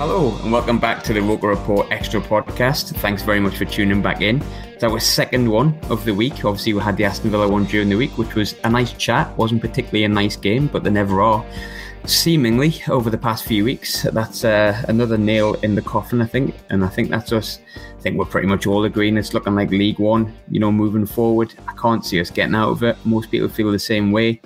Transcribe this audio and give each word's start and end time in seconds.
Hello, 0.00 0.34
and 0.42 0.50
welcome 0.50 0.78
back 0.78 1.02
to 1.02 1.12
the 1.12 1.20
Roker 1.20 1.48
Report 1.48 1.86
Extra 1.90 2.22
podcast. 2.22 2.96
Thanks 3.00 3.22
very 3.22 3.38
much 3.38 3.58
for 3.58 3.66
tuning 3.66 4.00
back 4.00 4.22
in. 4.22 4.42
It's 4.72 4.82
our 4.82 4.98
second 4.98 5.46
one 5.46 5.78
of 5.90 6.06
the 6.06 6.14
week. 6.14 6.42
Obviously, 6.42 6.72
we 6.72 6.80
had 6.80 6.96
the 6.96 7.04
Aston 7.04 7.30
Villa 7.30 7.46
one 7.46 7.66
during 7.66 7.90
the 7.90 7.96
week, 7.96 8.16
which 8.16 8.34
was 8.34 8.54
a 8.64 8.70
nice 8.70 8.94
chat. 8.94 9.36
wasn't 9.36 9.60
particularly 9.60 10.04
a 10.04 10.08
nice 10.08 10.36
game, 10.36 10.68
but 10.68 10.84
they 10.84 10.90
never 10.90 11.20
are. 11.20 11.44
Seemingly, 12.06 12.82
over 12.88 13.10
the 13.10 13.18
past 13.18 13.44
few 13.44 13.62
weeks, 13.62 14.04
that's 14.04 14.42
uh, 14.42 14.82
another 14.88 15.18
nail 15.18 15.52
in 15.56 15.74
the 15.74 15.82
coffin, 15.82 16.22
I 16.22 16.26
think. 16.26 16.54
And 16.70 16.82
I 16.82 16.88
think 16.88 17.10
that's 17.10 17.30
us. 17.30 17.58
I 17.76 18.00
think 18.00 18.16
we're 18.16 18.24
pretty 18.24 18.48
much 18.48 18.66
all 18.66 18.86
agreeing 18.86 19.18
it's 19.18 19.34
looking 19.34 19.54
like 19.54 19.68
League 19.68 19.98
One, 19.98 20.34
you 20.50 20.60
know, 20.60 20.72
moving 20.72 21.04
forward. 21.04 21.52
I 21.68 21.74
can't 21.74 22.06
see 22.06 22.22
us 22.22 22.30
getting 22.30 22.54
out 22.54 22.70
of 22.70 22.82
it. 22.84 22.96
Most 23.04 23.30
people 23.30 23.50
feel 23.50 23.70
the 23.70 23.78
same 23.78 24.12
way. 24.12 24.40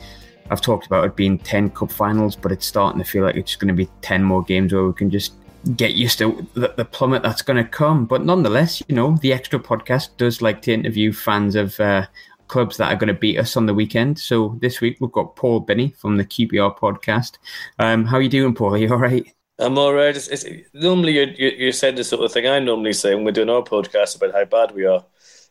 I've 0.50 0.60
talked 0.60 0.86
about 0.86 1.04
it 1.04 1.14
being 1.14 1.38
10 1.38 1.70
cup 1.70 1.92
finals, 1.92 2.34
but 2.34 2.50
it's 2.50 2.66
starting 2.66 3.00
to 3.00 3.08
feel 3.08 3.22
like 3.22 3.36
it's 3.36 3.54
going 3.54 3.68
to 3.68 3.74
be 3.74 3.88
10 4.02 4.24
more 4.24 4.42
games 4.42 4.72
where 4.72 4.84
we 4.84 4.92
can 4.92 5.10
just 5.10 5.32
get 5.76 5.94
used 5.94 6.18
to 6.18 6.46
the, 6.54 6.74
the 6.76 6.84
plummet 6.84 7.22
that's 7.22 7.42
going 7.42 7.62
to 7.62 7.68
come. 7.68 8.06
But 8.06 8.24
nonetheless, 8.24 8.82
you 8.88 8.94
know, 8.94 9.16
the 9.22 9.32
extra 9.32 9.58
podcast 9.58 10.16
does 10.16 10.42
like 10.42 10.62
to 10.62 10.72
interview 10.72 11.12
fans 11.12 11.56
of 11.56 11.78
uh, 11.80 12.06
clubs 12.48 12.76
that 12.76 12.92
are 12.92 12.96
going 12.96 13.08
to 13.08 13.18
beat 13.18 13.38
us 13.38 13.56
on 13.56 13.66
the 13.66 13.74
weekend. 13.74 14.18
So 14.18 14.58
this 14.60 14.80
week 14.80 14.98
we've 15.00 15.12
got 15.12 15.36
Paul 15.36 15.60
Binney 15.60 15.90
from 15.90 16.16
the 16.16 16.24
QPR 16.24 16.78
podcast. 16.78 17.38
Um, 17.78 18.04
how 18.04 18.18
are 18.18 18.22
you 18.22 18.28
doing, 18.28 18.54
Paul? 18.54 18.74
Are 18.74 18.78
you 18.78 18.90
all 18.90 18.98
right? 18.98 19.26
I'm 19.58 19.78
all 19.78 19.94
right. 19.94 20.16
It's, 20.16 20.28
it's, 20.28 20.44
normally 20.72 21.12
you're, 21.12 21.28
you're 21.28 21.72
saying 21.72 21.94
the 21.94 22.04
sort 22.04 22.24
of 22.24 22.32
thing 22.32 22.46
I 22.46 22.58
normally 22.58 22.92
say 22.92 23.14
when 23.14 23.24
we're 23.24 23.32
doing 23.32 23.50
our 23.50 23.62
podcast 23.62 24.16
about 24.16 24.32
how 24.32 24.44
bad 24.44 24.74
we 24.74 24.84
are. 24.84 25.04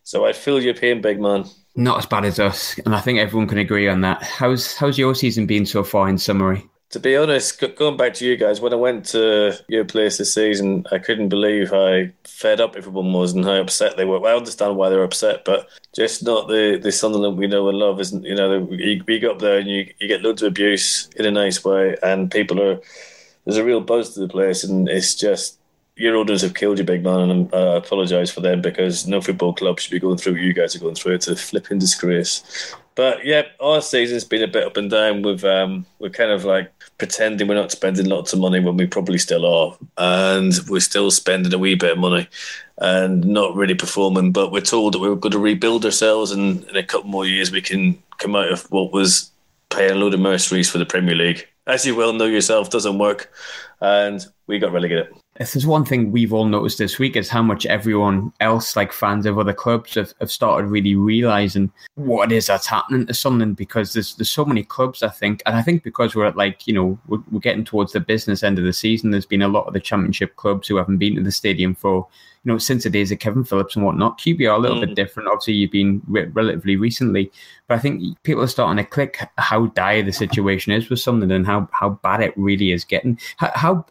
So 0.04 0.26
I 0.26 0.34
feel 0.34 0.62
your 0.62 0.74
pain, 0.74 1.02
big 1.02 1.20
man. 1.20 1.46
Not 1.76 1.98
as 1.98 2.06
bad 2.06 2.26
as 2.26 2.40
us, 2.40 2.78
and 2.86 2.94
I 2.94 3.00
think 3.00 3.18
everyone 3.18 3.48
can 3.48 3.58
agree 3.58 3.88
on 3.88 4.02
that. 4.02 4.22
How's 4.22 4.78
how's 4.78 4.98
your 4.98 5.16
season 5.16 5.48
been 5.48 5.66
so 5.66 5.84
far? 5.84 6.08
In 6.08 6.20
summary, 6.20 6.70
to 6.94 7.00
be 7.00 7.18
honest, 7.18 7.60
going 7.76 7.98
back 7.98 8.14
to 8.14 8.26
you 8.26 8.38
guys, 8.38 8.62
when 8.62 8.72
I 8.72 8.76
went 8.76 9.06
to 9.08 9.58
your 9.68 9.84
place 9.84 10.20
this 10.20 10.32
season, 10.32 10.86
I 10.92 11.00
couldn't 11.00 11.30
believe 11.30 11.72
how 11.72 12.04
fed 12.24 12.62
up 12.62 12.76
everyone 12.76 13.12
was 13.12 13.34
and 13.34 13.44
how 13.44 13.56
upset 13.56 13.98
they 13.98 14.06
were. 14.06 14.24
I 14.24 14.38
understand 14.38 14.76
why 14.76 14.90
they're 14.90 15.04
upset, 15.04 15.44
but 15.44 15.68
just 15.96 16.24
not 16.24 16.50
the, 16.50 16.80
the 16.80 16.92
Sunderland 16.92 17.40
we 17.40 17.48
know 17.48 17.68
and 17.68 17.80
love. 17.80 18.00
Isn't 18.00 18.24
you 18.24 18.36
know 18.36 18.70
you, 18.70 19.04
you 19.08 19.20
go 19.20 19.32
up 19.32 19.40
there 19.40 19.58
and 19.58 19.68
you, 19.68 19.92
you 20.00 20.08
get 20.08 20.22
loads 20.22 20.44
of 20.44 20.50
abuse 20.50 21.10
in 21.16 21.26
a 21.26 21.32
nice 21.32 21.66
way, 21.66 21.98
and 22.04 22.30
people 22.30 22.62
are 22.62 22.80
there's 23.46 23.58
a 23.58 23.66
real 23.66 23.82
buzz 23.82 24.14
to 24.14 24.20
the 24.20 24.28
place, 24.28 24.64
and 24.64 24.88
it's 24.88 25.16
just 25.16 25.58
your 25.96 26.16
orders 26.16 26.44
have 26.44 26.54
killed 26.54 26.78
you, 26.78 26.84
big 26.84 27.04
man, 27.04 27.32
and 27.32 27.56
I 27.56 27.78
apologise 27.78 28.30
for 28.30 28.42
them 28.42 28.62
because 28.62 29.08
no 29.08 29.20
football 29.20 29.54
club 29.54 29.80
should 29.80 29.92
be 29.92 30.00
going 30.00 30.18
through 30.18 30.34
what 30.34 30.42
you 30.42 30.54
guys 30.54 30.76
are 30.76 30.80
going 30.80 30.96
through. 30.96 31.16
It's 31.16 31.28
a 31.28 31.36
flipping 31.36 31.80
disgrace. 31.80 32.76
But 32.96 33.26
yeah, 33.26 33.44
our 33.60 33.82
season's 33.82 34.24
been 34.24 34.44
a 34.44 34.48
bit 34.48 34.66
up 34.66 34.78
and 34.78 34.90
down. 34.90 35.22
With 35.22 35.44
um, 35.44 35.86
we're 36.00 36.10
kind 36.10 36.32
of 36.32 36.46
like 36.46 36.73
pretending 36.98 37.48
we're 37.48 37.56
not 37.56 37.72
spending 37.72 38.08
lots 38.08 38.34
of 38.34 38.40
money 38.40 38.60
when 38.60 38.78
we 38.78 38.86
probably 38.86 39.18
still 39.18 39.46
are, 39.46 39.78
and 39.98 40.54
we're 40.70 40.80
still 40.80 41.12
spending 41.12 41.54
a 41.54 41.58
wee 41.58 41.76
bit 41.76 41.94
of 41.94 41.98
money 41.98 42.28
and 42.78 43.26
not 43.26 43.56
really 43.56 43.76
performing. 43.76 44.32
But 44.32 44.52
we're 44.52 44.62
told 44.62 44.94
that 44.94 45.00
we're 45.00 45.16
going 45.16 45.32
to 45.32 45.40
rebuild 45.40 45.86
ourselves, 45.86 46.32
and 46.32 46.64
in 46.66 46.76
a 46.76 46.84
couple 46.84 47.10
more 47.10 47.26
years 47.26 47.52
we 47.52 47.62
can 47.62 48.02
come 48.18 48.36
out 48.36 48.52
of 48.52 48.64
what 48.72 48.94
was 48.94 49.32
paying 49.70 49.92
a 49.92 49.96
load 49.96 50.14
of 50.14 50.20
mercenaries 50.20 50.70
for 50.70 50.78
the 50.78 50.86
Premier 50.86 51.16
League. 51.16 51.48
As 51.66 51.86
you 51.86 51.96
well 51.96 52.14
know 52.14 52.26
yourself, 52.26 52.70
doesn't 52.70 52.98
work, 52.98 53.32
and 53.82 54.26
we 54.48 54.60
got 54.60 54.74
relegated 54.74 55.14
if 55.40 55.54
there's 55.54 55.66
one 55.66 55.84
thing 55.84 56.12
we've 56.12 56.32
all 56.32 56.46
noticed 56.46 56.78
this 56.78 57.00
week 57.00 57.16
is 57.16 57.28
how 57.28 57.42
much 57.42 57.66
everyone 57.66 58.32
else, 58.40 58.76
like 58.76 58.94
fans 58.94 59.26
of 59.26 59.40
other 59.40 59.54
clubs, 59.54 59.96
have, 59.96 60.14
have 60.20 60.32
started 60.32 60.68
really 60.68 60.96
realizing 60.96 61.72
what 61.96 62.32
is 62.32 62.48
that's 62.48 62.68
happening 62.68 63.08
to 63.08 63.14
something 63.16 63.54
because 63.56 63.94
there's 63.94 64.16
there's 64.16 64.30
so 64.30 64.46
many 64.46 64.64
clubs, 64.64 65.02
I 65.02 65.10
think, 65.10 65.42
and 65.48 65.56
I 65.56 65.64
think 65.64 65.84
because 65.84 66.16
we're 66.16 66.28
at 66.28 66.38
like 66.38 66.68
you 66.68 66.74
know 66.74 67.00
we're, 67.08 67.24
we're 67.32 67.40
getting 67.40 67.66
towards 67.66 67.94
the 67.94 68.00
business 68.00 68.44
end 68.44 68.60
of 68.60 68.66
the 68.66 68.74
season, 68.74 69.10
there's 69.10 69.26
been 69.26 69.42
a 69.42 69.48
lot 69.48 69.66
of 69.66 69.74
the 69.74 69.80
championship 69.80 70.36
clubs 70.36 70.68
who 70.68 70.76
haven't 70.76 71.00
been 71.00 71.16
to 71.16 71.24
the 71.24 71.32
stadium 71.32 71.74
for 71.74 72.08
you 72.44 72.52
know, 72.52 72.58
since 72.58 72.84
the 72.84 72.90
days 72.90 73.12
of 73.12 73.20
Kevin 73.20 73.44
Phillips 73.44 73.76
and 73.76 73.86
whatnot. 73.86 74.20
QPR 74.20 74.56
a 74.56 74.60
little 74.60 74.78
mm. 74.78 74.88
bit 74.88 74.96
different. 74.96 75.30
Obviously, 75.30 75.54
you've 75.54 75.72
been 75.72 76.02
re- 76.08 76.26
relatively 76.26 76.76
recently, 76.76 77.32
but 77.68 77.76
I 77.76 77.80
think 77.80 78.22
people 78.24 78.44
are 78.44 78.48
starting 78.48 78.84
to 78.84 78.90
click 78.90 79.26
how 79.38 79.68
dire 79.68 80.04
the 80.04 80.12
situation 80.12 80.74
is 80.74 80.90
with 80.90 81.00
something 81.00 81.32
and 81.32 81.46
how, 81.46 81.70
how 81.72 81.92
bad 82.04 82.22
it 82.22 82.34
really 82.36 82.72
is 82.72 82.84
getting. 82.84 83.18
How, 83.38 83.52
how 83.56 83.86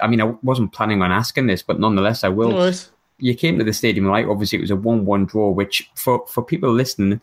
I 0.00 0.08
mean, 0.08 0.20
I 0.20 0.34
wasn't 0.42 0.72
planning 0.72 1.00
on 1.00 1.12
asking 1.12 1.46
this, 1.46 1.62
but 1.62 1.78
nonetheless, 1.78 2.24
I 2.24 2.28
will. 2.28 2.50
Nice. 2.50 2.90
You 3.18 3.36
came 3.36 3.56
to 3.58 3.64
the 3.64 3.72
stadium, 3.72 4.06
right? 4.06 4.26
Obviously, 4.26 4.58
it 4.58 4.62
was 4.62 4.72
a 4.72 4.76
one-one 4.76 5.26
draw, 5.26 5.50
which 5.50 5.88
for 5.94 6.26
for 6.26 6.42
people 6.42 6.72
listening 6.72 7.20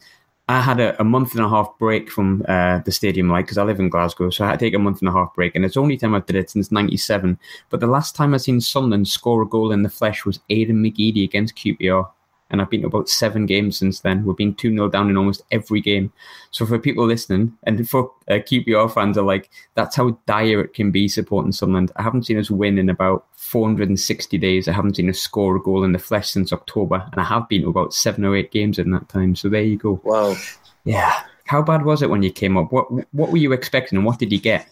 I 0.50 0.62
had 0.62 0.80
a, 0.80 1.00
a, 1.00 1.04
month 1.04 1.36
and 1.36 1.46
a 1.46 1.48
half 1.48 1.78
break 1.78 2.10
from 2.10 2.44
uh, 2.48 2.80
the 2.80 2.92
stadium 2.92 3.30
light 3.30 3.46
because 3.46 3.60
I 3.60 3.64
live 3.64 3.80
in 3.80 3.88
Glasgow, 3.88 4.32
so 4.32 4.44
I 4.44 4.48
had 4.48 4.58
to 4.58 4.66
take 4.66 4.74
a 4.74 4.80
month 4.80 5.00
and 5.00 5.08
a 5.08 5.12
half 5.12 5.32
break, 5.36 5.54
and 5.54 5.64
it's 5.64 5.76
the 5.76 5.80
only 5.80 5.96
time 5.96 6.16
I've 6.16 6.26
did 6.26 6.38
it 6.38 6.50
since 6.50 6.72
'97. 6.72 7.38
But 7.70 7.82
the 7.82 7.86
last 7.86 8.16
time 8.16 8.34
I 8.34 8.38
seen 8.38 8.60
Sunderland 8.60 9.08
score 9.08 9.44
a 9.44 9.46
goal 9.46 9.72
in 9.72 9.84
the 9.84 9.90
flesh 9.90 10.26
was 10.26 10.40
Aiden 10.50 10.82
McGeady 10.82 11.24
against 11.24 11.56
QPR 11.56 12.10
and 12.50 12.62
I've 12.62 12.70
been 12.70 12.82
to 12.82 12.88
about 12.88 13.10
seven 13.10 13.46
games 13.46 13.78
since 13.78 14.00
then. 14.00 14.26
We've 14.26 14.36
been 14.36 14.56
2 14.56 14.72
0 14.72 14.90
down 14.90 15.10
in 15.10 15.18
almost 15.18 15.44
every 15.52 15.82
game. 15.82 16.12
So 16.52 16.66
for 16.66 16.80
people 16.80 17.06
listening, 17.06 17.58
and 17.64 17.88
for 17.90 18.12
uh, 18.28 18.34
QPR 18.36 18.92
fans 18.94 19.18
are 19.18 19.24
like, 19.24 19.50
that's 19.76 19.96
how 19.96 20.18
dire 20.26 20.62
it 20.62 20.74
can 20.74 20.92
be 20.92 21.08
supporting 21.08 21.52
Sunderland. 21.52 21.92
I 21.96 22.04
haven't 22.04 22.26
seen 22.26 22.40
us 22.40 22.50
win 22.50 22.78
in 22.78 22.90
about 22.90 23.26
460 23.34 24.38
days. 24.38 24.68
I 24.68 24.74
haven't 24.74 24.96
seen 24.96 25.10
us 25.10 25.20
score 25.20 25.56
a 25.56 25.62
goal 25.62 25.84
in 25.84 25.92
the 25.92 26.00
flesh 26.00 26.30
since 26.30 26.52
October, 26.52 27.08
and 27.12 27.22
I 27.22 27.24
have 27.26 27.48
been 27.50 27.62
to 27.64 27.70
about 27.70 27.94
seven 27.94 28.26
or 28.26 28.36
eight 28.36 28.52
games 28.52 28.80
in 28.80 28.92
that 28.92 29.10
time. 29.10 29.36
So 29.36 29.50
there 29.50 29.62
you 29.62 29.78
go. 29.78 30.02
Wow. 30.04 30.36
Yeah. 30.84 31.22
How 31.46 31.62
bad 31.62 31.84
was 31.84 32.02
it 32.02 32.10
when 32.10 32.24
you 32.24 32.32
came 32.32 32.58
up? 32.58 32.72
What 32.72 32.88
What 33.14 33.32
were 33.32 33.38
you 33.38 33.54
expecting, 33.54 33.98
and 33.98 34.06
what 34.06 34.20
did 34.20 34.32
you 34.32 34.40
get? 34.40 34.68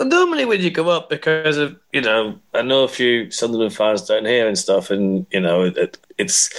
Normally 0.00 0.46
when 0.46 0.62
you 0.62 0.70
go 0.70 0.88
up, 0.88 1.10
because 1.10 1.58
of 1.58 1.78
you 1.92 2.00
know, 2.00 2.38
I 2.54 2.62
know 2.62 2.84
a 2.84 2.88
few 2.88 3.30
Sunderland 3.30 3.74
fans 3.74 4.02
down 4.02 4.24
here 4.24 4.48
and 4.48 4.58
stuff, 4.58 4.90
and 4.90 5.26
you 5.30 5.40
know, 5.40 5.64
it, 5.64 5.98
it's 6.16 6.50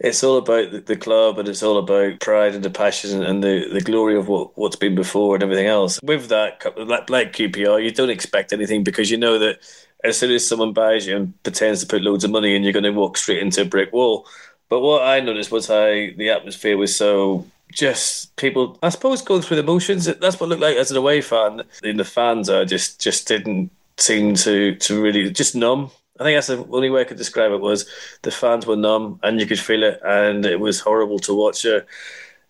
it's 0.00 0.22
all 0.22 0.36
about 0.36 0.70
the, 0.70 0.80
the, 0.80 0.96
club 0.96 1.38
and 1.38 1.48
it's 1.48 1.62
all 1.62 1.78
about 1.78 2.20
pride 2.20 2.54
and 2.54 2.62
the 2.62 2.70
passion 2.70 3.24
and 3.24 3.42
the, 3.42 3.68
the 3.72 3.80
glory 3.80 4.16
of 4.16 4.28
what 4.28 4.56
what's 4.58 4.76
been 4.76 4.94
before 4.94 5.34
and 5.34 5.42
everything 5.42 5.66
else. 5.66 5.98
With 6.02 6.28
that, 6.28 6.62
like, 6.76 7.08
like 7.08 7.32
QPR, 7.32 7.82
you 7.82 7.90
don't 7.90 8.10
expect 8.10 8.52
anything 8.52 8.84
because 8.84 9.10
you 9.10 9.16
know 9.16 9.38
that 9.38 9.60
as 10.04 10.18
soon 10.18 10.30
as 10.30 10.46
someone 10.46 10.74
buys 10.74 11.06
you 11.06 11.16
and 11.16 11.42
pretends 11.42 11.80
to 11.80 11.86
put 11.86 12.02
loads 12.02 12.24
of 12.24 12.30
money 12.30 12.54
in, 12.54 12.62
you're 12.62 12.72
going 12.74 12.82
to 12.82 12.90
walk 12.90 13.16
straight 13.16 13.38
into 13.38 13.62
a 13.62 13.64
brick 13.64 13.92
wall. 13.92 14.26
But 14.68 14.80
what 14.80 15.02
I 15.02 15.20
noticed 15.20 15.50
was 15.50 15.68
how 15.68 15.86
the 15.86 16.30
atmosphere 16.30 16.76
was 16.76 16.94
so 16.94 17.46
just 17.74 18.34
people, 18.36 18.78
I 18.82 18.88
suppose, 18.88 19.22
going 19.22 19.42
through 19.42 19.58
the 19.58 19.62
motions. 19.62 20.06
That's 20.06 20.40
what 20.40 20.46
it 20.46 20.50
looked 20.50 20.62
like 20.62 20.76
as 20.76 20.90
an 20.90 20.96
away 20.96 21.20
fan. 21.20 21.62
And 21.82 22.00
the 22.00 22.04
fans 22.04 22.48
are 22.48 22.64
just 22.64 23.00
just 23.00 23.28
didn't 23.28 23.70
seem 23.98 24.34
to 24.36 24.74
to 24.76 25.02
really 25.02 25.30
just 25.30 25.54
numb. 25.54 25.90
I 26.20 26.24
think 26.24 26.36
that's 26.36 26.46
the 26.46 26.64
only 26.70 26.90
way 26.90 27.00
I 27.00 27.04
could 27.04 27.16
describe 27.16 27.50
it 27.52 27.60
was 27.60 27.88
the 28.22 28.30
fans 28.30 28.66
were 28.66 28.76
numb 28.76 29.18
and 29.22 29.40
you 29.40 29.46
could 29.46 29.58
feel 29.58 29.82
it, 29.82 30.00
and 30.04 30.46
it 30.46 30.60
was 30.60 30.80
horrible 30.80 31.18
to 31.20 31.34
watch. 31.34 31.66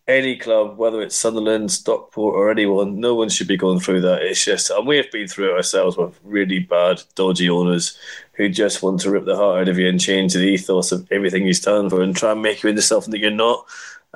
Any 0.07 0.37
club, 0.37 0.77
whether 0.77 1.01
it's 1.01 1.17
Sunderland, 1.17 1.73
Stockport, 1.73 2.35
or 2.35 2.51
anyone, 2.51 3.01
no 3.01 3.15
one 3.15 3.31
should 3.31 3.49
be 3.49 3.57
going 3.57 3.81
through 3.81 4.03
that. 4.03 4.21
It's 4.21 4.45
just, 4.45 4.69
and 4.69 4.87
we 4.87 4.99
have 4.99 5.11
been 5.11 5.27
through 5.27 5.53
it 5.53 5.57
ourselves 5.57 5.97
with 5.97 6.21
really 6.23 6.59
bad, 6.59 7.03
dodgy 7.15 7.49
owners 7.49 7.97
who 8.35 8.51
just 8.51 8.83
want 8.83 9.01
to 9.01 9.11
rip 9.11 9.25
the 9.25 9.35
heart 9.35 9.63
out 9.63 9.69
of 9.71 9.79
you 9.79 9.89
and 9.89 9.99
change 9.99 10.35
the 10.35 10.41
ethos 10.41 10.93
of 10.93 11.11
everything 11.11 11.47
you 11.47 11.55
stand 11.55 11.89
for 11.89 12.03
and 12.03 12.15
try 12.15 12.33
and 12.33 12.43
make 12.43 12.63
you 12.63 12.69
into 12.69 12.83
something 12.83 13.13
that 13.13 13.21
you're 13.21 13.31
not. 13.31 13.65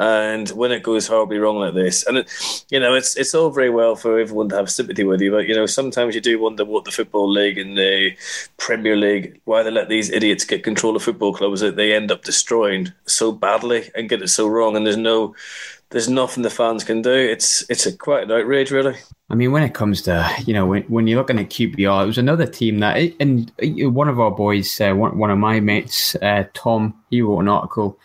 And 0.00 0.48
when 0.50 0.70
it 0.70 0.84
goes 0.84 1.08
horribly 1.08 1.38
wrong 1.38 1.58
like 1.58 1.74
this, 1.74 2.06
and 2.06 2.18
it, 2.18 2.64
you 2.70 2.78
know, 2.78 2.94
it's 2.94 3.16
it's 3.16 3.34
all 3.34 3.50
very 3.50 3.68
well 3.68 3.96
for 3.96 4.20
everyone 4.20 4.48
to 4.50 4.56
have 4.56 4.70
sympathy 4.70 5.02
with 5.02 5.20
you, 5.20 5.32
but 5.32 5.48
you 5.48 5.54
know, 5.56 5.66
sometimes 5.66 6.14
you 6.14 6.20
do 6.20 6.38
wonder 6.38 6.64
what 6.64 6.84
the 6.84 6.92
football 6.92 7.28
league 7.28 7.58
and 7.58 7.76
the 7.76 8.16
Premier 8.58 8.94
League, 8.96 9.40
why 9.44 9.64
they 9.64 9.72
let 9.72 9.88
these 9.88 10.08
idiots 10.10 10.44
get 10.44 10.62
control 10.62 10.94
of 10.94 11.02
football 11.02 11.34
clubs 11.34 11.60
that 11.62 11.74
they 11.74 11.92
end 11.92 12.12
up 12.12 12.22
destroying 12.22 12.92
so 13.06 13.32
badly 13.32 13.90
and 13.96 14.08
get 14.08 14.22
it 14.22 14.28
so 14.28 14.46
wrong, 14.46 14.76
and 14.76 14.86
there's 14.86 14.96
no 14.96 15.34
there's 15.90 16.08
nothing 16.08 16.42
the 16.42 16.50
fans 16.50 16.84
can 16.84 17.02
do. 17.02 17.10
It's 17.10 17.68
it's 17.70 17.86
a 17.86 17.96
quite 17.96 18.24
an 18.24 18.32
outrage, 18.32 18.70
really. 18.70 18.94
I 19.30 19.34
mean, 19.34 19.52
when 19.52 19.62
it 19.62 19.74
comes 19.74 20.02
to 20.02 20.30
you 20.46 20.54
know 20.54 20.66
when, 20.66 20.82
when 20.84 21.06
you're 21.06 21.18
looking 21.18 21.38
at 21.38 21.50
QPR, 21.50 22.04
it 22.04 22.06
was 22.06 22.18
another 22.18 22.46
team 22.46 22.78
that 22.80 22.96
and 23.18 23.50
one 23.60 24.08
of 24.08 24.20
our 24.20 24.30
boys, 24.30 24.80
uh, 24.80 24.92
one 24.92 25.18
one 25.18 25.30
of 25.30 25.38
my 25.38 25.60
mates, 25.60 26.14
uh, 26.16 26.44
Tom, 26.54 26.94
he 27.10 27.22
wrote 27.22 27.40
an 27.40 27.48
article, 27.48 27.98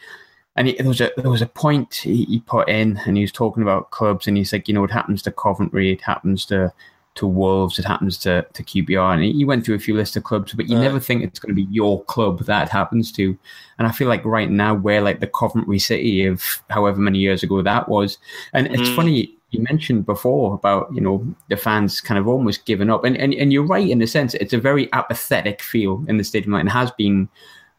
and 0.56 0.68
he, 0.68 0.74
there 0.76 0.88
was 0.88 1.02
a 1.02 1.12
there 1.18 1.32
was 1.32 1.42
a 1.42 1.48
point 1.48 1.96
he, 1.96 2.26
he 2.26 2.40
put 2.40 2.70
in, 2.70 3.00
and 3.06 3.18
he 3.18 3.24
was 3.24 3.32
talking 3.32 3.64
about 3.64 3.92
clubs, 3.92 4.28
and 4.28 4.38
he 4.38 4.44
said, 4.44 4.68
you 4.68 4.74
know, 4.74 4.84
it 4.84 4.92
happens 4.92 5.22
to 5.24 5.32
Coventry, 5.32 5.92
it 5.92 6.02
happens 6.02 6.46
to 6.48 6.74
to 7.16 7.28
Wolves, 7.28 7.78
it 7.78 7.86
happens 7.86 8.18
to, 8.20 8.46
to 8.54 8.64
QPR. 8.64 9.14
And 9.14 9.24
he 9.24 9.46
went 9.46 9.66
through 9.66 9.76
a 9.76 9.80
few 9.80 9.96
lists 9.96 10.16
of 10.16 10.24
clubs, 10.24 10.54
but 10.54 10.68
you 10.68 10.78
never 10.78 11.00
think 11.00 11.24
it's 11.24 11.40
going 11.40 11.56
to 11.56 11.56
be 11.56 11.72
your 11.72 12.04
club 12.06 12.40
that 12.46 12.70
happens 12.70 13.12
to. 13.14 13.38
And 13.78 13.88
I 13.88 13.92
feel 13.92 14.08
like 14.08 14.26
right 14.26 14.50
now 14.50 14.74
we're 14.74 15.02
like 15.02 15.20
the 15.20 15.28
Coventry 15.28 15.80
City 15.80 16.26
of 16.26 16.44
however 16.70 17.00
many 17.00 17.20
years 17.20 17.44
ago 17.44 17.62
that 17.62 17.88
was. 17.88 18.18
And 18.54 18.68
mm. 18.68 18.80
it's 18.80 18.90
funny, 18.96 19.36
you 19.52 19.62
mentioned 19.62 20.06
before 20.08 20.56
about, 20.56 20.94
you 20.94 21.02
know, 21.02 21.26
the 21.50 21.58
fans 21.58 22.02
kind 22.02 22.18
of 22.18 22.28
almost 22.28 22.66
giving 22.66 22.90
up. 22.90 23.04
And, 23.04 23.16
and, 23.16 23.34
and 23.36 23.54
you're 23.54 23.66
right 23.66 23.88
in 23.88 24.02
a 24.02 24.08
sense, 24.08 24.34
it's 24.36 24.54
a 24.54 24.58
very 24.58 24.92
apathetic 24.94 25.62
feel 25.62 26.04
in 26.08 26.18
the 26.18 26.24
stadium 26.24 26.56
and 26.56 26.70
has 26.70 26.90
been 26.92 27.30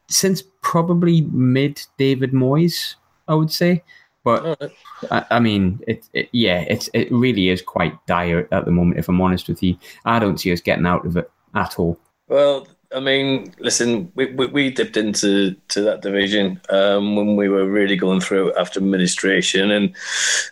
since 0.08 0.42
probably 0.62 1.22
mid 1.32 1.82
David 1.98 2.32
Moyes, 2.32 2.94
I 3.28 3.34
would 3.34 3.52
say. 3.52 3.82
But 4.24 4.72
I, 5.10 5.24
I, 5.30 5.38
mean, 5.38 5.82
it, 5.86 6.08
it, 6.14 6.30
yeah, 6.32 6.60
it's 6.60 6.88
it 6.94 7.12
really 7.12 7.50
is 7.50 7.60
quite 7.60 7.94
dire 8.06 8.48
at 8.52 8.64
the 8.64 8.70
moment. 8.70 8.98
If 8.98 9.08
I'm 9.08 9.20
honest 9.20 9.48
with 9.48 9.62
you, 9.62 9.76
I 10.06 10.18
don't 10.18 10.40
see 10.40 10.50
us 10.52 10.62
getting 10.62 10.86
out 10.86 11.04
of 11.04 11.18
it 11.18 11.30
at 11.54 11.78
all. 11.78 11.98
Well, 12.28 12.66
I 12.94 13.00
mean, 13.00 13.52
listen, 13.58 14.10
we, 14.14 14.32
we, 14.32 14.46
we 14.46 14.70
dipped 14.70 14.96
into 14.96 15.54
to 15.68 15.82
that 15.82 16.00
division 16.00 16.60
um, 16.70 17.16
when 17.16 17.36
we 17.36 17.48
were 17.48 17.66
really 17.66 17.96
going 17.96 18.20
through 18.20 18.54
after 18.54 18.78
administration, 18.80 19.70
and 19.70 19.94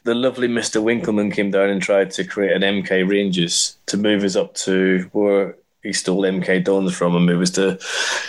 the 0.05 0.15
lovely 0.15 0.49
Mister 0.49 0.81
Winkelman 0.81 1.33
came 1.33 1.51
down 1.51 1.71
and 1.71 1.81
tried 1.81 2.11
to 2.13 2.25
create 2.25 2.53
an 2.53 2.63
MK 2.63 3.09
Rangers 3.09 3.79
to 3.87 3.97
move 3.97 4.25
us 4.25 4.37
up 4.37 4.55
to 4.57 5.09
where 5.13 5.57
he 5.83 5.93
stole 5.93 6.23
MK 6.23 6.65
Dons 6.65 6.95
from 6.95 7.17
and 7.17 7.27
moved 7.27 7.43
us 7.43 7.51
to, 7.51 7.79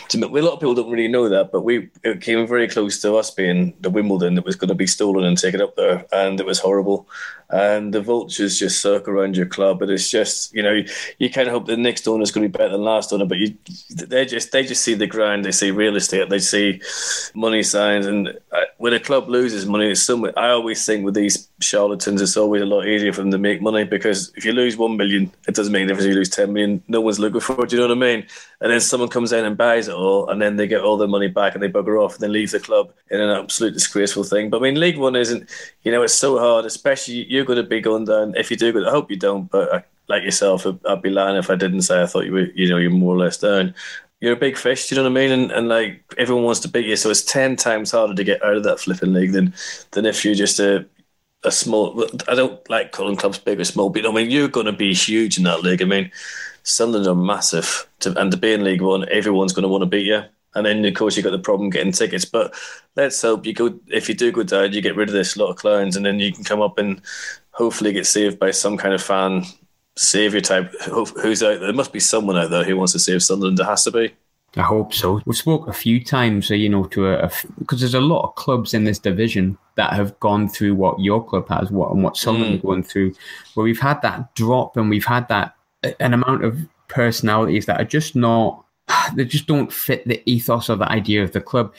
to. 0.10 0.26
A 0.26 0.42
lot 0.42 0.54
of 0.54 0.60
people 0.60 0.76
don't 0.76 0.90
really 0.90 1.08
know 1.08 1.30
that, 1.30 1.52
but 1.52 1.62
we 1.62 1.90
it 2.04 2.22
came 2.22 2.48
very 2.48 2.68
close 2.68 3.02
to 3.02 3.16
us 3.16 3.32
being 3.32 3.74
the 3.82 3.90
Wimbledon 3.90 4.36
that 4.36 4.46
was 4.46 4.56
going 4.56 4.70
to 4.70 4.76
be 4.76 4.88
stolen 4.88 5.26
and 5.26 5.38
taken 5.38 5.62
up 5.62 5.76
there, 5.76 6.06
and 6.12 6.40
it 6.40 6.46
was 6.46 6.60
horrible 6.60 7.08
and 7.54 7.94
the 7.94 8.02
vultures 8.02 8.58
just 8.58 8.82
circle 8.82 9.14
around 9.14 9.38
your 9.38 9.46
club. 9.46 9.80
But 9.80 9.90
it's 9.90 10.10
just 10.10 10.54
you 10.54 10.64
know 10.64 10.72
you, 10.72 10.90
you 11.20 11.30
kind 11.30 11.48
of 11.48 11.54
hope 11.54 11.68
the 11.68 11.78
next 11.78 12.08
owner 12.08 12.24
is 12.24 12.32
going 12.32 12.44
to 12.44 12.50
be 12.50 12.58
better 12.58 12.72
than 12.72 12.84
last 12.84 13.14
owner, 13.14 13.26
but 13.26 13.38
you 13.38 13.56
they 13.96 14.26
just 14.26 14.52
they 14.52 14.64
just 14.64 14.84
see 14.84 14.96
the 14.96 15.08
ground, 15.08 15.46
they 15.46 15.52
see 15.52 15.72
real 15.72 15.96
estate, 15.96 16.30
they 16.30 16.40
see 16.40 16.82
money 17.36 17.64
signs, 17.64 18.06
and 18.06 18.30
uh, 18.52 18.62
when 18.78 18.94
a 18.94 19.00
club 19.00 19.30
loses 19.30 19.66
money, 19.66 19.92
it's 19.92 20.02
so 20.02 20.28
I 20.36 20.50
always 20.50 20.84
think 20.86 21.06
with 21.06 21.14
these 21.14 21.48
charlatans, 21.64 22.22
it's 22.22 22.38
always 22.38 22.62
a 22.62 22.66
lot 22.66 22.88
easier 22.88 23.14
for 23.14 23.22
them 23.22 23.32
to 23.32 23.38
make 23.38 23.62
money 23.62 23.84
because 23.84 24.32
if 24.36 24.46
you 24.46 24.52
lose 24.52 24.78
one 24.78 24.98
million, 24.98 25.32
it 25.48 25.56
doesn't 25.56 25.74
make 25.74 25.88
difference. 25.88 26.06
If 26.06 26.12
you 26.12 26.18
lose 26.18 26.30
ten 26.30 26.54
million, 26.54 26.84
no 26.88 27.02
one's 27.02 27.20
looking 27.20 27.40
for 27.40 27.64
it. 27.64 27.70
Do 27.70 27.76
you 27.76 27.82
know 27.82 27.88
what 27.88 27.98
I 27.98 28.00
mean? 28.00 28.28
And 28.62 28.72
then 28.72 28.80
someone 28.80 29.10
comes 29.10 29.32
in 29.34 29.46
and 29.46 29.58
buys 29.58 29.88
it 29.88 29.96
all, 29.96 30.30
and 30.30 30.42
then 30.42 30.56
they 30.56 30.68
get 30.68 30.82
all 30.82 30.98
their 30.98 31.08
money 31.08 31.28
back 31.28 31.54
and 31.54 31.64
they 31.64 31.70
bugger 31.70 32.04
off 32.04 32.14
and 32.14 32.22
then 32.22 32.32
leave 32.32 32.52
the 32.52 32.60
club 32.60 32.92
in 33.10 33.20
an 33.20 33.30
absolute 33.30 33.74
disgraceful 33.74 34.24
thing. 34.24 34.50
But 34.50 34.58
I 34.58 34.62
mean, 34.62 34.80
League 34.80 34.98
One 34.98 35.16
isn't, 35.16 35.50
you 35.84 35.92
know, 35.92 36.04
it's 36.04 36.14
so 36.14 36.38
hard, 36.38 36.66
especially 36.66 37.16
you 37.16 37.26
you're 37.30 37.46
going 37.46 37.58
to 37.58 37.64
be 37.64 37.82
going 37.82 38.06
down. 38.06 38.36
If 38.36 38.52
you 38.52 38.58
do 38.58 38.72
go, 38.72 38.88
I 38.88 38.92
hope 38.92 39.10
you 39.10 39.18
don't. 39.18 39.50
But 39.50 39.74
I, 39.74 39.84
like 40.08 40.24
yourself, 40.24 40.68
I'd 40.86 41.02
be 41.02 41.10
lying 41.10 41.38
if 41.38 41.50
I 41.50 41.56
didn't 41.56 41.82
say 41.84 42.02
I 42.02 42.06
thought 42.06 42.26
you 42.26 42.34
were, 42.34 42.48
you 42.54 42.70
know, 42.70 42.78
you're 42.78 42.92
more 42.92 43.16
or 43.16 43.20
less 43.20 43.38
down. 43.38 43.74
You're 44.20 44.34
a 44.34 44.38
big 44.38 44.56
fish, 44.56 44.88
do 44.88 44.96
you 44.96 45.02
know 45.02 45.10
what 45.10 45.20
I 45.20 45.22
mean? 45.22 45.32
And, 45.32 45.52
and 45.52 45.68
like 45.68 46.02
everyone 46.18 46.46
wants 46.46 46.62
to 46.62 46.70
beat 46.70 46.86
you, 46.86 46.96
so 46.96 47.10
it's 47.10 47.24
ten 47.24 47.58
times 47.58 47.92
harder 47.92 48.16
to 48.16 48.24
get 48.24 48.44
out 48.44 48.56
of 48.56 48.64
that 48.64 48.80
flipping 48.80 49.12
league 49.12 49.34
than 49.34 49.54
than 49.92 50.06
if 50.06 50.24
you're 50.24 50.34
just 50.34 50.62
a 50.62 50.86
a 51.44 51.52
small. 51.52 52.06
I 52.28 52.36
don't 52.36 52.68
like 52.70 52.92
calling 52.92 53.16
clubs 53.16 53.38
big 53.38 53.60
or 53.60 53.64
small, 53.64 53.90
but 53.90 54.06
I 54.06 54.12
mean 54.12 54.32
you're 54.32 54.48
going 54.48 54.66
to 54.66 54.72
be 54.72 54.94
huge 54.94 55.38
in 55.38 55.44
that 55.44 55.64
league. 55.64 55.82
I 55.82 55.86
mean, 55.86 56.12
Sunderland 56.64 57.08
are 57.08 57.16
massive, 57.16 57.88
to, 58.00 58.20
and 58.20 58.32
to 58.32 58.38
be 58.38 58.54
in 58.54 58.64
League 58.64 58.82
One, 58.82 59.08
everyone's 59.10 59.54
going 59.54 59.64
to 59.64 59.70
want 59.70 59.82
to 59.82 59.88
beat 59.88 60.06
you. 60.06 60.24
And 60.56 60.66
then 60.66 60.86
of 60.86 60.94
course 60.94 61.18
you've 61.18 61.24
got 61.24 61.32
the 61.32 61.40
problem 61.40 61.70
getting 61.70 61.92
tickets. 61.92 62.26
But 62.26 62.54
let's 62.96 63.22
hope 63.22 63.46
you 63.46 63.54
go 63.54 63.80
if 63.88 64.08
you 64.08 64.16
do 64.16 64.32
go 64.32 64.44
down, 64.44 64.74
you 64.74 64.82
get 64.82 64.96
rid 64.96 65.10
of 65.10 65.14
this 65.14 65.38
lot 65.38 65.50
of 65.50 65.58
clowns, 65.58 65.96
and 65.96 66.06
then 66.06 66.20
you 66.20 66.32
can 66.32 66.44
come 66.44 66.62
up 66.62 66.78
and 66.78 67.02
hopefully 67.52 67.94
get 67.94 68.08
saved 68.08 68.40
by 68.40 68.52
some 68.52 68.78
kind 68.78 68.94
of 68.94 69.02
fan 69.02 69.44
savior 69.96 70.42
type 70.42 70.74
who's 70.84 71.44
out 71.44 71.60
there. 71.60 71.60
There 71.60 71.74
must 71.74 71.94
be 71.94 72.00
someone 72.00 72.38
out 72.38 72.50
there 72.50 72.64
who 72.64 72.78
wants 72.78 72.94
to 72.94 73.00
save 73.00 73.24
Sunderland. 73.24 73.58
There 73.58 73.66
has 73.66 73.84
to 73.84 73.92
be. 73.92 74.14
I 74.56 74.62
hope 74.62 74.94
so. 74.94 75.20
We've 75.26 75.36
spoke 75.36 75.68
a 75.68 75.74
few 75.74 76.04
times, 76.04 76.52
uh, 76.52 76.56
you 76.56 76.70
know, 76.70 76.84
to 76.86 77.08
a 77.08 77.32
because 77.58 77.80
there's 77.80 77.96
a 77.96 78.02
lot 78.02 78.24
of 78.24 78.36
clubs 78.36 78.74
in 78.74 78.84
this 78.84 79.00
division 79.00 79.58
that 79.76 79.94
have 79.94 80.20
gone 80.20 80.48
through 80.48 80.76
what 80.76 81.00
your 81.00 81.26
club 81.26 81.50
has, 81.50 81.72
what 81.72 81.92
and 81.92 82.04
what 82.04 82.18
Sunderland 82.18 82.60
mm. 82.60 82.64
going 82.64 82.84
through, 82.84 83.16
where 83.56 83.64
we've 83.64 83.80
had 83.80 84.02
that 84.04 84.36
drop 84.36 84.78
and 84.78 84.90
we've 84.90 85.06
had 85.06 85.28
that 85.30 85.56
an 86.00 86.14
amount 86.14 86.44
of 86.44 86.60
personalities 86.88 87.66
that 87.66 87.82
are 87.82 87.86
just 87.86 88.16
not 88.16 88.64
they 89.16 89.26
just 89.26 89.48
don't 89.48 89.72
fit 89.72 90.06
the 90.08 90.22
ethos 90.30 90.70
or 90.70 90.76
the 90.76 90.92
idea 90.92 91.24
of 91.24 91.32
the 91.32 91.42
club. 91.42 91.74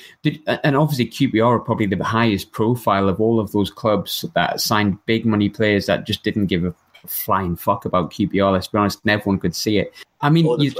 And 0.47 0.77
obviously, 0.77 1.07
QPR 1.07 1.47
are 1.47 1.61
probably 1.61 1.87
the 1.87 2.03
highest 2.03 2.53
profile 2.53 3.09
of 3.09 3.21
all 3.21 3.41
of 3.41 3.53
those 3.53 3.71
clubs 3.71 4.25
that 4.35 4.61
signed 4.61 5.05
big 5.07 5.25
money 5.25 5.49
players 5.49 5.87
that 5.87 6.07
just 6.07 6.23
didn't 6.23 6.47
give 6.47 6.65
a 6.65 6.75
flying 7.07 7.57
fuck 7.57 7.85
about 7.85 8.11
QPR. 8.11 8.53
Let's 8.53 8.69
be 8.69 8.79
honest, 8.79 9.01
and 9.05 9.13
everyone 9.13 9.39
could 9.39 9.55
see 9.55 9.79
it. 9.79 9.95
I 10.21 10.31
mean, 10.31 10.47
you, 10.61 10.73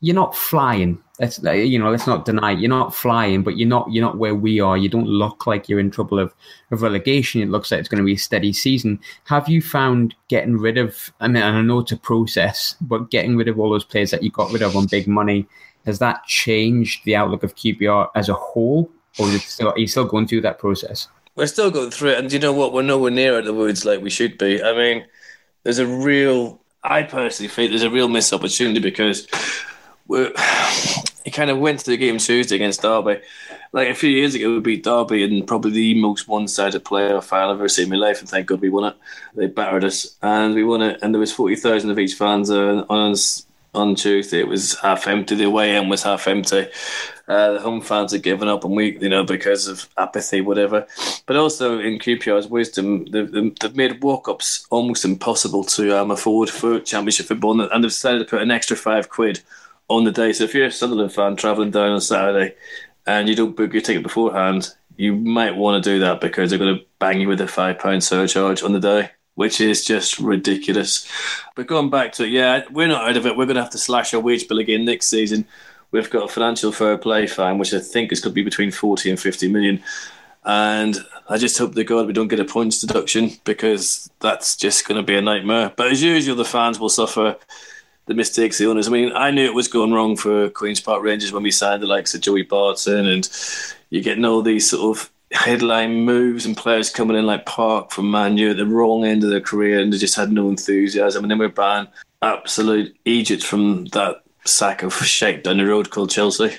you're 0.00 0.14
not 0.14 0.34
flying. 0.34 0.98
Let's 1.18 1.44
uh, 1.44 1.52
you 1.52 1.78
know, 1.78 1.90
let's 1.90 2.06
not 2.06 2.24
deny 2.24 2.52
it. 2.52 2.60
You're 2.60 2.70
not 2.70 2.94
flying, 2.94 3.42
but 3.42 3.58
you're 3.58 3.68
not 3.68 3.90
you're 3.92 4.04
not 4.04 4.16
where 4.16 4.34
we 4.34 4.58
are. 4.60 4.78
You 4.78 4.88
don't 4.88 5.06
look 5.06 5.46
like 5.46 5.68
you're 5.68 5.80
in 5.80 5.90
trouble 5.90 6.18
of, 6.18 6.34
of 6.70 6.80
relegation. 6.80 7.42
It 7.42 7.50
looks 7.50 7.70
like 7.70 7.80
it's 7.80 7.88
going 7.88 7.98
to 7.98 8.04
be 8.04 8.14
a 8.14 8.18
steady 8.18 8.52
season. 8.52 8.98
Have 9.24 9.48
you 9.48 9.60
found 9.60 10.14
getting 10.28 10.56
rid 10.56 10.78
of? 10.78 11.12
I 11.20 11.28
mean, 11.28 11.42
I 11.42 11.60
know 11.60 11.80
it's 11.80 11.92
a 11.92 11.98
process, 11.98 12.76
but 12.80 13.10
getting 13.10 13.36
rid 13.36 13.48
of 13.48 13.60
all 13.60 13.70
those 13.70 13.84
players 13.84 14.10
that 14.12 14.22
you 14.22 14.30
got 14.30 14.52
rid 14.52 14.62
of 14.62 14.74
on 14.74 14.86
big 14.86 15.06
money 15.06 15.46
has 15.86 15.98
that 15.98 16.24
changed 16.24 17.04
the 17.04 17.16
outlook 17.16 17.42
of 17.42 17.54
QPR 17.54 18.10
as 18.14 18.28
a 18.28 18.34
whole, 18.34 18.90
or 19.18 19.28
is 19.28 19.36
it 19.36 19.40
still, 19.42 19.70
are 19.70 19.78
you 19.78 19.86
still 19.86 20.04
going 20.04 20.26
through 20.26 20.42
that 20.42 20.58
process? 20.58 21.08
We're 21.36 21.46
still 21.46 21.70
going 21.70 21.90
through 21.90 22.10
it, 22.10 22.18
and 22.18 22.32
you 22.32 22.38
know 22.38 22.52
what? 22.52 22.72
We're 22.72 22.82
nowhere 22.82 23.10
near 23.10 23.38
at 23.38 23.44
the 23.44 23.54
woods 23.54 23.84
like 23.84 24.02
we 24.02 24.10
should 24.10 24.36
be. 24.36 24.62
I 24.62 24.72
mean, 24.74 25.06
there's 25.62 25.78
a 25.78 25.86
real. 25.86 26.60
I 26.82 27.02
personally 27.02 27.48
think 27.48 27.70
there's 27.70 27.82
a 27.82 27.90
real 27.90 28.08
missed 28.08 28.32
opportunity 28.32 28.80
because 28.80 29.26
he 31.24 31.30
kind 31.30 31.50
of 31.50 31.58
went 31.58 31.80
to 31.80 31.90
the 31.90 31.96
game 31.96 32.18
Tuesday 32.18 32.56
against 32.56 32.82
Derby. 32.82 33.20
Like 33.72 33.88
a 33.88 33.94
few 33.94 34.10
years 34.10 34.34
ago, 34.34 34.54
we 34.54 34.60
beat 34.60 34.84
Derby 34.84 35.22
in 35.22 35.46
probably 35.46 35.70
the 35.70 36.00
most 36.00 36.26
one-sided 36.26 36.84
playoff 36.84 37.32
I've 37.32 37.50
ever 37.50 37.68
seen 37.68 37.84
in 37.84 37.90
my 37.90 37.96
life, 37.96 38.20
and 38.20 38.28
thank 38.28 38.46
God 38.46 38.60
we 38.60 38.68
won 38.68 38.92
it. 38.92 38.96
They 39.34 39.46
battered 39.46 39.84
us, 39.84 40.16
and 40.22 40.54
we 40.54 40.64
won 40.64 40.82
it. 40.82 40.98
And 41.02 41.14
there 41.14 41.20
was 41.20 41.32
forty 41.32 41.56
thousand 41.56 41.90
of 41.90 41.98
each 41.98 42.14
fans 42.14 42.50
uh, 42.50 42.84
on 42.88 43.14
on 43.74 43.94
Tuesday. 43.94 44.40
It 44.40 44.48
was 44.48 44.78
half 44.80 45.06
empty. 45.06 45.36
The 45.36 45.44
away 45.44 45.76
end 45.76 45.88
was 45.88 46.02
half 46.02 46.26
empty. 46.26 46.66
Uh, 47.28 47.52
the 47.52 47.60
home 47.60 47.80
fans 47.80 48.10
had 48.10 48.24
given 48.24 48.48
up, 48.48 48.64
and 48.64 48.74
we, 48.74 48.98
you 48.98 49.08
know, 49.08 49.22
because 49.22 49.68
of 49.68 49.88
apathy, 49.96 50.40
whatever. 50.40 50.84
But 51.26 51.36
also 51.36 51.78
in 51.78 52.00
QPR's 52.00 52.48
wisdom, 52.48 53.04
they've, 53.04 53.30
they've 53.30 53.76
made 53.76 54.02
walk-ups 54.02 54.66
almost 54.70 55.04
impossible 55.04 55.62
to 55.62 55.96
um, 55.96 56.10
afford 56.10 56.50
for 56.50 56.80
Championship 56.80 57.26
football, 57.26 57.60
and 57.60 57.84
they've 57.84 57.90
decided 57.90 58.18
to 58.18 58.24
put 58.24 58.42
an 58.42 58.50
extra 58.50 58.76
five 58.76 59.10
quid 59.10 59.40
on 59.90 60.04
the 60.04 60.12
day. 60.12 60.32
So 60.32 60.44
if 60.44 60.54
you're 60.54 60.66
a 60.66 60.72
Sunderland 60.72 61.12
fan 61.12 61.36
travelling 61.36 61.72
down 61.72 61.90
on 61.90 62.00
Saturday 62.00 62.54
and 63.06 63.28
you 63.28 63.34
don't 63.34 63.56
book 63.56 63.72
your 63.72 63.82
ticket 63.82 64.04
beforehand, 64.04 64.70
you 64.96 65.14
might 65.16 65.56
want 65.56 65.82
to 65.82 65.90
do 65.90 65.98
that 66.00 66.20
because 66.20 66.48
they're 66.48 66.58
going 66.58 66.78
to 66.78 66.84
bang 66.98 67.20
you 67.20 67.28
with 67.28 67.40
a 67.40 67.48
five 67.48 67.78
pound 67.78 68.04
surcharge 68.04 68.62
on 68.62 68.72
the 68.72 68.80
day, 68.80 69.10
which 69.34 69.60
is 69.60 69.84
just 69.84 70.18
ridiculous. 70.20 71.10
But 71.56 71.66
going 71.66 71.90
back 71.90 72.12
to 72.12 72.24
it, 72.24 72.30
yeah, 72.30 72.62
we're 72.70 72.86
not 72.86 73.08
out 73.08 73.16
of 73.16 73.26
it. 73.26 73.36
We're 73.36 73.46
going 73.46 73.56
to 73.56 73.62
have 73.62 73.72
to 73.72 73.78
slash 73.78 74.14
our 74.14 74.20
wage 74.20 74.46
bill 74.46 74.60
again 74.60 74.84
next 74.84 75.08
season. 75.08 75.46
We've 75.90 76.08
got 76.08 76.30
a 76.30 76.32
financial 76.32 76.70
fair 76.70 76.96
play 76.96 77.26
fine, 77.26 77.58
which 77.58 77.74
I 77.74 77.80
think 77.80 78.12
is 78.12 78.20
going 78.20 78.30
to 78.30 78.34
be 78.34 78.44
between 78.44 78.70
40 78.70 79.10
and 79.10 79.18
50 79.18 79.48
million. 79.48 79.82
And 80.44 80.96
I 81.28 81.36
just 81.36 81.58
hope 81.58 81.74
to 81.74 81.82
God 81.82 82.06
we 82.06 82.12
don't 82.12 82.28
get 82.28 82.40
a 82.40 82.44
points 82.44 82.80
deduction 82.80 83.32
because 83.44 84.08
that's 84.20 84.56
just 84.56 84.86
going 84.86 85.00
to 85.00 85.06
be 85.06 85.16
a 85.16 85.20
nightmare. 85.20 85.72
But 85.76 85.90
as 85.90 86.00
usual, 86.00 86.36
the 86.36 86.44
fans 86.44 86.78
will 86.78 86.88
suffer 86.88 87.36
the 88.06 88.14
mistakes 88.14 88.58
the 88.58 88.66
owners. 88.66 88.88
I 88.88 88.90
mean, 88.90 89.12
I 89.14 89.30
knew 89.30 89.44
it 89.44 89.54
was 89.54 89.68
going 89.68 89.92
wrong 89.92 90.16
for 90.16 90.50
Queens 90.50 90.80
Park 90.80 91.02
Rangers 91.02 91.32
when 91.32 91.42
we 91.42 91.50
signed 91.50 91.82
the 91.82 91.86
likes 91.86 92.14
of 92.14 92.20
Joey 92.20 92.42
Barton, 92.42 93.06
and 93.06 93.28
you're 93.90 94.02
getting 94.02 94.24
all 94.24 94.42
these 94.42 94.68
sort 94.68 94.96
of 94.96 95.10
headline 95.32 96.04
moves 96.04 96.44
and 96.44 96.56
players 96.56 96.90
coming 96.90 97.16
in 97.16 97.26
like 97.26 97.46
Park 97.46 97.92
from 97.92 98.10
Man 98.10 98.36
U 98.36 98.50
at 98.50 98.56
the 98.56 98.66
wrong 98.66 99.04
end 99.04 99.22
of 99.22 99.30
their 99.30 99.40
career 99.40 99.80
and 99.80 99.92
they 99.92 99.98
just 99.98 100.16
had 100.16 100.32
no 100.32 100.48
enthusiasm. 100.48 101.22
And 101.22 101.30
then 101.30 101.38
we're 101.38 101.48
buying 101.48 101.86
absolute 102.20 102.96
Egypt 103.04 103.42
from 103.42 103.86
that 103.86 104.22
sack 104.44 104.82
of 104.82 104.92
shake 104.94 105.44
down 105.44 105.58
the 105.58 105.66
road 105.66 105.90
called 105.90 106.10
Chelsea. 106.10 106.52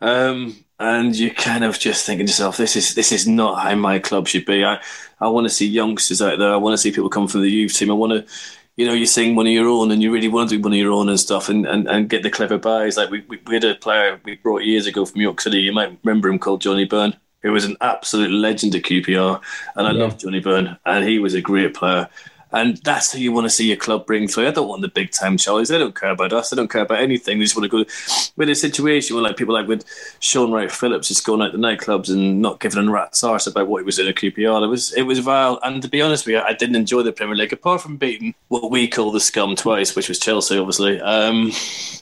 Um, 0.00 0.56
and 0.78 1.14
you're 1.16 1.30
kind 1.30 1.64
of 1.64 1.78
just 1.78 2.06
thinking 2.06 2.26
to 2.26 2.30
yourself, 2.30 2.56
this 2.56 2.76
is 2.76 2.94
this 2.94 3.12
is 3.12 3.26
not 3.26 3.62
how 3.62 3.74
my 3.74 3.98
club 3.98 4.26
should 4.26 4.46
be. 4.46 4.64
I, 4.64 4.80
I 5.20 5.28
want 5.28 5.44
to 5.44 5.50
see 5.50 5.66
youngsters 5.66 6.22
out 6.22 6.38
there. 6.38 6.52
I 6.52 6.56
want 6.56 6.72
to 6.72 6.78
see 6.78 6.90
people 6.90 7.10
come 7.10 7.28
from 7.28 7.42
the 7.42 7.50
youth 7.50 7.74
team. 7.74 7.90
I 7.90 7.94
want 7.94 8.12
to, 8.12 8.34
you 8.80 8.86
know, 8.86 8.94
you 8.94 9.04
sing 9.04 9.36
one 9.36 9.46
of 9.46 9.52
your 9.52 9.68
own 9.68 9.90
and 9.90 10.02
you 10.02 10.10
really 10.10 10.28
want 10.28 10.48
to 10.48 10.56
do 10.56 10.62
one 10.62 10.72
of 10.72 10.78
your 10.78 10.92
own 10.92 11.10
and 11.10 11.20
stuff 11.20 11.50
and, 11.50 11.66
and, 11.66 11.86
and 11.86 12.08
get 12.08 12.22
the 12.22 12.30
clever 12.30 12.56
buys. 12.56 12.96
Like 12.96 13.10
we, 13.10 13.20
we, 13.28 13.38
we 13.46 13.54
had 13.54 13.64
a 13.64 13.74
player 13.74 14.18
we 14.24 14.36
brought 14.36 14.64
years 14.64 14.86
ago 14.86 15.04
from 15.04 15.20
York 15.20 15.38
City. 15.42 15.58
You 15.58 15.72
might 15.72 15.98
remember 16.02 16.30
him 16.30 16.38
called 16.38 16.62
Johnny 16.62 16.86
Byrne 16.86 17.14
who 17.42 17.52
was 17.52 17.66
an 17.66 17.76
absolute 17.82 18.30
legend 18.30 18.74
at 18.74 18.82
QPR, 18.82 19.40
and 19.76 19.86
I 19.86 19.92
yeah. 19.92 19.98
love 19.98 20.18
Johnny 20.18 20.40
Byrne, 20.40 20.76
and 20.84 21.08
he 21.08 21.18
was 21.18 21.34
a 21.34 21.40
great 21.40 21.74
player. 21.74 22.08
And 22.52 22.78
that's 22.78 23.12
who 23.12 23.18
you 23.18 23.32
want 23.32 23.44
to 23.44 23.50
see 23.50 23.68
your 23.68 23.76
club 23.76 24.06
bring 24.06 24.26
through. 24.26 24.48
I 24.48 24.50
don't 24.50 24.68
want 24.68 24.82
the 24.82 24.88
big 24.88 25.12
time 25.12 25.36
Charlies. 25.36 25.68
They 25.68 25.78
don't 25.78 25.94
care 25.94 26.10
about 26.10 26.32
us. 26.32 26.50
They 26.50 26.56
don't 26.56 26.70
care 26.70 26.82
about 26.82 27.00
anything. 27.00 27.38
They 27.38 27.44
just 27.44 27.56
want 27.56 27.70
to 27.70 27.84
go 27.84 27.90
with 28.36 28.48
a 28.48 28.54
situation 28.54 29.14
where 29.14 29.24
like 29.24 29.36
people 29.36 29.54
like 29.54 29.68
with 29.68 29.84
Shaun 30.18 30.50
Wright-Phillips 30.50 31.08
just 31.08 31.24
going 31.24 31.42
out 31.42 31.52
to 31.52 31.58
nightclubs 31.58 32.10
and 32.10 32.42
not 32.42 32.60
giving 32.60 32.86
a 32.86 32.90
rat's 32.90 33.22
arse 33.22 33.46
about 33.46 33.68
what 33.68 33.78
he 33.78 33.84
was 33.84 33.98
in 33.98 34.08
a 34.08 34.12
QPR. 34.12 34.64
It 34.64 34.66
was 34.66 34.92
it 34.94 35.02
was 35.02 35.20
vile. 35.20 35.58
And 35.62 35.80
to 35.82 35.88
be 35.88 36.02
honest 36.02 36.26
with 36.26 36.34
you, 36.34 36.40
I 36.40 36.52
didn't 36.52 36.76
enjoy 36.76 37.02
the 37.02 37.12
Premier 37.12 37.36
League 37.36 37.52
apart 37.52 37.82
from 37.82 37.96
beating 37.96 38.34
what 38.48 38.70
we 38.70 38.88
call 38.88 39.12
the 39.12 39.20
scum 39.20 39.54
twice, 39.54 39.94
which 39.94 40.08
was 40.08 40.18
Chelsea, 40.18 40.58
obviously, 40.58 41.00
um, 41.00 41.52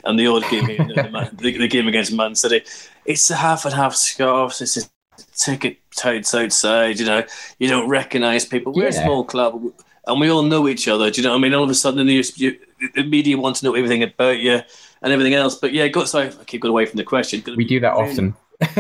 and 0.05 0.19
the 0.19 0.27
odd 0.27 0.49
game, 0.51 0.67
the, 0.67 1.31
the, 1.37 1.59
the, 1.59 1.69
game 1.69 1.89
against 1.89 2.13
Man 2.13 2.35
City. 2.35 2.63
It's 3.05 3.31
a 3.31 3.37
half 3.37 3.65
and 3.65 3.75
half 3.75 3.95
scarves. 3.95 4.61
It's 4.61 4.77
a 4.77 4.89
ticket 5.37 5.79
totes 5.95 6.35
outside. 6.35 6.99
You 6.99 7.07
know, 7.07 7.25
you 7.59 7.69
don't 7.69 7.89
recognise 7.89 8.45
people. 8.45 8.73
We're 8.73 8.85
yeah. 8.85 9.01
a 9.01 9.05
small 9.05 9.25
club, 9.25 9.63
and 10.09 10.21
we 10.21 10.31
all 10.31 10.43
know 10.43 10.67
each 10.69 10.89
other. 10.89 11.11
Do 11.11 11.21
you 11.21 11.27
know 11.27 11.33
what 11.33 11.39
I 11.39 11.43
mean? 11.43 11.55
All 11.55 11.65
of 11.65 11.71
a 11.71 11.75
sudden, 11.75 12.07
the, 12.07 12.25
you, 12.37 12.59
the 12.95 13.05
media 13.05 13.37
want 13.37 13.57
to 13.57 13.65
know 13.65 13.75
everything 13.75 14.03
about 14.03 14.39
you 14.39 14.61
and 15.03 15.13
everything 15.13 15.35
else. 15.35 15.57
But 15.57 15.73
yeah, 15.73 15.87
got 15.89 16.09
sorry, 16.09 16.29
I 16.29 16.45
keep 16.45 16.63
going 16.63 16.71
away 16.71 16.87
from 16.87 16.97
the 16.97 17.05
question. 17.05 17.43
We 17.57 17.65
do 17.65 17.81
that 17.81 17.93
often. 17.93 18.35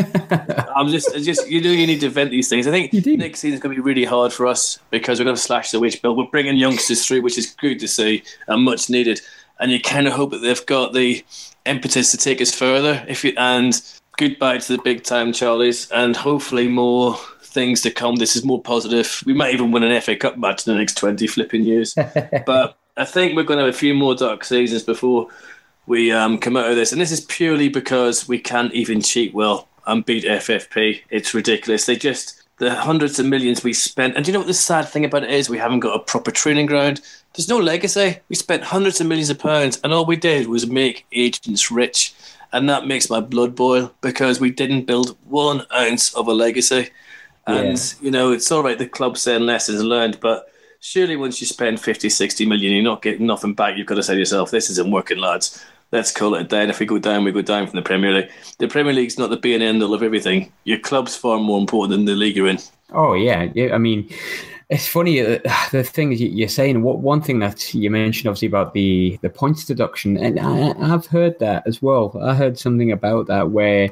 I'm 0.75 0.89
just, 0.89 1.15
just 1.25 1.49
you 1.49 1.61
know, 1.61 1.71
you 1.71 1.87
need 1.87 2.01
to 2.01 2.09
vent 2.09 2.31
these 2.31 2.49
things. 2.49 2.67
I 2.67 2.71
think 2.71 2.93
next 2.93 3.41
season 3.41 3.55
is 3.55 3.61
going 3.61 3.77
to 3.77 3.81
be 3.81 3.87
really 3.87 4.05
hard 4.05 4.33
for 4.33 4.47
us 4.47 4.79
because 4.91 5.21
we're 5.21 5.25
going 5.25 5.37
to 5.37 5.43
slash 5.43 5.71
the 5.71 5.79
wage 5.79 6.03
bill. 6.03 6.17
We're 6.17 6.25
bringing 6.25 6.57
youngsters 6.57 7.07
through, 7.07 7.23
which 7.23 7.39
is 7.39 7.55
good 7.55 7.79
to 7.81 7.89
see 7.89 8.25
and 8.49 8.65
much 8.65 8.91
needed. 8.91 9.21
And 9.61 9.71
you 9.71 9.81
kind 9.81 10.07
of 10.07 10.15
hope 10.15 10.31
that 10.31 10.39
they've 10.39 10.67
got 10.67 10.95
the 10.95 11.25
impetus 11.67 12.11
to 12.13 12.17
take 12.17 12.41
us 12.41 12.55
further. 12.55 13.05
If 13.07 13.25
you 13.25 13.35
and 13.37 13.81
goodbye 14.17 14.59
to 14.59 14.77
the 14.77 14.83
big 14.83 15.05
time 15.05 15.33
Charlies, 15.33 15.91
and 15.93 16.17
hopefully 16.17 16.69
more 16.69 17.17
things 17.59 17.81
to 17.81 17.91
come. 17.91 18.17
This 18.17 18.37
is 18.37 18.45
more 18.45 18.63
positive. 18.63 19.21
We 19.27 19.35
might 19.35 19.53
even 19.53 19.73
win 19.73 19.83
an 19.83 20.01
FA 20.01 20.15
Cup 20.15 20.39
match 20.39 20.65
in 20.65 20.73
the 20.73 20.79
next 20.79 20.97
20 20.97 21.27
flipping 21.27 21.65
years. 21.65 21.93
but 22.47 22.79
I 22.97 23.05
think 23.05 23.35
we're 23.35 23.43
going 23.43 23.59
to 23.59 23.65
have 23.65 23.75
a 23.75 23.77
few 23.77 23.95
more 23.95 24.15
dark 24.15 24.45
seasons 24.45 24.85
before 24.85 25.27
we 25.89 26.13
um, 26.13 26.39
come 26.39 26.57
out 26.57 26.71
of 26.71 26.77
this. 26.77 26.93
And 26.93 27.01
this 27.01 27.11
is 27.11 27.23
purely 27.23 27.69
because 27.69 28.29
we 28.29 28.39
can't 28.39 28.73
even 28.75 29.03
cheat 29.03 29.35
well 29.35 29.67
and 29.89 30.07
beat 30.07 30.23
FFP. 30.23 31.01
It's 31.11 31.35
ridiculous. 31.35 31.87
They 31.87 31.97
just, 31.97 32.45
the 32.59 32.77
hundreds 32.77 33.19
of 33.19 33.27
millions 33.27 33.65
we 33.65 33.73
spent. 33.73 34.15
And 34.15 34.25
do 34.25 34.31
you 34.31 34.35
know 34.35 34.41
what 34.41 34.47
the 34.47 34.55
sad 34.55 34.87
thing 34.87 35.05
about 35.05 35.25
it 35.25 35.31
is? 35.31 35.51
We 35.51 35.59
haven't 35.59 35.81
got 35.81 35.97
a 35.97 36.05
proper 36.05 36.31
training 36.31 36.67
ground. 36.67 37.01
There's 37.35 37.49
no 37.49 37.59
legacy. 37.59 38.21
We 38.29 38.37
spent 38.37 38.63
hundreds 38.63 39.01
of 39.01 39.09
millions 39.09 39.31
of 39.31 39.41
pounds, 39.41 39.81
and 39.83 39.93
all 39.93 40.07
we 40.07 40.17
did 40.17 40.47
was 40.47 40.67
make 40.69 41.07
agents 41.13 41.73
rich 41.73 42.15
and 42.53 42.69
that 42.69 42.87
makes 42.87 43.11
my 43.11 43.21
blood 43.21 43.55
boil 43.55 43.93
because 44.01 44.41
we 44.41 44.51
didn't 44.51 44.87
build 44.87 45.17
one 45.25 45.67
ounce 45.75 46.15
of 46.15 46.29
a 46.29 46.33
legacy. 46.33 46.91
And 47.49 47.79
yeah. 47.79 48.05
you 48.05 48.11
know, 48.11 48.33
it's 48.33 48.53
all 48.53 48.63
right. 48.63 48.79
The 48.79 48.87
club 48.87 49.17
saying 49.17 49.43
lessons 49.43 49.83
learned, 49.83 50.21
but 50.21 50.53
surely 50.81 51.17
once 51.17 51.41
you 51.41 51.47
spend 51.47 51.81
50, 51.81 52.09
60 52.09 52.47
million, 52.47 52.73
you're 52.73 52.83
not 52.83 53.03
getting 53.03 53.27
nothing 53.27 53.55
back. 53.55 53.77
You've 53.77 53.87
got 53.87 53.97
to 53.97 54.03
say 54.03 54.15
to 54.15 54.19
yourself, 54.19 54.51
"This 54.51 54.71
isn't 54.71 54.91
working, 54.91 55.19
lads. 55.19 55.65
Let's 55.91 56.13
call 56.13 56.35
it 56.35 56.43
a 56.43 56.45
day. 56.45 56.61
And 56.61 56.71
if 56.71 56.81
we 56.81 56.87
go 56.87 56.99
down, 56.99 57.25
we 57.25 57.33
go 57.33 57.41
down 57.41 57.67
from 57.67 57.77
the 57.77 57.83
Premier 57.83 58.13
League. 58.13 58.31
The 58.59 58.69
Premier 58.69 58.93
League's 58.93 59.19
not 59.19 59.31
the 59.31 59.39
be 59.39 59.55
and 59.55 59.63
end 59.63 59.83
all 59.83 59.95
of 59.95 60.03
everything. 60.03 60.53
Your 60.65 60.79
club's 60.79 61.17
far 61.17 61.39
more 61.39 61.59
important 61.59 61.93
than 61.93 62.05
the 62.05 62.15
league 62.15 62.37
you're 62.37 62.49
in. 62.49 62.59
Oh 62.93 63.15
yeah, 63.15 63.49
yeah. 63.55 63.75
I 63.75 63.79
mean, 63.79 64.11
it's 64.69 64.87
funny 64.87 65.21
uh, 65.21 65.39
the 65.73 65.83
thing 65.83 66.13
you're 66.13 66.49
saying. 66.49 66.83
What 66.83 66.99
one 66.99 67.23
thing 67.23 67.39
that 67.39 67.73
you 67.73 67.91
mentioned, 67.91 68.29
obviously, 68.29 68.49
about 68.49 68.75
the 68.75 69.19
the 69.23 69.31
points 69.31 69.65
deduction, 69.65 70.19
and 70.19 70.39
I, 70.39 70.75
I've 70.79 71.07
heard 71.07 71.39
that 71.39 71.67
as 71.67 71.81
well. 71.81 72.15
I 72.23 72.35
heard 72.35 72.59
something 72.59 72.93
about 72.93 73.27
that 73.29 73.51
where 73.51 73.89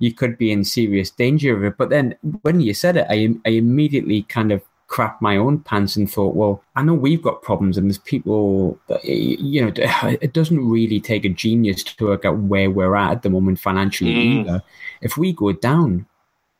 you 0.00 0.12
could 0.12 0.36
be 0.36 0.50
in 0.50 0.64
serious 0.64 1.10
danger 1.10 1.56
of 1.56 1.62
it. 1.62 1.78
But 1.78 1.90
then 1.90 2.16
when 2.42 2.60
you 2.60 2.74
said 2.74 2.96
it, 2.96 3.06
I 3.08 3.28
I 3.46 3.50
immediately 3.50 4.22
kind 4.22 4.50
of 4.50 4.62
crap 4.88 5.22
my 5.22 5.36
own 5.36 5.60
pants 5.60 5.94
and 5.94 6.10
thought, 6.10 6.34
well, 6.34 6.64
I 6.74 6.82
know 6.82 6.94
we've 6.94 7.22
got 7.22 7.42
problems, 7.42 7.78
and 7.78 7.88
there's 7.88 7.98
people 7.98 8.78
that 8.88 9.04
you 9.04 9.64
know. 9.64 9.72
It 10.20 10.32
doesn't 10.32 10.68
really 10.68 11.00
take 11.00 11.24
a 11.24 11.28
genius 11.28 11.84
to 11.84 12.06
work 12.06 12.24
out 12.24 12.38
where 12.38 12.70
we're 12.70 12.96
at 12.96 13.12
at 13.12 13.22
the 13.22 13.30
moment 13.30 13.60
financially 13.60 14.14
mm. 14.14 14.40
either. 14.40 14.62
If 15.00 15.16
we 15.16 15.32
go 15.32 15.52
down, 15.52 16.06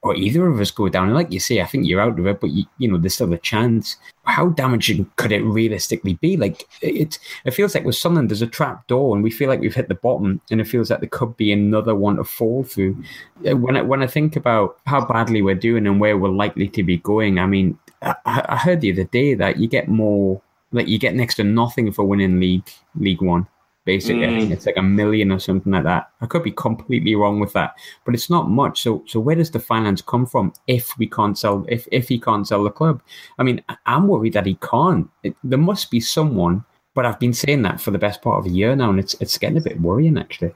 or 0.02 0.14
either 0.14 0.46
of 0.46 0.60
us 0.60 0.70
go 0.70 0.88
down. 0.88 1.06
And 1.06 1.14
like 1.14 1.30
you 1.32 1.40
say, 1.40 1.60
I 1.60 1.66
think 1.66 1.86
you're 1.86 2.00
out 2.00 2.18
of 2.18 2.26
it, 2.26 2.40
but 2.40 2.50
you, 2.50 2.64
you 2.78 2.90
know, 2.90 2.96
there's 2.96 3.14
still 3.14 3.32
a 3.32 3.38
chance. 3.38 3.96
How 4.24 4.48
damaging 4.48 5.10
could 5.16 5.32
it 5.32 5.42
realistically 5.42 6.14
be? 6.14 6.36
Like 6.36 6.66
it, 6.80 7.18
it 7.44 7.50
feels 7.50 7.74
like 7.74 7.84
with 7.84 7.96
something 7.96 8.26
there's 8.26 8.42
a 8.42 8.46
trap 8.46 8.86
door, 8.86 9.14
and 9.14 9.22
we 9.22 9.30
feel 9.30 9.48
like 9.48 9.60
we've 9.60 9.74
hit 9.74 9.88
the 9.88 9.94
bottom, 9.94 10.40
and 10.50 10.60
it 10.60 10.68
feels 10.68 10.90
like 10.90 11.00
there 11.00 11.08
could 11.08 11.36
be 11.36 11.52
another 11.52 11.94
one 11.94 12.16
to 12.16 12.24
fall 12.24 12.64
through. 12.64 13.02
Uh, 13.48 13.56
when 13.56 13.76
I, 13.76 13.82
when 13.82 14.02
I 14.02 14.06
think 14.06 14.36
about 14.36 14.78
how 14.86 15.04
badly 15.04 15.42
we're 15.42 15.54
doing 15.54 15.86
and 15.86 16.00
where 16.00 16.16
we're 16.16 16.28
likely 16.28 16.68
to 16.68 16.82
be 16.82 16.96
going, 16.98 17.38
I 17.38 17.46
mean, 17.46 17.78
I, 18.02 18.14
I 18.24 18.56
heard 18.56 18.80
the 18.80 18.92
other 18.92 19.04
day 19.04 19.34
that 19.34 19.58
you 19.58 19.68
get 19.68 19.88
more, 19.88 20.40
like 20.72 20.88
you 20.88 20.98
get 20.98 21.14
next 21.14 21.34
to 21.36 21.44
nothing 21.44 21.92
for 21.92 22.04
winning 22.04 22.40
league 22.40 22.68
League 22.94 23.22
One 23.22 23.46
basically. 23.84 24.26
Mm. 24.26 24.50
It's 24.50 24.66
like 24.66 24.76
a 24.76 24.82
million 24.82 25.32
or 25.32 25.38
something 25.38 25.72
like 25.72 25.84
that. 25.84 26.10
I 26.20 26.26
could 26.26 26.42
be 26.42 26.52
completely 26.52 27.14
wrong 27.14 27.40
with 27.40 27.52
that, 27.54 27.74
but 28.04 28.14
it's 28.14 28.30
not 28.30 28.50
much. 28.50 28.82
So, 28.82 29.02
so 29.06 29.20
where 29.20 29.36
does 29.36 29.50
the 29.50 29.60
finance 29.60 30.02
come 30.02 30.26
from 30.26 30.52
if 30.66 30.96
we 30.98 31.06
can't 31.06 31.38
sell? 31.38 31.64
If 31.68 31.86
if 31.92 32.08
he 32.08 32.18
can't 32.18 32.46
sell 32.46 32.64
the 32.64 32.70
club, 32.70 33.02
I 33.38 33.42
mean, 33.42 33.62
I'm 33.86 34.08
worried 34.08 34.34
that 34.34 34.46
he 34.46 34.56
can't. 34.56 35.08
It, 35.22 35.36
there 35.44 35.58
must 35.58 35.90
be 35.90 36.00
someone, 36.00 36.64
but 36.94 37.06
I've 37.06 37.20
been 37.20 37.34
saying 37.34 37.62
that 37.62 37.80
for 37.80 37.90
the 37.90 37.98
best 37.98 38.22
part 38.22 38.38
of 38.38 38.46
a 38.46 38.54
year 38.54 38.74
now, 38.76 38.90
and 38.90 39.00
it's 39.00 39.14
it's 39.14 39.38
getting 39.38 39.58
a 39.58 39.62
bit 39.62 39.80
worrying 39.80 40.18
actually. 40.18 40.54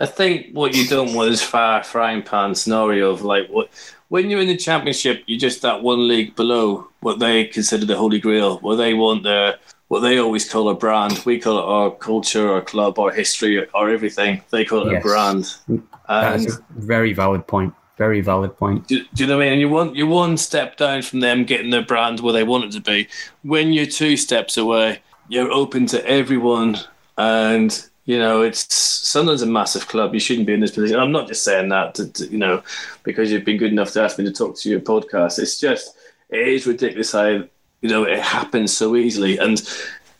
I 0.00 0.06
think 0.06 0.52
what 0.52 0.74
you 0.74 0.88
don't 0.88 1.14
want 1.14 1.30
is 1.30 1.40
far 1.40 1.84
frying 1.84 2.22
pan 2.22 2.56
scenario 2.56 3.10
of 3.10 3.22
like 3.22 3.48
what 3.48 3.70
when 4.08 4.28
you're 4.28 4.40
in 4.40 4.48
the 4.48 4.56
championship, 4.56 5.22
you're 5.26 5.38
just 5.38 5.62
that 5.62 5.82
one 5.82 6.08
league 6.08 6.34
below 6.34 6.88
what 7.00 7.18
they 7.18 7.44
consider 7.44 7.84
the 7.84 7.96
holy 7.96 8.18
grail, 8.18 8.58
where 8.58 8.76
they 8.76 8.94
want 8.94 9.22
their 9.22 9.56
what 9.94 10.00
they 10.00 10.18
always 10.18 10.50
call 10.50 10.68
a 10.70 10.74
brand. 10.74 11.22
We 11.24 11.38
call 11.38 11.56
it 11.56 11.62
our 11.62 11.90
culture, 11.92 12.52
our 12.52 12.60
club, 12.60 12.98
our 12.98 13.12
history, 13.12 13.64
our 13.74 13.88
everything. 13.88 14.42
They 14.50 14.64
call 14.64 14.88
it 14.88 14.92
yes. 14.92 15.00
a 15.00 15.06
brand. 15.06 15.54
And 15.68 15.82
That's 16.08 16.56
a 16.56 16.64
very 16.70 17.12
valid 17.12 17.46
point. 17.46 17.72
Very 17.96 18.20
valid 18.20 18.56
point. 18.56 18.88
Do, 18.88 19.04
do, 19.14 19.22
you 19.22 19.28
know 19.28 19.36
what 19.36 19.44
I 19.44 19.44
mean? 19.44 19.52
And 19.52 19.60
you 19.60 19.68
want 19.68 19.94
you're 19.94 20.08
one 20.08 20.36
step 20.36 20.76
down 20.76 21.02
from 21.02 21.20
them 21.20 21.44
getting 21.44 21.70
their 21.70 21.84
brand 21.84 22.18
where 22.18 22.32
they 22.32 22.42
want 22.42 22.64
it 22.64 22.72
to 22.72 22.80
be. 22.80 23.06
When 23.42 23.72
you're 23.72 23.86
two 23.86 24.16
steps 24.16 24.56
away, 24.56 24.98
you're 25.28 25.52
open 25.52 25.86
to 25.86 26.04
everyone, 26.04 26.76
and 27.16 27.70
you 28.04 28.18
know 28.18 28.42
it's 28.42 28.74
Sunderland's 28.74 29.42
a 29.42 29.46
massive 29.46 29.86
club. 29.86 30.12
You 30.12 30.18
shouldn't 30.18 30.48
be 30.48 30.54
in 30.54 30.60
this 30.60 30.72
position. 30.72 30.98
I'm 30.98 31.12
not 31.12 31.28
just 31.28 31.44
saying 31.44 31.68
that 31.68 31.94
to, 31.94 32.08
to, 32.08 32.26
you 32.26 32.38
know 32.38 32.64
because 33.04 33.30
you've 33.30 33.44
been 33.44 33.58
good 33.58 33.70
enough 33.70 33.92
to 33.92 34.02
ask 34.02 34.18
me 34.18 34.24
to 34.24 34.32
talk 34.32 34.56
to 34.56 34.68
your 34.68 34.80
podcast. 34.80 35.38
It's 35.38 35.60
just 35.60 35.96
it 36.30 36.48
is 36.48 36.66
ridiculous 36.66 37.12
how 37.12 37.44
you 37.84 37.90
know, 37.90 38.04
it 38.04 38.18
happens 38.18 38.74
so 38.74 38.96
easily. 38.96 39.36
And 39.36 39.62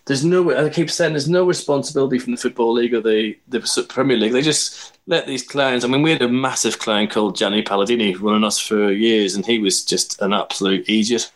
there's 0.04 0.22
no, 0.22 0.54
I 0.54 0.68
keep 0.68 0.90
saying, 0.90 1.14
there's 1.14 1.30
no 1.30 1.46
responsibility 1.46 2.18
from 2.18 2.32
the 2.32 2.40
Football 2.40 2.74
League 2.74 2.92
or 2.92 3.00
the, 3.00 3.38
the 3.48 3.86
Premier 3.88 4.18
League. 4.18 4.32
They 4.34 4.42
just 4.42 4.98
let 5.06 5.26
these 5.26 5.42
clowns. 5.42 5.82
I 5.82 5.88
mean, 5.88 6.02
we 6.02 6.10
had 6.10 6.20
a 6.20 6.28
massive 6.28 6.78
clown 6.78 7.08
called 7.08 7.36
Gianni 7.36 7.62
Paladini 7.62 8.20
running 8.20 8.44
us 8.44 8.58
for 8.58 8.92
years, 8.92 9.34
and 9.34 9.46
he 9.46 9.58
was 9.58 9.82
just 9.82 10.20
an 10.20 10.34
absolute 10.34 10.86
idiot. 10.90 11.32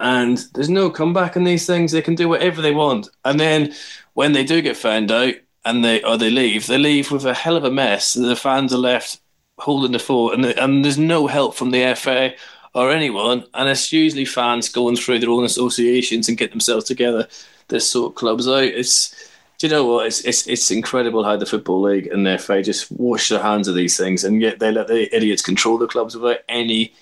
And 0.00 0.38
there's 0.54 0.68
no 0.68 0.90
comeback 0.90 1.36
in 1.36 1.44
these 1.44 1.64
things. 1.64 1.92
They 1.92 2.02
can 2.02 2.16
do 2.16 2.28
whatever 2.28 2.60
they 2.60 2.72
want. 2.72 3.08
And 3.24 3.38
then 3.38 3.72
when 4.14 4.32
they 4.32 4.42
do 4.42 4.60
get 4.60 4.76
found 4.76 5.12
out 5.12 5.34
and 5.64 5.84
they 5.84 6.02
or 6.02 6.18
they 6.18 6.30
leave, 6.30 6.66
they 6.66 6.78
leave 6.78 7.12
with 7.12 7.24
a 7.24 7.34
hell 7.34 7.56
of 7.56 7.62
a 7.62 7.70
mess. 7.70 8.14
The 8.14 8.34
fans 8.34 8.74
are 8.74 8.78
left 8.78 9.20
holding 9.58 9.92
the 9.92 10.00
fort, 10.00 10.34
and, 10.34 10.44
and 10.44 10.84
there's 10.84 10.98
no 10.98 11.28
help 11.28 11.54
from 11.54 11.70
the 11.70 11.94
FA 11.94 12.34
or 12.74 12.90
anyone, 12.90 13.44
and 13.54 13.68
it's 13.68 13.92
usually 13.92 14.24
fans 14.24 14.68
going 14.68 14.96
through 14.96 15.18
their 15.18 15.30
own 15.30 15.44
associations 15.44 16.28
and 16.28 16.38
get 16.38 16.50
themselves 16.50 16.84
together 16.84 17.26
to 17.68 17.80
sort 17.80 18.14
clubs 18.14 18.48
out. 18.48 18.62
It's 18.62 19.14
do 19.58 19.66
you 19.66 19.72
know 19.72 19.84
what? 19.84 20.06
It's 20.06 20.20
it's 20.20 20.46
it's 20.46 20.70
incredible 20.70 21.24
how 21.24 21.36
the 21.36 21.46
football 21.46 21.82
league 21.82 22.06
and 22.06 22.24
their 22.24 22.38
FA 22.38 22.62
just 22.62 22.90
wash 22.92 23.28
their 23.28 23.42
hands 23.42 23.66
of 23.68 23.74
these 23.74 23.96
things, 23.96 24.24
and 24.24 24.40
yet 24.40 24.60
they 24.60 24.70
let 24.70 24.86
the 24.86 25.14
idiots 25.14 25.42
control 25.42 25.78
the 25.78 25.88
clubs 25.88 26.14
without 26.14 26.38
any 26.48 26.94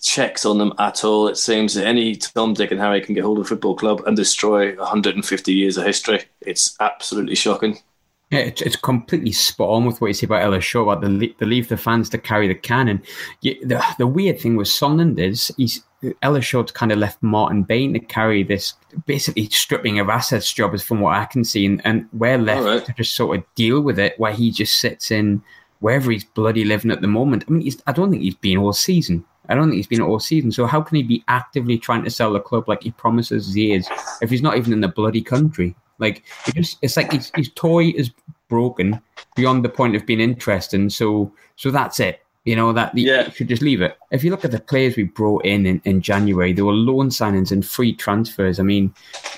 checks 0.00 0.44
on 0.44 0.58
them 0.58 0.72
at 0.78 1.04
all. 1.04 1.28
It 1.28 1.36
seems 1.36 1.74
that 1.74 1.86
any 1.86 2.16
Tom, 2.16 2.54
Dick, 2.54 2.72
and 2.72 2.80
Harry 2.80 3.00
can 3.00 3.14
get 3.14 3.24
hold 3.24 3.38
of 3.38 3.44
a 3.44 3.48
football 3.48 3.76
club 3.76 4.02
and 4.06 4.16
destroy 4.16 4.74
150 4.76 5.52
years 5.52 5.76
of 5.76 5.84
history. 5.84 6.24
It's 6.40 6.76
absolutely 6.80 7.36
shocking. 7.36 7.78
Yeah, 8.30 8.40
it's, 8.40 8.62
it's 8.62 8.76
completely 8.76 9.32
spot 9.32 9.70
on 9.70 9.86
with 9.86 10.00
what 10.00 10.06
you 10.06 10.14
say 10.14 10.26
about 10.26 10.42
Ellis 10.42 10.64
Short 10.64 10.86
about 10.86 11.00
the, 11.02 11.34
the 11.38 11.46
leave 11.46 11.68
the 11.68 11.76
fans 11.76 12.08
to 12.10 12.18
carry 12.18 12.46
the 12.46 12.54
cannon. 12.54 13.02
The, 13.42 13.84
the 13.98 14.06
weird 14.06 14.40
thing 14.40 14.54
with 14.54 14.68
Sunderland 14.68 15.18
is 15.18 15.52
he's 15.56 15.82
Ellis 16.22 16.44
Short's 16.44 16.72
kind 16.72 16.92
of 16.92 16.98
left 16.98 17.22
Martin 17.22 17.64
Bain 17.64 17.92
to 17.92 17.98
carry 17.98 18.42
this 18.42 18.74
basically 19.04 19.46
stripping 19.46 19.98
of 19.98 20.08
assets 20.08 20.52
job, 20.52 20.74
is 20.74 20.82
from 20.82 21.00
what 21.00 21.16
I 21.16 21.24
can 21.26 21.44
see, 21.44 21.66
and, 21.66 21.82
and 21.84 22.08
we're 22.12 22.38
left 22.38 22.64
right. 22.64 22.84
to 22.84 22.92
just 22.92 23.16
sort 23.16 23.36
of 23.36 23.44
deal 23.54 23.80
with 23.80 23.98
it, 23.98 24.18
where 24.18 24.32
he 24.32 24.50
just 24.50 24.78
sits 24.78 25.10
in 25.10 25.42
wherever 25.80 26.10
he's 26.10 26.24
bloody 26.24 26.64
living 26.64 26.90
at 26.90 27.00
the 27.00 27.08
moment. 27.08 27.44
I 27.48 27.52
mean, 27.52 27.70
I 27.86 27.92
don't 27.92 28.10
think 28.10 28.22
he's 28.22 28.34
been 28.36 28.58
all 28.58 28.72
season. 28.72 29.24
I 29.48 29.54
don't 29.54 29.64
think 29.64 29.76
he's 29.76 29.86
been 29.86 30.00
all 30.00 30.20
season. 30.20 30.52
So 30.52 30.66
how 30.66 30.80
can 30.80 30.96
he 30.96 31.02
be 31.02 31.24
actively 31.26 31.78
trying 31.78 32.04
to 32.04 32.10
sell 32.10 32.32
the 32.32 32.40
club 32.40 32.68
like 32.68 32.84
he 32.84 32.92
promises 32.92 33.52
he 33.52 33.72
is 33.72 33.88
if 34.22 34.30
he's 34.30 34.42
not 34.42 34.56
even 34.56 34.72
in 34.72 34.80
the 34.80 34.88
bloody 34.88 35.22
country? 35.22 35.74
Like 36.00 36.24
it 36.46 36.54
just, 36.54 36.78
it's 36.82 36.96
like 36.96 37.12
his, 37.12 37.30
his 37.36 37.50
toy 37.54 37.92
is 37.94 38.10
broken 38.48 39.00
beyond 39.36 39.64
the 39.64 39.68
point 39.68 39.96
of 39.96 40.06
being 40.06 40.20
interesting. 40.20 40.90
So 40.90 41.32
so 41.56 41.70
that's 41.70 42.00
it. 42.00 42.20
You 42.44 42.56
know 42.56 42.72
that 42.72 42.96
yeah. 42.96 43.26
you 43.26 43.30
should 43.32 43.48
just 43.48 43.60
leave 43.60 43.82
it. 43.82 43.98
If 44.10 44.24
you 44.24 44.30
look 44.30 44.46
at 44.46 44.50
the 44.50 44.60
players 44.60 44.96
we 44.96 45.02
brought 45.02 45.44
in 45.44 45.66
in, 45.66 45.82
in 45.84 46.00
January, 46.00 46.54
there 46.54 46.64
were 46.64 46.72
loan 46.72 47.10
signings 47.10 47.52
and 47.52 47.64
free 47.64 47.92
transfers. 47.92 48.58
I 48.58 48.62
mean, 48.62 48.94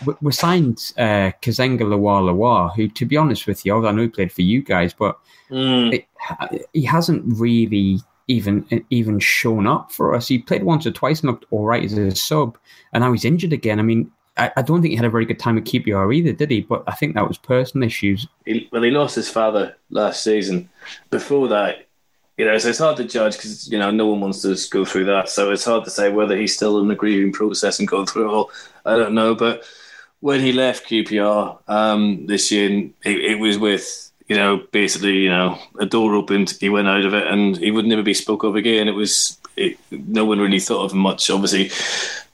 we, 0.07 0.15
we 0.23 0.33
signed 0.33 0.93
uh, 0.97 1.33
Kazenga 1.43 1.81
LuaLua 1.81 2.75
who, 2.77 2.87
to 2.87 3.05
be 3.05 3.17
honest 3.17 3.49
with 3.49 3.67
you, 3.67 3.85
I 3.85 3.91
know 3.91 4.03
he 4.03 4.09
played 4.09 4.31
for 4.31 4.43
you 4.43 4.63
guys, 4.63 4.95
but 4.95 5.19
mm. 5.51 5.93
it, 5.93 6.69
he 6.73 6.85
hasn't 6.85 7.25
really 7.27 7.99
even 8.29 8.85
even 8.91 9.19
shown 9.19 9.67
up 9.67 9.91
for 9.91 10.15
us. 10.15 10.29
He 10.29 10.39
played 10.39 10.63
once 10.63 10.87
or 10.87 10.93
twice 10.93 11.21
and 11.21 11.31
looked 11.31 11.47
all 11.51 11.65
right 11.65 11.85
as 11.85 11.95
a 11.95 12.15
sub, 12.15 12.57
and 12.93 13.03
now 13.03 13.11
he's 13.11 13.25
injured 13.25 13.53
again. 13.53 13.81
I 13.81 13.83
mean, 13.83 14.13
I, 14.37 14.51
I, 14.57 14.63
don't 14.63 14.81
think 14.81 14.93
he 14.93 14.97
had 14.97 15.05
a 15.05 15.11
very 15.11 15.27
good 15.27 15.39
time 15.39 15.59
at 15.59 15.65
QPR 15.65 16.15
either, 16.15 16.33
did 16.33 16.51
he? 16.51 16.63
But 16.63 16.85
I 16.87 16.93
think 16.93 17.15
that 17.15 17.29
was 17.29 17.39
personal 17.39 17.87
issues. 17.87 18.27
He, 18.47 18.69
well, 18.73 18.83
he 18.83 18.91
lost 18.91 19.15
his 19.15 19.29
father 19.29 19.77
last 19.91 20.25
season. 20.25 20.71
Before 21.11 21.49
that, 21.49 21.87
you 22.39 22.47
know, 22.47 22.57
so 22.59 22.71
it's 22.71 22.79
hard 22.79 22.97
to 22.97 23.05
judge 23.05 23.37
because 23.37 23.71
you 23.71 23.79
know 23.79 23.91
no 23.91 24.07
one 24.07 24.21
wants 24.21 24.43
to 24.43 24.57
go 24.71 24.85
through 24.85 25.05
that. 25.07 25.29
So 25.29 25.51
it's 25.51 25.65
hard 25.65 25.85
to 25.85 25.91
say 25.91 26.11
whether 26.11 26.37
he's 26.37 26.57
still 26.57 26.81
in 26.81 26.89
the 26.89 26.95
grieving 26.95 27.33
process 27.33 27.79
and 27.79 27.87
going 27.87 28.07
through 28.07 28.29
it 28.29 28.33
all. 28.33 28.51
I 28.87 28.97
don't 28.97 29.15
know, 29.15 29.35
but 29.35 29.65
when 30.21 30.41
he 30.41 30.53
left 30.53 30.89
QPR 30.89 31.59
um, 31.69 32.27
this 32.27 32.51
year, 32.51 32.91
it, 33.05 33.19
it 33.19 33.39
was 33.39 33.59
with 33.59 34.13
you 34.29 34.37
know, 34.37 34.63
basically, 34.73 35.19
you 35.19 35.29
know, 35.29 35.59
a 35.79 35.85
door 35.85 36.15
opened, 36.15 36.57
he 36.59 36.71
went 36.71 36.89
out 36.89 37.05
of 37.05 37.13
it, 37.13 37.27
and 37.27 37.57
he 37.59 37.71
would 37.71 37.85
never 37.85 38.03
be 38.03 38.15
spoke 38.15 38.45
of 38.45 38.57
again. 38.57 38.89
It 38.89 38.93
was 38.93 39.37
it, 39.57 39.79
no 39.91 40.25
one 40.25 40.39
really 40.39 40.61
thought 40.61 40.85
of 40.85 40.93
him 40.93 41.01
much. 41.01 41.29
Obviously, 41.29 41.71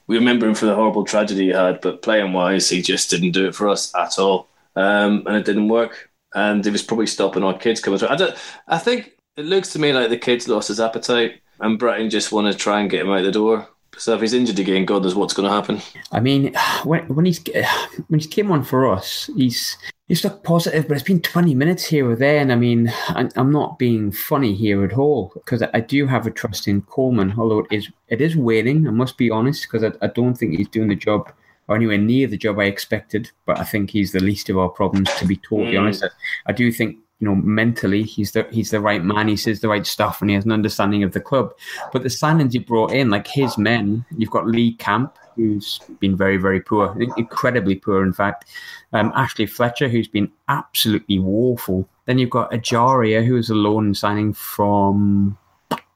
we 0.09 0.17
remember 0.17 0.47
him 0.47 0.55
for 0.55 0.65
the 0.65 0.73
horrible 0.73 1.05
tragedy 1.05 1.45
he 1.45 1.49
had, 1.49 1.81
but 1.81 2.01
playing 2.01 2.33
wise, 2.33 2.67
he 2.67 2.81
just 2.81 3.11
didn't 3.11 3.31
do 3.31 3.47
it 3.47 3.53
for 3.53 3.69
us 3.69 3.93
at 3.93 4.17
all, 4.17 4.49
um, 4.75 5.23
and 5.27 5.37
it 5.37 5.45
didn't 5.45 5.69
work. 5.69 6.09
And 6.33 6.65
it 6.65 6.71
was 6.71 6.81
probably 6.81 7.05
stopping 7.05 7.43
our 7.43 7.57
kids 7.57 7.79
coming 7.79 7.99
through. 7.99 8.09
I, 8.09 8.15
don't, 8.15 8.35
I 8.67 8.79
think 8.79 9.15
it 9.37 9.45
looks 9.45 9.71
to 9.73 9.79
me 9.79 9.93
like 9.93 10.09
the 10.09 10.17
kids 10.17 10.47
lost 10.47 10.69
his 10.69 10.79
appetite, 10.79 11.41
and 11.59 11.77
Brighton 11.77 12.09
just 12.09 12.31
want 12.31 12.51
to 12.51 12.57
try 12.57 12.81
and 12.81 12.89
get 12.89 13.01
him 13.01 13.11
out 13.11 13.21
the 13.21 13.31
door. 13.31 13.69
So 13.97 14.15
if 14.15 14.21
he's 14.21 14.33
injured 14.33 14.57
again, 14.57 14.85
God 14.85 15.03
knows 15.03 15.13
what's 15.13 15.35
going 15.35 15.47
to 15.47 15.53
happen. 15.53 15.79
I 16.11 16.19
mean, 16.19 16.55
when, 16.83 17.07
when 17.07 17.25
he's 17.25 17.43
when 18.07 18.19
he 18.19 18.27
came 18.27 18.51
on 18.51 18.63
for 18.63 18.91
us, 18.91 19.29
he's 19.35 19.77
he's 20.09 20.23
looked 20.23 20.43
positive, 20.43 20.87
but 20.87 20.95
it's 20.95 21.05
been 21.05 21.21
20 21.21 21.55
minutes 21.55 21.85
here 21.85 22.09
or 22.09 22.15
there. 22.15 22.39
And 22.39 22.51
I 22.51 22.55
mean, 22.55 22.91
I'm 23.07 23.51
not 23.51 23.79
being 23.79 24.11
funny 24.11 24.53
here 24.53 24.83
at 24.83 24.97
all 24.97 25.31
because 25.33 25.63
I 25.73 25.79
do 25.79 26.05
have 26.07 26.27
a 26.27 26.31
trust 26.31 26.67
in 26.67 26.81
Coleman, 26.81 27.33
although 27.37 27.59
it 27.59 27.67
is, 27.71 27.89
it 28.09 28.19
is 28.19 28.35
waning, 28.35 28.87
I 28.87 28.91
must 28.91 29.17
be 29.17 29.31
honest, 29.31 29.63
because 29.63 29.83
I, 29.85 30.05
I 30.05 30.09
don't 30.09 30.35
think 30.35 30.57
he's 30.57 30.67
doing 30.67 30.89
the 30.89 30.95
job 30.95 31.31
or 31.69 31.75
anywhere 31.75 31.99
near 31.99 32.27
the 32.27 32.37
job 32.37 32.59
I 32.59 32.65
expected. 32.65 33.31
But 33.45 33.59
I 33.59 33.63
think 33.63 33.91
he's 33.91 34.11
the 34.11 34.19
least 34.19 34.49
of 34.49 34.57
our 34.57 34.69
problems, 34.69 35.13
to 35.15 35.25
be 35.25 35.37
totally 35.37 35.73
mm. 35.73 35.81
honest. 35.81 36.03
I, 36.03 36.09
I 36.47 36.51
do 36.51 36.71
think 36.71 36.97
you 37.19 37.27
know, 37.27 37.35
mentally 37.35 38.03
he's 38.03 38.31
the 38.31 38.47
he's 38.49 38.71
the 38.71 38.79
right 38.79 39.03
man. 39.03 39.27
He 39.27 39.35
says 39.35 39.59
the 39.59 39.67
right 39.67 39.85
stuff, 39.85 40.21
and 40.21 40.29
he 40.29 40.35
has 40.35 40.45
an 40.45 40.53
understanding 40.53 41.03
of 41.03 41.11
the 41.11 41.19
club. 41.19 41.53
But 41.91 42.03
the 42.03 42.09
signings 42.09 42.53
he 42.53 42.59
brought 42.59 42.93
in, 42.93 43.09
like 43.09 43.27
his 43.27 43.57
men, 43.57 44.05
you've 44.17 44.31
got 44.31 44.47
Lee 44.47 44.73
Camp, 44.75 45.17
who's 45.39 45.79
been 45.99 46.15
very 46.15 46.37
very 46.37 46.61
poor, 46.61 46.95
incredibly 47.17 47.75
poor, 47.75 48.03
in 48.03 48.13
fact 48.13 48.45
um, 48.93 49.11
Ashley 49.15 49.45
Fletcher, 49.45 49.87
who's 49.87 50.07
been 50.07 50.31
absolutely 50.47 51.19
woeful. 51.19 51.87
Then 52.05 52.17
you've 52.17 52.29
got 52.29 52.51
Ejaria, 52.51 53.25
who 53.25 53.37
is 53.37 53.49
a 53.49 53.55
loan 53.55 53.93
signing 53.93 54.33
from 54.33 55.37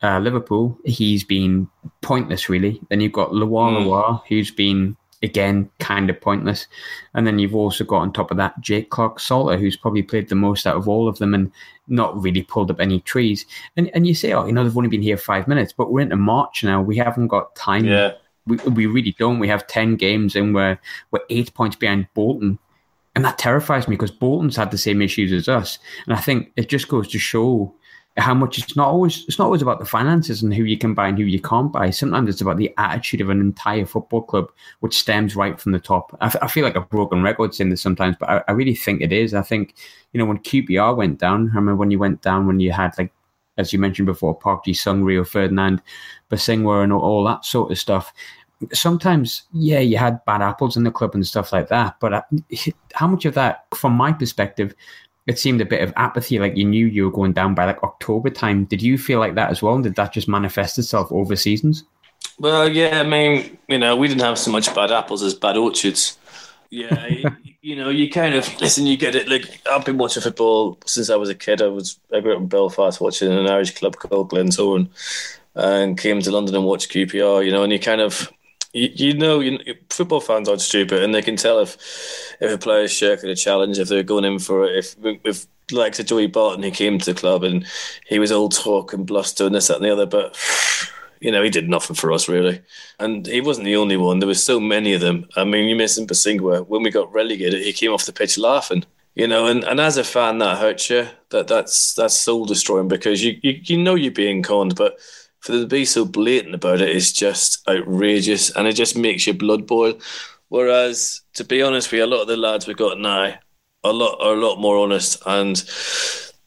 uh, 0.04 0.20
Liverpool. 0.20 0.78
He's 0.86 1.24
been 1.24 1.68
pointless, 2.02 2.50
really. 2.50 2.80
Then 2.90 3.02
you've 3.02 3.14
got 3.14 3.32
LuaLua, 3.32 4.04
mm. 4.04 4.22
who's 4.28 4.52
been 4.52 4.96
again 5.24 5.70
kind 5.80 6.10
of 6.10 6.20
pointless. 6.20 6.68
And 7.14 7.26
then 7.26 7.40
you've 7.40 7.56
also 7.56 7.84
got 7.84 8.00
on 8.00 8.14
top 8.14 8.30
of 8.30 8.38
that 8.38 8.60
Jake 8.60 8.90
Clarke 8.90 9.20
Salter, 9.20 9.58
who's 9.58 9.78
probably 9.78 10.04
played 10.04 10.30
the 10.30 10.36
most 10.36 10.68
out 10.68 10.76
of 10.76 10.88
all 10.88 11.08
of 11.08 11.18
them 11.18 11.34
and 11.34 11.52
not 11.88 12.22
really 12.22 12.44
pulled 12.44 12.70
up 12.70 12.80
any 12.80 13.00
trees. 13.00 13.46
And 13.76 13.90
and 13.96 14.06
you 14.06 14.14
say, 14.14 14.34
oh, 14.34 14.46
you 14.46 14.52
know, 14.52 14.64
they've 14.64 14.78
only 14.78 14.90
been 14.90 15.02
here 15.02 15.18
five 15.18 15.48
minutes, 15.48 15.74
but 15.74 15.92
we're 15.92 16.02
into 16.02 16.18
March 16.18 16.64
now. 16.64 16.82
We 16.82 16.98
haven't 16.98 17.30
got 17.30 17.56
time. 17.56 17.86
Yeah. 17.86 18.12
We, 18.46 18.58
we 18.58 18.86
really 18.86 19.16
don't. 19.18 19.40
We 19.40 19.48
have 19.48 19.68
ten 19.68 19.96
games 19.96 20.36
and 20.36 20.54
we're 20.54 20.78
we're 21.12 21.22
eight 21.30 21.54
points 21.54 21.76
behind 21.76 22.08
Bolton 22.14 22.60
and 23.16 23.24
that 23.26 23.38
terrifies 23.38 23.88
me 23.88 23.96
because 23.96 24.12
Bolton's 24.12 24.56
had 24.56 24.72
the 24.72 24.78
same 24.78 25.02
issues 25.02 25.32
as 25.32 25.48
us. 25.48 25.78
And 26.06 26.16
I 26.16 26.20
think 26.20 26.52
it 26.56 26.70
just 26.70 26.88
goes 26.88 27.08
to 27.10 27.20
show 27.20 27.74
how 28.18 28.34
much 28.34 28.60
it's 28.60 28.76
not 28.76 28.88
always 28.88 29.26
it's 29.28 29.40
not 29.40 29.46
always 29.46 29.64
about 29.64 29.80
the 29.80 29.86
finances 29.86 30.44
and 30.44 30.54
who 30.54 30.64
you 30.64 30.78
can 30.78 30.94
buy 30.94 31.08
and 31.08 31.18
who 31.18 31.24
you 31.24 31.42
can't 31.42 31.72
buy. 31.72 31.90
Sometimes 31.90 32.30
it's 32.30 32.42
about 32.42 32.58
the 32.58 32.74
attitude 32.78 33.22
of 33.22 33.30
an 33.30 33.40
entire 33.40 33.86
football 33.86 34.22
club, 34.22 34.52
which 34.82 34.98
stems 34.98 35.36
right 35.36 35.60
from 35.60 35.72
the 35.72 35.80
top. 35.80 36.16
I, 36.22 36.28
f- 36.28 36.36
I 36.42 36.48
feel 36.48 36.64
like 36.64 36.76
a 36.76 36.82
broken 36.82 37.24
record 37.24 37.56
saying 37.56 37.72
this 37.72 37.82
sometimes, 37.82 38.16
but 38.20 38.30
I, 38.30 38.44
I, 38.48 38.52
really 38.52 38.76
think 38.76 39.02
it 39.02 39.12
is. 39.12 39.34
I 39.34 39.42
think 39.42 39.74
you 40.12 40.20
know 40.20 40.26
when 40.26 40.38
QPR 40.40 40.96
went 40.96 41.20
down. 41.20 41.50
I 41.54 41.56
remember 41.56 41.76
when 41.76 41.92
you 41.92 41.98
went 41.98 42.22
down 42.22 42.46
when 42.46 42.60
you 42.60 42.72
had 42.72 42.96
like 43.00 43.12
as 43.58 43.74
you 43.74 43.80
mentioned 43.80 44.06
before, 44.06 44.36
Park 44.36 44.66
Ji 44.66 44.74
Sung, 44.74 45.04
Rio 45.04 45.24
Ferdinand, 45.24 45.82
Bosingwa, 46.32 46.84
and 46.84 46.94
all, 46.94 47.02
all 47.02 47.24
that 47.26 47.46
sort 47.46 47.72
of 47.72 47.78
stuff 47.78 48.14
sometimes, 48.72 49.44
yeah, 49.52 49.80
you 49.80 49.98
had 49.98 50.24
bad 50.26 50.42
apples 50.42 50.78
in 50.78 50.84
the 50.84 50.92
club 50.92 51.16
and 51.16 51.26
stuff 51.26 51.52
like 51.52 51.68
that. 51.70 51.96
But 52.00 52.14
uh, 52.14 52.22
how 52.94 53.08
much 53.08 53.26
of 53.26 53.34
that, 53.34 53.66
from 53.76 53.94
my 53.94 54.14
perspective, 54.14 54.74
it 55.28 55.40
seemed 55.40 55.62
a 55.62 55.66
bit 55.66 55.82
of 55.82 55.94
apathy, 55.96 56.40
like 56.40 56.58
you 56.58 56.66
knew 56.66 56.86
you 56.86 57.06
were 57.06 57.12
going 57.12 57.34
down 57.34 57.56
by 57.56 57.66
like 57.66 57.82
October 57.84 58.30
time. 58.30 58.66
Did 58.66 58.82
you 58.82 58.98
feel 58.98 59.20
like 59.20 59.36
that 59.36 59.52
as 59.52 59.62
well? 59.62 59.76
And 59.76 59.84
did 59.84 59.96
that 59.96 60.14
just 60.14 60.28
manifest 60.28 60.78
itself 60.78 61.12
over 61.12 61.36
seasons? 61.36 61.86
Well, 62.40 62.68
yeah, 62.68 63.02
I 63.02 63.04
mean, 63.04 63.58
you 63.68 63.78
know, 63.78 63.96
we 63.96 64.08
didn't 64.08 64.22
have 64.22 64.40
so 64.40 64.52
much 64.52 64.74
bad 64.74 64.92
apples 64.92 65.24
as 65.24 65.34
bad 65.34 65.56
orchards. 65.56 66.18
Yeah, 66.74 67.08
you 67.62 67.76
know, 67.76 67.90
you 67.90 68.10
kind 68.10 68.34
of 68.34 68.60
listen. 68.60 68.88
You 68.88 68.98
get 68.98 69.14
it. 69.14 69.30
Like 69.30 69.62
I've 69.70 69.86
been 69.86 70.00
watching 70.00 70.24
football 70.24 70.80
since 70.88 71.12
I 71.12 71.16
was 71.16 71.30
a 71.30 71.36
kid. 71.36 71.62
I 71.62 71.68
was 71.68 72.00
I 72.12 72.20
grew 72.20 72.34
up 72.34 72.42
in 72.42 72.48
Belfast 72.48 73.00
watching 73.00 73.32
an 73.32 73.48
Irish 73.48 73.76
club 73.76 73.96
called 73.98 74.32
Glentoran, 74.32 74.90
and 75.54 76.00
came 76.00 76.20
to 76.22 76.32
London 76.32 76.56
and 76.56 76.66
watched 76.66 76.92
QPR. 76.92 77.46
You 77.46 77.52
know, 77.52 77.62
and 77.62 77.72
you 77.72 77.78
kind 77.78 78.02
of 78.02 78.28
you, 78.74 78.90
you 78.96 79.14
know, 79.14 79.40
you, 79.40 79.60
football 79.92 80.20
fans 80.20 80.50
aren't 80.50 80.62
stupid, 80.62 81.04
and 81.04 81.14
they 81.14 81.22
can 81.22 81.36
tell 81.36 81.60
if 81.60 81.78
if 82.42 82.52
a 82.52 82.58
player's 82.58 82.92
shirking 82.92 83.30
a 83.30 83.36
challenge, 83.36 83.78
if 83.78 83.88
they're 83.88 84.02
going 84.02 84.26
in 84.26 84.40
for 84.40 84.66
it. 84.66 84.76
If 84.76 84.96
if 85.24 85.46
like 85.72 85.94
to 85.94 86.04
Joey 86.04 86.26
Barton, 86.26 86.64
he 86.64 86.72
came 86.72 86.98
to 86.98 87.14
the 87.14 87.20
club 87.20 87.44
and 87.44 87.68
he 88.08 88.18
was 88.18 88.32
all 88.32 88.50
talk 88.50 88.94
and 88.94 89.06
bluster 89.06 89.46
and 89.46 89.54
this, 89.54 89.68
that, 89.68 89.78
and 89.78 89.86
the 89.86 89.94
other, 89.94 90.08
but 90.08 90.36
you 91.24 91.32
know, 91.32 91.42
he 91.42 91.50
did 91.50 91.70
nothing 91.70 91.96
for 91.96 92.12
us 92.12 92.28
really. 92.28 92.62
And 93.00 93.26
he 93.26 93.40
wasn't 93.40 93.66
the 93.66 93.78
only 93.78 93.96
one. 93.96 94.20
There 94.20 94.28
were 94.28 94.34
so 94.34 94.60
many 94.60 94.94
of 94.94 95.00
them. 95.00 95.26
I 95.38 95.46
mean, 95.46 95.70
you 95.70 95.76
mentioned 95.76 96.10
Bosingwa. 96.10 96.68
When 96.68 96.84
we 96.84 96.92
got 96.92 97.14
relegated, 97.14 97.64
he 97.64 97.72
came 97.72 97.92
off 97.92 98.06
the 98.06 98.12
pitch 98.12 98.38
laughing. 98.38 98.84
You 99.16 99.28
know, 99.28 99.46
and, 99.46 99.64
and 99.64 99.80
as 99.80 99.96
a 99.98 100.04
fan, 100.04 100.40
that 100.40 100.58
hurts 100.58 100.90
you. 100.90 101.08
That 101.30 101.48
that's 101.48 101.94
that's 101.94 102.20
soul 102.20 102.46
destroying 102.46 102.88
because 102.88 103.24
you, 103.24 103.40
you 103.42 103.60
you 103.64 103.78
know 103.78 103.96
you're 103.96 104.12
being 104.12 104.42
conned, 104.42 104.76
but 104.76 105.00
for 105.40 105.52
them 105.52 105.62
to 105.62 105.68
be 105.68 105.86
so 105.86 106.04
blatant 106.04 106.56
about 106.56 106.82
it 106.82 106.90
is 106.90 107.14
just 107.14 107.68
outrageous, 107.70 108.50
and 108.56 108.68
it 108.68 108.74
just 108.74 108.98
makes 108.98 109.28
your 109.28 109.36
blood 109.36 109.68
boil. 109.68 109.94
Whereas, 110.50 111.22
to 111.36 111.44
be 111.44 111.62
honest 111.62 111.92
with 111.92 112.00
you, 112.00 112.06
a 112.06 112.08
lot 112.08 112.22
of 112.22 112.28
the 112.28 112.38
lads 112.38 112.68
we've 112.68 112.76
got 112.76 113.00
now 113.00 113.36
a 113.84 113.94
lot 113.94 114.18
are 114.20 114.34
a 114.34 114.40
lot 114.40 114.60
more 114.60 114.78
honest, 114.78 115.22
and 115.26 115.64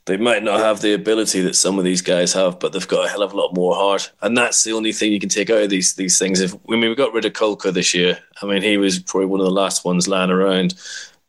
they 0.06 0.16
might 0.16 0.42
not 0.42 0.60
have 0.60 0.80
the 0.80 0.94
ability 0.94 1.40
that 1.42 1.56
some 1.56 1.78
of 1.78 1.84
these 1.84 2.00
guys 2.00 2.32
have, 2.32 2.58
but 2.58 2.72
they've 2.72 2.88
got 2.88 3.06
a 3.06 3.08
hell 3.08 3.22
of 3.22 3.32
a 3.32 3.36
lot 3.36 3.54
more 3.54 3.74
heart, 3.74 4.10
and 4.22 4.36
that's 4.36 4.64
the 4.64 4.72
only 4.72 4.92
thing 4.92 5.12
you 5.12 5.20
can 5.20 5.28
take 5.28 5.50
out 5.50 5.62
of 5.62 5.70
these 5.70 5.94
these 5.94 6.18
things. 6.18 6.40
If 6.40 6.54
I 6.54 6.76
mean, 6.76 6.88
we 6.88 6.94
got 6.94 7.12
rid 7.12 7.24
of 7.24 7.32
Caulker 7.32 7.72
this 7.72 7.92
year, 7.94 8.18
I 8.40 8.46
mean, 8.46 8.62
he 8.62 8.76
was 8.76 8.98
probably 8.98 9.26
one 9.26 9.40
of 9.40 9.46
the 9.46 9.52
last 9.52 9.84
ones 9.84 10.08
lying 10.08 10.30
around, 10.30 10.74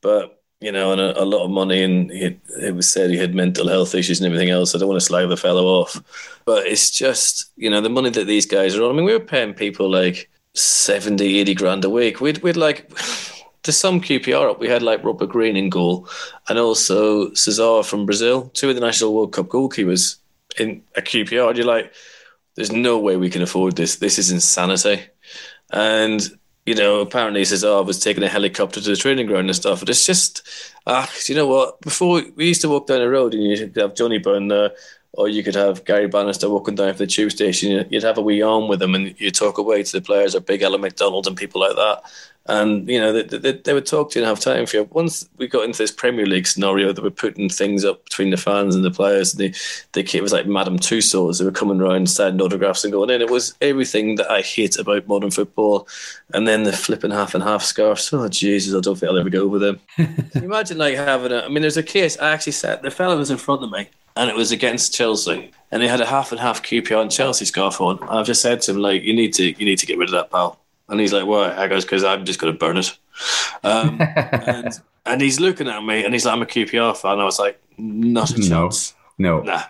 but 0.02 0.38
you 0.60 0.72
know, 0.72 0.92
and 0.92 1.02
a, 1.02 1.22
a 1.22 1.26
lot 1.26 1.44
of 1.44 1.52
money, 1.52 1.84
and 1.84 2.10
he, 2.12 2.38
it 2.62 2.76
was 2.76 2.90
said 2.90 3.10
he 3.10 3.18
had 3.18 3.36
mental 3.36 3.68
health 3.68 3.94
issues 3.94 4.20
and 4.20 4.26
everything 4.26 4.50
else. 4.50 4.74
I 4.74 4.80
don't 4.80 4.88
want 4.88 5.00
to 5.00 5.06
slag 5.06 5.30
the 5.30 5.38
fellow 5.38 5.66
off, 5.66 6.02
but 6.46 6.66
it's 6.66 6.90
just, 6.90 7.52
you 7.58 7.70
know, 7.70 7.82
the 7.82 7.90
money 7.90 8.10
that 8.10 8.26
these 8.26 8.46
guys 8.46 8.76
are 8.76 8.84
on. 8.84 8.92
I 8.92 8.94
mean, 8.94 9.06
we 9.06 9.14
were 9.14 9.20
paying 9.20 9.54
people 9.54 9.90
like 9.90 10.30
70, 10.54 11.40
80 11.40 11.54
grand 11.54 11.86
a 11.86 11.90
week. 11.90 12.22
We'd, 12.22 12.40
we'd 12.40 12.58
like, 12.58 12.92
to 13.68 13.74
some 13.74 14.00
QPR 14.00 14.50
up, 14.50 14.62
we 14.62 14.70
had 14.70 14.82
like 14.82 15.04
Robert 15.04 15.28
Green 15.28 15.58
in 15.58 15.70
goal 15.70 16.08
and 16.48 16.58
also 16.58 17.34
Cesar 17.34 17.84
from 17.84 18.06
Brazil, 18.06 18.50
two 18.54 18.70
of 18.70 18.76
the 18.76 18.82
National 18.82 19.14
World 19.14 19.34
Cup 19.34 19.48
goalkeepers 19.48 20.16
in 20.58 20.82
a 20.96 21.02
QPR. 21.02 21.54
You're 21.54 21.66
like, 21.66 21.92
there's 22.56 22.72
no 22.72 22.98
way 22.98 23.18
we 23.18 23.30
can 23.30 23.42
afford 23.42 23.76
this. 23.76 23.98
This 23.98 24.18
is 24.18 24.32
insanity. 24.32 25.04
And 25.72 26.26
you 26.66 26.76
know, 26.76 27.02
apparently 27.02 27.42
he 27.42 27.46
says, 27.46 27.66
"Oh, 27.66 27.80
I 27.80 27.82
was 27.82 28.00
taking 28.00 28.24
a 28.24 28.30
helicopter 28.30 28.80
to 28.80 28.90
the 28.90 28.96
training 28.96 29.28
ground 29.28 29.48
and 29.48 29.56
stuff." 29.56 29.82
But 29.82 29.90
it's 29.90 30.06
just, 30.06 30.48
ah, 30.86 31.10
you 31.26 31.36
know 31.36 31.48
what? 31.48 31.80
Before 31.82 32.22
we 32.36 32.48
used 32.48 32.62
to 32.62 32.70
walk 32.70 32.88
down 32.88 33.00
the 33.00 33.10
road 33.10 33.34
and 33.34 33.44
you 33.44 33.58
could 33.58 33.76
have 33.82 33.96
Johnny 33.96 34.18
Byrne 34.18 34.48
there, 34.48 34.72
or 35.14 35.28
you 35.28 35.44
could 35.44 35.56
have 35.56 35.84
Gary 35.84 36.08
Bannister 36.08 36.50
walking 36.50 36.76
down 36.76 36.94
from 36.94 36.98
the 37.00 37.08
tube 37.08 37.32
station. 37.32 37.86
You'd 37.90 38.04
have 38.04 38.18
a 38.18 38.22
wee 38.22 38.42
arm 38.42 38.68
with 38.68 38.82
him, 38.82 38.96
and 38.96 39.14
you 39.18 39.32
talk 39.32 39.58
away 39.58 39.84
to 39.84 39.92
the 39.92 40.02
players, 40.02 40.36
or 40.36 40.42
Big 40.42 40.62
Alan 40.62 40.82
McDonald 40.82 41.28
and 41.28 41.38
people 41.38 41.62
like 41.62 41.76
that 41.76 42.04
and 42.48 42.88
you 42.88 43.00
know 43.00 43.12
they, 43.12 43.24
they, 43.24 43.52
they, 43.52 43.74
would 43.74 43.86
talk 43.86 44.12
to 44.12 44.20
you 44.20 44.24
and 44.24 44.30
have 44.30 44.40
time 44.40 44.66
for 44.66 44.78
you. 44.78 44.90
Once 44.92 45.28
we 45.38 45.48
got 45.48 45.66
into 45.66 45.80
this 45.80 45.92
Premier 45.92 46.26
League 46.26 46.48
scenario, 46.48 46.94
they 46.94 47.02
were 47.02 47.10
putting 47.10 47.50
things 47.50 47.84
up 47.84 48.04
between 48.06 48.30
the 48.30 48.38
fans 48.38 48.74
and 48.74 48.86
the 48.86 48.92
players. 48.92 49.34
And 49.34 49.40
they, 49.40 49.54
they 49.92 50.18
it 50.18 50.22
was 50.22 50.32
like 50.32 50.48
Madame 50.48 50.80
Tussauds. 50.80 51.40
They 51.40 51.46
were 51.46 51.52
coming 51.52 51.82
around, 51.82 52.10
signing 52.10 52.42
autographs 52.42 52.84
and 52.84 52.94
going 52.94 53.10
in. 53.10 53.22
It 53.22 53.30
was 53.30 53.54
everything 53.60 54.16
that 54.16 54.32
I 54.32 54.42
hate 54.42 54.78
about 54.78 55.08
modern 55.08 55.32
football. 55.32 55.88
And 56.34 56.48
then 56.48 56.64
the 56.64 56.72
flipping 56.72 57.12
half 57.12 57.36
and 57.36 57.44
half 57.44 57.64
scarves. 57.64 58.12
Oh 58.14 58.28
Jesus, 58.30 58.74
I 58.74 58.80
don't 58.80 58.98
think 58.98 59.10
I'll 59.12 59.20
ever 59.20 59.30
go 59.30 59.44
over 59.44 59.60
them. 59.60 59.80
imagine 60.36 60.78
like 60.78 60.96
having 60.96 61.34
a. 61.34 61.42
I 61.42 61.50
mean, 61.50 61.62
there's 61.62 61.78
a 61.78 61.84
case. 61.84 62.18
I 62.18 62.32
actually 62.32 62.54
sat. 62.54 62.82
The 62.82 62.92
fellow 62.92 63.18
was 63.18 63.32
in 63.32 63.38
front 63.38 63.64
of 63.64 63.72
me, 63.72 63.90
and 64.16 64.30
it 64.30 64.36
was 64.36 64.52
against 64.52 64.94
Chelsea, 64.94 65.52
and 65.72 65.82
he 65.82 65.90
had 65.90 66.02
a 66.02 66.06
half 66.06 66.32
and 66.32 66.40
half 66.40 66.64
QPR 66.64 67.02
and 67.02 67.12
Chelsea 67.12 67.46
scarf 67.46 67.82
on. 67.82 68.00
And 68.00 68.10
I've 68.10 68.26
just 68.26 68.42
said 68.42 68.62
to 68.62 68.72
him 68.72 68.78
like, 68.78 69.04
you 69.04 69.14
need 69.14 69.34
to 69.34 69.44
you 69.44 69.66
need 69.66 69.80
to 69.80 69.86
get 69.86 69.98
rid 69.98 70.10
of 70.10 70.14
that, 70.14 70.32
pal 70.32 70.60
and 70.90 71.00
he's 71.00 71.14
like, 71.14 71.26
"Why?" 71.26 71.56
I 71.56 71.68
goes, 71.68 71.86
"Because 71.86 72.04
I'm 72.04 72.26
just 72.26 72.40
going 72.40 72.54
to 72.54 72.58
burn 72.58 72.78
it." 72.78 72.98
Um, 73.64 74.00
and, 74.02 74.80
and 75.06 75.22
he's 75.22 75.40
looking 75.40 75.68
at 75.68 75.84
me, 75.84 76.04
and 76.04 76.14
he's 76.14 76.26
like, 76.26 76.34
"I'm 76.36 76.42
a 76.42 76.46
QPR 76.46 76.96
fan." 76.98 77.20
I 77.20 77.26
was 77.26 77.40
like, 77.40 77.60
"Not 77.78 78.32
a 78.32 78.42
chance." 78.50 78.96
No, 79.20 79.42
nah, 79.42 79.64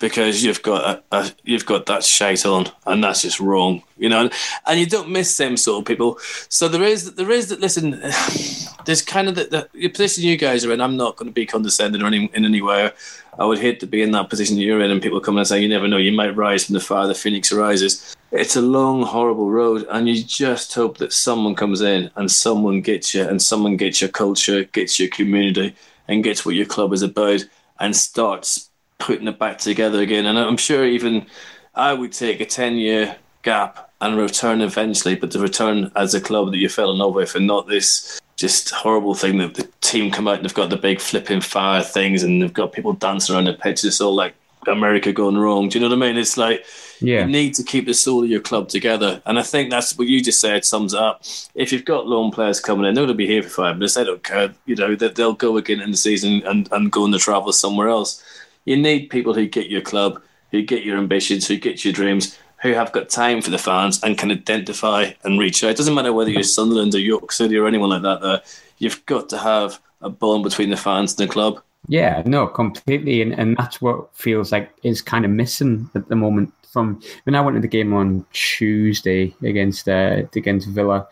because 0.00 0.44
you've 0.44 0.62
got 0.62 0.84
a, 0.84 1.16
a, 1.16 1.30
you've 1.44 1.64
got 1.64 1.86
that 1.86 2.04
shite 2.04 2.44
on, 2.44 2.66
and 2.86 3.02
that's 3.02 3.22
just 3.22 3.40
wrong, 3.40 3.82
you 3.96 4.10
know. 4.10 4.28
And, 4.66 4.78
you 4.78 4.84
don't 4.84 5.08
miss 5.08 5.34
them 5.38 5.56
sort 5.56 5.80
of 5.80 5.86
people. 5.86 6.18
So 6.50 6.68
there 6.68 6.82
is 6.82 7.14
there 7.14 7.30
is 7.30 7.48
that. 7.48 7.60
Listen, 7.60 7.92
there's 8.84 9.00
kind 9.00 9.28
of 9.28 9.36
the, 9.36 9.66
the, 9.72 9.88
position 9.88 10.24
you 10.24 10.36
guys 10.36 10.66
are 10.66 10.72
in. 10.74 10.82
I'm 10.82 10.98
not 10.98 11.16
going 11.16 11.30
to 11.30 11.32
be 11.32 11.46
condescending 11.46 12.02
or 12.02 12.06
any, 12.06 12.30
in 12.34 12.44
any 12.44 12.60
way. 12.60 12.90
I 13.38 13.46
would 13.46 13.60
hate 13.60 13.80
to 13.80 13.86
be 13.86 14.02
in 14.02 14.10
that 14.10 14.28
position 14.28 14.58
you're 14.58 14.82
in, 14.82 14.90
and 14.90 15.00
people 15.00 15.20
come 15.20 15.38
and 15.38 15.46
say, 15.46 15.62
"You 15.62 15.70
never 15.70 15.88
know, 15.88 15.96
you 15.96 16.12
might 16.12 16.36
rise 16.36 16.66
from 16.66 16.74
the 16.74 16.80
fire. 16.80 17.06
The 17.06 17.14
phoenix 17.14 17.50
arises." 17.50 18.14
It's 18.30 18.56
a 18.56 18.62
long, 18.62 19.04
horrible 19.04 19.50
road, 19.50 19.86
and 19.88 20.06
you 20.06 20.22
just 20.22 20.74
hope 20.74 20.98
that 20.98 21.14
someone 21.14 21.54
comes 21.54 21.80
in 21.80 22.10
and 22.16 22.30
someone 22.30 22.82
gets 22.82 23.14
you, 23.14 23.26
and 23.26 23.40
someone 23.40 23.78
gets 23.78 24.02
your 24.02 24.10
culture, 24.10 24.64
gets 24.64 25.00
your 25.00 25.08
community, 25.08 25.74
and 26.08 26.22
gets 26.22 26.44
what 26.44 26.56
your 26.56 26.66
club 26.66 26.92
is 26.92 27.00
about, 27.00 27.46
and 27.80 27.96
starts 27.96 28.68
putting 29.02 29.28
it 29.28 29.38
back 29.38 29.58
together 29.58 30.00
again. 30.00 30.26
And 30.26 30.38
I'm 30.38 30.56
sure 30.56 30.84
even 30.84 31.26
I 31.74 31.92
would 31.92 32.12
take 32.12 32.40
a 32.40 32.46
10 32.46 32.76
year 32.76 33.16
gap 33.42 33.90
and 34.00 34.16
return 34.16 34.60
eventually, 34.60 35.16
but 35.16 35.30
to 35.32 35.38
return 35.38 35.90
as 35.96 36.14
a 36.14 36.20
club 36.20 36.50
that 36.52 36.58
you 36.58 36.68
fell 36.68 36.90
in 36.90 36.98
love 36.98 37.14
with 37.14 37.34
and 37.34 37.46
not 37.46 37.68
this 37.68 38.20
just 38.36 38.70
horrible 38.70 39.14
thing 39.14 39.38
that 39.38 39.54
the 39.54 39.68
team 39.80 40.10
come 40.10 40.26
out 40.26 40.36
and 40.36 40.44
they've 40.44 40.54
got 40.54 40.70
the 40.70 40.76
big 40.76 41.00
flipping 41.00 41.40
fire 41.40 41.82
things 41.82 42.22
and 42.22 42.42
they've 42.42 42.52
got 42.52 42.72
people 42.72 42.92
dancing 42.92 43.34
around 43.34 43.44
the 43.44 43.52
pitch. 43.52 43.84
It's 43.84 44.00
all 44.00 44.14
like 44.14 44.34
America 44.66 45.12
gone 45.12 45.36
wrong. 45.36 45.68
Do 45.68 45.78
you 45.78 45.82
know 45.82 45.94
what 45.94 46.04
I 46.04 46.08
mean? 46.08 46.18
It's 46.18 46.36
like 46.36 46.64
yeah. 47.00 47.24
you 47.24 47.26
need 47.26 47.54
to 47.54 47.62
keep 47.62 47.86
the 47.86 47.94
soul 47.94 48.24
of 48.24 48.30
your 48.30 48.40
club 48.40 48.68
together. 48.68 49.22
And 49.26 49.38
I 49.38 49.42
think 49.42 49.70
that's 49.70 49.96
what 49.96 50.08
you 50.08 50.22
just 50.22 50.40
said 50.40 50.64
sums 50.64 50.94
up. 50.94 51.22
If 51.54 51.72
you've 51.72 51.84
got 51.84 52.06
loan 52.06 52.30
players 52.30 52.60
coming 52.60 52.86
in, 52.86 52.94
they're 52.94 53.04
going 53.04 53.14
to 53.14 53.14
be 53.14 53.26
here 53.26 53.42
for 53.42 53.48
five 53.48 53.76
minutes. 53.76 53.94
They 53.94 54.04
don't 54.04 54.22
care. 54.22 54.54
You 54.66 54.76
know, 54.76 54.94
they'll 54.94 55.34
go 55.34 55.56
again 55.56 55.80
in 55.80 55.90
the 55.90 55.96
season 55.96 56.42
and, 56.46 56.68
and 56.72 56.92
go 56.92 57.04
on 57.04 57.10
the 57.10 57.18
travel 57.18 57.52
somewhere 57.52 57.88
else. 57.88 58.22
You 58.64 58.76
need 58.76 59.10
people 59.10 59.34
who 59.34 59.46
get 59.46 59.70
your 59.70 59.80
club, 59.80 60.22
who 60.50 60.62
get 60.62 60.84
your 60.84 60.98
ambitions, 60.98 61.46
who 61.48 61.56
get 61.56 61.84
your 61.84 61.92
dreams, 61.92 62.38
who 62.62 62.72
have 62.74 62.92
got 62.92 63.08
time 63.08 63.42
for 63.42 63.50
the 63.50 63.58
fans 63.58 64.00
and 64.02 64.16
can 64.16 64.30
identify 64.30 65.12
and 65.24 65.38
reach 65.38 65.64
out. 65.64 65.70
It 65.70 65.76
doesn't 65.76 65.94
matter 65.94 66.12
whether 66.12 66.30
you're 66.30 66.44
Sunderland 66.44 66.94
or 66.94 67.00
York 67.00 67.32
City 67.32 67.56
or 67.56 67.66
anyone 67.66 67.90
like 67.90 68.02
that. 68.02 68.20
There, 68.20 68.40
you've 68.78 69.04
got 69.06 69.28
to 69.30 69.38
have 69.38 69.80
a 70.00 70.08
bond 70.08 70.44
between 70.44 70.70
the 70.70 70.76
fans 70.76 71.18
and 71.18 71.28
the 71.28 71.32
club. 71.32 71.60
Yeah, 71.88 72.22
no, 72.24 72.46
completely, 72.46 73.22
and 73.22 73.32
and 73.32 73.56
that's 73.56 73.82
what 73.82 74.14
feels 74.14 74.52
like 74.52 74.70
is 74.84 75.02
kind 75.02 75.24
of 75.24 75.32
missing 75.32 75.90
at 75.96 76.08
the 76.08 76.14
moment. 76.14 76.52
From 76.70 77.02
when 77.24 77.34
I 77.34 77.40
went 77.40 77.56
to 77.56 77.60
the 77.60 77.68
game 77.68 77.92
on 77.92 78.24
Tuesday 78.32 79.34
against 79.42 79.88
uh, 79.88 80.22
against 80.36 80.68
Villa, 80.68 81.08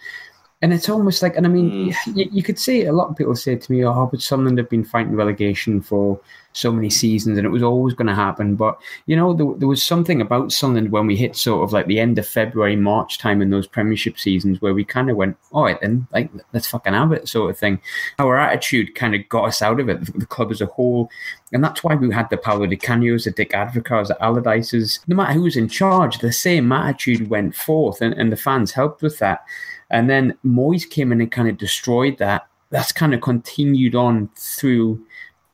and 0.63 0.75
it's 0.75 0.91
almost 0.91 1.23
like, 1.23 1.37
and 1.37 1.47
I 1.47 1.49
mean, 1.49 1.91
mm. 1.91 1.97
you, 2.17 2.29
you, 2.31 2.43
could 2.43 2.59
say 2.59 2.85
a 2.85 2.93
lot 2.93 3.09
of 3.09 3.17
people 3.17 3.35
say 3.35 3.57
to 3.57 3.73
me, 3.73 3.85
"Oh, 3.85 4.07
but 4.07 4.21
Sunderland 4.21 4.59
have 4.59 4.69
been 4.69 4.85
fighting 4.85 5.17
relegation 5.17 5.81
for 5.81 6.21
so 6.53 6.71
many 6.73 6.91
seasons, 6.91 7.39
and 7.39 7.47
it 7.47 7.51
was 7.51 7.63
always 7.63 7.95
going 7.95 8.09
to 8.09 8.15
happen." 8.15 8.57
But 8.57 8.79
you 9.07 9.17
know, 9.17 9.33
there, 9.33 9.55
there, 9.57 9.69
was 9.69 9.83
something 9.83 10.21
about 10.21 10.53
Sunderland 10.53 10.93
when 10.93 11.07
we 11.07 11.17
hit 11.17 11.35
sort 11.35 11.65
of 11.65 11.73
like 11.73 11.87
the 11.87 11.99
end 11.99 12.19
of 12.19 12.27
February, 12.27 12.77
March 12.77 13.19
time 13.19 13.41
in 13.41 13.49
those 13.49 13.67
Premiership 13.67 14.19
seasons, 14.19 14.61
where 14.61 14.75
we 14.75 14.85
kind 14.85 15.11
of 15.11 15.17
went, 15.17 15.39
"All 15.53 15.65
right, 15.65 15.81
then, 15.81 16.07
like 16.13 16.31
let's 16.53 16.69
fucking 16.69 16.93
have 16.93 17.13
it," 17.13 17.27
sort 17.27 17.51
of 17.51 17.59
thing. 17.59 17.81
Our 18.19 18.37
attitude 18.37 18.95
kind 18.95 19.15
of 19.15 19.27
got 19.31 19.45
us 19.47 19.63
out 19.63 19.81
of 19.81 19.89
it, 19.89 20.05
the, 20.05 20.13
the 20.13 20.27
club 20.27 20.51
as 20.51 20.61
a 20.61 20.67
whole, 20.67 21.11
and 21.53 21.65
that's 21.65 21.83
why 21.83 21.95
we 21.95 22.13
had 22.13 22.29
the 22.29 22.37
Paolo 22.37 22.67
Di 22.67 22.77
Canio's, 22.77 23.25
the 23.25 23.31
Dick 23.31 23.53
Advocaats, 23.53 24.09
the 24.09 24.19
Allardyces. 24.21 25.01
No 25.09 25.17
matter 25.17 25.33
who 25.33 25.43
was 25.43 25.57
in 25.57 25.69
charge, 25.69 26.19
the 26.19 26.33
same 26.35 26.71
attitude 26.71 27.31
went 27.31 27.57
forth, 27.57 28.03
and, 28.03 28.13
and 28.13 28.31
the 28.31 28.37
fans 28.37 28.73
helped 28.73 29.01
with 29.01 29.19
that. 29.21 29.43
And 29.91 30.09
then 30.09 30.37
Moyes 30.45 30.89
came 30.89 31.13
in 31.13 31.21
and 31.21 31.33
kind 31.33 31.49
of 31.49 31.59
destroyed 31.59 32.19
that. 32.19 32.47
That's 32.71 32.93
kind 32.93 33.15
of 33.15 33.21
continued 33.21 33.95
on 33.95 34.31
through 34.37 35.05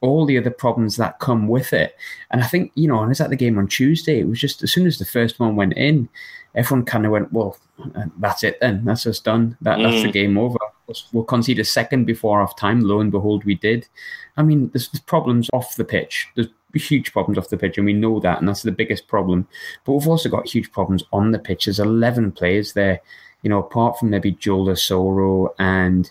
all 0.00 0.26
the 0.26 0.38
other 0.38 0.50
problems 0.50 0.96
that 0.96 1.18
come 1.18 1.48
with 1.48 1.72
it. 1.72 1.96
And 2.30 2.42
I 2.42 2.46
think, 2.46 2.72
you 2.74 2.86
know, 2.88 2.98
I 2.98 3.06
was 3.06 3.20
at 3.20 3.30
the 3.30 3.36
game 3.36 3.58
on 3.58 3.66
Tuesday. 3.66 4.20
It 4.20 4.28
was 4.28 4.40
just 4.40 4.62
as 4.62 4.72
soon 4.72 4.86
as 4.86 4.98
the 4.98 5.06
first 5.06 5.40
one 5.40 5.56
went 5.56 5.72
in, 5.74 6.08
everyone 6.54 6.84
kind 6.84 7.06
of 7.06 7.12
went, 7.12 7.32
well, 7.32 7.56
that's 8.18 8.42
it 8.44 8.58
then. 8.60 8.84
That's 8.84 9.06
us 9.06 9.20
done. 9.20 9.56
That, 9.60 9.78
That's 9.78 10.02
the 10.02 10.08
mm. 10.08 10.12
game 10.12 10.38
over. 10.38 10.58
We'll 11.12 11.24
concede 11.24 11.58
a 11.58 11.64
second 11.64 12.04
before 12.04 12.40
off 12.40 12.56
time. 12.56 12.80
Lo 12.80 13.00
and 13.00 13.10
behold, 13.10 13.44
we 13.44 13.54
did. 13.54 13.86
I 14.36 14.42
mean, 14.42 14.70
there's, 14.72 14.88
there's 14.88 15.02
problems 15.02 15.50
off 15.52 15.76
the 15.76 15.84
pitch. 15.84 16.28
There's 16.34 16.48
huge 16.74 17.12
problems 17.12 17.38
off 17.38 17.48
the 17.48 17.56
pitch, 17.56 17.76
and 17.76 17.86
we 17.86 17.92
know 17.92 18.20
that, 18.20 18.38
and 18.38 18.48
that's 18.48 18.62
the 18.62 18.72
biggest 18.72 19.08
problem. 19.08 19.48
But 19.84 19.94
we've 19.94 20.08
also 20.08 20.28
got 20.28 20.46
huge 20.48 20.70
problems 20.72 21.02
on 21.12 21.32
the 21.32 21.38
pitch. 21.38 21.64
There's 21.64 21.80
11 21.80 22.32
players 22.32 22.72
there 22.72 23.00
you 23.46 23.50
know, 23.50 23.60
apart 23.60 23.96
from 23.96 24.10
maybe 24.10 24.32
Joel 24.32 24.66
Asoro 24.66 25.54
and 25.56 26.10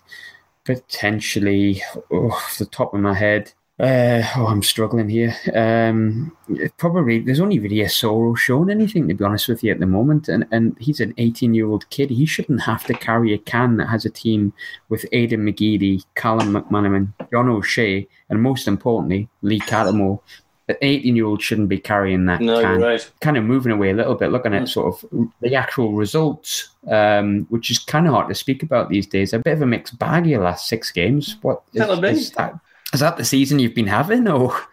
potentially 0.63 1.83
oh, 2.09 2.29
off 2.29 2.57
the 2.57 2.65
top 2.65 2.93
of 2.93 3.01
my 3.01 3.13
head, 3.13 3.51
uh, 3.77 4.23
oh, 4.37 4.47
I'm 4.47 4.63
struggling 4.63 5.09
here. 5.09 5.35
Um, 5.53 6.31
probably 6.77 7.19
there's 7.19 7.41
only 7.41 7.59
really 7.59 7.79
Asoro 7.79 8.37
showing 8.37 8.69
anything 8.69 9.09
to 9.09 9.13
be 9.13 9.25
honest 9.25 9.49
with 9.49 9.65
you 9.65 9.71
at 9.73 9.81
the 9.81 9.85
moment, 9.85 10.29
and 10.29 10.47
and 10.53 10.77
he's 10.79 11.01
an 11.01 11.13
18 11.17 11.53
year 11.53 11.67
old 11.67 11.89
kid. 11.89 12.09
He 12.09 12.25
shouldn't 12.25 12.61
have 12.61 12.85
to 12.85 12.93
carry 12.93 13.33
a 13.33 13.37
can 13.37 13.75
that 13.77 13.89
has 13.89 14.05
a 14.05 14.09
team 14.09 14.53
with 14.87 15.05
Aiden 15.11 15.43
McGeady, 15.43 16.05
Callum 16.15 16.53
McManaman, 16.53 17.11
John 17.33 17.49
O'Shea, 17.49 18.07
and 18.29 18.41
most 18.41 18.65
importantly 18.65 19.27
Lee 19.41 19.59
Cattermole 19.59 20.21
an 20.67 20.75
18 20.81 21.15
year 21.15 21.25
old 21.25 21.41
shouldn't 21.41 21.69
be 21.69 21.77
carrying 21.77 22.25
that 22.25 22.41
no, 22.41 22.61
can. 22.61 22.81
Right. 22.81 23.11
Kind 23.21 23.37
of 23.37 23.43
moving 23.43 23.71
away 23.71 23.91
a 23.91 23.93
little 23.93 24.15
bit, 24.15 24.31
looking 24.31 24.53
at 24.53 24.61
hmm. 24.61 24.65
sort 24.65 24.93
of 24.93 25.31
the 25.41 25.55
actual 25.55 25.93
results, 25.93 26.69
um, 26.89 27.45
which 27.49 27.71
is 27.71 27.79
kind 27.79 28.07
of 28.07 28.13
hard 28.13 28.29
to 28.29 28.35
speak 28.35 28.63
about 28.63 28.89
these 28.89 29.07
days. 29.07 29.33
A 29.33 29.39
bit 29.39 29.53
of 29.53 29.61
a 29.61 29.65
mixed 29.65 29.97
bag 29.99 30.25
your 30.25 30.43
last 30.43 30.67
six 30.67 30.91
games. 30.91 31.37
What 31.41 31.63
is, 31.73 31.81
is 31.81 32.31
that? 32.31 32.59
Is 32.93 32.99
that 32.99 33.17
the 33.17 33.25
season 33.25 33.59
you've 33.59 33.75
been 33.75 33.87
having, 33.87 34.27
or? 34.27 34.55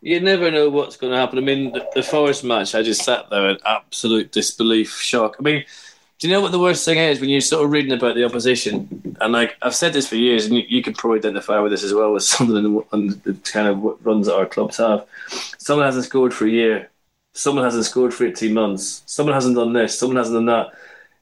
You 0.00 0.20
never 0.20 0.48
know 0.52 0.68
what's 0.68 0.96
going 0.96 1.12
to 1.12 1.18
happen. 1.18 1.38
I 1.38 1.42
mean, 1.42 1.72
the, 1.72 1.84
the 1.92 2.04
Forest 2.04 2.44
match, 2.44 2.76
I 2.76 2.82
just 2.82 3.04
sat 3.04 3.28
there 3.30 3.50
in 3.50 3.58
absolute 3.66 4.30
disbelief, 4.30 5.00
shock. 5.00 5.34
I 5.40 5.42
mean, 5.42 5.64
do 6.18 6.28
you 6.28 6.34
know 6.34 6.40
what 6.40 6.52
the 6.52 6.58
worst 6.58 6.84
thing 6.84 6.98
is 6.98 7.20
when 7.20 7.30
you're 7.30 7.40
sort 7.40 7.64
of 7.64 7.70
reading 7.70 7.92
about 7.92 8.14
the 8.14 8.24
opposition? 8.24 9.16
And 9.20 9.32
like 9.32 9.56
I've 9.62 9.74
said 9.74 9.92
this 9.92 10.08
for 10.08 10.14
years, 10.16 10.46
and 10.46 10.54
you, 10.54 10.62
you 10.68 10.82
can 10.82 10.94
probably 10.94 11.18
identify 11.18 11.58
with 11.58 11.72
this 11.72 11.82
as 11.82 11.94
well 11.94 12.14
as 12.14 12.28
something 12.28 12.84
and 12.92 13.10
the 13.22 13.34
kind 13.44 13.68
of 13.68 14.06
runs 14.06 14.26
that 14.26 14.36
our 14.36 14.46
clubs 14.46 14.76
have. 14.76 15.04
Someone 15.58 15.86
hasn't 15.86 16.04
scored 16.04 16.32
for 16.32 16.46
a 16.46 16.50
year. 16.50 16.90
Someone 17.34 17.64
hasn't 17.64 17.84
scored 17.84 18.14
for 18.14 18.26
18 18.26 18.52
months. 18.52 19.02
Someone 19.06 19.34
hasn't 19.34 19.56
done 19.56 19.72
this. 19.72 19.98
Someone 19.98 20.16
hasn't 20.16 20.36
done 20.36 20.46
that. 20.46 20.72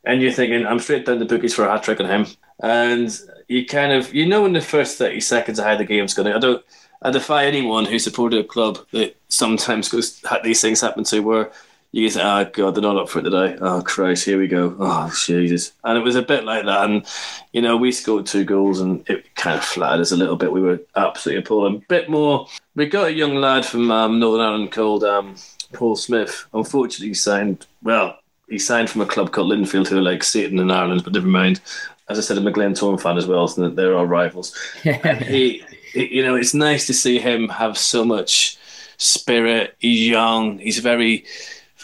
And 0.06 0.22
you're 0.22 0.32
thinking, 0.32 0.64
I'm 0.64 0.78
straight 0.78 1.04
down 1.04 1.18
the 1.18 1.24
bookies 1.24 1.54
for 1.54 1.66
a 1.66 1.70
hat 1.70 1.82
trick 1.82 2.00
on 2.00 2.06
him. 2.06 2.26
And 2.60 3.10
you 3.48 3.66
kind 3.66 3.92
of, 3.92 4.14
you 4.14 4.26
know, 4.26 4.46
in 4.46 4.52
the 4.52 4.60
first 4.60 4.98
30 4.98 5.20
seconds 5.20 5.58
of 5.58 5.66
how 5.66 5.76
the 5.76 5.84
game's 5.84 6.14
going. 6.14 6.32
I 6.32 6.38
don't, 6.38 6.64
I 7.02 7.10
defy 7.10 7.44
anyone 7.44 7.84
who 7.84 7.98
supported 7.98 8.40
a 8.40 8.44
club 8.44 8.78
that 8.92 9.16
sometimes 9.28 9.88
goes 9.88 10.22
these 10.42 10.62
things 10.62 10.80
happen 10.80 11.04
to 11.04 11.20
where 11.20 11.52
you 11.92 12.10
say, 12.10 12.22
oh 12.22 12.44
god, 12.52 12.74
they're 12.74 12.82
not 12.82 12.96
up 12.96 13.08
for 13.08 13.20
it 13.20 13.22
today. 13.22 13.56
Oh 13.60 13.80
Christ, 13.82 14.24
here 14.24 14.38
we 14.38 14.48
go. 14.48 14.76
Oh 14.78 15.12
Jesus, 15.24 15.72
and 15.84 15.96
it 15.96 16.02
was 16.02 16.16
a 16.16 16.22
bit 16.22 16.44
like 16.44 16.64
that. 16.64 16.84
And 16.84 17.06
you 17.52 17.62
know, 17.62 17.76
we 17.76 17.92
scored 17.92 18.26
two 18.26 18.44
goals, 18.44 18.80
and 18.80 19.08
it 19.08 19.34
kind 19.34 19.56
of 19.56 19.64
flattered 19.64 20.02
us 20.02 20.12
a 20.12 20.16
little 20.16 20.36
bit. 20.36 20.52
We 20.52 20.60
were 20.60 20.80
absolutely 20.94 21.42
appalling. 21.42 21.84
Bit 21.88 22.10
more. 22.10 22.48
We 22.74 22.86
got 22.86 23.08
a 23.08 23.12
young 23.12 23.36
lad 23.36 23.64
from 23.64 23.90
um, 23.90 24.18
Northern 24.18 24.46
Ireland 24.46 24.72
called 24.72 25.04
um, 25.04 25.36
Paul 25.72 25.96
Smyth. 25.96 26.46
Unfortunately, 26.52 27.14
signed. 27.14 27.66
Well, 27.82 28.18
he 28.48 28.58
signed 28.58 28.90
from 28.90 29.00
a 29.00 29.06
club 29.06 29.32
called 29.32 29.50
Linfield, 29.50 29.88
who 29.88 29.98
are 29.98 30.02
like 30.02 30.22
Satan 30.22 30.58
in 30.58 30.70
Ireland, 30.70 31.04
but 31.04 31.12
never 31.12 31.26
mind. 31.26 31.60
As 32.08 32.18
I 32.18 32.22
said, 32.22 32.38
I'm 32.38 32.46
a 32.46 32.52
Glentoran 32.52 33.00
fan 33.00 33.16
as 33.16 33.26
well, 33.26 33.48
so 33.48 33.68
they're 33.68 33.96
our 33.96 34.06
rivals. 34.06 34.54
he, 34.82 35.64
he, 35.92 36.16
you 36.16 36.22
know, 36.22 36.36
it's 36.36 36.54
nice 36.54 36.86
to 36.86 36.94
see 36.94 37.18
him 37.18 37.48
have 37.48 37.76
so 37.76 38.04
much 38.04 38.56
spirit. 38.98 39.74
He's 39.78 40.08
young. 40.08 40.58
He's 40.58 40.78
very 40.78 41.24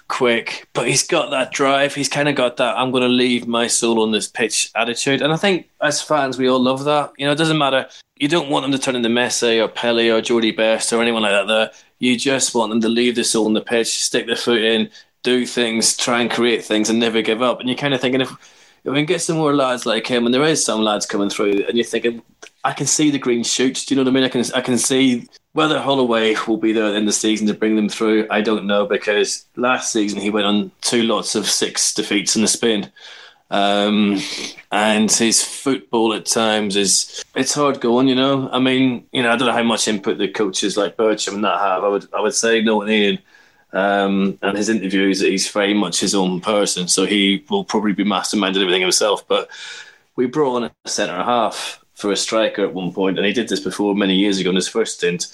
quick, 0.07 0.69
but 0.75 0.87
he's 0.87 1.07
got 1.07 1.31
that 1.31 1.53
drive. 1.53 1.95
He's 1.95 2.09
kind 2.09 2.29
of 2.29 2.35
got 2.35 2.59
that 2.59 2.77
I'm 2.77 2.91
going 2.91 3.03
to 3.03 3.09
leave 3.09 3.47
my 3.47 3.67
soul 3.67 4.03
on 4.03 4.13
this 4.13 4.29
pitch 4.29 4.71
attitude. 4.75 5.23
And 5.23 5.33
I 5.33 5.37
think 5.37 5.69
as 5.81 6.03
fans, 6.03 6.39
we 6.39 6.49
all 6.49 6.61
love 6.61 6.85
that. 6.85 7.13
You 7.19 7.27
know, 7.27 7.33
it 7.33 7.39
doesn't 7.39 7.59
matter. 7.59 7.89
You 8.17 8.29
don't 8.29 8.51
want 8.51 8.65
them 8.65 8.73
to 8.73 8.79
turn 8.79 8.95
into 8.95 9.09
Messi 9.09 9.63
or 9.63 9.69
Pele 9.69 10.11
or 10.11 10.21
Georgie 10.21 10.53
Best 10.53 10.93
or 10.93 11.03
anyone 11.03 11.23
like 11.23 11.33
that. 11.33 11.47
There, 11.47 11.71
you 11.99 12.19
just 12.19 12.55
want 12.55 12.71
them 12.71 12.81
to 12.83 12.89
leave 12.89 13.15
the 13.15 13.25
soul 13.25 13.47
on 13.47 13.55
the 13.55 13.61
pitch, 13.61 14.03
stick 14.05 14.27
their 14.27 14.37
foot 14.37 14.61
in, 14.61 14.91
do 15.23 15.47
things, 15.47 15.97
try 15.97 16.21
and 16.21 16.31
create 16.31 16.65
things, 16.65 16.91
and 16.91 16.99
never 16.99 17.23
give 17.23 17.43
up. 17.43 17.61
And 17.61 17.69
you're 17.69 17.79
kind 17.79 17.95
of 17.95 18.01
thinking 18.01 18.21
if 18.21 18.31
if 18.85 18.93
we 18.93 18.99
can 18.99 19.07
get 19.07 19.23
some 19.23 19.37
more 19.37 19.55
lads 19.55 19.87
like 19.87 20.07
him, 20.07 20.27
and 20.27 20.35
there 20.35 20.45
is 20.45 20.65
some 20.65 20.83
lads 20.83 21.07
coming 21.07 21.31
through, 21.31 21.65
and 21.69 21.77
you're 21.77 21.85
thinking, 21.85 22.23
I 22.65 22.73
can 22.73 22.87
see 22.87 23.11
the 23.11 23.19
green 23.19 23.45
shoots. 23.45 23.85
Do 23.85 23.95
you 23.95 23.97
know 23.97 24.03
what 24.05 24.11
I 24.11 24.15
mean? 24.15 24.25
I 24.25 24.29
can 24.29 24.45
I 24.55 24.61
can 24.61 24.79
see 24.79 25.29
whether 25.53 25.81
Holloway 25.81 26.35
will 26.47 26.57
be 26.57 26.73
there 26.73 26.95
in 26.95 27.07
the 27.07 27.13
season 27.13 27.47
to 27.47 27.55
bring 27.55 27.77
them 27.77 27.89
through. 27.89 28.27
I 28.31 28.41
don't 28.41 28.67
know 28.67 28.87
because 28.87 29.47
last 29.57 29.93
season 29.93 30.21
he 30.21 30.31
went 30.31 30.47
on 30.47 30.73
two 30.81 31.03
lots 31.03 31.35
of 31.35 31.47
six 31.47 31.95
defeats 31.95 32.37
in 32.37 32.43
the 32.43 32.49
spin. 32.49 32.91
Um, 33.51 34.19
and 34.71 35.13
his 35.13 35.45
football 35.45 36.15
at 36.15 36.25
times 36.25 36.75
is 36.75 37.23
it's 37.37 37.53
hard 37.53 37.83
going, 37.83 38.09
you 38.09 38.15
know. 38.15 38.49
I 38.51 38.59
mean, 38.59 39.07
you 39.13 39.23
know, 39.23 39.31
I 39.31 39.37
don't 39.37 39.47
know 39.47 39.53
how 39.53 39.63
much 39.63 39.87
input 39.87 40.17
the 40.17 40.29
coaches 40.29 40.79
like 40.79 40.97
Bircham 40.97 41.35
and 41.35 41.45
that 41.45 41.61
have. 41.61 41.85
I 41.85 41.89
would 41.89 42.09
I 42.15 42.21
would 42.21 42.35
say 42.35 42.63
no 42.63 42.89
Ian. 42.89 43.19
Um, 43.73 44.39
and 44.43 44.57
his 44.57 44.69
interviews 44.69 45.21
he's 45.21 45.51
very 45.51 45.73
much 45.73 46.01
his 46.01 46.15
own 46.15 46.41
person, 46.41 46.89
so 46.89 47.07
he 47.07 47.45
will 47.49 47.65
probably 47.65 47.93
be 47.93 48.05
masterminding 48.05 48.61
everything 48.61 48.83
himself. 48.83 49.27
But 49.27 49.49
we 50.17 50.27
brought 50.27 50.57
on 50.57 50.65
a 50.65 50.89
centre 50.89 51.15
half 51.15 51.83
for 51.95 52.13
a 52.13 52.17
striker 52.17 52.65
at 52.65 52.75
one 52.75 52.93
point, 52.93 53.19
and 53.19 53.27
he 53.27 53.33
did 53.33 53.49
this 53.49 53.61
before 53.61 53.95
many 53.95 54.15
years 54.17 54.39
ago 54.39 54.51
in 54.51 54.57
his 54.57 54.69
first 54.69 54.99
stint. 54.99 55.27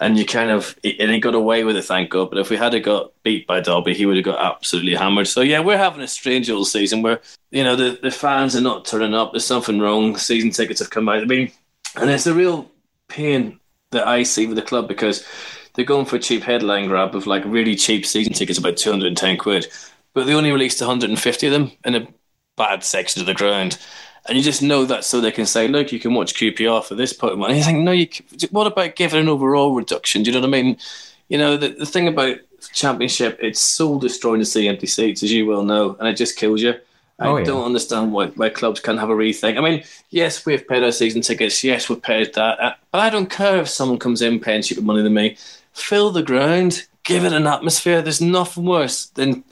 And 0.00 0.16
you 0.16 0.24
kind 0.24 0.50
of, 0.50 0.78
and 0.84 1.10
he 1.10 1.18
got 1.18 1.34
away 1.34 1.64
with 1.64 1.76
it, 1.76 1.84
thank 1.84 2.10
God. 2.10 2.30
But 2.30 2.38
if 2.38 2.50
we 2.50 2.56
had 2.56 2.80
got 2.84 3.10
beat 3.24 3.48
by 3.48 3.60
Derby, 3.60 3.94
he 3.94 4.06
would 4.06 4.14
have 4.14 4.24
got 4.24 4.54
absolutely 4.56 4.94
hammered. 4.94 5.26
So 5.26 5.40
yeah, 5.40 5.58
we're 5.58 5.76
having 5.76 6.02
a 6.02 6.06
strange 6.06 6.48
old 6.50 6.68
season 6.68 7.02
where 7.02 7.20
you 7.50 7.64
know 7.64 7.74
the, 7.74 7.98
the 8.00 8.12
fans 8.12 8.54
are 8.54 8.60
not 8.60 8.84
turning 8.84 9.14
up. 9.14 9.32
There's 9.32 9.44
something 9.44 9.80
wrong. 9.80 10.16
Season 10.16 10.50
tickets 10.50 10.78
have 10.78 10.90
come 10.90 11.08
out. 11.08 11.22
I 11.22 11.24
mean, 11.24 11.50
and 11.96 12.10
it's 12.10 12.28
a 12.28 12.34
real 12.34 12.70
pain 13.08 13.58
that 13.90 14.06
I 14.06 14.22
see 14.22 14.46
with 14.46 14.56
the 14.56 14.62
club 14.62 14.86
because 14.86 15.26
they're 15.78 15.86
going 15.86 16.04
for 16.04 16.16
a 16.16 16.18
cheap 16.18 16.42
headline 16.42 16.88
grab 16.88 17.14
of 17.14 17.28
like 17.28 17.44
really 17.44 17.76
cheap 17.76 18.04
season 18.04 18.32
tickets, 18.32 18.58
about 18.58 18.76
210 18.76 19.36
quid, 19.36 19.68
but 20.12 20.26
they 20.26 20.34
only 20.34 20.50
released 20.50 20.80
150 20.80 21.46
of 21.46 21.52
them 21.52 21.70
in 21.84 21.94
a 21.94 22.08
bad 22.56 22.82
section 22.82 23.20
of 23.20 23.26
the 23.26 23.34
ground. 23.34 23.78
And 24.26 24.36
you 24.36 24.42
just 24.42 24.60
know 24.60 24.84
that 24.86 25.04
so 25.04 25.20
they 25.20 25.30
can 25.30 25.46
say, 25.46 25.68
look, 25.68 25.92
you 25.92 26.00
can 26.00 26.14
watch 26.14 26.34
QPR 26.34 26.84
for 26.84 26.96
this 26.96 27.12
point. 27.12 27.40
And 27.40 27.56
you 27.56 27.62
think, 27.62 27.78
no, 27.78 27.92
you. 27.92 28.08
What 28.50 28.66
about 28.66 28.96
giving 28.96 29.20
an 29.20 29.28
overall 29.28 29.72
reduction? 29.72 30.24
Do 30.24 30.32
you 30.32 30.34
know 30.34 30.40
what 30.40 30.52
I 30.52 30.62
mean? 30.62 30.78
You 31.28 31.38
know, 31.38 31.56
the, 31.56 31.68
the 31.68 31.86
thing 31.86 32.08
about 32.08 32.38
championship, 32.72 33.38
it's 33.40 33.60
soul 33.60 34.00
destroying 34.00 34.40
to 34.40 34.44
see 34.44 34.66
empty 34.66 34.88
seats, 34.88 35.22
as 35.22 35.32
you 35.32 35.46
well 35.46 35.62
know, 35.62 35.96
and 36.00 36.08
it 36.08 36.16
just 36.16 36.36
kills 36.36 36.60
you. 36.60 36.74
I 37.20 37.26
oh, 37.26 37.36
yeah. 37.36 37.44
don't 37.44 37.64
understand 37.64 38.12
why, 38.12 38.26
why 38.28 38.48
clubs 38.48 38.80
can't 38.80 38.98
have 38.98 39.10
a 39.10 39.14
rethink. 39.14 39.58
I 39.58 39.60
mean, 39.60 39.84
yes, 40.10 40.44
we've 40.44 40.66
paid 40.66 40.82
our 40.82 40.92
season 40.92 41.20
tickets. 41.20 41.62
Yes, 41.64 41.88
we've 41.88 42.02
paid 42.02 42.34
that. 42.34 42.60
Uh, 42.60 42.74
but 42.92 43.00
I 43.00 43.10
don't 43.10 43.30
care 43.30 43.58
if 43.58 43.68
someone 43.68 43.98
comes 43.98 44.22
in 44.22 44.38
paying 44.38 44.62
cheaper 44.62 44.82
money 44.82 45.02
than 45.02 45.14
me. 45.14 45.36
Fill 45.78 46.10
the 46.10 46.22
ground, 46.22 46.86
give 47.04 47.24
it 47.24 47.32
an 47.32 47.46
atmosphere. 47.46 48.02
There's 48.02 48.20
nothing 48.20 48.64
worse 48.64 49.06
than 49.06 49.44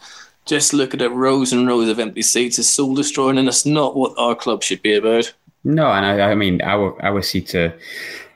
just 0.45 0.73
looking 0.73 1.01
at 1.01 1.13
rows 1.13 1.53
and 1.53 1.67
rows 1.67 1.89
of 1.89 1.99
empty 1.99 2.23
seats 2.23 2.59
It's 2.59 2.69
soul 2.69 2.95
destroying, 2.95 3.39
and 3.39 3.49
that's 3.49 3.67
not 3.67 3.97
what 3.97 4.17
our 4.19 4.35
club 4.35 4.63
should 4.63 4.83
be 4.83 4.95
about. 4.95 5.33
No, 5.65 5.91
and 5.91 6.07
I, 6.07 6.31
I 6.31 6.35
mean, 6.35 6.63
our 6.63 7.01
our 7.05 7.23
seats 7.23 7.55
are, 7.55 7.77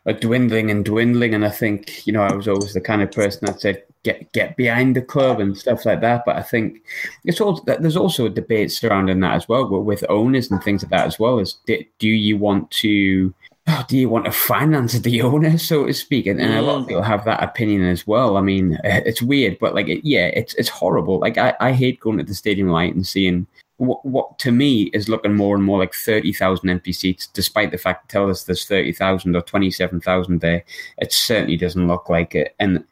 are 0.06 0.12
dwindling 0.12 0.70
and 0.70 0.84
dwindling, 0.84 1.34
and 1.34 1.44
I 1.44 1.50
think 1.50 2.06
you 2.06 2.12
know 2.12 2.22
I 2.22 2.34
was 2.34 2.48
always 2.48 2.74
the 2.74 2.80
kind 2.80 3.02
of 3.02 3.12
person 3.12 3.46
that 3.46 3.60
said 3.60 3.84
get 4.02 4.32
get 4.32 4.56
behind 4.56 4.96
the 4.96 5.02
club 5.02 5.40
and 5.40 5.56
stuff 5.56 5.84
like 5.84 6.00
that. 6.00 6.24
But 6.26 6.36
I 6.36 6.42
think 6.42 6.82
it's 7.24 7.40
all 7.40 7.60
there's 7.62 7.96
also 7.96 8.26
a 8.26 8.30
debate 8.30 8.72
surrounding 8.72 9.20
that 9.20 9.34
as 9.34 9.48
well, 9.48 9.68
with 9.68 10.04
owners 10.08 10.50
and 10.50 10.62
things 10.62 10.82
like 10.82 10.90
that 10.90 11.06
as 11.06 11.18
well. 11.18 11.38
Is 11.38 11.58
do 11.66 12.08
you 12.08 12.36
want 12.36 12.70
to 12.72 13.32
oh, 13.70 13.84
do 13.88 13.96
you 13.96 14.08
want 14.08 14.24
to 14.24 14.32
finance 14.32 14.98
the 14.98 15.22
owner, 15.22 15.58
so 15.58 15.86
to 15.86 15.94
speak? 15.94 16.26
And, 16.26 16.40
and, 16.40 16.54
a 16.54 16.62
lot 16.62 16.80
of 16.80 16.88
people 16.88 17.02
have 17.02 17.24
that 17.24 17.42
opinion 17.42 17.82
as 17.84 18.06
well. 18.06 18.36
I 18.36 18.40
mean, 18.40 18.78
it's 18.84 19.22
weird, 19.22 19.58
but 19.58 19.74
like, 19.74 19.88
it, 19.88 20.04
yeah, 20.04 20.26
it's 20.26 20.54
it's 20.54 20.68
horrible. 20.68 21.18
Like, 21.18 21.38
I, 21.38 21.54
I 21.60 21.72
hate 21.72 22.00
going 22.00 22.18
to 22.18 22.24
the 22.24 22.34
stadium 22.34 22.68
light 22.68 22.94
and 22.94 23.06
seeing 23.06 23.46
what, 23.80 24.04
what 24.04 24.38
to 24.40 24.52
me 24.52 24.90
is 24.92 25.08
looking 25.08 25.34
more 25.34 25.56
and 25.56 25.64
more 25.64 25.78
like 25.78 25.94
30,000 25.94 26.68
empty 26.68 26.92
seats, 26.92 27.26
despite 27.28 27.70
the 27.70 27.78
fact 27.78 28.08
they 28.08 28.12
tell 28.12 28.28
us 28.28 28.44
there's 28.44 28.66
30,000 28.66 29.34
or 29.34 29.40
27,000 29.40 30.40
there. 30.40 30.62
It 30.98 31.12
certainly 31.12 31.56
doesn't 31.56 31.86
look 31.86 32.10
like 32.10 32.34
it. 32.34 32.54
And 32.58 32.84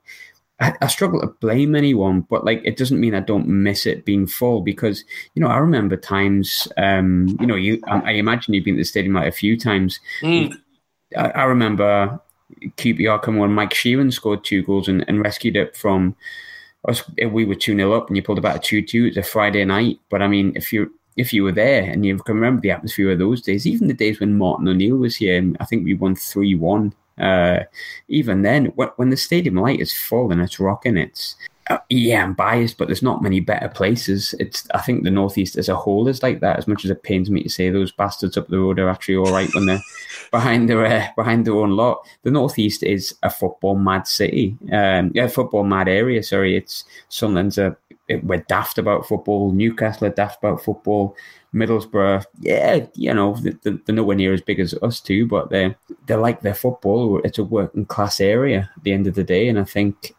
I, 0.61 0.73
I, 0.81 0.87
struggle 0.87 1.21
to 1.21 1.27
blame 1.27 1.75
anyone, 1.75 2.23
but 2.23 2.45
like 2.45 2.63
it 2.65 2.79
doesn't 2.79 2.99
mean 2.99 3.15
I 3.15 3.21
don't 3.21 3.47
miss 3.47 3.85
it 3.85 4.07
being 4.07 4.27
full 4.27 4.63
because 4.63 5.05
you 5.35 5.43
know 5.43 5.49
I 5.49 5.59
remember 5.59 5.97
times. 5.97 6.67
Um, 6.77 7.37
you 7.39 7.47
know, 7.47 7.55
you 7.55 7.81
I, 7.87 8.01
I 8.01 8.11
imagine 8.13 8.55
you've 8.55 8.65
been 8.65 8.75
to 8.75 8.81
the 8.81 8.85
stadium 8.85 9.15
like 9.15 9.29
a 9.29 9.33
few 9.33 9.57
times. 9.57 10.01
Mm. 10.23 10.59
I, 11.17 11.31
I, 11.31 11.45
remember 11.45 12.21
QPR 12.77 13.23
coming 13.23 13.43
on. 13.43 13.53
Mike 13.53 13.71
Sheeran 13.71 14.13
scored 14.13 14.45
two 14.45 14.63
goals 14.63 14.89
and, 14.89 15.05
and 15.09 15.23
rescued 15.23 15.57
it 15.57 15.77
from 15.77 16.17
us. 16.87 17.03
We 17.19 17.45
were 17.45 17.55
two 17.55 17.77
0 17.77 17.93
up, 17.93 18.09
and 18.09 18.17
you 18.17 18.23
pulled 18.23 18.39
about 18.39 18.57
a 18.57 18.61
two 18.61 18.83
two. 18.83 19.07
It's 19.07 19.17
a 19.17 19.23
Friday 19.23 19.65
night, 19.65 20.01
but 20.11 20.23
I 20.23 20.29
mean, 20.29 20.53
if 20.55 20.73
you 20.73 20.93
if 21.17 21.33
you 21.33 21.43
were 21.45 21.53
there 21.53 21.83
and 21.83 22.07
you 22.07 22.17
can 22.19 22.37
remember 22.37 22.61
the 22.61 22.71
atmosphere 22.71 23.13
of 23.13 23.19
those 23.19 23.43
days, 23.43 23.67
even 23.67 23.89
the 23.89 23.95
days 23.95 24.21
when 24.21 24.39
Martin 24.39 24.69
O'Neill 24.69 24.97
was 24.97 25.17
here, 25.17 25.53
I 25.61 25.65
think 25.65 25.85
we 25.85 25.95
won 25.95 26.15
three 26.15 26.55
one 26.55 26.95
uh, 27.19 27.65
even 28.09 28.43
then, 28.43 28.67
when 28.97 29.11
the 29.11 29.17
stadium 29.17 29.57
light 29.57 29.81
is 29.81 29.93
full 29.93 30.31
and 30.31 30.41
it's 30.41 30.61
rocking, 30.61 30.97
it's 30.97 31.37
uh, 31.71 31.79
yeah, 31.91 32.23
I'm 32.23 32.35
biased, 32.35 32.79
but 32.79 32.89
there's 32.89 33.03
not 33.03 33.23
many 33.23 33.41
better 33.41 33.69
places. 33.69 34.35
It's 34.39 34.69
I 34.75 34.81
think 34.81 35.05
the 35.05 35.11
northeast 35.11 35.57
as 35.57 35.69
a 35.69 35.77
whole 35.77 36.09
is 36.09 36.23
like 36.23 36.41
that. 36.41 36.59
As 36.59 36.67
much 36.67 36.85
as 36.85 36.91
it 36.91 37.03
pains 37.03 37.31
me 37.31 37.43
to 37.43 37.49
say, 37.49 37.71
those 37.71 37.93
bastards 37.93 38.37
up 38.37 38.49
the 38.49 38.59
road 38.59 38.79
are 38.79 38.89
actually 38.89 39.17
all 39.17 39.33
right 39.33 39.53
when 39.55 39.67
they're 39.67 39.83
behind 40.31 40.69
their 40.69 40.85
uh, 40.85 41.07
behind 41.17 41.47
their 41.47 41.55
own 41.55 41.73
lot. 41.73 42.07
The 42.23 42.31
northeast 42.31 42.83
is 42.83 43.15
a 43.23 43.31
football 43.31 43.77
mad 43.77 44.07
city, 44.07 44.57
um, 44.73 45.13
yeah, 45.15 45.27
football 45.27 45.65
mad 45.65 45.89
area. 45.89 46.23
Sorry, 46.23 46.57
it's 46.57 46.85
Sunderland's 47.09 47.59
a 47.59 47.77
it, 48.09 48.25
we're 48.25 48.45
daft 48.49 48.79
about 48.79 49.07
football. 49.07 49.53
Newcastle 49.53 50.07
are 50.07 50.11
daft 50.11 50.43
about 50.43 50.65
football. 50.65 51.15
Middlesbrough, 51.55 52.25
yeah, 52.41 52.87
you 52.95 53.13
know, 53.15 53.37
they're, 53.41 53.79
they're 53.85 53.95
nowhere 53.95 54.17
near 54.17 54.35
as 54.35 54.43
big 54.43 54.61
as 54.61 54.75
us 54.83 55.01
too, 55.01 55.27
but 55.27 55.49
they're 55.49 55.77
they're 56.07 56.19
like 56.19 56.43
their 56.43 56.55
football. 56.55 57.21
It's 57.25 57.39
a 57.39 57.45
working 57.45 57.87
class 57.87 58.21
area 58.21 58.71
at 58.77 58.85
the 58.85 58.93
end 58.93 59.07
of 59.07 59.15
the 59.15 59.25
day, 59.25 59.49
and 59.49 59.59
I 59.59 59.65
think 59.65 60.15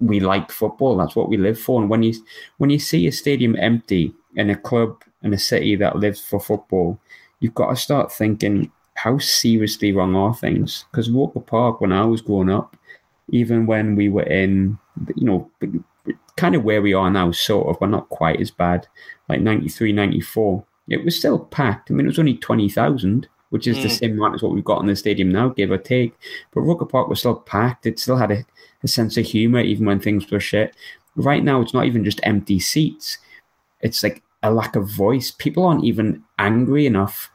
we 0.00 0.20
like 0.20 0.50
football. 0.50 0.96
That's 0.96 1.16
what 1.16 1.28
we 1.28 1.36
live 1.36 1.58
for. 1.58 1.80
And 1.80 1.90
when 1.90 2.02
you 2.02 2.14
when 2.58 2.70
you 2.70 2.78
see 2.78 3.06
a 3.06 3.12
stadium 3.12 3.56
empty 3.56 4.12
in 4.34 4.50
a 4.50 4.56
club 4.56 5.02
in 5.22 5.32
a 5.32 5.38
city 5.38 5.76
that 5.76 5.96
lives 5.96 6.20
for 6.20 6.38
football, 6.38 7.00
you've 7.40 7.54
got 7.54 7.70
to 7.70 7.76
start 7.76 8.12
thinking 8.12 8.70
how 8.94 9.18
seriously 9.18 9.92
wrong 9.92 10.16
are 10.16 10.34
things? 10.34 10.84
Because 10.90 11.10
Roker 11.10 11.40
Park, 11.40 11.80
when 11.80 11.92
I 11.92 12.04
was 12.04 12.22
growing 12.22 12.50
up, 12.50 12.76
even 13.30 13.66
when 13.66 13.94
we 13.94 14.08
were 14.08 14.22
in, 14.22 14.78
you 15.14 15.24
know, 15.24 15.50
kind 16.36 16.54
of 16.54 16.64
where 16.64 16.82
we 16.82 16.94
are 16.94 17.10
now, 17.10 17.30
sort 17.30 17.68
of, 17.68 17.78
but 17.78 17.90
not 17.90 18.08
quite 18.08 18.40
as 18.40 18.50
bad, 18.50 18.86
like 19.28 19.40
93, 19.40 19.92
94, 19.92 20.64
it 20.88 21.04
was 21.04 21.16
still 21.16 21.38
packed. 21.38 21.90
I 21.90 21.94
mean, 21.94 22.06
it 22.06 22.08
was 22.08 22.18
only 22.18 22.36
20,000, 22.36 23.28
which 23.56 23.66
is 23.66 23.78
mm. 23.78 23.84
the 23.84 23.88
same 23.88 24.12
amount 24.12 24.34
as 24.34 24.42
what 24.42 24.52
we've 24.52 24.62
got 24.62 24.82
in 24.82 24.86
the 24.86 24.94
stadium 24.94 25.30
now, 25.30 25.48
give 25.48 25.70
or 25.70 25.78
take. 25.78 26.14
But 26.52 26.60
Roker 26.60 26.84
Park 26.84 27.08
was 27.08 27.20
still 27.20 27.36
packed. 27.36 27.86
It 27.86 27.98
still 27.98 28.18
had 28.18 28.30
a, 28.30 28.44
a 28.82 28.88
sense 28.88 29.16
of 29.16 29.24
humour, 29.24 29.60
even 29.60 29.86
when 29.86 29.98
things 29.98 30.30
were 30.30 30.40
shit. 30.40 30.76
Right 31.14 31.42
now, 31.42 31.62
it's 31.62 31.72
not 31.72 31.86
even 31.86 32.04
just 32.04 32.20
empty 32.22 32.60
seats. 32.60 33.16
It's 33.80 34.02
like 34.02 34.22
a 34.42 34.50
lack 34.50 34.76
of 34.76 34.90
voice. 34.90 35.30
People 35.30 35.64
aren't 35.64 35.86
even 35.86 36.22
angry 36.38 36.84
enough 36.84 37.30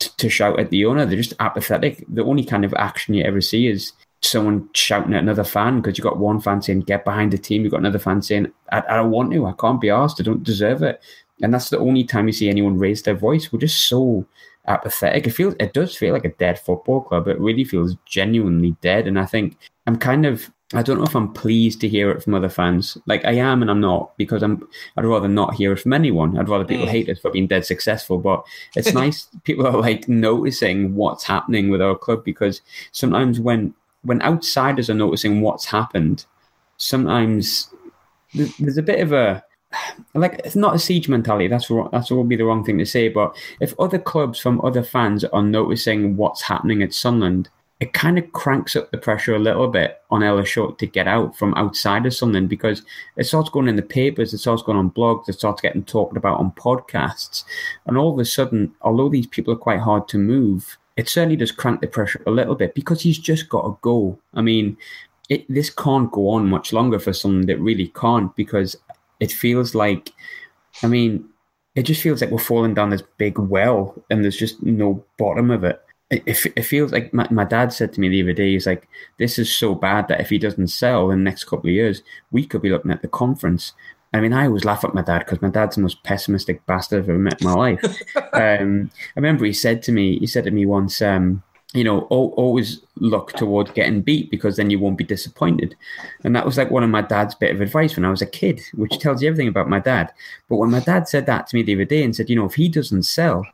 to, 0.00 0.14
to 0.18 0.28
shout 0.28 0.60
at 0.60 0.68
the 0.68 0.84
owner. 0.84 1.06
They're 1.06 1.16
just 1.16 1.32
apathetic. 1.40 2.04
The 2.06 2.22
only 2.22 2.44
kind 2.44 2.66
of 2.66 2.74
action 2.74 3.14
you 3.14 3.24
ever 3.24 3.40
see 3.40 3.66
is 3.66 3.94
someone 4.20 4.68
shouting 4.74 5.14
at 5.14 5.22
another 5.22 5.42
fan 5.42 5.80
because 5.80 5.96
you've 5.96 6.04
got 6.04 6.18
one 6.18 6.38
fan 6.38 6.60
saying, 6.60 6.80
get 6.80 7.06
behind 7.06 7.32
the 7.32 7.38
team. 7.38 7.62
You've 7.62 7.70
got 7.70 7.80
another 7.80 7.98
fan 7.98 8.20
saying, 8.20 8.52
I, 8.70 8.82
I 8.90 8.96
don't 8.96 9.10
want 9.10 9.32
to. 9.32 9.46
I 9.46 9.52
can't 9.52 9.80
be 9.80 9.88
asked. 9.88 10.20
I 10.20 10.24
don't 10.24 10.44
deserve 10.44 10.82
it. 10.82 11.02
And 11.40 11.54
that's 11.54 11.70
the 11.70 11.78
only 11.78 12.04
time 12.04 12.26
you 12.26 12.34
see 12.34 12.50
anyone 12.50 12.78
raise 12.78 13.02
their 13.02 13.14
voice. 13.14 13.50
We're 13.50 13.58
just 13.58 13.88
so 13.88 14.26
apathetic. 14.66 15.26
It 15.26 15.30
feels, 15.30 15.54
it 15.58 15.72
does 15.72 15.96
feel 15.96 16.12
like 16.12 16.24
a 16.24 16.30
dead 16.30 16.58
football 16.58 17.00
club. 17.00 17.28
It 17.28 17.40
really 17.40 17.64
feels 17.64 17.96
genuinely 18.06 18.76
dead. 18.80 19.06
And 19.06 19.18
I 19.18 19.26
think 19.26 19.56
I'm 19.86 19.96
kind 19.96 20.26
of, 20.26 20.50
I 20.74 20.82
don't 20.82 20.98
know 20.98 21.04
if 21.04 21.14
I'm 21.14 21.32
pleased 21.32 21.80
to 21.82 21.88
hear 21.88 22.10
it 22.10 22.22
from 22.22 22.34
other 22.34 22.48
fans. 22.48 22.96
Like 23.06 23.24
I 23.24 23.32
am 23.32 23.60
and 23.60 23.70
I'm 23.70 23.80
not 23.80 24.16
because 24.16 24.42
I'm. 24.42 24.66
I'd 24.96 25.04
rather 25.04 25.28
not 25.28 25.54
hear 25.54 25.72
it 25.72 25.80
from 25.80 25.92
anyone. 25.92 26.38
I'd 26.38 26.48
rather 26.48 26.64
people 26.64 26.86
mm. 26.86 26.90
hate 26.90 27.10
us 27.10 27.18
for 27.18 27.30
being 27.30 27.46
dead 27.46 27.66
successful. 27.66 28.18
But 28.18 28.42
it's 28.74 28.94
nice 28.94 29.28
people 29.44 29.66
are 29.66 29.78
like 29.78 30.08
noticing 30.08 30.94
what's 30.94 31.24
happening 31.24 31.68
with 31.68 31.82
our 31.82 31.94
club 31.94 32.24
because 32.24 32.62
sometimes 32.92 33.38
when 33.38 33.74
when 34.02 34.22
outsiders 34.22 34.88
are 34.88 34.94
noticing 34.94 35.42
what's 35.42 35.66
happened, 35.66 36.24
sometimes 36.78 37.68
there's 38.34 38.78
a 38.78 38.82
bit 38.82 39.00
of 39.00 39.12
a 39.12 39.44
like 40.14 40.40
it's 40.44 40.56
not 40.56 40.74
a 40.74 40.78
siege 40.78 41.08
mentality. 41.08 41.48
That's 41.48 41.68
that's 41.90 42.10
will 42.10 42.24
be 42.24 42.36
the 42.36 42.44
wrong 42.44 42.64
thing 42.64 42.78
to 42.78 42.86
say. 42.86 43.08
But 43.08 43.36
if 43.60 43.78
other 43.78 43.98
clubs 43.98 44.38
from 44.38 44.60
other 44.64 44.82
fans 44.82 45.24
are 45.24 45.42
noticing 45.42 46.16
what's 46.16 46.42
happening 46.42 46.82
at 46.82 46.94
Sunderland, 46.94 47.48
it 47.82 47.92
kind 47.92 48.16
of 48.16 48.32
cranks 48.32 48.76
up 48.76 48.92
the 48.92 48.96
pressure 48.96 49.34
a 49.34 49.40
little 49.40 49.66
bit 49.66 50.02
on 50.08 50.22
Ellis 50.22 50.48
Short 50.48 50.78
to 50.78 50.86
get 50.86 51.08
out 51.08 51.36
from 51.36 51.52
outside 51.54 52.06
of 52.06 52.14
something 52.14 52.46
because 52.46 52.82
it 53.16 53.24
starts 53.24 53.50
going 53.50 53.66
in 53.66 53.74
the 53.74 53.82
papers, 53.82 54.32
it 54.32 54.38
starts 54.38 54.62
going 54.62 54.78
on 54.78 54.92
blogs, 54.92 55.28
it 55.28 55.32
starts 55.32 55.60
getting 55.60 55.82
talked 55.82 56.16
about 56.16 56.38
on 56.38 56.52
podcasts. 56.52 57.42
And 57.86 57.98
all 57.98 58.12
of 58.12 58.20
a 58.20 58.24
sudden, 58.24 58.72
although 58.82 59.08
these 59.08 59.26
people 59.26 59.52
are 59.52 59.56
quite 59.56 59.80
hard 59.80 60.06
to 60.08 60.18
move, 60.18 60.78
it 60.96 61.08
certainly 61.08 61.34
does 61.34 61.50
crank 61.50 61.80
the 61.80 61.88
pressure 61.88 62.22
a 62.24 62.30
little 62.30 62.54
bit 62.54 62.76
because 62.76 63.02
he's 63.02 63.18
just 63.18 63.48
got 63.48 63.62
to 63.62 63.76
go. 63.82 64.16
I 64.32 64.42
mean, 64.42 64.76
it, 65.28 65.44
this 65.52 65.68
can't 65.68 66.12
go 66.12 66.28
on 66.28 66.48
much 66.48 66.72
longer 66.72 67.00
for 67.00 67.12
someone 67.12 67.46
that 67.46 67.58
really 67.58 67.88
can't 67.88 68.32
because 68.36 68.76
it 69.22 69.32
feels 69.32 69.74
like, 69.74 70.10
I 70.82 70.86
mean, 70.86 71.28
it 71.74 71.84
just 71.84 72.02
feels 72.02 72.20
like 72.20 72.30
we're 72.30 72.38
falling 72.38 72.74
down 72.74 72.90
this 72.90 73.02
big 73.16 73.38
well 73.38 73.94
and 74.10 74.22
there's 74.22 74.36
just 74.36 74.62
no 74.62 75.04
bottom 75.16 75.50
of 75.50 75.64
it 75.64 75.82
it, 76.12 76.46
it 76.56 76.62
feels 76.62 76.92
like 76.92 77.12
my, 77.14 77.26
my 77.30 77.44
dad 77.44 77.72
said 77.72 77.92
to 77.92 78.00
me 78.00 78.08
the 78.08 78.22
other 78.22 78.34
day, 78.34 78.52
he's 78.52 78.66
like, 78.66 78.86
this 79.18 79.38
is 79.38 79.52
so 79.52 79.74
bad 79.74 80.08
that 80.08 80.20
if 80.20 80.28
he 80.28 80.38
doesn't 80.38 80.68
sell 80.68 81.10
in 81.10 81.18
the 81.18 81.24
next 81.24 81.44
couple 81.44 81.70
of 81.70 81.74
years, 81.74 82.02
we 82.30 82.44
could 82.44 82.60
be 82.60 82.68
looking 82.68 82.90
at 82.90 83.00
the 83.00 83.08
conference. 83.08 83.72
I 84.12 84.20
mean, 84.20 84.34
I 84.34 84.44
always 84.44 84.66
laugh 84.66 84.84
at 84.84 84.94
my 84.94 85.00
dad 85.00 85.20
because 85.20 85.40
my 85.40 85.48
dad's 85.48 85.76
the 85.76 85.82
most 85.82 86.02
pessimistic 86.02 86.66
bastard 86.66 87.02
I've 87.02 87.08
ever 87.08 87.18
met 87.18 87.40
in 87.40 87.46
my 87.46 87.54
life. 87.54 87.82
um, 88.34 88.90
I 89.16 89.20
remember 89.20 89.46
he 89.46 89.54
said 89.54 89.82
to 89.84 89.92
me, 89.92 90.18
he 90.18 90.26
said 90.26 90.44
to 90.44 90.50
me 90.50 90.66
once, 90.66 91.00
um, 91.00 91.42
you 91.74 91.84
know, 91.84 92.00
always 92.10 92.80
look 92.96 93.32
toward 93.32 93.72
getting 93.74 94.02
beat 94.02 94.30
because 94.30 94.56
then 94.56 94.68
you 94.68 94.78
won't 94.78 94.98
be 94.98 95.04
disappointed. 95.04 95.74
And 96.22 96.36
that 96.36 96.44
was 96.44 96.58
like 96.58 96.70
one 96.70 96.82
of 96.82 96.90
my 96.90 97.00
dad's 97.00 97.34
bit 97.34 97.54
of 97.54 97.62
advice 97.62 97.96
when 97.96 98.04
I 98.04 98.10
was 98.10 98.20
a 98.20 98.26
kid, 98.26 98.60
which 98.74 98.98
tells 98.98 99.22
you 99.22 99.28
everything 99.28 99.48
about 99.48 99.70
my 99.70 99.78
dad. 99.78 100.12
But 100.48 100.56
when 100.56 100.70
my 100.70 100.80
dad 100.80 101.08
said 101.08 101.24
that 101.26 101.46
to 101.46 101.56
me 101.56 101.62
the 101.62 101.74
other 101.74 101.86
day 101.86 102.02
and 102.02 102.14
said, 102.14 102.28
you 102.28 102.36
know, 102.36 102.44
if 102.44 102.54
he 102.54 102.68
doesn't 102.68 103.04
sell, 103.04 103.46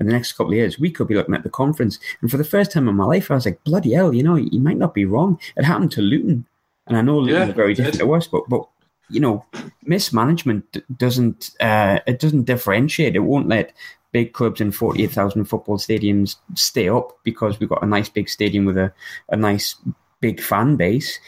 in 0.00 0.06
the 0.06 0.12
next 0.12 0.32
couple 0.32 0.52
of 0.52 0.56
years, 0.56 0.78
we 0.78 0.90
could 0.90 1.06
be 1.06 1.14
looking 1.14 1.34
at 1.34 1.42
the 1.42 1.50
conference. 1.50 1.98
And 2.20 2.30
for 2.30 2.36
the 2.36 2.44
first 2.44 2.72
time 2.72 2.88
in 2.88 2.96
my 2.96 3.04
life, 3.04 3.30
I 3.30 3.34
was 3.34 3.44
like, 3.44 3.62
bloody 3.62 3.92
hell, 3.92 4.12
you 4.12 4.22
know, 4.22 4.36
you 4.36 4.58
might 4.58 4.78
not 4.78 4.94
be 4.94 5.04
wrong. 5.04 5.38
It 5.56 5.64
happened 5.64 5.92
to 5.92 6.02
Luton. 6.02 6.46
And 6.86 6.96
I 6.96 7.02
know 7.02 7.18
Luton 7.18 7.48
yeah, 7.48 7.54
very 7.54 7.74
different 7.74 7.98
to 7.98 8.14
us, 8.14 8.26
but, 8.26 8.48
but, 8.48 8.66
you 9.10 9.20
know, 9.20 9.44
mismanagement 9.84 10.78
doesn't, 10.98 11.50
uh, 11.60 12.00
it 12.06 12.18
doesn't 12.18 12.44
differentiate. 12.44 13.14
It 13.14 13.20
won't 13.20 13.48
let 13.48 13.72
big 14.12 14.32
clubs 14.32 14.60
in 14.60 14.70
48,000 14.70 15.44
football 15.46 15.78
stadiums 15.78 16.36
stay 16.54 16.88
up 16.88 17.18
because 17.24 17.58
we've 17.58 17.68
got 17.68 17.82
a 17.82 17.86
nice 17.86 18.08
big 18.08 18.28
stadium 18.28 18.64
with 18.64 18.78
a, 18.78 18.92
a 19.30 19.36
nice 19.36 19.76
big 20.20 20.40
fan 20.40 20.76
base. 20.76 21.18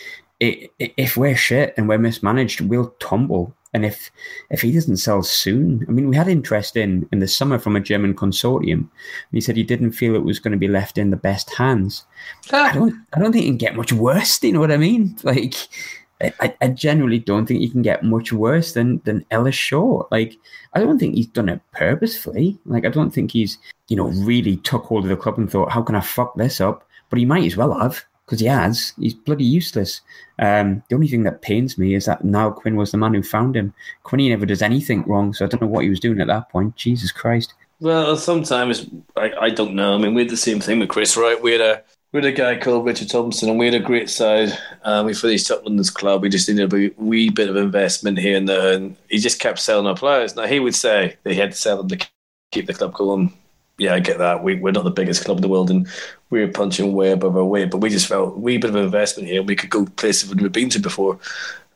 It, 0.40 0.72
if 0.78 1.16
we're 1.16 1.36
shit 1.36 1.74
and 1.76 1.88
we're 1.88 1.98
mismanaged, 1.98 2.60
we'll 2.60 2.90
tumble. 3.00 3.54
And 3.72 3.84
if 3.84 4.10
if 4.50 4.62
he 4.62 4.70
doesn't 4.70 4.98
sell 4.98 5.24
soon, 5.24 5.84
I 5.88 5.90
mean, 5.90 6.08
we 6.08 6.16
had 6.16 6.28
interest 6.28 6.76
in 6.76 7.08
in 7.10 7.18
the 7.18 7.26
summer 7.26 7.58
from 7.58 7.74
a 7.74 7.80
German 7.80 8.14
consortium. 8.14 8.88
he 9.32 9.40
said 9.40 9.56
he 9.56 9.64
didn't 9.64 9.92
feel 9.92 10.14
it 10.14 10.22
was 10.22 10.38
going 10.38 10.52
to 10.52 10.58
be 10.58 10.68
left 10.68 10.96
in 10.96 11.10
the 11.10 11.16
best 11.16 11.52
hands. 11.54 12.04
Ah. 12.52 12.70
I 12.70 12.72
don't 12.72 12.94
I 13.12 13.18
don't 13.18 13.32
think 13.32 13.44
it 13.44 13.48
can 13.48 13.56
get 13.56 13.76
much 13.76 13.92
worse. 13.92 14.38
Do 14.38 14.46
you 14.46 14.52
know 14.52 14.60
what 14.60 14.72
I 14.72 14.76
mean? 14.76 15.16
Like. 15.24 15.54
I, 16.40 16.54
I 16.60 16.68
genuinely 16.68 17.18
don't 17.18 17.46
think 17.46 17.60
he 17.60 17.68
can 17.68 17.82
get 17.82 18.02
much 18.02 18.32
worse 18.32 18.72
than 18.72 19.00
than 19.04 19.24
Ellis 19.30 19.54
Short. 19.54 20.10
Like, 20.10 20.36
I 20.72 20.80
don't 20.80 20.98
think 20.98 21.14
he's 21.14 21.26
done 21.26 21.48
it 21.48 21.60
purposefully. 21.72 22.58
Like, 22.66 22.84
I 22.84 22.90
don't 22.90 23.10
think 23.10 23.30
he's, 23.30 23.58
you 23.88 23.96
know, 23.96 24.08
really 24.08 24.56
took 24.58 24.84
hold 24.84 25.04
of 25.04 25.10
the 25.10 25.16
club 25.16 25.38
and 25.38 25.50
thought, 25.50 25.72
how 25.72 25.82
can 25.82 25.94
I 25.94 26.00
fuck 26.00 26.34
this 26.36 26.60
up? 26.60 26.86
But 27.10 27.18
he 27.18 27.24
might 27.24 27.44
as 27.44 27.56
well 27.56 27.78
have 27.78 28.04
because 28.24 28.40
he 28.40 28.46
has. 28.46 28.92
He's 28.98 29.14
bloody 29.14 29.44
useless. 29.44 30.00
Um, 30.38 30.82
the 30.88 30.94
only 30.94 31.08
thing 31.08 31.24
that 31.24 31.42
pains 31.42 31.76
me 31.78 31.94
is 31.94 32.06
that 32.06 32.24
now 32.24 32.50
Quinn 32.50 32.76
was 32.76 32.90
the 32.90 32.96
man 32.96 33.14
who 33.14 33.22
found 33.22 33.56
him. 33.56 33.74
Quinny 34.02 34.28
never 34.30 34.46
does 34.46 34.62
anything 34.62 35.02
wrong, 35.02 35.34
so 35.34 35.44
I 35.44 35.48
don't 35.48 35.62
know 35.62 35.68
what 35.68 35.84
he 35.84 35.90
was 35.90 36.00
doing 36.00 36.20
at 36.20 36.28
that 36.28 36.50
point. 36.50 36.76
Jesus 36.76 37.12
Christ. 37.12 37.54
Well, 37.80 38.16
sometimes 38.16 38.88
I, 39.16 39.32
I 39.40 39.50
don't 39.50 39.74
know. 39.74 39.94
I 39.94 39.98
mean, 39.98 40.14
we 40.14 40.22
had 40.22 40.30
the 40.30 40.36
same 40.36 40.60
thing 40.60 40.78
with 40.78 40.88
Chris, 40.88 41.16
right? 41.16 41.40
We 41.40 41.52
had 41.52 41.60
a 41.60 41.82
we 42.14 42.22
had 42.22 42.24
a 42.24 42.32
guy 42.32 42.56
called 42.56 42.86
Richard 42.86 43.10
Thompson, 43.10 43.50
and 43.50 43.58
we 43.58 43.66
had 43.66 43.74
a 43.74 43.80
great 43.80 44.08
side. 44.08 44.56
Um, 44.84 45.04
we 45.04 45.12
finished 45.12 45.48
top 45.48 45.64
London's 45.64 45.90
club. 45.90 46.22
We 46.22 46.30
just 46.30 46.48
needed 46.48 46.72
a 46.72 46.90
wee 46.96 47.28
bit 47.28 47.50
of 47.50 47.56
investment 47.56 48.18
here 48.18 48.38
and 48.38 48.48
there, 48.48 48.72
and 48.72 48.96
he 49.10 49.18
just 49.18 49.40
kept 49.40 49.58
selling 49.58 49.86
our 49.86 49.96
players. 49.96 50.34
Now 50.34 50.46
he 50.46 50.60
would 50.60 50.74
say 50.74 51.18
that 51.24 51.32
he 51.32 51.38
had 51.38 51.52
to 51.52 51.58
sell 51.58 51.76
them 51.76 51.88
to 51.88 52.06
keep 52.52 52.66
the 52.66 52.72
club 52.72 52.94
going 52.94 53.34
yeah, 53.78 53.94
I 53.94 54.00
get 54.00 54.18
that. 54.18 54.42
We, 54.42 54.54
we're 54.56 54.70
not 54.70 54.84
the 54.84 54.90
biggest 54.90 55.24
club 55.24 55.38
in 55.38 55.42
the 55.42 55.48
world 55.48 55.70
and 55.70 55.88
we're 56.30 56.48
punching 56.48 56.92
way 56.92 57.10
above 57.10 57.36
our 57.36 57.44
weight, 57.44 57.70
but 57.70 57.78
we 57.78 57.90
just 57.90 58.06
felt 58.06 58.36
a 58.36 58.38
wee 58.38 58.58
bit 58.58 58.70
of 58.70 58.76
investment 58.76 59.28
here. 59.28 59.42
We 59.42 59.56
could 59.56 59.70
go 59.70 59.86
places 59.86 60.28
we'd 60.28 60.36
never 60.36 60.48
been 60.48 60.68
to 60.70 60.78
before. 60.78 61.18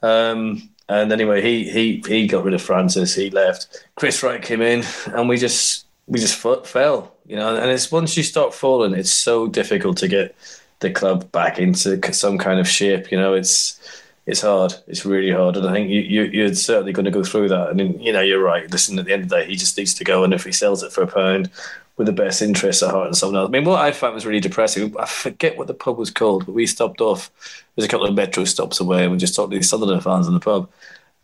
Um, 0.03 0.69
and 0.89 1.13
anyway, 1.13 1.43
he, 1.43 1.69
he, 1.69 2.03
he 2.07 2.27
got 2.27 2.45
rid 2.45 2.55
of 2.55 2.63
Francis. 2.63 3.15
He 3.15 3.31
left. 3.31 3.85
Chris 3.97 4.23
Wright 4.23 4.41
came 4.41 4.63
in 4.63 4.85
and 5.07 5.29
we 5.29 5.37
just, 5.39 5.87
we 6.07 6.21
just 6.21 6.37
fell, 6.37 7.15
you 7.29 7.37
know, 7.37 7.57
and 7.57 7.71
it's 7.71 7.93
once 7.93 8.17
you 8.17 8.23
start 8.23 8.55
falling, 8.55 8.95
it's 8.95 9.13
so 9.13 9.47
difficult 9.47 9.99
to 9.99 10.09
get 10.09 10.35
the 10.81 10.91
club 10.91 11.31
back 11.31 11.59
into 11.59 12.01
some 12.13 12.39
kind 12.39 12.59
of 12.59 12.69
shape. 12.69 13.13
You 13.13 13.19
know, 13.19 13.35
it's, 13.35 13.79
it's 14.27 14.41
hard. 14.41 14.75
It's 14.87 15.05
really 15.05 15.31
hard, 15.31 15.57
and 15.57 15.67
I 15.67 15.73
think 15.73 15.91
you, 15.91 16.01
you 16.01 16.23
you're 16.25 16.55
certainly 16.55 16.93
going 16.93 17.05
to 17.05 17.11
go 17.11 17.23
through 17.23 17.49
that. 17.51 17.69
I 17.69 17.71
And 17.71 18.03
you 18.03 18.13
know, 18.13 18.21
you're 18.21 18.43
right. 18.43 18.71
Listen, 18.71 18.99
at 18.99 19.05
the 19.05 19.13
end 19.13 19.25
of 19.25 19.29
the 19.29 19.37
day, 19.37 19.47
he 19.47 19.57
just 19.57 19.77
needs 19.77 19.95
to 19.95 20.05
go, 20.05 20.25
and 20.25 20.33
if 20.33 20.45
he 20.45 20.53
sells 20.53 20.83
it 20.83 20.93
for 20.93 21.03
a 21.03 21.07
pound, 21.07 21.51
with 21.99 22.07
the 22.07 22.13
best 22.13 22.41
interests 22.41 22.83
at 22.83 22.93
heart 22.93 23.09
and 23.09 23.17
someone 23.17 23.41
else. 23.41 23.49
I 23.49 23.51
mean, 23.51 23.65
what 23.65 23.81
I 23.81 23.91
found 23.91 24.15
was 24.15 24.25
really 24.25 24.41
depressing. 24.41 24.97
I 24.99 25.05
forget 25.05 25.59
what 25.59 25.67
the 25.67 25.75
pub 25.75 25.99
was 25.99 26.11
called, 26.11 26.47
but 26.47 26.55
we 26.55 26.67
stopped 26.67 27.01
off. 27.01 27.31
There's 27.75 27.85
a 27.85 27.89
couple 27.89 28.07
of 28.07 28.15
metro 28.15 28.45
stops 28.45 28.81
away, 28.81 29.03
and 29.03 29.13
we 29.13 29.19
just 29.19 29.35
talked 29.35 29.51
to 29.51 29.59
these 29.59 29.69
Sunderland 29.69 30.05
fans 30.05 30.29
in 30.29 30.35
the 30.35 30.41
pub. 30.41 30.71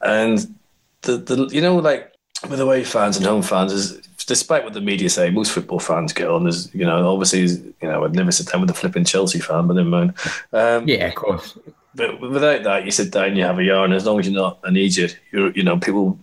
And 0.01 0.55
the 1.03 1.17
the 1.17 1.47
you 1.47 1.61
know 1.61 1.77
like 1.77 2.13
with 2.51 2.61
away 2.61 2.85
fans 2.85 3.17
and 3.17 3.25
home 3.25 3.43
fans 3.43 3.73
is 3.73 4.07
despite 4.27 4.65
what 4.65 4.73
the 4.73 4.81
media 4.81 5.11
say, 5.11 5.31
most 5.31 5.53
football 5.53 5.81
fans 5.81 6.13
get 6.13 6.29
on. 6.29 6.45
There's 6.45 6.75
you 6.75 6.85
know 6.85 7.13
obviously 7.13 7.41
you 7.81 7.89
know 7.89 8.05
I'd 8.05 8.15
never 8.15 8.33
sit 8.33 8.49
down 8.49 8.61
with 8.61 8.71
a 8.71 8.75
flipping 8.75 9.05
Chelsea 9.05 9.41
fan, 9.41 9.67
but 9.67 9.75
never 9.75 9.89
mind. 9.89 10.15
Um, 10.53 10.89
yeah, 10.89 11.07
of 11.07 11.15
course 11.15 11.57
but 11.97 12.21
without 12.21 12.65
that, 12.65 12.85
you 12.85 12.91
sit 12.91 13.13
down, 13.13 13.37
you 13.37 13.45
have 13.45 13.59
a 13.59 13.65
yarn. 13.65 13.93
As 13.93 14.05
long 14.05 14.19
as 14.19 14.27
you're 14.27 14.35
not 14.35 14.59
an 14.65 14.77
idiot, 14.77 15.17
you're, 15.31 15.53
you 15.53 15.63
know, 15.63 15.79
people, 15.79 16.19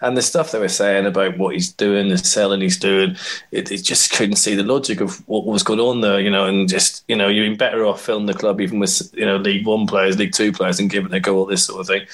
and 0.00 0.16
the 0.16 0.22
stuff 0.22 0.52
they 0.52 0.60
were 0.60 0.68
saying 0.68 1.06
about 1.06 1.38
what 1.38 1.54
he's 1.54 1.72
doing, 1.72 2.08
the 2.08 2.18
selling 2.18 2.60
he's 2.60 2.78
doing, 2.78 3.16
it, 3.50 3.72
it 3.72 3.78
just 3.78 4.12
couldn't 4.12 4.36
see 4.36 4.54
the 4.54 4.62
logic 4.62 5.00
of 5.00 5.26
what 5.28 5.44
was 5.44 5.64
going 5.64 5.80
on 5.80 6.02
there, 6.02 6.20
you 6.20 6.30
know, 6.30 6.44
and 6.44 6.68
just, 6.68 7.04
you 7.08 7.16
know, 7.16 7.26
you've 7.26 7.50
been 7.50 7.58
better 7.58 7.84
off 7.84 8.02
filling 8.02 8.26
the 8.26 8.34
club 8.34 8.60
even 8.60 8.78
with, 8.78 9.10
you 9.14 9.26
know, 9.26 9.36
League 9.36 9.66
One 9.66 9.86
players, 9.86 10.18
League 10.18 10.32
Two 10.32 10.52
players, 10.52 10.78
and 10.78 10.90
giving 10.90 11.12
a 11.12 11.18
go, 11.18 11.36
all 11.36 11.46
this 11.46 11.64
sort 11.64 11.80
of 11.80 11.88
thing. 11.88 12.06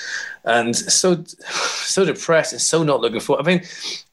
And 0.45 0.75
so, 0.75 1.23
so 1.25 2.05
depressed 2.07 2.53
and 2.53 2.61
so 2.63 2.83
not 2.83 3.01
looking 3.01 3.21
for. 3.21 3.39
I 3.39 3.43
mean, 3.43 3.63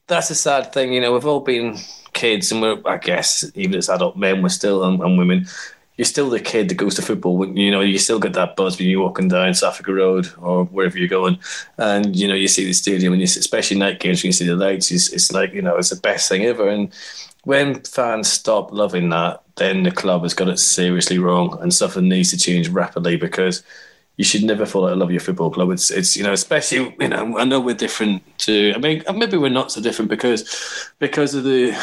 that's 0.07 0.29
a 0.29 0.35
sad 0.35 0.73
thing, 0.73 0.93
you 0.93 1.01
know. 1.01 1.13
We've 1.13 1.25
all 1.25 1.41
been 1.41 1.77
kids, 2.13 2.51
and 2.51 2.61
we're, 2.61 2.81
I 2.85 2.97
guess, 2.97 3.49
even 3.55 3.75
as 3.75 3.89
adult 3.89 4.17
men, 4.17 4.41
we're 4.41 4.49
still 4.49 4.83
and, 4.83 4.99
and 5.01 5.17
women 5.17 5.47
you're 6.01 6.05
still 6.07 6.31
the 6.31 6.39
kid 6.39 6.67
that 6.67 6.75
goes 6.75 6.95
to 6.95 7.01
football. 7.03 7.45
You 7.55 7.69
know, 7.69 7.81
you 7.81 7.99
still 7.99 8.19
get 8.19 8.33
that 8.33 8.55
buzz 8.55 8.79
when 8.79 8.87
you're 8.87 9.03
walking 9.03 9.27
down 9.27 9.53
South 9.53 9.85
Road 9.87 10.27
or 10.39 10.65
wherever 10.65 10.97
you're 10.97 11.07
going, 11.07 11.37
and 11.77 12.15
you 12.15 12.27
know 12.27 12.33
you 12.33 12.47
see 12.47 12.65
the 12.65 12.73
stadium, 12.73 13.13
and 13.13 13.21
you 13.21 13.27
see, 13.27 13.39
especially 13.39 13.77
night 13.77 13.99
games 13.99 14.23
when 14.23 14.29
you 14.29 14.33
see 14.33 14.47
the 14.47 14.55
lights. 14.55 14.89
It's, 14.89 15.13
it's 15.13 15.31
like 15.31 15.53
you 15.53 15.61
know 15.61 15.77
it's 15.77 15.91
the 15.91 15.97
best 15.97 16.27
thing 16.27 16.43
ever. 16.45 16.67
And 16.67 16.91
when 17.43 17.81
fans 17.81 18.31
stop 18.31 18.71
loving 18.71 19.09
that, 19.09 19.43
then 19.57 19.83
the 19.83 19.91
club 19.91 20.23
has 20.23 20.33
got 20.33 20.47
it 20.47 20.57
seriously 20.57 21.19
wrong, 21.19 21.55
and 21.61 21.71
something 21.71 22.09
needs 22.09 22.31
to 22.31 22.37
change 22.37 22.69
rapidly 22.69 23.15
because 23.17 23.61
you 24.17 24.23
should 24.23 24.43
never 24.43 24.65
fall 24.65 24.85
out 24.85 24.93
of 24.93 24.97
love 24.99 25.07
with 25.07 25.13
your 25.13 25.21
football 25.21 25.51
club. 25.51 25.71
It's 25.71 25.89
it's 25.89 26.15
you 26.15 26.23
know 26.23 26.33
especially 26.33 26.95
you 26.99 27.07
know 27.07 27.37
I 27.37 27.45
know 27.45 27.59
we're 27.59 27.75
different 27.75 28.23
to 28.39 28.73
I 28.75 28.77
mean 28.77 29.03
maybe 29.15 29.37
we're 29.37 29.49
not 29.49 29.71
so 29.71 29.81
different 29.81 30.09
because 30.09 30.91
because 30.99 31.33
of 31.33 31.43
the 31.43 31.75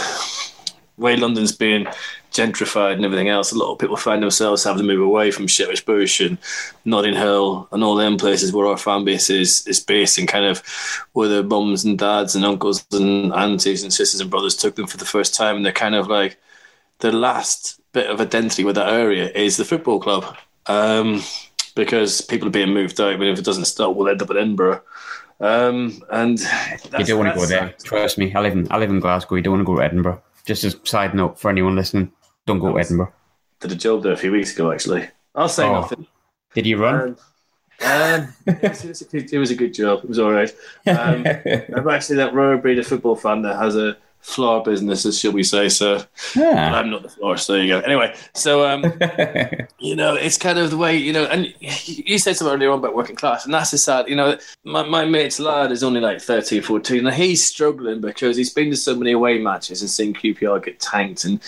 way 0.98 1.16
London's 1.16 1.52
been 1.52 1.88
gentrified 2.32 2.94
and 2.94 3.04
everything 3.04 3.28
else, 3.28 3.52
a 3.52 3.58
lot 3.58 3.72
of 3.72 3.78
people 3.78 3.96
find 3.96 4.22
themselves 4.22 4.64
having 4.64 4.82
to 4.82 4.86
move 4.86 5.00
away 5.00 5.30
from 5.30 5.46
Shepherd's 5.46 5.80
Bush 5.80 6.20
and 6.20 6.36
Notting 6.84 7.14
Hill 7.14 7.68
and 7.72 7.82
all 7.82 7.94
them 7.94 8.18
places 8.18 8.52
where 8.52 8.66
our 8.66 8.76
fan 8.76 9.04
base 9.04 9.30
is, 9.30 9.66
is 9.66 9.80
based 9.80 10.18
and 10.18 10.28
kind 10.28 10.44
of 10.44 10.62
where 11.12 11.28
their 11.28 11.42
mums 11.42 11.84
and 11.84 11.98
dads 11.98 12.34
and 12.34 12.44
uncles 12.44 12.84
and 12.92 13.32
aunties 13.32 13.82
and 13.82 13.92
sisters 13.92 14.20
and 14.20 14.30
brothers 14.30 14.56
took 14.56 14.76
them 14.76 14.86
for 14.86 14.96
the 14.96 15.04
first 15.04 15.34
time. 15.34 15.56
And 15.56 15.64
they're 15.64 15.72
kind 15.72 15.94
of 15.94 16.08
like 16.08 16.38
the 16.98 17.12
last 17.12 17.80
bit 17.92 18.10
of 18.10 18.20
identity 18.20 18.64
with 18.64 18.74
that 18.74 18.92
area 18.92 19.30
is 19.30 19.56
the 19.56 19.64
football 19.64 20.00
club. 20.00 20.36
Um, 20.66 21.22
because 21.78 22.20
people 22.20 22.48
are 22.48 22.50
being 22.50 22.74
moved 22.74 23.00
out. 23.00 23.18
Mean, 23.18 23.32
if 23.32 23.38
it 23.38 23.44
doesn't 23.44 23.66
stop, 23.66 23.94
we'll 23.94 24.08
end 24.08 24.20
up 24.20 24.30
in 24.30 24.36
Edinburgh. 24.36 24.82
Um, 25.38 26.02
and 26.10 26.40
you 26.98 27.04
don't 27.04 27.18
want 27.20 27.32
to 27.32 27.38
go 27.38 27.46
there. 27.46 27.72
Trust 27.84 28.18
me, 28.18 28.34
I 28.34 28.40
live 28.40 28.52
in 28.52 28.70
I 28.70 28.78
live 28.78 28.90
in 28.90 28.98
Glasgow. 28.98 29.36
You 29.36 29.42
don't 29.42 29.52
want 29.52 29.60
to 29.60 29.72
go 29.72 29.76
to 29.76 29.84
Edinburgh. 29.84 30.20
Just 30.44 30.64
a 30.64 30.76
side 30.84 31.14
note 31.14 31.38
for 31.38 31.50
anyone 31.50 31.76
listening, 31.76 32.10
don't 32.46 32.58
go 32.58 32.72
to 32.72 32.80
Edinburgh. 32.80 33.12
Did 33.60 33.72
a 33.72 33.76
job 33.76 34.02
there 34.02 34.12
a 34.12 34.16
few 34.16 34.32
weeks 34.32 34.52
ago, 34.52 34.72
actually. 34.72 35.08
I'll 35.36 35.48
say 35.48 35.64
oh. 35.64 35.74
nothing. 35.74 36.06
Did 36.54 36.66
you 36.66 36.82
run? 36.82 37.00
Um, 37.00 37.16
um, 37.80 38.34
it, 38.46 38.62
was 38.62 39.02
a, 39.02 39.16
it, 39.16 39.38
was 39.38 39.50
a, 39.52 39.54
good 39.54 39.72
job. 39.72 40.00
It 40.02 40.08
was 40.08 40.18
all 40.18 40.32
right. 40.32 40.52
Um, 40.88 41.24
I'm 41.76 41.88
actually 41.88 42.16
that 42.16 42.34
rare 42.34 42.58
breed 42.58 42.80
of 42.80 42.88
football 42.88 43.14
fan 43.14 43.42
that 43.42 43.56
has 43.56 43.76
a 43.76 43.96
floor 44.20 44.62
businesses, 44.62 45.18
shall 45.18 45.32
we 45.32 45.42
say? 45.42 45.68
So 45.68 46.02
Yeah. 46.34 46.74
I'm 46.74 46.90
not 46.90 47.02
the 47.02 47.08
floor, 47.08 47.36
so 47.36 47.54
there 47.54 47.62
you 47.62 47.68
go. 47.68 47.80
Anyway, 47.80 48.14
so 48.34 48.68
um, 48.68 48.82
you 49.78 49.96
know, 49.96 50.14
it's 50.14 50.36
kind 50.36 50.58
of 50.58 50.70
the 50.70 50.76
way 50.76 50.96
you 50.96 51.12
know. 51.12 51.24
And 51.24 51.54
you 51.60 52.18
said 52.18 52.36
something 52.36 52.54
earlier 52.54 52.70
on 52.70 52.78
about 52.78 52.94
working 52.94 53.16
class, 53.16 53.44
and 53.44 53.54
that's 53.54 53.70
the 53.70 53.78
sad. 53.78 54.08
You 54.08 54.16
know, 54.16 54.38
my, 54.64 54.82
my 54.82 55.04
mate's 55.04 55.40
lad 55.40 55.72
is 55.72 55.82
only 55.82 56.00
like 56.00 56.20
13, 56.20 56.62
14, 56.62 57.06
and 57.06 57.14
he's 57.14 57.44
struggling 57.44 58.00
because 58.00 58.36
he's 58.36 58.52
been 58.52 58.70
to 58.70 58.76
so 58.76 58.94
many 58.94 59.12
away 59.12 59.38
matches 59.38 59.80
and 59.80 59.90
seen 59.90 60.14
QPR 60.14 60.64
get 60.64 60.80
tanked, 60.80 61.24
and 61.24 61.40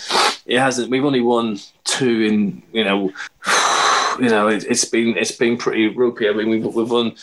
it 0.45 0.59
hasn't. 0.59 0.89
We've 0.89 1.05
only 1.05 1.21
won 1.21 1.59
two 1.83 2.21
in 2.21 2.63
you 2.73 2.83
know, 2.83 3.11
you 4.19 4.29
know, 4.29 4.47
it, 4.47 4.65
it's 4.65 4.85
been 4.85 5.17
it's 5.17 5.31
been 5.31 5.57
pretty 5.57 5.87
ropey. 5.87 6.29
I 6.29 6.33
mean, 6.33 6.49
we've 6.49 6.65
we've 6.65 6.89
won 6.91 7.15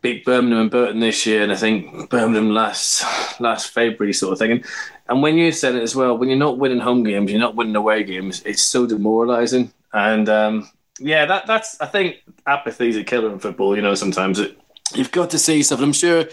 beat 0.00 0.24
Birmingham 0.24 0.60
and 0.60 0.70
Burton 0.70 1.00
this 1.00 1.26
year, 1.26 1.42
and 1.42 1.52
I 1.52 1.56
think 1.56 2.10
Birmingham 2.10 2.50
last 2.50 3.04
last 3.40 3.70
February 3.70 4.12
sort 4.12 4.32
of 4.32 4.38
thing. 4.38 4.52
And, 4.52 4.64
and 5.08 5.22
when 5.22 5.36
you 5.36 5.52
said 5.52 5.74
it 5.74 5.82
as 5.82 5.96
well, 5.96 6.16
when 6.16 6.28
you're 6.28 6.38
not 6.38 6.58
winning 6.58 6.80
home 6.80 7.02
games, 7.02 7.30
you're 7.30 7.40
not 7.40 7.54
winning 7.54 7.76
away 7.76 8.04
games. 8.04 8.42
It's 8.44 8.62
so 8.62 8.86
demoralising. 8.86 9.72
And 9.92 10.28
um, 10.28 10.70
yeah, 10.98 11.26
that 11.26 11.46
that's 11.46 11.80
I 11.80 11.86
think 11.86 12.16
apathy 12.46 12.88
is 12.88 12.96
a 12.96 13.04
killer 13.04 13.32
in 13.32 13.38
football. 13.38 13.76
You 13.76 13.82
know, 13.82 13.94
sometimes 13.94 14.38
it, 14.38 14.58
you've 14.94 15.12
got 15.12 15.30
to 15.30 15.38
see. 15.38 15.62
And 15.70 15.82
I'm 15.82 15.92
sure 15.92 16.26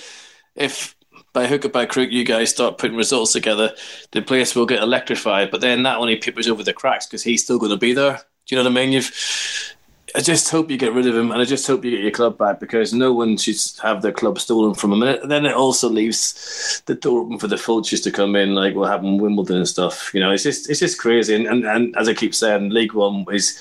if 0.56 0.96
by 1.34 1.48
hook 1.48 1.66
or 1.66 1.70
by 1.70 1.86
crook 1.86 2.12
you 2.12 2.24
guys 2.24 2.50
start 2.50 2.78
putting 2.78 2.98
results 2.98 3.34
together, 3.34 3.74
the 4.12 4.22
place 4.22 4.56
will 4.56 4.66
get 4.66 4.82
electrified. 4.82 5.52
But 5.52 5.62
then 5.62 5.84
that 5.84 5.98
only 5.98 6.16
papers 6.16 6.48
over 6.48 6.64
the 6.64 6.74
cracks 6.74 7.06
because 7.06 7.24
he's 7.24 7.44
still 7.44 7.60
going 7.60 7.72
to 7.72 7.78
be 7.78 7.94
there. 7.94 8.22
Do 8.46 8.56
you 8.56 8.62
know 8.62 8.70
what 8.70 8.78
I 8.78 8.82
mean? 8.84 8.94
You've 8.94 9.75
I 10.16 10.22
just 10.22 10.50
hope 10.50 10.72
you 10.72 10.78
get 10.78 10.94
rid 10.94 11.08
of 11.08 11.16
him, 11.16 11.32
and 11.32 11.42
I 11.42 11.46
just 11.46 11.68
hope 11.68 11.84
you 11.84 11.92
get 11.92 12.00
your 12.00 12.12
club 12.12 12.38
back 12.38 12.60
because 12.62 12.94
no 12.94 13.12
one 13.12 13.36
should 13.36 13.58
have 13.84 14.02
their 14.02 14.14
club 14.14 14.40
stolen 14.40 14.74
from 14.74 14.92
them. 14.92 15.04
And 15.04 15.30
then 15.30 15.46
it 15.46 15.54
also 15.54 15.90
leaves 15.90 16.82
the 16.86 16.96
door 16.96 17.22
open 17.24 17.38
for 17.38 17.48
the 17.48 17.58
vultures 17.58 18.00
to 18.02 18.12
come 18.12 18.36
in, 18.38 18.56
like 18.56 18.76
what 18.76 18.90
happened 18.90 19.16
in 19.16 19.22
Wimbledon 19.22 19.58
and 19.58 19.68
stuff. 19.68 20.14
You 20.14 20.22
know, 20.22 20.32
it's 20.32 20.44
just 20.44 20.70
it's 20.70 20.80
just 20.80 21.00
crazy. 21.00 21.36
And, 21.36 21.48
and, 21.48 21.66
and 21.66 21.96
as 21.98 22.08
I 22.08 22.14
keep 22.14 22.34
saying, 22.34 22.70
League 22.70 22.94
One 22.94 23.26
is 23.32 23.60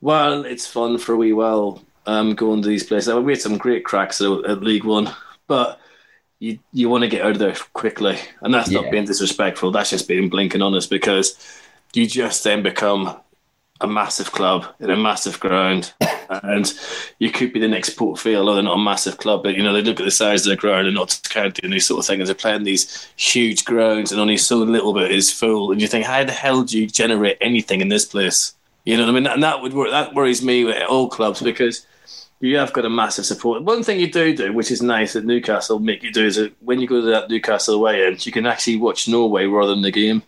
well, 0.00 0.44
it's 0.44 0.66
fun 0.68 0.98
for 0.98 1.14
a 1.14 1.16
wee 1.16 1.32
while 1.32 1.82
um, 2.06 2.34
going 2.36 2.62
to 2.62 2.68
these 2.68 2.84
places. 2.84 3.12
we 3.14 3.32
had 3.32 3.42
some 3.42 3.58
great 3.58 3.84
cracks 3.84 4.20
at, 4.20 4.30
at 4.44 4.62
League 4.62 4.84
One, 4.84 5.10
but 5.48 5.80
you 6.38 6.60
you 6.72 6.88
want 6.88 7.02
to 7.02 7.08
get 7.08 7.24
out 7.24 7.32
of 7.32 7.38
there 7.40 7.56
quickly, 7.72 8.18
and 8.42 8.54
that's 8.54 8.70
Yeah. 8.70 8.82
not 8.82 8.92
being 8.92 9.04
disrespectful. 9.04 9.72
That's 9.72 9.90
just 9.90 10.06
being 10.06 10.28
blinking 10.28 10.62
honest 10.62 10.90
because 10.90 11.36
you 11.92 12.06
just 12.06 12.44
then 12.44 12.62
become 12.62 13.16
a 13.80 13.86
massive 13.86 14.32
club 14.32 14.66
in 14.80 14.90
a 14.90 14.96
massive 14.96 15.38
ground, 15.40 15.92
and 16.30 16.72
you 17.18 17.30
could 17.30 17.52
be 17.52 17.60
the 17.60 17.68
next 17.68 17.90
Port 17.90 18.20
Vale. 18.20 18.40
Although 18.40 18.54
they're 18.54 18.62
not 18.64 18.78
a 18.78 18.82
massive 18.82 19.18
club, 19.18 19.42
but 19.42 19.54
you 19.54 19.62
know 19.62 19.72
they 19.72 19.82
look 19.82 20.00
at 20.00 20.04
the 20.04 20.10
size 20.10 20.46
of 20.46 20.50
the 20.50 20.56
ground 20.56 20.86
and 20.86 20.96
Notts 20.96 21.20
County 21.20 21.60
and 21.62 21.72
these 21.72 21.86
sort 21.86 22.00
of 22.00 22.06
thing. 22.06 22.18
things. 22.18 22.28
They're 22.28 22.34
playing 22.34 22.64
these 22.64 23.08
huge 23.16 23.64
grounds, 23.64 24.12
and 24.12 24.20
only 24.20 24.36
so 24.36 24.56
little 24.58 24.92
bit 24.92 25.10
is 25.10 25.32
full. 25.32 25.72
And 25.72 25.80
you 25.80 25.88
think, 25.88 26.04
how 26.06 26.24
the 26.24 26.32
hell 26.32 26.62
do 26.64 26.78
you 26.78 26.86
generate 26.86 27.38
anything 27.40 27.80
in 27.80 27.88
this 27.88 28.04
place? 28.04 28.54
You 28.84 28.96
know 28.96 29.04
what 29.04 29.10
I 29.10 29.12
mean? 29.12 29.26
And 29.26 29.42
that 29.42 29.62
would 29.62 29.72
that 29.92 30.14
worries 30.14 30.42
me 30.42 30.64
with 30.64 30.82
all 30.88 31.08
clubs 31.08 31.42
because 31.42 31.86
you 32.40 32.56
have 32.56 32.72
got 32.72 32.84
a 32.84 32.90
massive 32.90 33.26
support. 33.26 33.62
One 33.62 33.82
thing 33.82 34.00
you 34.00 34.10
do 34.10 34.34
do, 34.34 34.52
which 34.52 34.70
is 34.70 34.80
nice 34.80 35.16
at 35.16 35.24
Newcastle 35.24 35.78
make 35.78 36.02
you 36.02 36.12
do, 36.12 36.24
is 36.24 36.36
that 36.36 36.54
when 36.62 36.80
you 36.80 36.86
go 36.86 37.00
to 37.00 37.06
that 37.08 37.28
Newcastle 37.28 37.74
away 37.74 38.06
end, 38.06 38.24
you 38.24 38.32
can 38.32 38.46
actually 38.46 38.76
watch 38.76 39.08
Norway 39.08 39.46
rather 39.46 39.70
than 39.70 39.82
the 39.82 39.90
game. 39.90 40.22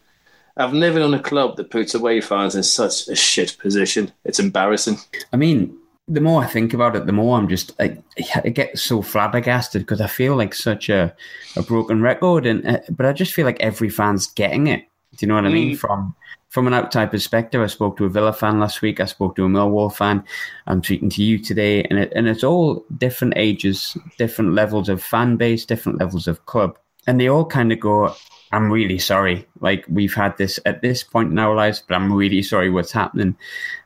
I've 0.56 0.74
never 0.74 0.98
known 0.98 1.14
a 1.14 1.22
club 1.22 1.56
that 1.56 1.70
puts 1.70 1.94
away 1.94 2.20
fans 2.20 2.54
in 2.54 2.62
such 2.62 3.08
a 3.08 3.16
shit 3.16 3.56
position. 3.58 4.12
It's 4.24 4.38
embarrassing. 4.38 4.98
I 5.32 5.36
mean, 5.36 5.76
the 6.10 6.20
more 6.20 6.42
I 6.42 6.46
think 6.46 6.74
about 6.74 6.96
it, 6.96 7.06
the 7.06 7.12
more 7.12 7.38
I'm 7.38 7.48
just 7.48 7.72
I, 7.80 7.96
I 8.34 8.48
get 8.48 8.78
so 8.78 9.00
flabbergasted 9.00 9.82
because 9.82 10.00
I 10.00 10.08
feel 10.08 10.36
like 10.36 10.54
such 10.54 10.88
a, 10.88 11.14
a 11.56 11.62
broken 11.62 12.02
record, 12.02 12.46
and 12.46 12.66
uh, 12.66 12.80
but 12.90 13.06
I 13.06 13.12
just 13.12 13.32
feel 13.32 13.46
like 13.46 13.60
every 13.60 13.88
fan's 13.88 14.26
getting 14.26 14.66
it. 14.66 14.84
Do 15.16 15.24
you 15.24 15.28
know 15.28 15.36
what 15.36 15.46
I 15.46 15.50
mean? 15.50 15.76
Mm. 15.76 15.78
From 15.78 16.14
from 16.48 16.66
an 16.66 16.74
outside 16.74 17.12
perspective, 17.12 17.62
I 17.62 17.68
spoke 17.68 17.96
to 17.98 18.06
a 18.06 18.08
Villa 18.08 18.32
fan 18.32 18.58
last 18.58 18.82
week. 18.82 18.98
I 18.98 19.04
spoke 19.04 19.36
to 19.36 19.44
a 19.44 19.48
Millwall 19.48 19.94
fan. 19.94 20.24
I'm 20.66 20.82
speaking 20.82 21.10
to 21.10 21.22
you 21.22 21.38
today, 21.38 21.84
and 21.84 21.98
it, 22.00 22.12
and 22.14 22.26
it's 22.26 22.42
all 22.42 22.84
different 22.98 23.34
ages, 23.36 23.96
different 24.18 24.54
levels 24.54 24.88
of 24.88 25.00
fan 25.02 25.36
base, 25.36 25.64
different 25.64 26.00
levels 26.00 26.26
of 26.26 26.44
club, 26.46 26.76
and 27.06 27.20
they 27.20 27.28
all 27.28 27.44
kind 27.44 27.72
of 27.72 27.78
go. 27.78 28.14
I'm 28.52 28.70
really 28.70 28.98
sorry. 28.98 29.46
Like 29.60 29.84
we've 29.88 30.12
had 30.14 30.36
this 30.36 30.58
at 30.66 30.82
this 30.82 31.04
point 31.04 31.30
in 31.30 31.38
our 31.38 31.54
lives, 31.54 31.82
but 31.86 31.94
I'm 31.94 32.12
really 32.12 32.42
sorry 32.42 32.68
what's 32.68 32.90
happening. 32.90 33.36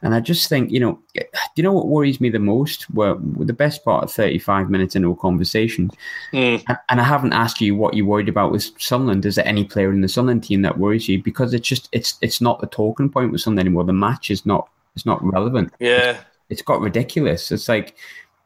And 0.00 0.14
I 0.14 0.20
just 0.20 0.48
think, 0.48 0.70
you 0.70 0.80
know, 0.80 0.98
do 1.14 1.22
you 1.56 1.62
know 1.62 1.72
what 1.72 1.88
worries 1.88 2.20
me 2.20 2.30
the 2.30 2.38
most? 2.38 2.90
Well, 2.90 3.18
the 3.20 3.52
best 3.52 3.84
part 3.84 4.04
of 4.04 4.10
35 4.12 4.70
minutes 4.70 4.96
into 4.96 5.10
a 5.10 5.16
conversation, 5.16 5.90
Mm. 6.32 6.64
and, 6.88 7.00
I 7.00 7.04
haven't 7.04 7.34
asked 7.34 7.60
you 7.60 7.74
what 7.76 7.94
you 7.94 8.06
worried 8.06 8.28
about 8.30 8.52
with 8.52 8.70
Sunderland. 8.78 9.26
Is 9.26 9.34
there 9.34 9.46
any 9.46 9.64
player 9.64 9.90
in 9.90 10.00
the 10.00 10.08
Sunderland 10.08 10.44
team 10.44 10.62
that 10.62 10.78
worries 10.78 11.08
you? 11.08 11.22
Because 11.22 11.52
it's 11.52 11.68
just 11.68 11.88
it's 11.92 12.14
it's 12.22 12.40
not 12.40 12.60
the 12.60 12.66
talking 12.66 13.10
point 13.10 13.32
with 13.32 13.42
Sunderland 13.42 13.66
anymore. 13.68 13.84
The 13.84 13.92
match 13.92 14.30
is 14.30 14.46
not 14.46 14.68
it's 14.94 15.04
not 15.04 15.22
relevant. 15.22 15.74
Yeah, 15.78 16.16
It's 16.48 16.62
got 16.62 16.80
ridiculous. 16.80 17.50
It's 17.52 17.68
like 17.68 17.96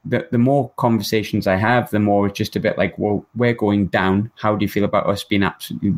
the 0.08 0.26
the 0.30 0.38
more 0.38 0.70
conversations 0.76 1.46
I 1.46 1.56
have, 1.56 1.90
the 1.90 1.98
more 1.98 2.26
it's 2.26 2.38
just 2.38 2.56
a 2.56 2.60
bit 2.60 2.78
like, 2.78 2.98
well, 2.98 3.24
we're 3.36 3.54
going 3.54 3.86
down. 3.88 4.30
How 4.36 4.56
do 4.56 4.64
you 4.64 4.68
feel 4.68 4.84
about 4.84 5.06
us 5.06 5.22
being 5.22 5.42
absolutely 5.42 5.94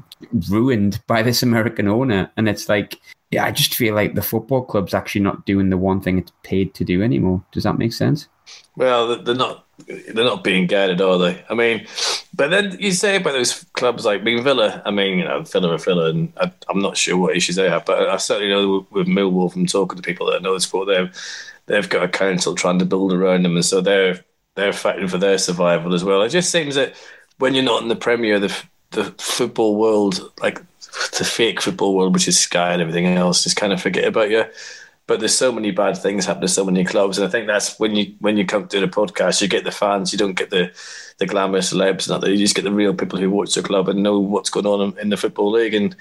ruined 0.50 1.00
by 1.06 1.22
this 1.22 1.42
American 1.42 1.88
owner? 1.88 2.30
And 2.36 2.48
it's 2.48 2.68
like, 2.68 3.00
yeah, 3.30 3.44
I 3.44 3.52
just 3.52 3.74
feel 3.74 3.94
like 3.94 4.14
the 4.14 4.22
football 4.22 4.62
club's 4.62 4.94
actually 4.94 5.22
not 5.22 5.46
doing 5.46 5.70
the 5.70 5.78
one 5.78 6.00
thing 6.00 6.18
it's 6.18 6.32
paid 6.42 6.74
to 6.74 6.84
do 6.84 7.02
anymore. 7.02 7.42
Does 7.52 7.62
that 7.62 7.78
make 7.78 7.92
sense? 7.92 8.28
Well, 8.76 9.22
they're 9.22 9.34
not. 9.34 9.66
They're 9.86 10.24
not 10.24 10.44
being 10.44 10.66
guided, 10.66 11.00
are 11.00 11.16
they? 11.16 11.42
I 11.48 11.54
mean, 11.54 11.86
but 12.34 12.50
then 12.50 12.76
you 12.78 12.92
say 12.92 13.16
about 13.16 13.32
those 13.32 13.64
clubs 13.72 14.04
like 14.04 14.22
being 14.22 14.42
Villa. 14.42 14.82
I 14.84 14.90
mean, 14.90 15.18
you 15.18 15.24
know, 15.24 15.42
Villa 15.42 15.72
are 15.72 15.78
Villa, 15.78 16.10
and 16.10 16.32
I, 16.36 16.52
I'm 16.68 16.80
not 16.80 16.98
sure 16.98 17.16
what 17.16 17.34
issues 17.34 17.56
they 17.56 17.70
have, 17.70 17.86
but 17.86 18.10
I 18.10 18.18
certainly 18.18 18.52
know 18.52 18.86
with 18.90 19.06
Millwall 19.06 19.50
from 19.50 19.64
talking 19.64 19.96
to 19.96 20.02
people 20.02 20.30
that 20.30 20.42
know 20.42 20.52
the 20.52 20.60
sport, 20.60 20.88
they've 20.88 21.10
they've 21.70 21.88
got 21.88 22.04
a 22.04 22.08
council 22.08 22.54
trying 22.54 22.78
to 22.80 22.84
build 22.84 23.12
around 23.12 23.44
them, 23.44 23.56
and 23.56 23.64
so 23.64 23.80
they're 23.80 24.24
they're 24.56 24.72
fighting 24.72 25.08
for 25.08 25.18
their 25.18 25.38
survival 25.38 25.94
as 25.94 26.04
well. 26.04 26.22
It 26.22 26.30
just 26.30 26.50
seems 26.50 26.74
that 26.74 26.94
when 27.38 27.54
you're 27.54 27.64
not 27.64 27.82
in 27.82 27.88
the 27.88 27.96
Premier, 27.96 28.38
the 28.38 28.54
the 28.90 29.04
football 29.18 29.76
world, 29.76 30.32
like 30.40 30.60
the 31.18 31.24
fake 31.24 31.60
football 31.60 31.94
world, 31.94 32.14
which 32.14 32.28
is 32.28 32.38
Sky 32.38 32.72
and 32.72 32.82
everything 32.82 33.06
else, 33.06 33.44
just 33.44 33.56
kind 33.56 33.72
of 33.72 33.80
forget 33.80 34.04
about 34.04 34.30
you 34.30 34.44
but 35.10 35.18
there's 35.18 35.36
so 35.36 35.50
many 35.50 35.72
bad 35.72 35.96
things 35.96 36.24
happen 36.24 36.42
to 36.42 36.46
so 36.46 36.64
many 36.64 36.84
clubs, 36.84 37.18
and 37.18 37.26
I 37.26 37.30
think 37.32 37.48
that's 37.48 37.80
when 37.80 37.96
you 37.96 38.14
when 38.20 38.36
you 38.36 38.46
come 38.46 38.68
to 38.68 38.78
the 38.78 38.86
podcast, 38.86 39.42
you 39.42 39.48
get 39.48 39.64
the 39.64 39.72
fans, 39.72 40.12
you 40.12 40.18
don't 40.18 40.38
get 40.38 40.50
the 40.50 40.70
the 41.18 41.26
glamorous 41.26 41.72
celebs, 41.72 42.08
not 42.08 42.20
that 42.20 42.30
you 42.30 42.36
just 42.36 42.54
get 42.54 42.62
the 42.62 42.70
real 42.70 42.94
people 42.94 43.18
who 43.18 43.28
watch 43.28 43.56
the 43.56 43.62
club 43.62 43.88
and 43.88 44.04
know 44.04 44.20
what's 44.20 44.50
going 44.50 44.66
on 44.66 44.96
in 45.00 45.08
the 45.08 45.16
football 45.16 45.50
league. 45.50 45.74
And 45.74 45.96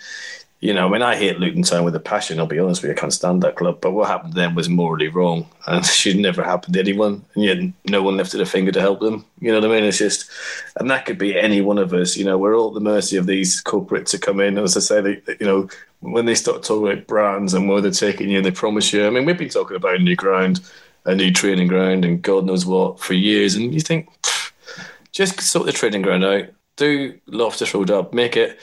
you 0.61 0.73
know, 0.73 0.89
mean, 0.89 1.01
I 1.01 1.15
hate 1.15 1.39
Luton 1.39 1.63
Town 1.63 1.85
with 1.85 1.95
a 1.95 2.01
passion. 2.01 2.37
I'll 2.37 2.45
be 2.45 2.59
honest 2.59 2.81
with 2.81 2.89
you, 2.89 2.95
I 2.95 2.99
can't 2.99 3.13
stand 3.13 3.41
that 3.43 3.55
club. 3.55 3.79
But 3.79 3.91
what 3.91 4.09
happened 4.09 4.33
to 4.33 4.39
them 4.39 4.55
was 4.55 4.67
morally 4.67 5.07
wrong, 5.07 5.47
and 5.67 5.85
should 5.85 6.17
never 6.17 6.43
happen 6.43 6.73
to 6.73 6.79
anyone. 6.79 7.23
And 7.35 7.43
yet, 7.43 7.57
no 7.85 8.03
one 8.03 8.17
lifted 8.17 8.41
a 8.41 8.45
finger 8.45 8.71
to 8.73 8.81
help 8.81 8.99
them. 8.99 9.23
You 9.39 9.51
know 9.53 9.61
what 9.61 9.69
I 9.71 9.73
mean? 9.73 9.85
It's 9.85 9.97
just, 9.97 10.29
and 10.77 10.91
that 10.91 11.05
could 11.05 11.17
be 11.17 11.39
any 11.39 11.61
one 11.61 11.77
of 11.77 11.93
us. 11.93 12.17
You 12.17 12.25
know, 12.25 12.37
we're 12.37 12.57
all 12.57 12.69
at 12.69 12.73
the 12.73 12.81
mercy 12.81 13.15
of 13.15 13.25
these 13.25 13.63
corporates 13.63 14.09
to 14.09 14.19
come 14.19 14.41
in. 14.41 14.57
As 14.57 14.75
I 14.75 14.81
say, 14.81 15.01
they- 15.01 15.37
you 15.39 15.45
know, 15.45 15.69
when 16.01 16.25
they 16.25 16.35
start 16.35 16.63
talking 16.63 16.91
about 16.91 17.07
brands 17.07 17.53
and 17.53 17.69
where 17.69 17.79
they're 17.81 17.91
taking 17.91 18.29
you, 18.29 18.37
and 18.37 18.45
they 18.45 18.51
promise 18.51 18.91
you. 18.91 19.07
I 19.07 19.09
mean, 19.11 19.25
we've 19.25 19.37
been 19.37 19.49
talking 19.49 19.77
about 19.77 19.95
a 19.95 19.99
new 19.99 20.15
ground, 20.17 20.59
a 21.05 21.15
new 21.15 21.31
training 21.31 21.69
ground, 21.69 22.03
and 22.03 22.21
God 22.21 22.45
knows 22.45 22.65
what 22.65 22.99
for 22.99 23.13
years. 23.13 23.55
And 23.55 23.73
you 23.73 23.79
think, 23.79 24.09
just 25.13 25.39
sort 25.41 25.65
the 25.65 25.71
training 25.71 26.01
ground 26.01 26.25
out, 26.25 26.45
do 26.75 27.17
Loftus 27.27 27.73
Road 27.73 27.91
up, 27.91 28.13
make 28.13 28.35
it 28.37 28.59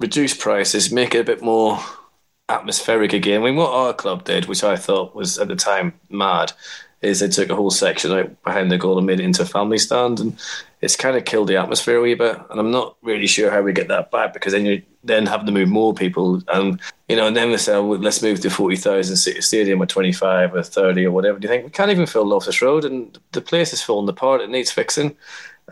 reduce 0.00 0.36
prices, 0.36 0.92
make 0.92 1.14
it 1.14 1.20
a 1.20 1.24
bit 1.24 1.42
more 1.42 1.78
atmospheric 2.48 3.12
again. 3.12 3.42
I 3.42 3.44
mean, 3.46 3.56
what 3.56 3.72
our 3.72 3.92
club 3.92 4.24
did, 4.24 4.46
which 4.46 4.62
I 4.62 4.76
thought 4.76 5.14
was 5.14 5.38
at 5.38 5.48
the 5.48 5.56
time 5.56 5.94
mad, 6.10 6.52
is 7.02 7.20
they 7.20 7.28
took 7.28 7.50
a 7.50 7.54
whole 7.54 7.70
section 7.70 8.12
out 8.12 8.42
behind 8.42 8.70
the 8.70 8.78
goal 8.78 8.98
and 8.98 9.06
made 9.06 9.20
it 9.20 9.24
into 9.24 9.42
a 9.42 9.46
family 9.46 9.78
stand, 9.78 10.18
and 10.18 10.40
it's 10.80 10.96
kind 10.96 11.16
of 11.16 11.24
killed 11.24 11.48
the 11.48 11.56
atmosphere 11.56 11.96
a 11.96 12.02
wee 12.02 12.14
bit. 12.14 12.38
And 12.50 12.58
I'm 12.58 12.70
not 12.70 12.96
really 13.02 13.26
sure 13.26 13.50
how 13.50 13.62
we 13.62 13.72
get 13.72 13.88
that 13.88 14.10
back 14.10 14.32
because 14.32 14.52
then 14.52 14.66
you 14.66 14.82
then 15.04 15.26
have 15.26 15.46
to 15.46 15.52
move 15.52 15.68
more 15.68 15.94
people, 15.94 16.42
and 16.48 16.80
you 17.08 17.16
know, 17.16 17.26
and 17.26 17.36
then 17.36 17.50
we 17.50 17.58
say, 17.58 17.72
well, 17.74 17.98
let's 17.98 18.22
move 18.22 18.40
to 18.40 18.50
forty 18.50 18.76
thousand 18.76 19.16
City 19.16 19.40
Stadium 19.40 19.82
or 19.82 19.86
twenty 19.86 20.12
five 20.12 20.54
or 20.54 20.62
thirty 20.62 21.04
or 21.04 21.12
whatever. 21.12 21.38
Do 21.38 21.46
you 21.46 21.52
think 21.52 21.64
we 21.64 21.70
can't 21.70 21.90
even 21.90 22.06
fill 22.06 22.26
Loftus 22.26 22.62
Road, 22.62 22.84
and 22.84 23.18
the 23.32 23.40
place 23.40 23.72
is 23.72 23.82
falling 23.82 24.08
apart. 24.08 24.40
It 24.40 24.50
needs 24.50 24.70
fixing. 24.70 25.16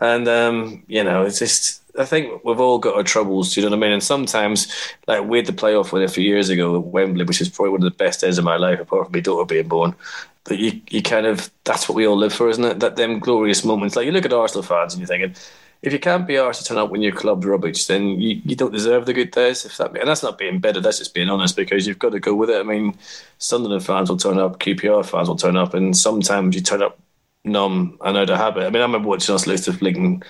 And 0.01 0.27
um, 0.27 0.83
you 0.87 1.03
know, 1.03 1.23
it's 1.23 1.39
just 1.39 1.81
I 1.97 2.05
think 2.05 2.43
we've 2.43 2.59
all 2.59 2.79
got 2.79 2.95
our 2.95 3.03
troubles. 3.03 3.53
Do 3.53 3.61
you 3.61 3.65
know 3.65 3.75
what 3.75 3.83
I 3.83 3.87
mean? 3.87 3.93
And 3.93 4.03
sometimes, 4.03 4.71
like 5.07 5.23
we 5.23 5.37
had 5.37 5.45
the 5.45 5.53
playoff 5.53 5.91
win 5.91 6.03
a 6.03 6.07
few 6.07 6.23
years 6.23 6.49
ago 6.49 6.75
at 6.75 6.83
Wembley, 6.83 7.23
which 7.23 7.41
is 7.41 7.49
probably 7.49 7.71
one 7.71 7.83
of 7.83 7.91
the 7.91 8.03
best 8.03 8.21
days 8.21 8.37
of 8.37 8.43
my 8.43 8.57
life, 8.57 8.79
apart 8.79 9.05
from 9.05 9.13
my 9.13 9.19
daughter 9.19 9.45
being 9.45 9.67
born. 9.67 9.95
But 10.43 10.59
you, 10.59 10.79
you 10.89 11.01
kind 11.01 11.25
of 11.25 11.49
that's 11.63 11.89
what 11.89 11.95
we 11.95 12.05
all 12.05 12.17
live 12.17 12.33
for, 12.33 12.49
isn't 12.49 12.63
it? 12.63 12.79
That 12.79 12.97
them 12.97 13.19
glorious 13.19 13.63
moments. 13.63 13.95
Like 13.95 14.05
you 14.05 14.11
look 14.11 14.25
at 14.25 14.33
Arsenal 14.33 14.63
fans 14.63 14.93
and 14.93 14.99
you're 15.01 15.07
thinking, 15.07 15.35
if 15.81 15.93
you 15.93 15.99
can't 15.99 16.27
be 16.27 16.33
arsed 16.33 16.59
to 16.59 16.63
turn 16.65 16.77
up 16.77 16.89
when 16.89 17.01
your 17.01 17.11
club's 17.11 17.45
rubbish, 17.45 17.85
then 17.85 18.19
you, 18.19 18.41
you 18.43 18.55
don't 18.55 18.71
deserve 18.73 19.05
the 19.05 19.13
good 19.13 19.31
days. 19.31 19.65
If 19.65 19.77
that 19.77 19.95
and 19.95 20.07
that's 20.07 20.23
not 20.23 20.37
being 20.37 20.59
better, 20.59 20.81
that's 20.81 20.99
just 20.99 21.13
being 21.13 21.29
honest 21.29 21.55
because 21.55 21.87
you've 21.87 21.99
got 21.99 22.11
to 22.11 22.19
go 22.19 22.35
with 22.35 22.49
it. 22.49 22.59
I 22.59 22.63
mean, 22.63 22.97
Sunderland 23.37 23.85
fans 23.85 24.09
will 24.09 24.17
turn 24.17 24.39
up, 24.39 24.59
QPR 24.59 25.05
fans 25.05 25.27
will 25.27 25.35
turn 25.35 25.55
up, 25.55 25.73
and 25.73 25.95
sometimes 25.95 26.55
you 26.55 26.61
turn 26.61 26.81
up 26.81 26.97
numb 27.45 27.97
and 28.01 28.17
out 28.17 28.29
of 28.29 28.37
habit. 28.37 28.65
I 28.65 28.69
mean, 28.69 28.81
I 28.81 28.85
remember 28.85 29.07
watching 29.07 29.35
us 29.35 29.47
lose 29.47 29.61
to 29.65 29.73
blinking 29.73 30.23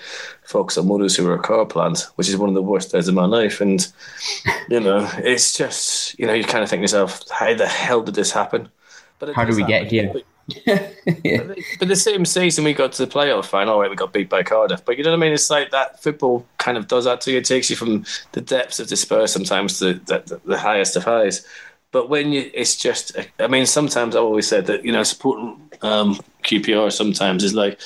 Vauxhall 0.48 0.84
Motors 0.84 1.16
who 1.16 1.24
were 1.24 1.34
a 1.34 1.42
car 1.42 1.66
plant, 1.66 2.06
which 2.16 2.28
is 2.28 2.36
one 2.36 2.48
of 2.48 2.54
the 2.54 2.62
worst 2.62 2.92
days 2.92 3.08
of 3.08 3.14
my 3.14 3.24
life. 3.24 3.60
And, 3.60 3.86
you 4.68 4.80
know, 4.80 5.08
it's 5.18 5.52
just, 5.54 6.18
you 6.18 6.26
know, 6.26 6.34
you 6.34 6.44
kind 6.44 6.62
of 6.62 6.70
think 6.70 6.80
to 6.80 6.84
yourself, 6.84 7.22
how 7.30 7.54
the 7.54 7.66
hell 7.66 8.02
did 8.02 8.14
this 8.14 8.30
happen? 8.30 8.68
But 9.18 9.34
how 9.34 9.44
do 9.44 9.56
we 9.56 9.62
happen. 9.62 9.88
get 9.88 9.90
here? 9.90 10.14
yeah. 10.64 10.92
but 11.78 11.88
the 11.88 11.96
same 11.96 12.24
season 12.24 12.64
we 12.64 12.72
got 12.72 12.92
to 12.92 13.04
the 13.04 13.12
playoff 13.12 13.46
final, 13.46 13.80
right, 13.80 13.90
we 13.90 13.96
got 13.96 14.12
beat 14.12 14.28
by 14.28 14.42
Cardiff. 14.42 14.84
But 14.84 14.98
you 14.98 15.04
know 15.04 15.10
what 15.10 15.16
I 15.16 15.20
mean? 15.20 15.32
It's 15.32 15.50
like 15.50 15.70
that 15.70 16.02
football 16.02 16.46
kind 16.58 16.76
of 16.76 16.86
does 16.86 17.04
that 17.04 17.20
to 17.22 17.32
you. 17.32 17.38
It 17.38 17.44
takes 17.44 17.70
you 17.70 17.76
from 17.76 18.04
the 18.32 18.40
depths 18.40 18.78
of 18.78 18.88
despair 18.88 19.26
sometimes 19.26 19.78
to 19.78 19.94
the, 19.94 20.22
the, 20.26 20.40
the 20.44 20.58
highest 20.58 20.96
of 20.96 21.04
highs. 21.04 21.46
But 21.96 22.10
when 22.10 22.30
you, 22.30 22.50
it's 22.52 22.76
just, 22.76 23.16
I 23.38 23.46
mean, 23.46 23.64
sometimes 23.64 24.14
I've 24.14 24.22
always 24.22 24.46
said 24.46 24.66
that, 24.66 24.84
you 24.84 24.92
know, 24.92 25.02
supporting 25.02 25.58
um, 25.80 26.20
QPR 26.44 26.92
sometimes 26.92 27.42
is 27.42 27.54
like 27.54 27.80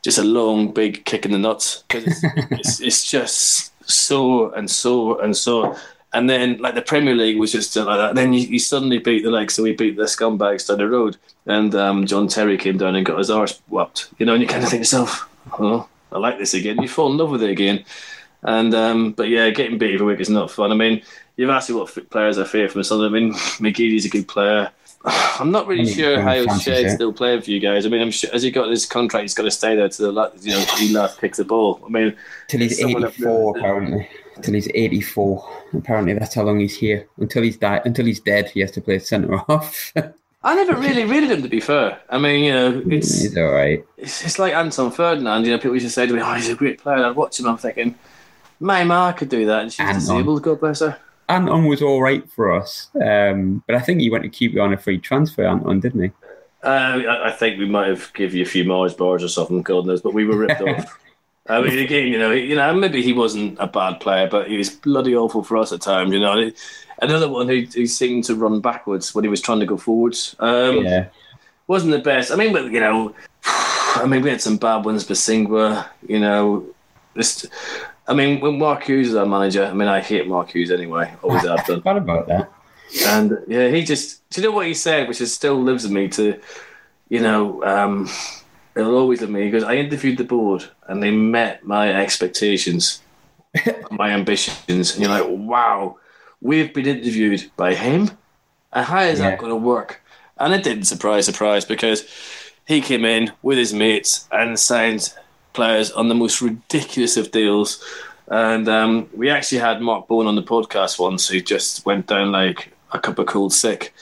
just 0.00 0.16
a 0.16 0.22
long, 0.22 0.70
big 0.70 1.04
kick 1.04 1.24
in 1.24 1.32
the 1.32 1.38
nuts 1.38 1.82
because 1.88 2.06
it's, 2.06 2.22
it's, 2.52 2.80
it's, 2.80 3.10
just 3.10 3.72
so 3.90 4.52
and 4.52 4.70
so 4.70 5.18
and 5.18 5.36
so. 5.36 5.74
And 6.12 6.30
then, 6.30 6.58
like 6.58 6.76
the 6.76 6.82
Premier 6.82 7.16
League 7.16 7.40
was 7.40 7.50
just 7.50 7.74
like 7.74 7.98
that. 7.98 8.10
And 8.10 8.16
then 8.16 8.32
you, 8.32 8.46
you, 8.46 8.60
suddenly 8.60 8.98
beat 8.98 9.24
the 9.24 9.30
like, 9.32 9.50
so 9.50 9.64
we 9.64 9.72
beat 9.72 9.96
the 9.96 10.04
scumbags 10.04 10.68
down 10.68 10.78
the 10.78 10.88
road, 10.88 11.16
and 11.46 11.74
um, 11.74 12.06
John 12.06 12.28
Terry 12.28 12.58
came 12.58 12.78
down 12.78 12.94
and 12.94 13.04
got 13.04 13.18
his 13.18 13.28
arse 13.28 13.60
whopped. 13.66 14.08
You 14.18 14.26
know, 14.26 14.34
and 14.34 14.40
you 14.42 14.46
kind 14.46 14.62
of 14.62 14.70
think 14.70 14.82
to 14.82 14.98
yourself, 14.98 15.28
"Oh, 15.58 15.88
I 16.12 16.18
like 16.18 16.38
this 16.38 16.54
again." 16.54 16.80
You 16.80 16.86
fall 16.86 17.10
in 17.10 17.18
love 17.18 17.30
with 17.30 17.42
it 17.42 17.50
again, 17.50 17.84
and 18.44 18.72
um, 18.72 19.12
but 19.14 19.28
yeah, 19.28 19.50
getting 19.50 19.78
beat 19.78 19.94
every 19.94 20.06
week 20.06 20.20
is 20.20 20.30
not 20.30 20.52
fun. 20.52 20.70
I 20.70 20.76
mean, 20.76 21.02
you've 21.38 21.48
asked 21.48 21.70
me 21.70 21.76
what 21.76 22.10
players 22.10 22.36
I 22.36 22.44
fear 22.44 22.68
from 22.68 22.82
Sunderland. 22.82 23.16
I 23.16 23.18
mean, 23.18 23.32
McGeady's 23.72 24.04
a 24.04 24.10
good 24.10 24.28
player. 24.28 24.70
I'm 25.04 25.50
not 25.50 25.66
really 25.66 25.90
sure 25.90 26.20
how 26.20 26.58
Shed's 26.58 26.92
still 26.92 27.12
playing 27.14 27.40
for 27.40 27.50
you 27.50 27.60
guys. 27.60 27.86
I 27.86 27.88
mean, 27.88 28.02
I'm 28.02 28.10
sure, 28.10 28.30
has 28.32 28.42
he 28.42 28.50
got 28.50 28.68
his 28.68 28.84
contract? 28.84 29.22
He's 29.22 29.34
got 29.34 29.44
to 29.44 29.50
stay 29.50 29.74
there 29.74 29.88
to 29.88 30.02
the 30.02 30.32
you 30.40 30.50
know 30.50 30.64
he 30.76 30.92
last 30.92 31.18
kicks 31.20 31.38
the 31.38 31.44
ball. 31.44 31.80
I 31.86 31.88
mean, 31.88 32.16
till 32.48 32.60
he's 32.60 32.78
84 32.78 33.56
apparently. 33.56 34.08
Till 34.42 34.54
he's 34.54 34.68
84. 34.72 35.48
Apparently, 35.74 36.14
that's 36.14 36.34
how 36.34 36.42
long 36.42 36.60
he's 36.60 36.76
here. 36.76 37.08
Until 37.16 37.42
he's 37.42 37.56
died. 37.56 37.82
Until 37.84 38.06
he's 38.06 38.20
dead, 38.20 38.50
he 38.50 38.60
has 38.60 38.70
to 38.72 38.80
play 38.80 38.98
centre 38.98 39.36
half. 39.48 39.92
I 40.44 40.54
never 40.54 40.76
really 40.80 41.04
rated 41.04 41.32
him 41.32 41.42
to 41.42 41.48
be 41.48 41.60
fair. 41.60 42.00
I 42.08 42.18
mean, 42.18 42.44
you 42.44 42.52
know, 42.52 42.72
mm, 42.72 42.92
it's 42.92 43.20
he's 43.20 43.36
all 43.36 43.50
right. 43.50 43.84
It's, 43.96 44.24
it's 44.24 44.38
like 44.38 44.54
Anton 44.54 44.92
Ferdinand. 44.92 45.44
You 45.44 45.52
know, 45.52 45.58
people 45.58 45.74
used 45.74 45.86
to 45.86 45.90
say 45.90 46.06
to 46.06 46.12
me, 46.12 46.20
"Oh, 46.22 46.34
he's 46.34 46.48
a 46.48 46.54
great 46.54 46.78
player." 46.78 47.04
I'd 47.04 47.16
watch 47.16 47.40
him. 47.40 47.46
I'm 47.46 47.56
thinking, 47.56 47.96
my 48.60 48.84
ma 48.84 49.10
could 49.12 49.28
do 49.28 49.46
that, 49.46 49.62
and 49.62 49.72
she's 49.72 49.80
Anton. 49.80 50.00
disabled. 50.00 50.42
God 50.42 50.60
bless 50.60 50.80
her. 50.80 50.96
Anton 51.28 51.66
was 51.66 51.82
all 51.82 52.00
right 52.00 52.28
for 52.30 52.52
us, 52.52 52.90
um, 53.04 53.62
but 53.66 53.76
I 53.76 53.80
think 53.80 54.00
he 54.00 54.10
went 54.10 54.24
to 54.24 54.30
keep 54.30 54.52
you 54.52 54.62
on 54.62 54.72
a 54.72 54.78
free 54.78 54.98
transfer, 54.98 55.46
Anton, 55.46 55.80
didn't 55.80 56.02
he? 56.02 56.12
Uh, 56.62 57.02
I 57.22 57.30
think 57.30 57.58
we 57.58 57.66
might 57.66 57.88
have 57.88 58.12
give 58.14 58.34
you 58.34 58.42
a 58.42 58.46
few 58.46 58.64
Mars 58.64 58.94
bars 58.94 59.22
or 59.22 59.28
something, 59.28 59.62
God 59.62 59.86
knows, 59.86 60.02
but 60.02 60.14
we 60.14 60.24
were 60.24 60.36
ripped 60.36 60.60
off. 60.60 60.98
I 61.48 61.62
mean, 61.62 61.78
again, 61.78 62.08
you 62.08 62.18
know, 62.18 62.30
you 62.30 62.54
know, 62.54 62.74
maybe 62.74 63.00
he 63.00 63.14
wasn't 63.14 63.56
a 63.58 63.66
bad 63.66 64.00
player, 64.00 64.28
but 64.28 64.48
he 64.48 64.58
was 64.58 64.68
bloody 64.68 65.16
awful 65.16 65.42
for 65.42 65.56
us 65.56 65.72
at 65.72 65.80
times. 65.80 66.12
You 66.12 66.20
know, 66.20 66.50
another 67.00 67.28
one 67.28 67.48
who, 67.48 67.62
who 67.62 67.86
seemed 67.86 68.24
to 68.24 68.34
run 68.34 68.60
backwards 68.60 69.14
when 69.14 69.24
he 69.24 69.30
was 69.30 69.40
trying 69.40 69.60
to 69.60 69.66
go 69.66 69.78
forwards. 69.78 70.36
Um, 70.40 70.84
yeah, 70.84 71.06
wasn't 71.66 71.92
the 71.92 72.00
best. 72.00 72.30
I 72.30 72.36
mean, 72.36 72.52
but 72.52 72.70
you 72.70 72.80
know, 72.80 73.14
I 73.44 74.04
mean, 74.06 74.20
we 74.20 74.28
had 74.28 74.42
some 74.42 74.58
bad 74.58 74.84
ones, 74.84 75.06
Bosingwa. 75.06 75.88
You 76.06 76.20
know, 76.20 76.66
this. 77.14 77.46
I 78.08 78.14
mean, 78.14 78.40
when 78.40 78.58
Mark 78.58 78.84
Hughes 78.84 79.08
is 79.08 79.14
our 79.14 79.26
manager, 79.26 79.66
I 79.66 79.74
mean, 79.74 79.86
I 79.86 80.00
hate 80.00 80.26
Mark 80.26 80.50
Hughes 80.50 80.70
anyway. 80.70 81.14
Always 81.22 81.46
have 81.46 81.66
done. 81.66 81.80
What 81.82 81.98
about 81.98 82.26
that? 82.28 82.50
And 83.06 83.38
yeah, 83.46 83.68
he 83.68 83.84
just. 83.84 84.28
Do 84.30 84.40
you 84.40 84.48
know 84.48 84.54
what 84.54 84.66
he 84.66 84.74
said, 84.74 85.08
which 85.08 85.20
is 85.20 85.32
still 85.32 85.60
lives 85.62 85.84
with 85.84 85.92
me? 85.92 86.08
To, 86.08 86.40
you 87.10 87.20
know, 87.20 87.62
um, 87.64 88.08
it'll 88.74 88.96
always 88.96 89.20
live 89.20 89.30
with 89.30 89.38
me 89.38 89.50
because 89.50 89.62
I 89.62 89.74
interviewed 89.74 90.16
the 90.16 90.24
board 90.24 90.64
and 90.86 91.02
they 91.02 91.10
met 91.10 91.64
my 91.64 91.92
expectations, 91.92 93.02
my 93.90 94.10
ambitions, 94.10 94.94
and 94.94 95.02
you're 95.02 95.10
like, 95.10 95.26
wow, 95.28 95.98
we've 96.40 96.72
been 96.72 96.86
interviewed 96.86 97.50
by 97.56 97.74
him, 97.74 98.10
and 98.72 98.86
how 98.86 99.00
is 99.00 99.18
yeah. 99.18 99.30
that 99.30 99.38
going 99.38 99.50
to 99.50 99.56
work? 99.56 100.00
And 100.38 100.54
it 100.54 100.62
didn't 100.62 100.84
surprise, 100.84 101.26
surprise, 101.26 101.66
because 101.66 102.08
he 102.66 102.80
came 102.80 103.04
in 103.04 103.32
with 103.42 103.58
his 103.58 103.74
mates 103.74 104.28
and 104.30 104.58
signed 104.58 105.12
players 105.58 105.90
on 105.90 106.06
the 106.06 106.14
most 106.14 106.40
ridiculous 106.40 107.16
of 107.16 107.32
deals. 107.32 107.84
And 108.28 108.68
um, 108.68 109.10
we 109.12 109.28
actually 109.28 109.58
had 109.58 109.82
Mark 109.82 110.06
Bowen 110.06 110.28
on 110.28 110.36
the 110.36 110.42
podcast 110.54 111.00
once 111.00 111.26
who 111.26 111.40
just 111.40 111.84
went 111.84 112.06
down 112.06 112.30
like 112.30 112.72
a 112.92 113.00
cup 113.00 113.18
of 113.18 113.26
cold 113.26 113.52
sick 113.52 113.92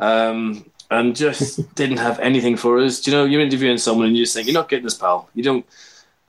um, 0.00 0.68
and 0.90 1.14
just 1.14 1.72
didn't 1.76 1.98
have 1.98 2.18
anything 2.18 2.56
for 2.56 2.80
us. 2.80 3.00
Do 3.00 3.12
you 3.12 3.16
know, 3.16 3.24
you're 3.26 3.42
interviewing 3.42 3.78
someone 3.78 4.08
and 4.08 4.16
you 4.16 4.24
just 4.24 4.34
think, 4.34 4.48
you're 4.48 4.54
not 4.54 4.68
getting 4.68 4.86
this, 4.86 4.96
pal. 4.96 5.28
You 5.34 5.44
don't. 5.44 5.64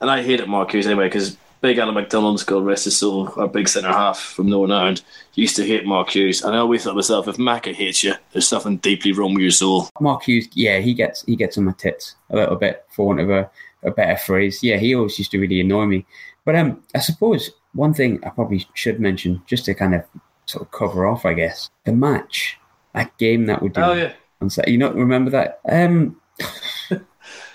And 0.00 0.08
I 0.08 0.22
hate 0.22 0.38
it, 0.38 0.48
Mark 0.48 0.70
Hughes, 0.70 0.86
anyway, 0.86 1.06
because 1.06 1.36
big 1.60 1.78
Alan 1.78 1.94
McDonald's 1.94 2.44
God 2.44 2.64
rest 2.64 2.84
his 2.84 2.96
soul, 2.96 3.32
our 3.36 3.48
big 3.48 3.66
centre 3.66 3.88
half 3.88 4.20
from 4.20 4.48
Northern 4.48 4.76
Ireland, 4.76 5.02
used 5.34 5.56
to 5.56 5.66
hate 5.66 5.84
Mark 5.84 6.10
Hughes. 6.10 6.42
And 6.42 6.54
I 6.54 6.58
always 6.58 6.84
thought 6.84 6.90
to 6.90 6.96
myself, 6.96 7.26
if 7.26 7.38
Macca 7.38 7.74
hates 7.74 8.04
you, 8.04 8.14
there's 8.30 8.46
something 8.46 8.76
deeply 8.76 9.10
wrong 9.10 9.34
with 9.34 9.42
your 9.42 9.50
soul. 9.50 9.88
Mark 9.98 10.22
Hughes, 10.22 10.46
yeah, 10.52 10.78
he 10.78 10.94
gets 10.94 11.24
he 11.24 11.34
gets 11.34 11.58
on 11.58 11.64
my 11.64 11.72
tits 11.72 12.14
a 12.30 12.36
little 12.36 12.54
bit, 12.54 12.84
for 12.90 13.06
want 13.08 13.20
of 13.20 13.30
a 13.30 13.50
a 13.86 13.90
better 13.90 14.16
phrase. 14.16 14.62
Yeah, 14.62 14.76
he 14.76 14.94
always 14.94 15.18
used 15.18 15.30
to 15.30 15.38
really 15.38 15.60
annoy 15.60 15.86
me. 15.86 16.06
But 16.44 16.56
um, 16.56 16.82
I 16.94 16.98
suppose 16.98 17.50
one 17.74 17.94
thing 17.94 18.20
I 18.24 18.30
probably 18.30 18.66
should 18.74 19.00
mention, 19.00 19.42
just 19.46 19.64
to 19.66 19.74
kind 19.74 19.94
of 19.94 20.04
sort 20.46 20.64
of 20.64 20.70
cover 20.72 21.06
off, 21.06 21.24
I 21.24 21.34
guess, 21.34 21.70
the 21.84 21.92
match, 21.92 22.58
that 22.94 23.16
game 23.18 23.46
that 23.46 23.62
we 23.62 23.68
did. 23.68 23.82
Oh 23.82 23.92
yeah. 23.92 24.12
On 24.40 24.50
Saturday. 24.50 24.72
You 24.72 24.78
not 24.78 24.94
remember 24.94 25.30
that? 25.30 25.60
Um, 25.68 26.20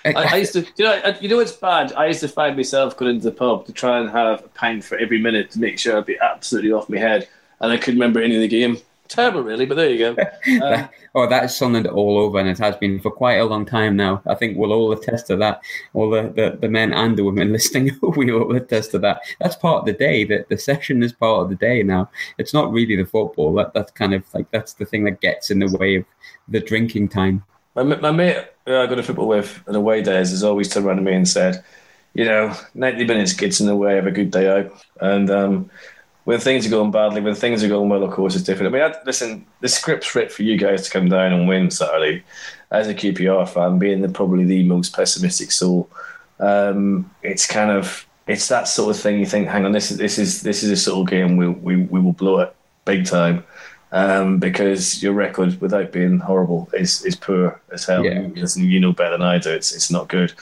I, 0.04 0.12
I, 0.14 0.36
used 0.36 0.54
to, 0.54 0.66
you 0.76 0.84
know, 0.84 1.16
you 1.20 1.28
know 1.28 1.36
what's 1.36 1.52
bad? 1.52 1.92
I 1.92 2.06
used 2.06 2.20
to 2.20 2.28
find 2.28 2.56
myself 2.56 2.96
going 2.96 3.14
into 3.14 3.30
the 3.30 3.36
pub 3.36 3.66
to 3.66 3.72
try 3.72 4.00
and 4.00 4.10
have 4.10 4.44
a 4.44 4.48
pint 4.48 4.82
for 4.82 4.98
every 4.98 5.20
minute 5.20 5.52
to 5.52 5.60
make 5.60 5.78
sure 5.78 5.96
I'd 5.96 6.06
be 6.06 6.18
absolutely 6.18 6.72
off 6.72 6.88
my 6.88 6.98
head, 6.98 7.28
and 7.60 7.70
I 7.70 7.76
couldn't 7.76 8.00
remember 8.00 8.20
any 8.20 8.34
of 8.34 8.40
the 8.40 8.48
game 8.48 8.78
terrible, 9.12 9.42
really. 9.42 9.66
But 9.66 9.76
there 9.76 9.90
you 9.90 9.98
go. 9.98 10.16
Um, 10.62 10.88
oh, 11.14 11.28
that 11.28 11.44
is 11.44 11.56
something 11.56 11.86
all 11.86 12.18
over, 12.18 12.38
and 12.38 12.48
it 12.48 12.58
has 12.58 12.76
been 12.76 13.00
for 13.00 13.10
quite 13.10 13.36
a 13.36 13.44
long 13.44 13.64
time 13.64 13.96
now. 13.96 14.22
I 14.26 14.34
think 14.34 14.56
we'll 14.56 14.72
all 14.72 14.92
attest 14.92 15.26
to 15.28 15.36
that. 15.36 15.62
All 15.94 16.10
the, 16.10 16.22
the, 16.34 16.58
the 16.60 16.68
men 16.68 16.92
and 16.92 17.16
the 17.16 17.24
women 17.24 17.52
listening, 17.58 17.90
we 18.16 18.32
all 18.32 18.54
attest 18.54 18.90
to 18.92 18.98
that. 19.00 19.20
That's 19.40 19.56
part 19.56 19.80
of 19.80 19.86
the 19.86 19.92
day. 19.92 20.24
That 20.24 20.48
the 20.48 20.58
session 20.58 21.02
is 21.02 21.12
part 21.12 21.42
of 21.42 21.48
the 21.48 21.56
day 21.56 21.82
now. 21.82 22.10
It's 22.38 22.54
not 22.54 22.72
really 22.72 22.96
the 22.96 23.06
football. 23.06 23.54
That 23.54 23.72
that's 23.74 23.92
kind 23.92 24.14
of 24.14 24.24
like 24.34 24.50
that's 24.50 24.74
the 24.74 24.84
thing 24.84 25.04
that 25.04 25.20
gets 25.20 25.50
in 25.50 25.58
the 25.58 25.76
way 25.76 25.96
of 25.96 26.04
the 26.48 26.60
drinking 26.60 27.08
time. 27.08 27.44
My, 27.74 27.82
my 27.82 28.10
mate 28.10 28.46
who 28.66 28.76
I 28.76 28.86
go 28.86 28.94
to 28.94 29.02
football 29.02 29.28
with 29.28 29.62
in 29.68 29.74
away 29.74 30.02
days 30.02 30.30
has 30.30 30.44
always 30.44 30.68
turned 30.68 30.86
around 30.86 30.96
to 30.96 31.02
me 31.02 31.14
and 31.14 31.28
said, 31.28 31.64
you 32.14 32.24
know, 32.24 32.54
90 32.74 33.04
minutes 33.04 33.32
gets 33.32 33.60
in 33.60 33.66
the 33.66 33.76
way 33.76 33.98
of 33.98 34.06
a 34.06 34.10
good 34.10 34.30
day 34.30 34.48
out. 34.48 34.72
And 35.00 35.30
um, 35.30 35.70
when 36.24 36.38
things 36.38 36.66
are 36.66 36.70
going 36.70 36.90
badly, 36.90 37.20
when 37.20 37.34
things 37.34 37.64
are 37.64 37.68
going 37.68 37.88
well, 37.88 38.04
of 38.04 38.12
course, 38.12 38.34
it's 38.34 38.44
different. 38.44 38.74
I 38.74 38.78
mean, 38.78 38.90
I, 38.90 38.94
listen, 39.04 39.44
the 39.60 39.68
script's 39.68 40.14
written 40.14 40.30
for 40.30 40.42
you 40.42 40.56
guys 40.56 40.84
to 40.84 40.90
come 40.90 41.08
down 41.08 41.32
and 41.32 41.48
win 41.48 41.70
Saturday. 41.70 42.22
As 42.70 42.88
a 42.88 42.94
QPR 42.94 43.46
fan, 43.48 43.78
being 43.78 44.00
the, 44.00 44.08
probably 44.08 44.44
the 44.44 44.62
most 44.62 44.94
pessimistic 44.94 45.50
soul, 45.50 45.90
um, 46.40 47.10
it's 47.22 47.46
kind 47.46 47.70
of 47.70 48.06
it's 48.26 48.48
that 48.48 48.66
sort 48.68 48.96
of 48.96 49.02
thing. 49.02 49.18
You 49.18 49.26
think, 49.26 49.48
hang 49.48 49.66
on, 49.66 49.72
this 49.72 49.90
is 49.90 49.98
this 49.98 50.18
is 50.18 50.42
this 50.42 50.62
is 50.62 50.70
a 50.70 50.76
sort 50.76 51.00
of 51.00 51.10
game 51.10 51.36
we 51.36 51.48
we, 51.48 51.76
we 51.76 52.00
will 52.00 52.12
blow 52.12 52.40
it 52.40 52.54
big 52.84 53.04
time. 53.04 53.44
Um, 53.94 54.38
because 54.38 55.02
your 55.02 55.12
record, 55.12 55.60
without 55.60 55.92
being 55.92 56.18
horrible, 56.18 56.70
is 56.72 57.04
is 57.04 57.14
poor 57.14 57.60
as 57.72 57.84
hell. 57.84 58.04
Yeah. 58.04 58.28
Listen, 58.34 58.64
you 58.64 58.80
know 58.80 58.92
better 58.92 59.18
than 59.18 59.22
I 59.22 59.38
do. 59.38 59.50
It's 59.50 59.72
it's 59.72 59.90
not 59.90 60.08
good. 60.08 60.32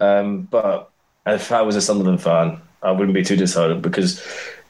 Um, 0.00 0.42
but 0.42 0.90
if 1.26 1.52
I 1.52 1.60
was 1.60 1.76
a 1.76 1.82
Sunderland 1.82 2.22
fan, 2.22 2.62
I 2.82 2.92
wouldn't 2.92 3.14
be 3.14 3.24
too 3.24 3.36
disheartened 3.36 3.82
because 3.82 4.26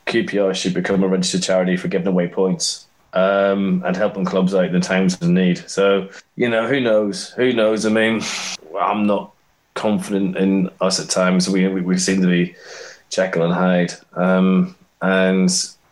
QPR 0.06 0.54
should 0.54 0.74
become 0.74 1.02
a 1.02 1.08
registered 1.08 1.42
charity 1.42 1.76
for 1.76 1.88
giving 1.88 2.08
away 2.08 2.28
points 2.28 2.86
um, 3.14 3.82
and 3.86 3.96
helping 3.96 4.24
clubs 4.24 4.54
out 4.54 4.66
in 4.66 4.72
the 4.72 4.80
times 4.80 5.14
of 5.14 5.28
need. 5.28 5.58
So, 5.68 6.08
you 6.36 6.48
know, 6.48 6.66
who 6.66 6.80
knows? 6.80 7.30
Who 7.30 7.52
knows? 7.52 7.86
I 7.86 7.90
mean, 7.90 8.20
I'm 8.78 9.06
not 9.06 9.32
confident 9.74 10.36
in 10.36 10.70
us 10.80 11.00
at 11.00 11.10
times. 11.10 11.48
We, 11.48 11.66
we, 11.68 11.80
we 11.80 11.98
seem 11.98 12.20
to 12.22 12.28
be 12.28 12.54
Jekyll 13.10 13.44
and 13.44 13.54
Hyde. 13.54 13.94
Um, 14.14 14.76
and, 15.00 15.50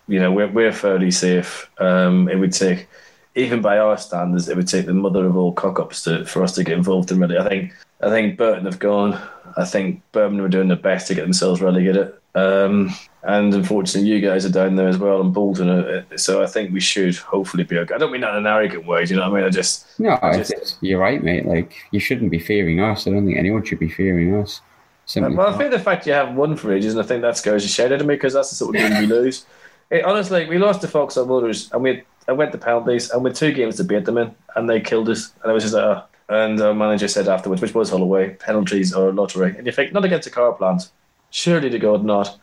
you 0.08 0.18
know, 0.18 0.32
we're, 0.32 0.50
we're 0.50 0.72
fairly 0.72 1.10
safe. 1.10 1.70
Um, 1.78 2.28
it 2.28 2.36
would 2.36 2.52
take, 2.52 2.88
even 3.34 3.62
by 3.62 3.78
our 3.78 3.96
standards, 3.96 4.48
it 4.48 4.56
would 4.56 4.68
take 4.68 4.86
the 4.86 4.94
mother 4.94 5.24
of 5.24 5.36
all 5.36 5.52
cock 5.52 5.78
ups 5.78 6.08
for 6.26 6.42
us 6.42 6.54
to 6.56 6.64
get 6.64 6.76
involved 6.76 7.10
in 7.10 7.18
really. 7.18 7.38
I 7.38 7.48
think 7.48 7.72
I 8.02 8.08
think 8.08 8.36
Burton 8.36 8.64
have 8.64 8.80
gone. 8.80 9.20
I 9.56 9.64
think 9.64 10.02
Birmingham 10.10 10.46
are 10.46 10.48
doing 10.48 10.68
their 10.68 10.76
best 10.76 11.06
to 11.06 11.14
get 11.14 11.22
themselves 11.22 11.60
relegated. 11.60 12.12
Um, 12.34 12.92
and 13.24 13.54
unfortunately, 13.54 14.10
you 14.10 14.20
guys 14.20 14.44
are 14.44 14.50
down 14.50 14.76
there 14.76 14.88
as 14.88 14.98
well, 14.98 15.20
and 15.20 15.32
Bolton. 15.32 16.04
So 16.16 16.42
I 16.42 16.46
think 16.46 16.72
we 16.72 16.80
should 16.80 17.16
hopefully 17.16 17.64
be 17.64 17.78
okay. 17.78 17.94
I 17.94 17.98
don't 17.98 18.10
mean 18.10 18.22
that 18.22 18.30
in 18.30 18.38
an 18.38 18.46
arrogant 18.46 18.86
way. 18.86 19.04
Do 19.04 19.14
you 19.14 19.20
know 19.20 19.30
what 19.30 19.36
I 19.36 19.40
mean? 19.40 19.46
I 19.46 19.50
just 19.50 19.98
no, 19.98 20.18
I 20.22 20.42
just, 20.42 20.78
you're 20.80 21.00
right, 21.00 21.22
mate. 21.22 21.46
Like 21.46 21.74
you 21.90 22.00
shouldn't 22.00 22.30
be 22.30 22.38
fearing 22.38 22.80
us. 22.80 23.06
I 23.06 23.10
don't 23.10 23.24
think 23.24 23.38
anyone 23.38 23.64
should 23.64 23.78
be 23.78 23.88
fearing 23.88 24.34
us. 24.34 24.60
Simply 25.06 25.34
well, 25.34 25.54
I 25.54 25.58
think 25.58 25.70
the 25.70 25.78
fact 25.78 26.06
you 26.06 26.12
have 26.12 26.34
won 26.34 26.56
for 26.56 26.72
ages, 26.72 26.94
and 26.94 27.02
I 27.02 27.06
think 27.06 27.22
that 27.22 27.36
scares 27.36 27.62
the 27.62 27.68
shit 27.68 27.92
out 27.92 28.00
of 28.00 28.06
me 28.06 28.14
because 28.14 28.32
that's 28.32 28.50
the 28.50 28.56
sort 28.56 28.76
of 28.76 28.82
game 28.82 28.98
we 28.98 29.06
lose. 29.06 29.46
It, 29.90 30.04
honestly, 30.04 30.46
we 30.46 30.58
lost 30.58 30.80
to 30.82 30.86
Vauxhall 30.86 31.26
Motors, 31.26 31.70
and 31.72 31.82
we 31.82 32.02
I 32.28 32.32
went 32.32 32.52
to 32.52 32.58
penalties, 32.58 33.10
and 33.10 33.24
with 33.24 33.36
two 33.36 33.52
games 33.52 33.76
to 33.76 33.84
beat 33.84 34.04
them 34.04 34.18
in, 34.18 34.34
and 34.54 34.68
they 34.68 34.80
killed 34.80 35.08
us. 35.08 35.32
And 35.42 35.50
I 35.50 35.54
was 35.54 35.64
just 35.64 35.74
like, 35.74 35.84
oh, 35.84 36.04
And 36.28 36.60
our 36.60 36.74
manager 36.74 37.08
said 37.08 37.28
afterwards, 37.28 37.60
which 37.62 37.74
was 37.74 37.90
Holloway, 37.90 38.34
penalties 38.34 38.94
or 38.94 39.12
lottery. 39.12 39.54
And 39.56 39.66
you 39.66 39.72
think, 39.72 39.92
not 39.92 40.04
against 40.04 40.28
a 40.28 40.30
car 40.30 40.52
plant. 40.52 40.90
Surely 41.30 41.70
to 41.70 41.78
God, 41.78 42.04
not. 42.04 42.38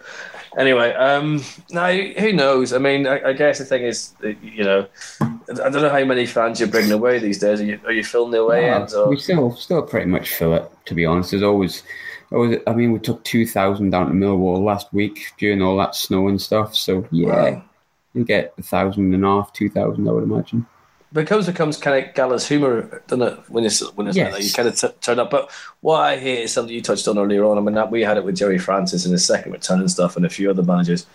Anyway, 0.57 0.93
um, 0.93 1.43
now 1.69 1.91
who 1.91 2.33
knows? 2.33 2.73
I 2.73 2.79
mean, 2.79 3.05
I, 3.05 3.29
I, 3.29 3.33
guess 3.33 3.59
the 3.59 3.65
thing 3.65 3.83
is, 3.83 4.13
you 4.21 4.63
know, 4.63 4.87
I 5.21 5.69
don't 5.69 5.73
know 5.73 5.89
how 5.89 6.03
many 6.03 6.25
fans 6.25 6.59
you're 6.59 6.69
bringing 6.69 6.91
away 6.91 7.19
these 7.19 7.37
days. 7.37 7.61
Are 7.61 7.65
you, 7.65 7.79
are 7.85 7.91
you 7.91 8.03
filling 8.03 8.31
the 8.31 8.39
away 8.39 8.69
ends? 8.69 8.93
Or? 8.93 9.09
We 9.09 9.19
still 9.19 9.55
still 9.55 9.83
pretty 9.83 10.07
much 10.07 10.33
fill 10.33 10.55
it. 10.55 10.69
To 10.85 10.95
be 10.95 11.05
honest, 11.05 11.31
there's 11.31 11.43
always, 11.43 11.83
always 12.31 12.59
I 12.65 12.73
mean, 12.73 12.91
we 12.91 12.99
took 12.99 13.23
two 13.23 13.45
thousand 13.45 13.91
down 13.91 14.07
to 14.07 14.13
Millwall 14.13 14.63
last 14.63 14.91
week 14.91 15.33
during 15.37 15.61
all 15.61 15.77
that 15.77 15.95
snow 15.95 16.27
and 16.27 16.41
stuff. 16.41 16.75
So 16.75 17.07
yeah, 17.11 17.27
wow. 17.27 17.63
you 18.13 18.25
get 18.25 18.53
a 18.57 18.63
thousand 18.63 19.13
and 19.13 19.23
a 19.23 19.27
half, 19.27 19.53
two 19.53 19.69
thousand, 19.69 20.07
I 20.07 20.11
would 20.11 20.23
imagine 20.23 20.65
because 21.11 21.47
it 21.47 21.53
becomes 21.53 21.77
kind 21.77 22.05
of 22.05 22.13
gallows 22.13 22.47
humour, 22.47 23.01
doesn't 23.07 23.27
it? 23.27 23.39
When 23.49 23.65
it's 23.65 23.79
when 23.93 24.07
it's 24.07 24.17
yes. 24.17 24.31
like 24.31 24.41
that, 24.41 24.47
you 24.47 24.53
kind 24.53 24.67
of 24.67 24.75
t- 24.75 24.97
turn 25.01 25.19
up. 25.19 25.29
But 25.29 25.51
what 25.81 25.99
I 25.99 26.17
hear 26.17 26.41
is 26.41 26.53
something 26.53 26.73
you 26.73 26.81
touched 26.81 27.07
on 27.07 27.17
earlier 27.17 27.45
on. 27.45 27.57
I 27.57 27.61
mean, 27.61 27.75
that 27.75 27.91
we 27.91 28.01
had 28.01 28.17
it 28.17 28.23
with 28.23 28.37
Gerry 28.37 28.59
Francis 28.59 29.05
in 29.05 29.11
his 29.11 29.25
second 29.25 29.51
return 29.51 29.79
and 29.79 29.89
stuff, 29.89 30.15
and 30.15 30.25
a 30.25 30.29
few 30.29 30.49
other 30.49 30.63
managers. 30.63 31.05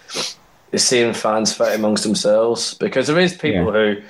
Is 0.73 0.85
seeing 0.85 1.15
fans 1.15 1.53
fight 1.53 1.77
amongst 1.77 2.03
themselves 2.03 2.75
because 2.75 3.07
there 3.07 3.19
is 3.21 3.33
people 3.33 3.67
yeah. 3.67 3.95
who, 3.95 4.03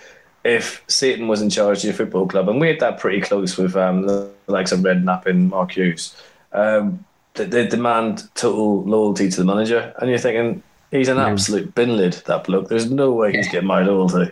if 0.44 0.82
Satan 0.88 1.28
was 1.28 1.42
in 1.42 1.50
charge 1.50 1.78
of 1.78 1.84
your 1.84 1.92
football 1.92 2.26
club, 2.26 2.48
and 2.48 2.58
we 2.58 2.68
had 2.68 2.80
that 2.80 2.98
pretty 2.98 3.20
close 3.20 3.58
with 3.58 3.76
um, 3.76 4.06
the 4.06 4.30
likes 4.46 4.72
of 4.72 4.80
Redknapp 4.80 5.26
and 5.26 5.50
Mark 5.50 5.72
Hughes, 5.72 6.16
um, 6.52 7.04
they, 7.34 7.44
they, 7.44 7.66
demand 7.66 8.22
total 8.34 8.82
loyalty 8.84 9.28
to 9.28 9.36
the 9.36 9.44
manager, 9.44 9.92
and 9.98 10.08
you're 10.08 10.18
thinking 10.18 10.62
he's 10.90 11.08
an 11.08 11.18
absolute 11.18 11.74
bin 11.74 11.98
lid. 11.98 12.14
That 12.24 12.44
bloke. 12.44 12.68
There's 12.70 12.90
no 12.90 13.12
way 13.12 13.32
he's 13.32 13.48
getting 13.48 13.68
my 13.68 13.82
loyalty. 13.82 14.30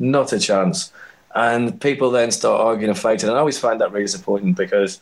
Not 0.00 0.32
a 0.32 0.40
chance. 0.40 0.92
And 1.34 1.80
people 1.80 2.10
then 2.10 2.32
start 2.32 2.60
arguing 2.60 2.90
and 2.90 2.98
fighting. 2.98 3.28
And 3.28 3.36
I 3.36 3.40
always 3.40 3.58
find 3.58 3.80
that 3.80 3.92
really 3.92 4.04
disappointing 4.04 4.54
because, 4.54 5.00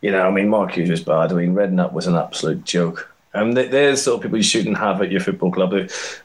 you 0.00 0.10
know, 0.10 0.26
I 0.26 0.30
mean, 0.30 0.48
Mark 0.48 0.72
Hughes 0.72 0.88
was 0.88 1.02
bad. 1.02 1.32
I 1.32 1.34
mean, 1.34 1.54
Redknapp 1.54 1.92
was 1.92 2.06
an 2.06 2.16
absolute 2.16 2.64
joke. 2.64 3.12
And 3.34 3.54
they're 3.54 3.90
the 3.90 3.96
sort 3.98 4.16
of 4.16 4.22
people 4.22 4.38
you 4.38 4.42
shouldn't 4.42 4.78
have 4.78 5.02
at 5.02 5.10
your 5.10 5.20
football 5.20 5.52
club, 5.52 5.74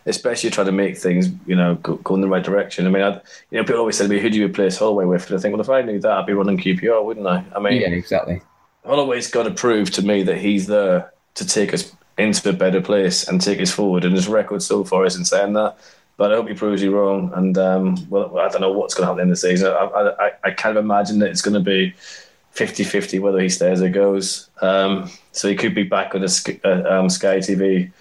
especially 0.06 0.50
trying 0.50 0.68
to 0.68 0.72
make 0.72 0.98
things, 0.98 1.28
you 1.46 1.58
know, 1.58 1.76
go, 1.76 1.96
go 1.98 2.16
in 2.16 2.22
the 2.22 2.30
right 2.30 2.44
direction. 2.44 2.88
I 2.88 2.90
mean, 2.90 3.04
I'd, 3.04 3.20
you 3.50 3.58
know, 3.58 3.66
people 3.66 3.82
always 3.82 3.98
say 3.98 4.06
to 4.06 4.10
me, 4.10 4.22
"Who 4.22 4.30
do 4.30 4.38
you 4.38 4.46
replace 4.46 4.78
Holloway 4.78 5.04
with?" 5.04 5.30
And 5.30 5.38
I 5.38 5.42
think, 5.42 5.52
well, 5.52 5.60
if 5.60 5.70
I 5.70 5.82
knew 5.82 6.00
that, 6.00 6.10
I'd 6.10 6.26
be 6.26 6.32
running 6.32 6.58
QPR, 6.58 7.04
wouldn't 7.04 7.28
I? 7.28 7.44
I 7.54 7.60
mean, 7.60 7.82
yeah, 7.82 7.90
exactly. 7.90 8.42
Holloway's 8.86 9.30
got 9.30 9.44
to 9.44 9.52
prove 9.52 9.92
to 9.92 10.02
me 10.04 10.24
that 10.24 10.38
he's 10.38 10.68
there 10.68 11.12
to 11.36 11.46
take 11.46 11.74
us 11.74 11.94
into 12.18 12.50
a 12.50 12.54
better 12.54 12.80
place 12.80 13.28
and 13.28 13.42
take 13.42 13.60
us 13.60 13.72
forward. 13.72 14.06
And 14.06 14.16
his 14.16 14.30
record 14.30 14.64
so 14.64 14.86
far 14.86 15.06
isn't 15.06 15.26
saying 15.26 15.52
that. 15.54 15.78
But 16.22 16.34
I 16.34 16.36
hope 16.36 16.50
he 16.50 16.54
proves 16.54 16.84
you 16.84 16.96
wrong. 16.96 17.32
And 17.34 17.58
um, 17.58 17.98
well, 18.08 18.38
I 18.38 18.48
don't 18.48 18.62
know 18.62 18.72
what's 18.72 18.94
going 18.94 19.06
to 19.06 19.08
happen 19.08 19.24
in 19.24 19.30
the 19.30 19.36
season. 19.36 19.74
I, 19.74 19.86
I, 20.20 20.32
I 20.44 20.52
kind 20.52 20.78
of 20.78 20.86
imagine 20.86 21.18
that 21.18 21.32
it's 21.32 21.42
going 21.42 21.56
to 21.56 21.60
be 21.60 21.96
50 22.52 22.84
50 22.84 23.18
whether 23.18 23.40
he 23.40 23.50
stays 23.50 23.82
or 23.82 23.90
goes. 23.90 24.48
Um, 24.62 25.10
so 25.32 25.50
he 25.50 25.56
could 25.56 25.74
be 25.74 25.82
back 25.82 26.14
on 26.14 26.24
a, 26.24 26.28
uh, 26.64 27.00
um, 27.00 27.10
Sky 27.10 27.38
TV 27.38 27.92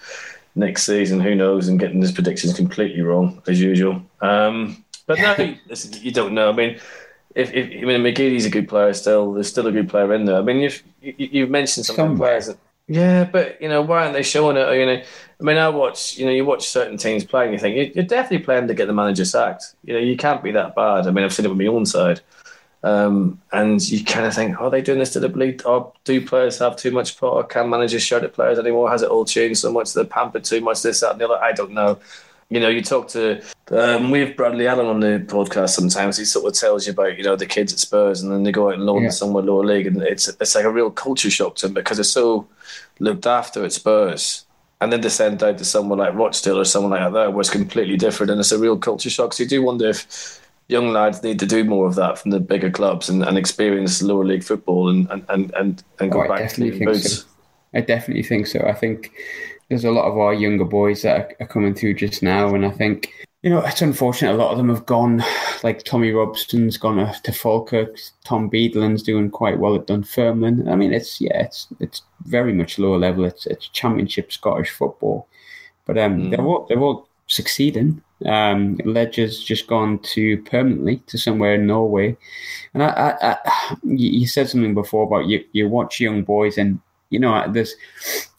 next 0.53 0.83
season. 0.83 1.19
Who 1.19 1.33
knows? 1.33 1.67
And 1.67 1.79
getting 1.79 1.99
his 1.99 2.11
predictions 2.11 2.53
completely 2.53 3.01
wrong 3.01 3.41
as 3.47 3.59
usual. 3.59 4.03
Um, 4.21 4.85
but 5.07 5.17
no, 5.17 5.55
you 5.93 6.11
don't 6.11 6.35
know. 6.35 6.49
I 6.49 6.53
mean, 6.53 6.79
if, 7.33 7.51
if 7.51 7.69
I 7.69 7.85
mean 7.87 8.01
McGeady's 8.01 8.45
a 8.45 8.51
good 8.51 8.69
player 8.69 8.93
still, 8.93 9.33
there's 9.33 9.49
still 9.49 9.65
a 9.65 9.71
good 9.71 9.89
player 9.89 10.13
in 10.13 10.25
there. 10.25 10.37
I 10.37 10.41
mean, 10.41 10.57
you've 10.57 10.83
you, 11.01 11.15
have 11.17 11.33
you 11.33 11.41
have 11.41 11.49
mentioned 11.49 11.87
some 11.87 12.17
players. 12.17 12.45
That, 12.45 12.57
yeah, 12.91 13.23
but 13.23 13.61
you 13.61 13.69
know 13.69 13.81
why 13.81 14.01
aren't 14.03 14.13
they 14.13 14.21
showing 14.21 14.57
it? 14.57 14.67
Or, 14.67 14.75
You 14.75 14.85
know, 14.85 15.01
I 15.01 15.43
mean, 15.43 15.57
I 15.57 15.69
watch. 15.69 16.17
You 16.17 16.25
know, 16.25 16.31
you 16.31 16.43
watch 16.43 16.67
certain 16.67 16.97
teams 16.97 17.23
play, 17.23 17.45
and 17.45 17.53
you 17.53 17.59
think 17.59 17.95
you're 17.95 18.03
definitely 18.03 18.43
playing 18.43 18.67
to 18.67 18.73
get 18.73 18.87
the 18.87 18.93
manager 18.93 19.23
sacked. 19.23 19.75
You 19.85 19.93
know, 19.93 19.99
you 20.01 20.17
can't 20.17 20.43
be 20.43 20.51
that 20.51 20.75
bad. 20.75 21.07
I 21.07 21.11
mean, 21.11 21.23
I've 21.23 21.33
seen 21.33 21.45
it 21.45 21.49
with 21.49 21.57
my 21.57 21.67
own 21.67 21.85
side, 21.85 22.19
um, 22.83 23.39
and 23.53 23.81
you 23.89 24.03
kind 24.03 24.25
of 24.25 24.33
think, 24.33 24.59
oh, 24.59 24.65
are 24.65 24.69
they 24.69 24.81
doing 24.81 24.99
this 24.99 25.13
deliberately? 25.13 25.57
Or 25.63 25.93
do 26.03 26.25
players 26.25 26.59
have 26.59 26.75
too 26.75 26.91
much 26.91 27.17
power? 27.17 27.45
Can 27.45 27.69
managers 27.69 28.03
shout 28.03 28.25
at 28.25 28.33
players 28.33 28.59
anymore? 28.59 28.91
Has 28.91 29.03
it 29.03 29.09
all 29.09 29.23
changed 29.23 29.61
so 29.61 29.71
much? 29.71 29.93
They're 29.93 30.03
pampered 30.03 30.43
too 30.43 30.59
much. 30.59 30.81
This, 30.81 30.99
that, 30.99 31.11
and 31.11 31.21
the 31.21 31.29
other. 31.29 31.41
I 31.41 31.53
don't 31.53 31.71
know. 31.71 31.97
You 32.51 32.59
know, 32.59 32.67
you 32.67 32.81
talk 32.81 33.07
to 33.09 33.41
um, 33.71 34.11
we 34.11 34.19
have 34.19 34.35
Bradley 34.35 34.67
Allen 34.67 34.85
on 34.85 34.99
the 34.99 35.23
podcast 35.25 35.69
sometimes. 35.69 36.17
He 36.17 36.25
sort 36.25 36.45
of 36.45 36.53
tells 36.53 36.85
you 36.85 36.91
about 36.91 37.17
you 37.17 37.23
know 37.23 37.37
the 37.37 37.45
kids 37.45 37.71
at 37.71 37.79
Spurs, 37.79 38.21
and 38.21 38.29
then 38.29 38.43
they 38.43 38.51
go 38.51 38.67
out 38.67 38.73
and 38.73 38.85
loan 38.85 39.03
yeah. 39.03 39.09
somewhere 39.09 39.41
lower 39.41 39.63
league, 39.63 39.87
and 39.87 40.01
it's 40.01 40.27
it's 40.27 40.53
like 40.53 40.65
a 40.65 40.69
real 40.69 40.91
culture 40.91 41.29
shock 41.29 41.55
to 41.55 41.67
them 41.67 41.73
because 41.73 41.95
they're 41.95 42.03
so 42.03 42.45
looked 42.99 43.25
after 43.25 43.63
at 43.63 43.71
Spurs. 43.71 44.45
And 44.81 44.91
then 44.91 44.99
they 44.99 45.09
send 45.09 45.41
out 45.43 45.59
to 45.59 45.65
someone 45.65 45.99
like 45.99 46.13
Rochdale 46.13 46.59
or 46.59 46.65
someone 46.65 46.91
like 46.91 47.13
that, 47.13 47.31
where 47.31 47.39
it's 47.39 47.49
completely 47.49 47.95
different, 47.95 48.31
and 48.31 48.39
it's 48.41 48.51
a 48.51 48.59
real 48.59 48.77
culture 48.77 49.09
shock. 49.09 49.31
So 49.31 49.43
you 49.43 49.49
do 49.49 49.63
wonder 49.63 49.87
if 49.87 50.41
young 50.67 50.91
lads 50.91 51.23
need 51.23 51.39
to 51.39 51.45
do 51.45 51.63
more 51.63 51.87
of 51.87 51.95
that 51.95 52.19
from 52.19 52.31
the 52.31 52.39
bigger 52.41 52.71
clubs 52.71 53.07
and, 53.07 53.23
and 53.23 53.37
experience 53.37 54.01
lower 54.01 54.25
league 54.25 54.43
football 54.43 54.89
and 54.89 55.07
and 55.29 55.53
and, 55.55 55.83
and 56.01 56.11
go 56.11 56.25
oh, 56.25 56.27
back 56.27 56.49
to 56.49 56.61
the 56.61 56.83
boots. 56.83 57.19
So. 57.19 57.27
I 57.73 57.79
definitely 57.79 58.23
think 58.23 58.47
so. 58.47 58.59
I 58.67 58.73
think 58.73 59.13
there's 59.71 59.85
a 59.85 59.91
lot 59.91 60.03
of 60.03 60.17
our 60.17 60.33
younger 60.33 60.65
boys 60.65 61.03
that 61.03 61.17
are, 61.17 61.35
are 61.39 61.47
coming 61.47 61.73
through 61.73 61.93
just 61.93 62.21
now, 62.21 62.53
and 62.53 62.65
I 62.65 62.71
think 62.71 63.13
you 63.41 63.49
know 63.49 63.59
it's 63.61 63.81
unfortunate. 63.81 64.33
A 64.33 64.35
lot 64.35 64.51
of 64.51 64.57
them 64.57 64.67
have 64.67 64.85
gone, 64.85 65.23
like 65.63 65.85
Tommy 65.85 66.11
Robson's 66.11 66.75
gone 66.75 67.09
to 67.23 67.31
Falkirk. 67.31 67.97
Tom 68.25 68.49
Beadling's 68.49 69.01
doing 69.01 69.31
quite 69.31 69.59
well 69.59 69.75
at 69.75 69.87
Dunfermline. 69.87 70.67
I 70.67 70.75
mean, 70.75 70.91
it's 70.91 71.21
yeah, 71.21 71.43
it's 71.43 71.69
it's 71.79 72.01
very 72.25 72.51
much 72.51 72.79
lower 72.79 72.97
level. 72.97 73.23
It's 73.23 73.45
it's 73.45 73.69
Championship 73.69 74.33
Scottish 74.33 74.71
football, 74.71 75.29
but 75.85 75.97
um, 75.97 76.23
mm. 76.23 76.31
they're 76.31 76.45
all 76.45 76.65
they're 76.67 76.81
all 76.81 77.07
succeeding. 77.27 78.01
Um, 78.25 78.77
Ledger's 78.83 79.41
just 79.41 79.67
gone 79.67 79.99
to 79.99 80.43
permanently 80.43 80.97
to 81.07 81.17
somewhere 81.17 81.55
in 81.55 81.65
Norway, 81.65 82.17
and 82.73 82.83
I, 82.83 82.89
I, 83.21 83.37
I 83.45 83.77
you 83.85 84.27
said 84.27 84.49
something 84.49 84.73
before 84.73 85.05
about 85.05 85.27
you. 85.27 85.45
You 85.53 85.69
watch 85.69 86.01
young 86.01 86.23
boys 86.23 86.57
and 86.57 86.81
you 87.11 87.19
know, 87.19 87.45
there's 87.51 87.75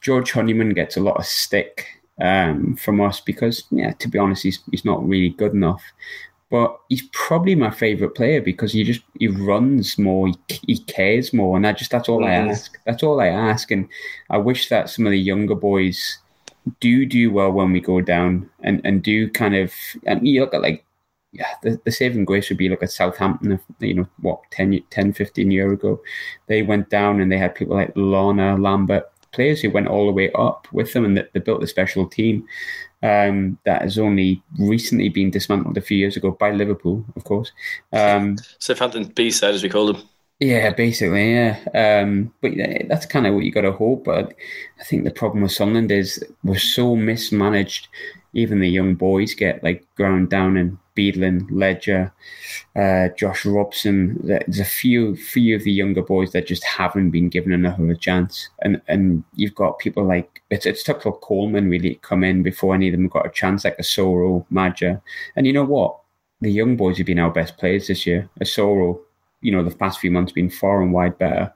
George 0.01 0.33
Honeyman 0.33 0.71
gets 0.71 0.97
a 0.97 1.01
lot 1.01 1.19
of 1.19 1.27
stick 1.27 1.87
um, 2.21 2.75
from 2.77 3.01
us 3.01 3.21
because, 3.21 3.65
yeah, 3.71 3.93
to 3.93 4.09
be 4.09 4.19
honest, 4.19 4.43
he's 4.43 4.59
he's 4.71 4.85
not 4.85 5.07
really 5.07 5.31
good 5.31 5.53
enough. 5.53 5.83
But 6.51 6.79
he's 6.91 7.09
probably 7.13 7.55
my 7.55 7.71
favorite 7.71 8.15
player 8.15 8.43
because 8.43 8.73
he 8.73 8.83
just 8.85 9.03
he 9.19 9.29
runs 9.29 9.97
more, 9.97 10.27
he, 10.27 10.61
he 10.67 10.79
cares 10.85 11.33
more, 11.33 11.57
and 11.57 11.65
that 11.65 11.79
just 11.79 11.91
that's 11.91 12.09
all 12.09 12.21
mm-hmm. 12.21 12.49
I 12.49 12.53
ask. 12.53 12.79
That's 12.85 13.03
all 13.03 13.21
I 13.21 13.29
ask, 13.29 13.71
and 13.71 13.89
I 14.31 14.39
wish 14.39 14.69
that 14.69 14.91
some 14.91 15.07
of 15.07 15.13
the 15.13 15.19
younger 15.19 15.55
boys 15.55 16.19
do 16.81 17.05
do 17.05 17.31
well 17.31 17.53
when 17.53 17.73
we 17.73 17.81
go 17.81 18.01
down 18.01 18.49
and 18.63 18.81
and 18.85 19.03
do 19.03 19.29
kind 19.31 19.55
of 19.55 19.73
and 20.07 20.27
you 20.27 20.41
look 20.41 20.55
at 20.55 20.63
like 20.63 20.85
yeah, 21.33 21.55
the, 21.63 21.81
the 21.85 21.91
saving 21.91 22.25
grace 22.25 22.49
would 22.49 22.59
be 22.59 22.69
like 22.69 22.83
at 22.83 22.93
Southampton, 22.93 23.59
you 23.81 23.95
know, 23.95 24.07
what, 24.21 24.41
10, 24.51 24.81
10, 24.91 25.13
15 25.15 25.51
years 25.51 25.73
ago. 25.73 26.01
They 26.47 26.63
went 26.63 26.91
down 26.91 27.21
and 27.21 27.33
they 27.33 27.39
had 27.39 27.55
people 27.55 27.77
like 27.77 27.95
Lallana, 27.95 28.63
Lambert, 28.63 29.11
players 29.33 29.63
who 29.63 29.71
went 29.71 29.89
all 29.89 30.07
the 30.07 30.13
way 30.13 30.31
up 30.33 30.69
with 30.73 30.93
them 30.93 31.07
and 31.07 31.17
they, 31.17 31.27
they 31.33 31.41
built 31.41 31.63
a 31.63 31.67
special 31.67 32.07
team 32.07 32.47
um, 33.03 33.59
that 33.65 33.83
has 33.83 33.99
only 33.99 34.43
recently 34.59 35.09
been 35.09 35.31
dismantled 35.31 35.77
a 35.79 35.81
few 35.81 35.97
years 35.97 36.17
ago 36.17 36.33
by 36.33 36.53
Liverpool, 36.53 37.05
of 37.17 37.25
course. 37.25 37.51
Um, 37.93 38.37
Southampton 38.59 39.05
B 39.05 39.31
side, 39.31 39.55
as 39.55 39.63
we 39.63 39.71
call 39.71 39.93
them. 39.93 40.03
Yeah, 40.39 40.71
basically, 40.71 41.35
yeah. 41.35 41.59
Um, 41.75 42.35
but 42.41 42.53
that's 42.89 43.07
kind 43.07 43.27
of 43.27 43.35
what 43.35 43.45
you 43.45 43.53
got 43.53 43.61
to 43.63 43.73
hope. 43.73 44.05
But 44.05 44.35
I 44.81 44.85
think 44.85 45.05
the 45.05 45.11
problem 45.11 45.43
with 45.43 45.53
Sunderland 45.53 45.93
is 45.93 46.23
we're 46.43 46.59
so 46.59 46.97
mismanaged. 46.97 47.89
Even 48.35 48.61
the 48.61 48.69
young 48.69 48.95
boys 48.95 49.35
get 49.35 49.63
like 49.63 49.87
ground 49.95 50.31
down 50.31 50.57
and 50.57 50.79
Beadling, 50.95 51.49
Ledger, 51.51 52.13
uh, 52.77 53.09
Josh 53.17 53.47
Robson. 53.47 54.19
There's 54.23 54.61
a 54.61 54.65
few 54.65 55.17
few 55.17 55.57
of 55.57 55.65
the 55.65 55.73
younger 55.73 56.03
boys 56.03 56.33
that 56.33 56.47
just 56.47 56.65
haven't 56.65 57.11
been 57.11 57.29
given 57.29 57.53
enough 57.53 57.79
of 57.79 57.89
a 57.89 57.97
chance, 57.97 58.51
and 58.63 58.81
and 58.89 59.25
you've 59.35 59.55
got 59.55 59.79
people 59.79 60.05
like 60.05 60.43
it's 60.51 60.67
it's 60.67 60.83
took 60.83 61.03
till 61.03 61.13
Coleman 61.13 61.71
really 61.71 61.97
come 62.03 62.23
in 62.25 62.43
before 62.43 62.75
any 62.75 62.89
of 62.89 62.93
them 62.93 63.09
got 63.09 63.27
a 63.27 63.31
chance, 63.31 63.65
like 63.65 63.79
Asoro, 63.79 64.45
Maja, 64.51 65.01
and 65.37 65.47
you 65.47 65.53
know 65.53 65.65
what? 65.65 65.99
The 66.41 66.51
young 66.51 66.77
boys 66.77 66.99
have 66.99 67.07
been 67.07 67.21
our 67.21 67.31
best 67.31 67.57
players 67.57 67.87
this 67.87 68.07
year. 68.07 68.29
Asoro, 68.41 69.01
you 69.41 69.53
know, 69.53 69.63
the 69.63 69.75
past 69.75 70.01
few 70.01 70.11
months 70.11 70.33
been 70.33 70.51
far 70.51 70.83
and 70.83 70.93
wide 70.93 71.17
better. 71.17 71.53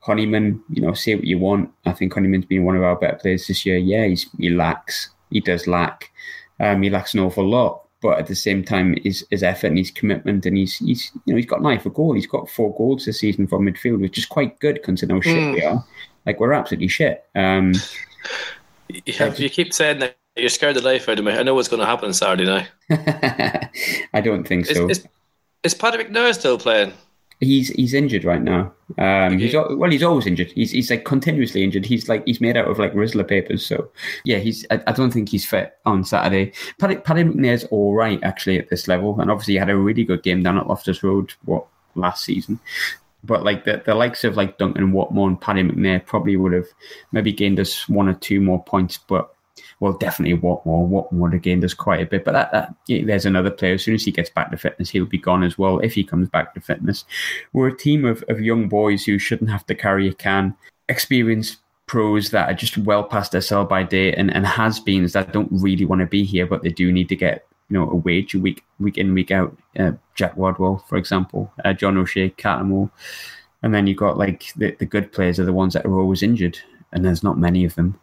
Honeyman, 0.00 0.62
you 0.70 0.82
know, 0.82 0.92
say 0.92 1.16
what 1.16 1.24
you 1.24 1.38
want. 1.38 1.72
I 1.84 1.92
think 1.92 2.14
Honeyman's 2.14 2.44
been 2.44 2.64
one 2.64 2.76
of 2.76 2.82
our 2.82 2.96
better 2.96 3.16
players 3.16 3.46
this 3.46 3.66
year. 3.66 3.78
Yeah, 3.78 4.06
he's, 4.06 4.28
he 4.38 4.50
lacks. 4.50 5.10
He 5.30 5.40
does 5.40 5.66
lack. 5.66 6.12
Um, 6.60 6.82
he 6.82 6.90
lacks 6.90 7.12
an 7.14 7.20
awful 7.20 7.48
lot 7.48 7.85
but 8.06 8.20
at 8.20 8.28
the 8.28 8.36
same 8.36 8.62
time, 8.62 8.94
his, 9.02 9.26
his 9.32 9.42
effort 9.42 9.66
and 9.66 9.78
his 9.78 9.90
commitment, 9.90 10.46
and 10.46 10.56
he's 10.56 10.76
he's 10.76 11.10
you 11.24 11.32
know 11.32 11.36
he's 11.36 11.44
got 11.44 11.60
nine 11.60 11.80
for 11.80 11.90
goal. 11.90 12.12
He's 12.12 12.28
got 12.28 12.48
four 12.48 12.72
goals 12.76 13.04
this 13.04 13.18
season 13.18 13.48
from 13.48 13.66
midfield, 13.66 14.00
which 14.00 14.16
is 14.16 14.24
quite 14.24 14.60
good 14.60 14.80
considering 14.84 15.20
how 15.20 15.28
shit 15.28 15.36
mm. 15.36 15.54
we 15.54 15.62
are. 15.64 15.84
Like 16.24 16.38
we're 16.38 16.52
absolutely 16.52 16.86
shit. 16.86 17.24
Um, 17.34 17.74
yeah, 19.06 19.34
you 19.34 19.50
keep 19.50 19.72
saying 19.72 19.98
that 19.98 20.16
you're 20.36 20.50
scared 20.50 20.76
the 20.76 20.82
life 20.82 21.08
out 21.08 21.18
of 21.18 21.24
me. 21.24 21.32
I 21.32 21.42
know 21.42 21.56
what's 21.56 21.66
going 21.66 21.80
to 21.80 21.86
happen 21.86 22.12
Saturday 22.12 22.44
night. 22.44 22.68
I 24.14 24.20
don't 24.20 24.46
think 24.46 24.66
so. 24.66 24.88
Is, 24.88 24.98
is, 24.98 25.08
is 25.64 25.74
Paddy 25.74 26.04
McNair 26.04 26.32
still 26.32 26.58
playing? 26.58 26.92
He's 27.40 27.68
he's 27.68 27.92
injured 27.92 28.24
right 28.24 28.40
now. 28.40 28.72
Um, 28.96 29.38
he's 29.38 29.52
well, 29.52 29.90
he's 29.90 30.02
always 30.02 30.26
injured. 30.26 30.52
He's 30.52 30.70
he's 30.70 30.90
like 30.90 31.04
continuously 31.04 31.62
injured. 31.62 31.84
He's 31.84 32.08
like 32.08 32.24
he's 32.26 32.40
made 32.40 32.56
out 32.56 32.68
of 32.68 32.78
like 32.78 32.94
Rizla 32.94 33.28
papers. 33.28 33.66
So 33.66 33.90
yeah, 34.24 34.38
he's. 34.38 34.64
I, 34.70 34.82
I 34.86 34.92
don't 34.92 35.10
think 35.10 35.28
he's 35.28 35.44
fit 35.44 35.76
on 35.84 36.02
Saturday. 36.04 36.52
Paddy, 36.78 36.96
Paddy 36.96 37.24
McNair's 37.24 37.64
all 37.64 37.94
right 37.94 38.18
actually 38.22 38.58
at 38.58 38.70
this 38.70 38.88
level, 38.88 39.20
and 39.20 39.30
obviously 39.30 39.54
he 39.54 39.58
had 39.58 39.68
a 39.68 39.76
really 39.76 40.04
good 40.04 40.22
game 40.22 40.42
down 40.42 40.56
at 40.56 40.66
Loftus 40.66 41.02
Road 41.02 41.34
what 41.44 41.66
last 41.94 42.24
season. 42.24 42.58
but 43.24 43.44
like 43.44 43.64
the, 43.64 43.82
the 43.84 43.94
likes 43.94 44.24
of 44.24 44.36
like 44.36 44.58
Duncan 44.58 44.92
Watmore 44.92 45.28
and 45.28 45.40
Paddy 45.40 45.62
McNair 45.62 46.04
probably 46.04 46.36
would 46.36 46.52
have 46.52 46.68
maybe 47.12 47.32
gained 47.32 47.60
us 47.60 47.88
one 47.88 48.08
or 48.08 48.14
two 48.14 48.40
more 48.40 48.62
points, 48.64 48.98
but 48.98 49.34
well, 49.80 49.92
definitely 49.92 50.38
Watmore. 50.38 50.88
Watmore 50.88 51.12
would 51.12 51.32
have 51.34 51.42
gained 51.42 51.64
us 51.64 51.74
quite 51.74 52.00
a 52.00 52.06
bit, 52.06 52.24
but 52.24 52.32
that, 52.32 52.50
that 52.52 52.74
yeah, 52.86 53.02
there's 53.04 53.26
another 53.26 53.50
player. 53.50 53.74
As 53.74 53.84
soon 53.84 53.94
as 53.94 54.04
he 54.04 54.10
gets 54.10 54.30
back 54.30 54.50
to 54.50 54.56
fitness, 54.56 54.88
he'll 54.88 55.04
be 55.04 55.18
gone 55.18 55.42
as 55.42 55.58
well. 55.58 55.78
If 55.80 55.94
he 55.94 56.02
comes 56.02 56.28
back 56.28 56.54
to 56.54 56.60
fitness, 56.60 57.04
we're 57.52 57.68
a 57.68 57.76
team 57.76 58.04
of, 58.04 58.24
of 58.28 58.40
young 58.40 58.68
boys 58.68 59.04
who 59.04 59.18
shouldn't 59.18 59.50
have 59.50 59.66
to 59.66 59.74
carry 59.74 60.08
a 60.08 60.14
can, 60.14 60.54
experienced 60.88 61.58
pros 61.86 62.30
that 62.30 62.48
are 62.50 62.54
just 62.54 62.78
well 62.78 63.04
past 63.04 63.32
their 63.32 63.40
sell 63.40 63.64
by 63.64 63.82
date, 63.82 64.14
and, 64.16 64.34
and 64.34 64.46
has 64.46 64.80
beens 64.80 65.12
that 65.12 65.32
don't 65.32 65.48
really 65.52 65.84
want 65.84 66.00
to 66.00 66.06
be 66.06 66.24
here, 66.24 66.46
but 66.46 66.62
they 66.62 66.70
do 66.70 66.90
need 66.90 67.08
to 67.10 67.16
get 67.16 67.46
you 67.68 67.78
know 67.78 67.90
a 67.90 67.96
wage 67.96 68.34
week 68.34 68.64
week 68.80 68.96
in 68.96 69.12
week 69.12 69.30
out. 69.30 69.56
Uh, 69.78 69.92
Jack 70.14 70.32
Rodwell, 70.36 70.78
for 70.88 70.96
example, 70.96 71.52
uh, 71.66 71.74
John 71.74 71.98
O'Shea, 71.98 72.30
Cattermole, 72.30 72.90
and 73.62 73.74
then 73.74 73.86
you've 73.86 73.98
got 73.98 74.16
like 74.16 74.54
the, 74.56 74.70
the 74.72 74.86
good 74.86 75.12
players 75.12 75.38
are 75.38 75.44
the 75.44 75.52
ones 75.52 75.74
that 75.74 75.84
are 75.84 75.98
always 75.98 76.22
injured, 76.22 76.58
and 76.92 77.04
there's 77.04 77.22
not 77.22 77.38
many 77.38 77.64
of 77.66 77.74
them, 77.74 77.98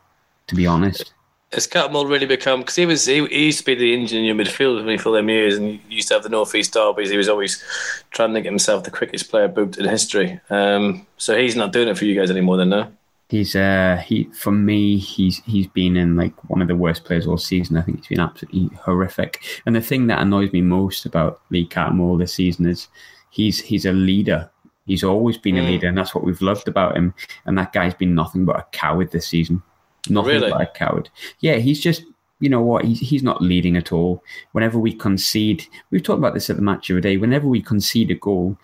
to 0.48 0.56
be 0.56 0.68
honest. 0.68 1.14
Has 1.54 1.68
Cattermole 1.68 2.10
really 2.10 2.26
become 2.26 2.62
because 2.62 2.76
he 2.76 2.86
was 2.86 3.06
he, 3.06 3.26
he, 3.28 3.45
used 3.45 3.60
to 3.60 3.66
be 3.66 3.76
the 3.76 3.93
engine 3.93 4.18
in 4.20 4.26
your 4.26 4.36
midfield 4.36 4.76
with 4.76 4.86
me 4.86 4.97
for 4.97 5.12
them 5.12 5.30
years, 5.30 5.56
and 5.56 5.80
he 5.88 5.95
used 5.95 6.08
to 6.08 6.16
have 6.16 6.24
the 6.24 6.30
North 6.30 6.56
East 6.56 6.74
derbies. 6.74 7.12
He 7.12 7.18
was 7.18 7.30
always 7.30 7.64
trying 8.10 8.34
to 8.34 8.41
get 8.41 8.49
himself 8.49 8.84
the 8.84 8.91
quickest 8.91 9.30
player 9.30 9.47
booked 9.47 9.78
in 9.78 9.86
history. 9.86 10.39
Um, 10.49 11.06
so 11.18 11.38
he's 11.38 11.56
not 11.56 11.72
doing 11.72 11.88
it 11.89 11.97
for 11.97 12.06
you 12.06 12.20
guys 12.20 12.32
anymore, 12.32 12.58
then, 12.58 12.70
no. 12.70 12.91
He's 13.30 13.56
uh 13.56 14.01
he 14.06 14.26
for 14.34 14.51
me 14.51 14.97
he's 14.97 15.41
he's 15.45 15.68
been 15.68 15.95
in 15.95 16.16
like 16.16 16.34
one 16.49 16.62
of 16.62 16.68
the 16.68 16.76
worst 16.76 17.06
players 17.06 17.26
all 17.26 17.38
season. 17.38 17.78
I 17.78 17.82
think 17.82 17.97
he's 17.97 18.08
been 18.08 18.20
absolutely 18.20 18.76
horrific. 18.78 19.43
And 19.66 19.76
the 19.76 19.82
thing 19.82 20.08
that 20.08 20.22
annoys 20.22 20.51
me 20.54 20.62
most 20.62 21.06
about 21.06 21.41
Lee 21.49 21.68
Cattermole 21.68 22.20
this 22.20 22.34
season 22.34 22.66
is 22.66 22.88
he's 23.30 23.62
he's 23.62 23.86
a 23.86 23.91
leader. 23.91 24.49
He's 24.86 25.04
always 25.04 25.38
been 25.38 25.58
a 25.58 25.64
leader, 25.64 25.88
and 25.88 25.97
that's 25.97 26.14
what 26.14 26.26
we've 26.26 26.41
loved 26.41 26.68
about 26.68 26.97
him. 26.97 27.14
And 27.45 27.58
that 27.58 27.74
guy's 27.74 27.93
been 27.93 28.14
nothing 28.14 28.43
but 28.43 28.60
a 28.60 28.66
coward 28.72 29.12
this 29.12 29.28
season. 29.28 29.64
Nothing 30.10 30.34
really? 30.34 30.51
but 30.51 30.62
a 30.62 30.68
coward. 30.68 31.10
Yeah, 31.39 31.56
he's 31.56 31.80
just 31.80 32.04
you 32.39 32.49
know 32.49 32.62
what? 32.62 32.84
He's 32.84 32.99
he's 32.99 33.24
not 33.24 33.41
leading 33.41 33.78
at 33.78 33.93
all. 33.93 34.24
Whenever 34.51 34.78
we 34.78 34.93
concede, 34.93 35.66
we've 35.91 36.04
talked 36.04 36.20
about 36.20 36.34
this 36.34 36.49
at 36.49 36.58
the 36.58 36.62
match 36.62 36.89
of 36.89 36.95
the 36.95 37.01
day. 37.01 37.18
Whenever 37.18 37.47
we 37.47 37.62
concede 37.62 38.12
a 38.12 38.16
goal, 38.16 38.58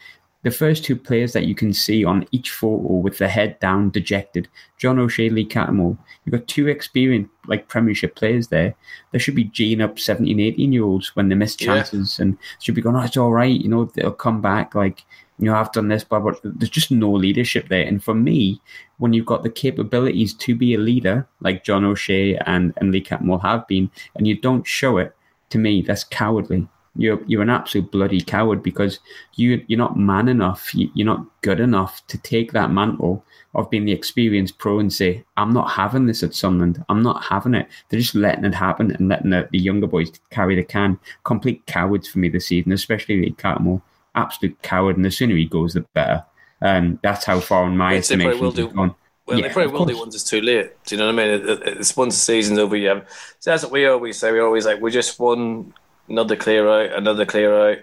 the 0.43 0.51
first 0.51 0.85
two 0.85 0.95
players 0.95 1.33
that 1.33 1.45
you 1.45 1.55
can 1.55 1.73
see 1.73 2.05
on 2.05 2.25
each 2.31 2.51
photo 2.51 2.93
with 2.93 3.17
the 3.17 3.27
head 3.27 3.59
down, 3.59 3.89
dejected, 3.89 4.47
John 4.77 4.97
O'Shea, 4.97 5.29
Lee 5.29 5.45
Cattermole. 5.45 5.97
You've 6.23 6.33
got 6.33 6.47
two 6.47 6.67
experienced, 6.69 7.31
like 7.47 7.67
Premiership 7.67 8.15
players 8.15 8.47
there. 8.47 8.73
There 9.11 9.19
should 9.19 9.35
be 9.35 9.45
Gene 9.45 9.81
up 9.81 9.99
17, 9.99 10.39
18 10.39 10.71
year 10.71 10.83
olds 10.83 11.15
when 11.15 11.27
they 11.27 11.35
miss 11.35 11.55
chances 11.55 12.17
yeah. 12.17 12.23
and 12.23 12.37
should 12.59 12.75
be 12.75 12.81
going, 12.81 12.95
oh, 12.95 13.01
it's 13.01 13.17
all 13.17 13.33
right. 13.33 13.59
You 13.59 13.67
know, 13.67 13.85
they'll 13.85 14.11
come 14.11 14.41
back. 14.41 14.75
Like, 14.75 15.03
you 15.39 15.45
know, 15.45 15.55
I've 15.55 15.71
done 15.71 15.87
this, 15.87 16.03
but, 16.03 16.19
but 16.19 16.39
there's 16.43 16.69
just 16.69 16.91
no 16.91 17.11
leadership 17.11 17.69
there. 17.69 17.85
And 17.85 18.03
for 18.03 18.13
me, 18.13 18.61
when 18.97 19.13
you've 19.13 19.25
got 19.25 19.43
the 19.43 19.49
capabilities 19.49 20.33
to 20.33 20.55
be 20.55 20.73
a 20.73 20.77
leader, 20.77 21.27
like 21.39 21.63
John 21.63 21.85
O'Shea 21.85 22.35
and, 22.45 22.73
and 22.77 22.91
Lee 22.91 23.03
Cattermole 23.03 23.41
have 23.41 23.67
been, 23.67 23.89
and 24.15 24.27
you 24.27 24.39
don't 24.39 24.67
show 24.67 24.97
it, 24.97 25.15
to 25.49 25.57
me, 25.57 25.81
that's 25.81 26.03
cowardly 26.03 26.67
you're 26.99 27.21
you're 27.27 27.41
an 27.41 27.49
absolute 27.49 27.91
bloody 27.91 28.19
coward 28.19 28.61
because 28.61 28.99
you 29.35 29.63
you're 29.67 29.77
not 29.77 29.97
man 29.97 30.27
enough, 30.27 30.73
you, 30.75 30.89
you're 30.93 31.05
not 31.05 31.25
good 31.41 31.59
enough 31.59 32.05
to 32.07 32.17
take 32.17 32.51
that 32.51 32.71
mantle 32.71 33.23
of 33.55 33.69
being 33.69 33.85
the 33.85 33.91
experienced 33.91 34.57
pro 34.57 34.79
and 34.79 34.91
say, 34.91 35.23
I'm 35.37 35.53
not 35.53 35.71
having 35.71 36.05
this 36.05 36.23
at 36.23 36.35
Sunderland. 36.35 36.83
I'm 36.89 37.01
not 37.01 37.23
having 37.23 37.55
it. 37.55 37.67
They're 37.89 37.99
just 37.99 38.15
letting 38.15 38.45
it 38.45 38.53
happen 38.53 38.91
and 38.91 39.07
letting 39.07 39.31
the, 39.31 39.47
the 39.51 39.57
younger 39.57 39.87
boys 39.87 40.11
carry 40.29 40.55
the 40.55 40.63
can. 40.63 40.99
Complete 41.23 41.65
cowards 41.65 42.07
for 42.07 42.19
me 42.19 42.29
this 42.29 42.47
season, 42.47 42.73
especially 42.73 43.21
Lee 43.21 43.31
Cattermole. 43.31 43.81
Absolute 44.15 44.61
coward. 44.61 44.95
And 44.95 45.05
the 45.05 45.11
sooner 45.11 45.35
he 45.35 45.45
goes, 45.45 45.73
the 45.73 45.81
better. 45.93 46.25
Um, 46.61 46.99
that's 47.01 47.25
how 47.25 47.39
far 47.39 47.65
in 47.67 47.77
my 47.77 47.95
estimation 47.95 48.39
will 48.39 48.51
do. 48.51 48.69
gone. 48.69 48.95
Well, 49.25 49.37
yeah, 49.37 49.47
they 49.47 49.53
probably 49.53 49.73
will 49.73 49.85
do 49.85 49.97
once 49.97 50.15
it's 50.15 50.23
too 50.23 50.41
late. 50.41 50.71
Do 50.85 50.95
you 50.95 50.99
know 50.99 51.13
what 51.13 51.21
I 51.23 51.37
mean? 51.37 51.59
It's 51.77 51.95
once 51.95 52.15
the 52.15 52.19
season's 52.19 52.57
over. 52.57 52.75
You 52.75 52.89
have, 52.89 53.07
so 53.39 53.51
that's 53.51 53.63
what 53.63 53.71
we 53.71 53.85
always 53.85 54.17
say. 54.17 54.31
We 54.31 54.39
always 54.39 54.65
like 54.65 54.81
we're 54.81 54.89
just 54.89 55.19
one 55.19 55.73
another 56.07 56.35
clear 56.35 56.67
out, 56.67 56.97
another 56.97 57.25
clear 57.25 57.71
out. 57.71 57.77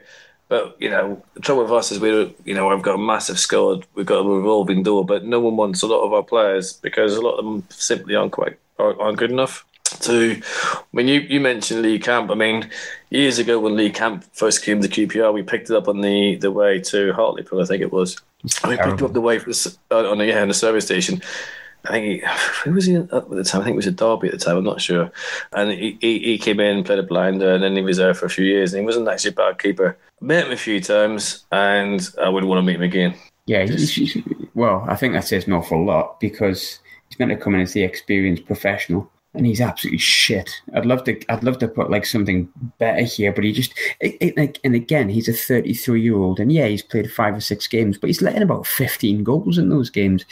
But 0.49 0.77
you 0.81 0.91
know, 0.91 1.23
the 1.35 1.41
trouble 1.41 1.63
with 1.63 1.73
us 1.73 1.93
is 1.93 2.01
we, 2.01 2.35
you 2.45 2.55
know, 2.55 2.71
I've 2.71 2.83
got 2.83 2.97
a 2.97 2.99
massive 2.99 3.39
squad, 3.39 3.87
we've 3.95 4.07
got 4.07 4.27
a 4.27 4.29
revolving 4.29 4.83
door, 4.83 5.05
but 5.05 5.25
no 5.25 5.41
one 5.41 5.57
wants 5.57 5.83
a 5.83 5.87
lot 5.87 6.05
of 6.05 6.13
our 6.13 6.23
players 6.23 6.73
because 6.73 7.15
a 7.15 7.21
lot 7.21 7.39
of 7.39 7.45
them 7.45 7.65
simply 7.71 8.15
aren't 8.15 8.33
quite 8.33 8.59
aren't 8.79 9.19
good 9.19 9.31
enough. 9.31 9.65
To, 10.03 10.41
I 10.65 10.83
mean, 10.93 11.09
you, 11.09 11.21
you 11.21 11.41
mentioned 11.41 11.83
Lee 11.83 11.99
Camp. 11.99 12.31
I 12.31 12.35
mean, 12.35 12.71
years 13.11 13.39
ago 13.39 13.59
when 13.59 13.77
Lee 13.77 13.91
Camp 13.91 14.25
first 14.33 14.65
came 14.65 14.81
to 14.81 14.89
QPR, 14.89 15.33
we 15.33 15.43
picked 15.43 15.71
it 15.71 15.77
up 15.77 15.89
on 15.89 16.01
the, 16.01 16.37
the 16.37 16.51
way 16.51 16.81
to 16.81 17.13
Hartlepool, 17.13 17.63
I 17.63 17.65
think 17.65 17.83
it 17.83 17.93
was. 17.93 18.21
We 18.67 18.77
picked 18.77 19.03
up 19.03 19.13
the 19.13 19.21
way 19.21 19.39
from 19.39 19.53
the, 19.53 19.77
uh, 19.91 20.11
on 20.11 20.19
the 20.19 20.27
yeah, 20.27 20.43
on 20.43 20.49
the 20.49 20.55
service 20.55 20.85
station, 20.85 21.21
I 21.89 21.93
think 21.93 22.05
he, 22.07 22.29
who 22.65 22.73
was 22.73 22.87
he 22.87 22.97
at 22.97 23.09
the 23.09 23.45
time? 23.45 23.61
I 23.61 23.65
think 23.65 23.75
it 23.75 23.77
was 23.77 23.87
a 23.87 23.93
Derby 23.93 24.29
at 24.29 24.33
the 24.33 24.39
time. 24.39 24.57
I'm 24.57 24.65
not 24.65 24.81
sure. 24.81 25.11
And 25.53 25.71
he, 25.71 25.99
he, 26.01 26.19
he 26.19 26.39
came 26.39 26.61
in, 26.61 26.85
played 26.85 26.99
a 26.99 27.03
blinder, 27.03 27.55
and 27.55 27.63
then 27.63 27.77
he 27.77 27.83
was 27.83 27.99
there 27.99 28.15
for 28.15 28.27
a 28.27 28.31
few 28.31 28.45
years. 28.45 28.73
And 28.73 28.81
he 28.81 28.87
wasn't 28.87 29.09
actually 29.09 29.31
a 29.31 29.35
bad 29.35 29.59
keeper. 29.59 29.97
Met 30.21 30.47
him 30.47 30.53
a 30.53 30.57
few 30.57 30.81
times, 30.81 31.45
and 31.53 32.09
I 32.21 32.29
wouldn't 32.29 32.49
want 32.49 32.59
to 32.59 32.63
meet 32.63 32.77
him 32.77 32.83
again. 32.83 33.15
Yeah, 33.47 33.67
well, 34.55 34.85
I 34.89 34.97
think 34.97 35.15
that 35.15 35.25
says 35.25 35.47
an 35.47 35.53
awful 35.53 35.85
lot 35.85 36.19
because 36.19 36.81
he's 37.09 37.19
meant 37.19 37.31
to 37.31 37.37
come 37.37 37.55
in 37.55 37.61
as 37.61 37.73
the 37.73 37.85
experienced 37.85 38.45
professional 38.45 39.11
and 39.37 39.47
he's 39.47 39.61
absolutely 39.61 39.99
shit. 39.99 40.51
I'd 40.75 40.87
love 40.87 41.05
to, 41.05 41.21
I'd 41.29 41.45
love 41.45 41.59
to 41.59 41.69
put 41.69 41.91
like 41.91 42.07
something 42.07 42.49
better 42.79 43.03
here, 43.03 43.33
but 43.33 43.45
he 43.45 43.53
just, 43.53 43.75
it, 44.01 44.17
it, 44.21 44.37
like, 44.37 44.59
and 44.65 44.75
again, 44.75 45.09
he's 45.09 45.29
a 45.29 45.33
33 45.33 46.01
year 46.01 46.17
old, 46.17 46.41
and 46.41 46.53
yeah, 46.53 46.67
he's 46.67 46.83
played 46.83 47.11
five 47.11 47.35
or 47.35 47.41
six 47.41 47.67
games, 47.67 47.99
but 47.99 48.09
he's 48.09 48.23
letting 48.23 48.43
about 48.43 48.67
15 48.67 49.25
goals 49.25 49.59
in 49.59 49.69
those 49.69 49.91
games, 49.91 50.25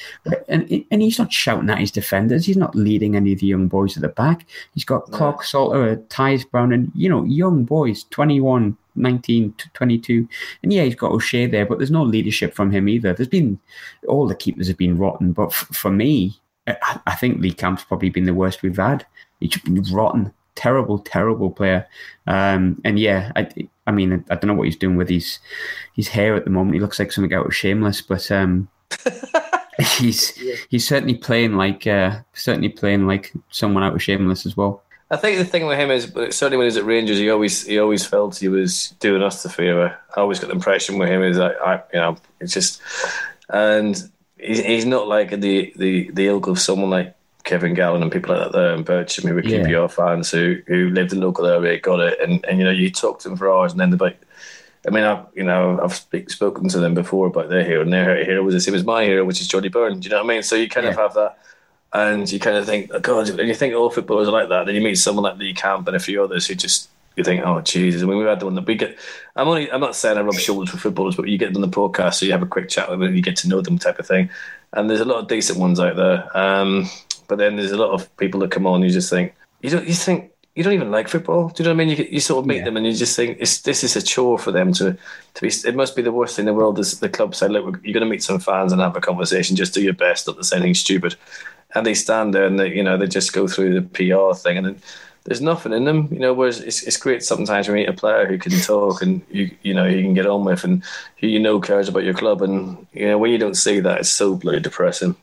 and 0.48 0.84
and 0.90 1.02
he's 1.02 1.18
not 1.18 1.32
shouting 1.32 1.70
at 1.70 1.78
his 1.78 1.90
defenders. 1.90 2.46
He's 2.46 2.56
not 2.56 2.74
leading 2.74 3.16
any 3.16 3.32
of 3.32 3.40
the 3.40 3.46
young 3.46 3.68
boys 3.68 3.96
at 3.96 4.02
the 4.02 4.08
back. 4.08 4.46
He's 4.72 4.84
got 4.84 5.08
no. 5.10 5.16
Clark 5.16 5.44
Salter, 5.44 5.96
Tyias 6.08 6.48
Brown, 6.50 6.72
and 6.72 6.90
you 6.94 7.08
know, 7.08 7.24
young 7.24 7.64
boys, 7.64 8.04
21, 8.04 8.76
19 8.96 9.52
to 9.54 9.68
22. 9.70 10.28
And 10.62 10.72
yeah, 10.72 10.84
he's 10.84 10.94
got 10.94 11.12
O'Shea 11.12 11.46
there, 11.46 11.66
but 11.66 11.78
there's 11.78 11.90
no 11.90 12.02
leadership 12.02 12.54
from 12.54 12.70
him 12.70 12.88
either. 12.88 13.12
There's 13.12 13.28
been, 13.28 13.58
all 14.08 14.26
the 14.26 14.34
keepers 14.34 14.68
have 14.68 14.78
been 14.78 14.98
rotten. 14.98 15.32
But 15.32 15.48
f- 15.48 15.68
for 15.72 15.90
me, 15.90 16.38
I, 16.66 17.00
I 17.06 17.14
think 17.14 17.40
Lee 17.40 17.52
Camp's 17.52 17.84
probably 17.84 18.10
been 18.10 18.24
the 18.24 18.34
worst 18.34 18.62
we've 18.62 18.76
had. 18.76 19.06
He's 19.40 19.56
been 19.58 19.82
rotten, 19.92 20.32
terrible, 20.54 20.98
terrible 20.98 21.50
player. 21.50 21.86
Um, 22.26 22.80
and 22.84 22.98
yeah, 22.98 23.32
I, 23.36 23.48
I 23.86 23.92
mean, 23.92 24.24
I 24.30 24.34
don't 24.34 24.48
know 24.48 24.54
what 24.54 24.66
he's 24.66 24.76
doing 24.76 24.96
with 24.96 25.08
his 25.08 25.38
his 25.94 26.08
hair 26.08 26.34
at 26.34 26.44
the 26.44 26.50
moment. 26.50 26.74
He 26.74 26.80
looks 26.80 26.98
like 26.98 27.12
something 27.12 27.34
out 27.34 27.46
of 27.46 27.54
Shameless, 27.54 28.00
but 28.00 28.30
um, 28.30 28.68
he's 29.98 30.36
yeah. 30.40 30.54
he's 30.68 30.86
certainly 30.86 31.14
playing 31.14 31.56
like 31.56 31.86
uh, 31.86 32.20
certainly 32.32 32.68
playing 32.68 33.06
like 33.06 33.32
someone 33.50 33.82
out 33.82 33.94
of 33.94 34.02
Shameless 34.02 34.46
as 34.46 34.56
well. 34.56 34.82
I 35.10 35.16
think 35.16 35.38
the 35.38 35.44
thing 35.44 35.66
with 35.66 35.78
him 35.78 35.90
is, 35.90 36.06
certainly 36.36 36.56
when 36.56 36.64
he 36.64 36.68
was 36.68 36.76
at 36.76 36.84
Rangers, 36.84 37.18
he 37.18 37.30
always 37.30 37.66
he 37.66 37.78
always 37.78 38.06
felt 38.06 38.36
he 38.36 38.48
was 38.48 38.90
doing 39.00 39.22
us 39.22 39.42
the 39.42 39.48
favour. 39.48 39.96
I 40.16 40.20
always 40.20 40.40
got 40.40 40.48
the 40.48 40.54
impression 40.54 40.98
with 40.98 41.08
him 41.08 41.22
is 41.22 41.36
that 41.36 41.56
I, 41.64 41.82
you 41.92 42.00
know, 42.00 42.16
it's 42.40 42.54
just, 42.54 42.80
and 43.50 44.10
he's, 44.44 44.60
he's 44.60 44.86
not 44.86 45.08
like 45.08 45.30
the, 45.30 45.72
the, 45.76 46.10
the 46.10 46.26
ilk 46.26 46.46
of 46.46 46.58
someone 46.58 46.90
like 46.90 47.14
Kevin 47.44 47.74
Gallen 47.74 48.02
and 48.02 48.10
people 48.10 48.34
like 48.34 48.44
that 48.44 48.52
there 48.52 48.74
in 48.74 48.84
Bircham 48.84 49.28
who 49.28 49.34
were 49.34 49.44
yeah. 49.44 49.58
QPR 49.58 49.90
fans 49.90 50.30
who, 50.30 50.62
who 50.66 50.88
lived 50.90 51.12
in 51.12 51.20
the 51.20 51.26
local 51.26 51.46
area, 51.46 51.78
got 51.78 52.00
it, 52.00 52.18
and, 52.20 52.44
and 52.46 52.58
you 52.58 52.64
know 52.64 52.70
you 52.70 52.90
talk 52.90 53.20
to 53.20 53.28
them 53.28 53.36
for 53.36 53.52
hours, 53.52 53.72
and 53.72 53.80
then 53.80 53.90
they're 53.90 53.98
like, 53.98 54.20
I 54.86 54.90
mean, 54.90 55.04
I've 55.04 55.26
you 55.34 55.44
know 55.44 55.78
I've 55.82 55.94
speak, 55.94 56.30
spoken 56.30 56.68
to 56.68 56.80
them 56.80 56.94
before 56.94 57.26
about 57.26 57.50
their 57.50 57.64
hero, 57.64 57.82
and 57.82 57.92
their 57.92 58.24
hero 58.24 58.42
was 58.42 58.54
the 58.54 58.60
same 58.60 58.74
as 58.74 58.84
my 58.84 59.04
hero, 59.04 59.24
which 59.24 59.40
is 59.40 59.48
Johnny 59.48 59.68
Byrne. 59.68 60.00
Do 60.00 60.06
you 60.06 60.10
know 60.10 60.22
what 60.22 60.30
I 60.30 60.34
mean? 60.34 60.42
So 60.42 60.56
you 60.56 60.68
kind 60.68 60.84
yeah. 60.84 60.92
of 60.92 60.96
have 60.96 61.14
that, 61.14 61.38
and 61.92 62.30
you 62.30 62.40
kind 62.40 62.56
of 62.56 62.64
think, 62.64 62.90
oh 62.94 63.00
God, 63.00 63.28
and 63.28 63.48
you 63.48 63.54
think 63.54 63.74
all 63.74 63.90
footballers 63.90 64.28
are 64.28 64.32
like 64.32 64.48
that. 64.48 64.64
Then 64.64 64.74
you 64.74 64.80
meet 64.80 64.96
someone 64.96 65.24
like 65.24 65.38
Lee 65.38 65.54
Camp 65.54 65.86
and 65.86 65.96
a 65.96 66.00
few 66.00 66.24
others 66.24 66.46
who 66.46 66.54
just 66.54 66.88
you 67.16 67.24
think, 67.24 67.44
oh 67.44 67.60
Jesus! 67.60 68.02
I 68.02 68.06
mean, 68.06 68.18
we 68.18 68.24
had 68.24 68.40
the 68.40 68.46
one 68.46 68.54
that 68.54 68.66
we 68.66 68.74
get. 68.74 68.98
I'm 69.36 69.48
only. 69.48 69.70
I'm 69.70 69.80
not 69.80 69.96
saying 69.96 70.18
I 70.18 70.22
rub 70.22 70.34
shoulders 70.34 70.72
with 70.72 70.80
footballers, 70.80 71.16
but 71.16 71.28
you 71.28 71.38
get 71.38 71.52
them 71.52 71.62
on 71.62 71.70
the 71.70 71.76
podcast, 71.76 72.14
so 72.14 72.26
you 72.26 72.32
have 72.32 72.42
a 72.42 72.46
quick 72.46 72.68
chat 72.68 72.88
with 72.88 72.98
them, 72.98 73.08
and 73.08 73.16
you 73.16 73.22
get 73.22 73.36
to 73.36 73.48
know 73.48 73.60
them, 73.60 73.78
type 73.78 73.98
of 73.98 74.06
thing. 74.06 74.30
And 74.72 74.90
there's 74.90 75.00
a 75.00 75.04
lot 75.04 75.20
of 75.20 75.28
decent 75.28 75.58
ones 75.58 75.78
out 75.78 75.96
there, 75.96 76.36
um, 76.36 76.88
but 77.28 77.38
then 77.38 77.56
there's 77.56 77.70
a 77.70 77.76
lot 77.76 77.92
of 77.92 78.14
people 78.16 78.40
that 78.40 78.50
come 78.50 78.66
on. 78.66 78.82
You 78.82 78.90
just 78.90 79.10
think 79.10 79.34
you 79.60 79.70
don't. 79.70 79.86
You 79.86 79.94
think 79.94 80.32
you 80.54 80.62
don't 80.62 80.72
even 80.72 80.90
like 80.90 81.08
football. 81.08 81.48
Do 81.48 81.62
you 81.62 81.68
know 81.68 81.74
what 81.74 81.82
I 81.82 81.84
mean? 81.84 81.96
You, 81.96 82.08
you 82.10 82.20
sort 82.20 82.40
of 82.40 82.46
meet 82.46 82.58
yeah. 82.58 82.64
them 82.64 82.76
and 82.76 82.86
you 82.86 82.92
just 82.92 83.16
think 83.16 83.38
this 83.38 83.82
is 83.84 83.96
a 83.96 84.02
chore 84.02 84.38
for 84.38 84.52
them 84.52 84.72
to 84.74 84.96
to 85.34 85.40
be. 85.40 85.48
It 85.48 85.74
must 85.74 85.96
be 85.96 86.02
the 86.02 86.12
worst 86.12 86.36
thing 86.36 86.44
in 86.44 86.46
the 86.46 86.54
world. 86.54 86.78
Is 86.78 87.00
the 87.00 87.08
club 87.08 87.34
say, 87.34 87.48
look, 87.48 87.80
you're 87.82 87.92
going 87.92 88.04
to 88.04 88.10
meet 88.10 88.22
some 88.22 88.38
fans 88.38 88.72
and 88.72 88.80
have 88.80 88.96
a 88.96 89.00
conversation. 89.00 89.56
Just 89.56 89.74
do 89.74 89.82
your 89.82 89.94
best, 89.94 90.26
not 90.26 90.36
to 90.36 90.44
say 90.44 90.56
anything 90.56 90.74
stupid. 90.74 91.16
And 91.74 91.84
they 91.84 91.94
stand 91.94 92.34
there 92.34 92.44
and 92.44 92.58
they, 92.58 92.72
you 92.72 92.84
know 92.84 92.96
they 92.96 93.08
just 93.08 93.32
go 93.32 93.48
through 93.48 93.74
the 93.74 93.82
PR 93.82 94.36
thing 94.36 94.56
and 94.58 94.66
then 94.66 94.82
there's 95.24 95.40
nothing 95.40 95.72
in 95.72 95.84
them, 95.84 96.08
you 96.10 96.18
know. 96.18 96.34
Whereas 96.34 96.60
it's, 96.60 96.82
it's 96.82 96.98
great 96.98 97.22
sometimes 97.22 97.66
when 97.66 97.78
you 97.78 97.84
meet 97.84 97.88
a 97.88 97.96
player 97.96 98.26
who 98.26 98.38
can 98.38 98.52
talk 98.60 99.02
and 99.02 99.22
you 99.30 99.50
you 99.62 99.72
know 99.72 99.86
you 99.86 100.02
can 100.02 100.14
get 100.14 100.26
on 100.26 100.44
with 100.44 100.64
and 100.64 100.82
who 101.18 101.26
you 101.26 101.40
know 101.40 101.60
cares 101.60 101.88
about 101.88 102.04
your 102.04 102.14
club, 102.14 102.42
and 102.42 102.86
you 102.92 103.06
know 103.06 103.18
when 103.18 103.30
you 103.30 103.38
don't 103.38 103.56
see 103.56 103.80
that, 103.80 104.00
it's 104.00 104.10
so 104.10 104.34
bloody 104.34 104.60
depressing. 104.60 105.16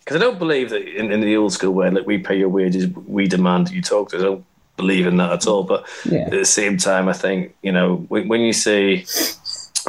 Because 0.00 0.16
I 0.16 0.24
don't 0.24 0.38
believe 0.38 0.70
that 0.70 0.82
in, 0.82 1.12
in 1.12 1.20
the 1.20 1.36
old 1.36 1.52
school 1.52 1.72
way, 1.72 1.90
like 1.90 2.06
we 2.06 2.18
pay 2.18 2.38
your 2.38 2.48
wages, 2.48 2.88
we 3.06 3.28
demand 3.28 3.66
that 3.66 3.74
you 3.74 3.82
talk 3.82 4.10
to 4.10 4.16
us. 4.16 4.22
I 4.22 4.26
don't 4.26 4.44
believe 4.76 5.06
in 5.06 5.18
that 5.18 5.32
at 5.32 5.46
all. 5.46 5.64
But 5.64 5.86
yeah. 6.04 6.20
at 6.20 6.30
the 6.30 6.44
same 6.44 6.76
time, 6.76 7.08
I 7.08 7.12
think 7.12 7.54
you 7.62 7.72
know 7.72 7.96
when, 8.08 8.26
when 8.26 8.40
you 8.40 8.52
say 8.52 9.04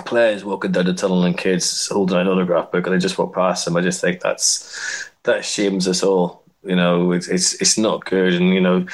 players 0.06 0.46
walking 0.46 0.72
down 0.72 0.86
the 0.86 0.94
tunnel 0.94 1.24
and 1.24 1.38
kids 1.38 1.88
holding 1.88 2.18
an 2.18 2.28
autograph 2.28 2.72
book 2.72 2.86
and 2.86 2.96
they 2.96 3.00
just 3.00 3.18
walk 3.18 3.34
past 3.34 3.66
them. 3.66 3.76
I 3.76 3.82
just 3.82 4.00
think 4.00 4.22
that's 4.22 5.10
that 5.24 5.44
shames 5.44 5.88
us 5.88 6.04
all. 6.04 6.44
You 6.64 6.76
know, 6.76 7.12
it's 7.14 7.28
it's, 7.28 7.54
it's 7.56 7.78
not 7.78 8.06
good. 8.06 8.34
And 8.34 8.54
you 8.54 8.62
know, 8.62 8.86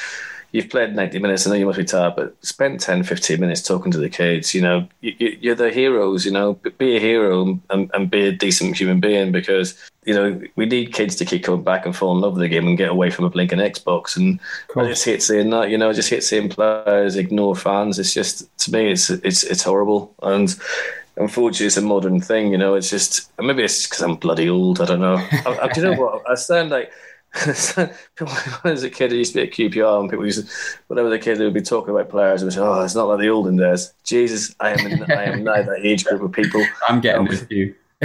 you've 0.56 0.70
played 0.70 0.96
90 0.96 1.18
minutes. 1.18 1.46
I 1.46 1.50
know 1.50 1.56
you 1.56 1.66
must 1.66 1.78
be 1.78 1.84
tired, 1.84 2.16
but 2.16 2.34
spend 2.44 2.80
10, 2.80 3.02
15 3.04 3.38
minutes 3.38 3.60
talking 3.60 3.92
to 3.92 3.98
the 3.98 4.08
kids. 4.08 4.54
You 4.54 4.62
know, 4.62 4.88
you, 5.02 5.52
are 5.52 5.54
the 5.54 5.70
heroes. 5.70 6.24
You 6.24 6.32
know, 6.32 6.54
be 6.78 6.96
a 6.96 7.00
hero 7.00 7.60
and, 7.68 7.90
and 7.92 8.10
be 8.10 8.26
a 8.26 8.32
decent 8.32 8.78
human 8.78 8.98
being 8.98 9.32
because 9.32 9.78
you 10.04 10.14
know 10.14 10.40
we 10.56 10.64
need 10.64 10.94
kids 10.94 11.14
to 11.16 11.24
keep 11.26 11.44
coming 11.44 11.62
back 11.62 11.84
and 11.84 11.94
fall 11.94 12.14
in 12.14 12.22
love 12.22 12.32
with 12.32 12.42
the 12.42 12.48
game 12.48 12.66
and 12.66 12.78
get 12.78 12.88
away 12.88 13.10
from 13.10 13.26
a 13.26 13.30
blinking 13.30 13.58
Xbox. 13.58 14.16
And 14.16 14.40
I 14.74 14.88
just 14.88 15.04
hate 15.04 15.22
seeing 15.22 15.50
that. 15.50 15.68
You 15.68 15.76
know, 15.76 15.90
I 15.90 15.92
just 15.92 16.10
hate 16.10 16.24
seeing 16.24 16.48
players 16.48 17.16
ignore 17.16 17.54
fans. 17.54 17.98
It's 17.98 18.14
just 18.14 18.56
to 18.60 18.72
me, 18.72 18.90
it's 18.90 19.10
it's 19.10 19.44
it's 19.44 19.62
horrible 19.62 20.14
and 20.22 20.58
unfortunately, 21.18 21.66
it's 21.66 21.76
a 21.76 21.82
modern 21.82 22.20
thing. 22.20 22.52
You 22.52 22.58
know, 22.58 22.74
it's 22.74 22.90
just 22.90 23.30
maybe 23.38 23.62
it's 23.62 23.86
because 23.86 24.02
I'm 24.02 24.16
bloody 24.16 24.48
old. 24.48 24.80
I 24.80 24.86
don't 24.86 25.00
know. 25.00 25.16
I, 25.46 25.58
I, 25.62 25.68
do 25.68 25.82
you 25.82 25.90
know 25.90 26.00
what? 26.00 26.22
I 26.28 26.34
sound 26.34 26.70
like 26.70 26.90
when 27.76 27.90
I 28.64 28.70
was 28.70 28.82
a 28.82 28.90
kid, 28.90 29.12
I 29.12 29.16
used 29.16 29.34
to 29.34 29.40
be 29.40 29.46
at 29.46 29.52
QPR, 29.52 30.00
and 30.00 30.10
people 30.10 30.24
used 30.24 30.46
to, 30.46 30.54
whatever 30.86 31.10
the 31.10 31.18
kid, 31.18 31.36
they 31.36 31.44
would 31.44 31.54
be 31.54 31.60
talking 31.60 31.94
about 31.94 32.08
players, 32.08 32.42
and 32.42 32.52
say, 32.52 32.60
"Oh, 32.60 32.82
it's 32.82 32.94
not 32.94 33.08
like 33.08 33.20
the 33.20 33.28
olden 33.28 33.56
days." 33.56 33.92
Jesus, 34.04 34.54
I 34.60 34.70
am, 34.70 34.86
in, 34.86 35.10
I 35.10 35.24
am 35.24 35.44
now 35.44 35.62
that 35.62 35.80
age 35.82 36.04
group 36.04 36.22
of 36.22 36.32
people. 36.32 36.64
I'm 36.88 37.00
getting 37.00 37.26
with 37.26 37.50
you. 37.50 37.74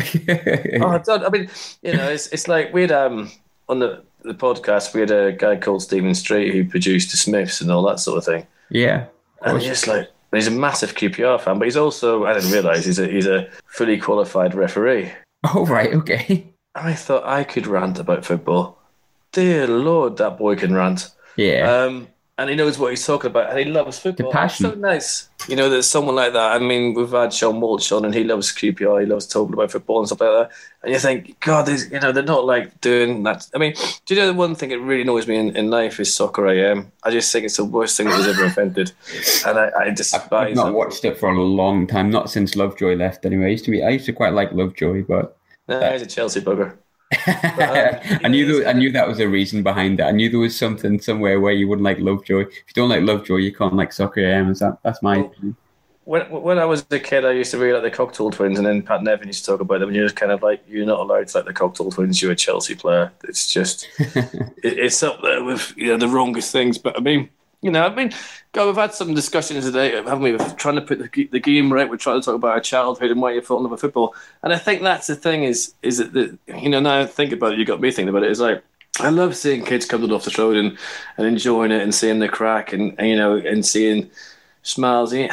oh, 0.82 1.02
I 1.08 1.30
mean, 1.30 1.50
you 1.82 1.94
know, 1.94 2.10
it's 2.10 2.28
it's 2.28 2.48
like 2.48 2.74
we 2.74 2.82
had 2.82 2.92
um 2.92 3.32
on 3.70 3.80
the 3.80 4.04
the 4.24 4.34
podcast 4.34 4.94
we 4.94 5.02
had 5.02 5.12
a 5.12 5.32
guy 5.32 5.56
called 5.56 5.82
Stephen 5.82 6.14
Street 6.14 6.54
who 6.54 6.66
produced 6.66 7.12
the 7.12 7.18
Smiths 7.18 7.62
and 7.62 7.72
all 7.72 7.84
that 7.84 8.00
sort 8.00 8.18
of 8.18 8.26
thing. 8.26 8.48
Yeah, 8.70 9.06
and 9.42 9.58
he's 9.58 9.68
just 9.68 9.88
like 9.88 10.10
he's 10.34 10.48
a 10.48 10.52
massive 10.52 10.96
QPR 10.96 11.40
fan, 11.40 11.60
but 11.60 11.66
he's 11.66 11.78
also 11.78 12.26
I 12.26 12.34
didn't 12.34 12.52
realise 12.52 12.86
he's 12.86 13.00
a 13.00 13.08
he's 13.08 13.28
a 13.28 13.50
fully 13.68 13.98
qualified 13.98 14.54
referee. 14.54 15.12
Oh 15.54 15.66
right, 15.66 15.94
okay. 15.94 16.48
I 16.76 16.94
thought 16.94 17.26
I 17.26 17.44
could 17.44 17.68
rant 17.68 18.00
about 18.00 18.26
football 18.26 18.81
dear 19.32 19.68
lord, 19.68 20.18
that 20.18 20.38
boy 20.38 20.56
can 20.56 20.74
rant. 20.74 21.10
Yeah. 21.36 21.84
Um, 21.84 22.08
and 22.38 22.50
he 22.50 22.56
knows 22.56 22.80
what 22.80 22.90
he's 22.90 23.06
talking 23.06 23.30
about, 23.30 23.52
and 23.52 23.60
he 23.60 23.66
loves 23.66 24.00
football. 24.00 24.32
It's 24.36 24.58
so 24.58 24.74
nice, 24.74 25.30
you 25.48 25.56
know, 25.56 25.70
there's 25.70 25.88
someone 25.88 26.16
like 26.16 26.34
that. 26.34 26.54
I 26.54 26.60
mean, 26.60 26.96
we've 26.96 27.12
had 27.12 27.32
Sean 27.32 27.62
Walsh 27.62 27.92
on, 27.92 28.04
and 28.04 28.16
he 28.16 28.24
loves 28.24 28.52
QPR. 28.52 29.02
He 29.02 29.06
loves 29.06 29.28
talking 29.28 29.54
about 29.54 29.70
football 29.70 30.00
and 30.00 30.08
stuff 30.08 30.22
like 30.22 30.50
that. 30.50 30.52
And 30.82 30.92
you 30.92 30.98
think, 30.98 31.40
God, 31.40 31.70
you 31.70 32.00
know, 32.00 32.12
they're 32.12 32.24
not 32.24 32.46
like 32.46 32.82
doing 32.82 33.22
that. 33.24 33.48
I 33.54 33.60
mean, 33.60 33.76
do 34.06 34.16
you 34.16 34.20
know 34.20 34.26
the 34.26 34.34
one 34.34 34.56
thing 34.56 34.70
that 34.70 34.80
really 34.80 35.04
annoys 35.04 35.28
me 35.28 35.36
in, 35.36 35.56
in 35.56 35.70
life 35.70 36.00
is 36.00 36.16
soccer 36.16 36.48
AM? 36.48 36.92
I 37.04 37.12
just 37.12 37.32
think 37.32 37.46
it's 37.46 37.58
the 37.58 37.66
worst 37.66 37.96
thing 37.96 38.10
that 38.10 38.18
was 38.18 38.28
ever 38.28 38.46
invented, 38.46 38.92
and 39.46 39.60
I, 39.60 39.70
I 39.80 39.90
despise. 39.92 40.24
I've, 40.32 40.50
I've 40.50 40.56
not 40.56 40.74
watched 40.74 41.06
it 41.06 41.20
for 41.20 41.30
a 41.30 41.40
long 41.40 41.86
time, 41.86 42.10
not 42.10 42.32
since 42.32 42.56
Lovejoy 42.56 42.96
left. 42.96 43.24
Anyway, 43.26 43.46
I 43.46 43.50
used 43.50 43.66
to 43.66 43.72
be, 43.72 43.84
I 43.84 43.90
used 43.90 44.06
to 44.08 44.14
quite 44.14 44.34
like 44.34 44.52
Lovejoy, 44.52 45.04
but 45.04 45.38
no, 45.68 45.92
he's 45.92 46.02
a 46.02 46.08
Chelsea 46.08 46.42
bugger. 46.42 46.78
I 47.28 48.28
knew 48.30 48.46
there, 48.46 48.70
I 48.70 48.74
knew 48.74 48.92
that 48.92 49.08
was 49.08 49.20
a 49.20 49.28
reason 49.28 49.64
behind 49.64 50.00
it. 50.00 50.04
I 50.04 50.12
knew 50.12 50.30
there 50.30 50.40
was 50.40 50.58
something 50.58 51.00
somewhere 51.00 51.40
where 51.40 51.54
you 51.54 51.68
wouldn't 51.68 51.84
like 51.84 52.00
Lovejoy. 52.00 52.42
If 52.42 52.52
you 52.52 52.74
don't 52.74 52.90
like 52.90 53.04
Lovejoy, 53.04 53.38
you 53.38 53.54
can't 53.54 53.76
like 53.76 53.92
Soccer 53.92 54.22
AM. 54.22 54.54
That, 54.54 54.78
that's 54.84 55.02
my 55.02 55.18
opinion. 55.18 55.56
When, 56.06 56.30
when 56.32 56.58
I 56.58 56.66
was 56.66 56.86
a 56.90 57.00
kid, 57.00 57.26
I 57.26 57.32
used 57.32 57.52
to 57.52 57.58
really 57.58 57.80
like 57.80 57.92
the 57.92 57.98
Cocteau 57.98 58.32
Twins, 58.32 58.58
and 58.58 58.66
then 58.66 58.82
Pat 58.82 59.04
Nevin 59.04 59.28
used 59.28 59.46
to 59.46 59.52
talk 59.52 59.62
about 59.62 59.80
them, 59.80 59.90
and 59.90 59.96
you're 59.96 60.06
just 60.06 60.16
kind 60.16 60.32
of 60.32 60.42
like, 60.42 60.64
you're 60.68 60.86
not 60.86 61.00
allowed 61.00 61.28
to 61.28 61.38
like 61.38 61.46
the 61.46 61.54
Cocteau 61.54 61.94
Twins. 61.94 62.22
You're 62.22 62.32
a 62.32 62.36
Chelsea 62.36 62.76
player. 62.76 63.12
It's 63.26 63.52
just, 63.52 63.88
it, 64.00 64.50
it's 64.64 65.04
up 65.04 65.22
there 65.22 65.44
with 65.44 65.74
you 65.78 65.88
know 65.88 65.98
the 65.98 66.08
wrongest 66.08 66.52
things. 66.52 66.78
But 66.78 66.98
I 66.98 67.02
mean, 67.02 67.30
you 67.62 67.70
know, 67.70 67.86
I 67.86 67.94
mean, 67.94 68.12
God, 68.54 68.68
we've 68.68 68.76
had 68.76 68.94
some 68.94 69.14
discussions 69.14 69.66
today, 69.66 69.92
haven't 69.92 70.22
we? 70.22 70.32
We're 70.32 70.50
trying 70.56 70.76
to 70.76 70.82
put 70.82 71.00
the, 71.00 71.28
the 71.28 71.40
game 71.40 71.72
right. 71.72 71.90
We're 71.90 71.98
trying 71.98 72.20
to 72.20 72.26
talk 72.26 72.36
about 72.36 72.52
our 72.52 72.60
childhood 72.60 73.12
and 73.12 73.22
why 73.22 73.34
you 73.34 73.42
fell 73.42 73.58
in 73.58 73.64
love 73.64 73.72
with 73.72 73.82
football. 73.82 74.16
And 74.42 74.52
I 74.52 74.58
think 74.58 74.82
that's 74.82 75.08
the 75.08 75.16
thing 75.16 75.44
is, 75.44 75.74
is 75.84 76.00
that, 76.00 76.14
the, 76.14 76.38
you 76.48 76.70
know, 76.70 76.80
now 76.80 77.02
I 77.02 77.06
think 77.06 77.32
about 77.32 77.54
it, 77.54 77.60
you 77.60 77.66
got 77.66 77.80
me 77.80 77.92
thinking 77.92 78.10
about 78.10 78.24
it. 78.24 78.32
It's 78.32 78.40
like, 78.40 78.64
I 79.00 79.10
love 79.10 79.36
seeing 79.36 79.64
kids 79.64 79.86
coming 79.86 80.12
off 80.12 80.26
the 80.26 80.36
road 80.42 80.58
and, 80.58 80.78
and 81.18 81.28
enjoying 81.28 81.72
it 81.72 81.82
and 81.82 81.94
seeing 81.94 82.20
the 82.20 82.28
crack 82.28 82.74
and, 82.74 82.96
and 82.98 83.08
you 83.08 83.16
know, 83.16 83.36
and 83.36 83.66
seeing 83.66 84.10
smiles. 84.64 85.14
You 85.14 85.30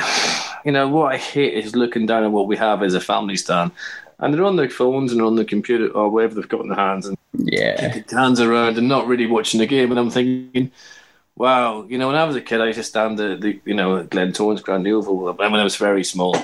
know, 0.66 0.88
what 0.88 1.14
I 1.14 1.16
hate 1.16 1.54
is 1.54 1.74
looking 1.74 2.06
down 2.06 2.24
at 2.24 2.30
what 2.30 2.46
we 2.46 2.56
have 2.56 2.82
as 2.82 2.94
a 2.94 3.00
family 3.00 3.36
stand 3.36 3.72
and 4.20 4.34
they're 4.34 4.44
on 4.44 4.56
their 4.56 4.70
phones 4.70 5.12
and 5.12 5.22
on 5.22 5.36
the 5.36 5.44
computer 5.44 5.88
or 5.88 6.10
whatever 6.10 6.34
they've 6.34 6.48
got 6.48 6.60
in 6.60 6.68
their 6.68 6.76
hands 6.76 7.06
and 7.06 7.16
yeah, 7.34 8.00
hands 8.10 8.40
around 8.40 8.78
and 8.78 8.88
not 8.88 9.06
really 9.06 9.26
watching 9.26 9.60
the 9.60 9.66
game. 9.66 9.90
And 9.90 10.00
I'm 10.00 10.10
thinking, 10.10 10.72
Wow, 11.38 11.86
you 11.88 11.98
know, 11.98 12.08
when 12.08 12.16
I 12.16 12.24
was 12.24 12.34
a 12.34 12.40
kid, 12.40 12.60
I 12.60 12.66
used 12.66 12.78
to 12.78 12.82
stand 12.82 13.16
the, 13.16 13.36
the 13.36 13.60
you 13.64 13.74
know 13.74 14.02
Glentoran's 14.02 14.60
Grand 14.60 14.88
Oval 14.88 15.28
uh, 15.28 15.32
when 15.34 15.54
I 15.54 15.62
was 15.62 15.76
very 15.76 16.02
small, 16.02 16.36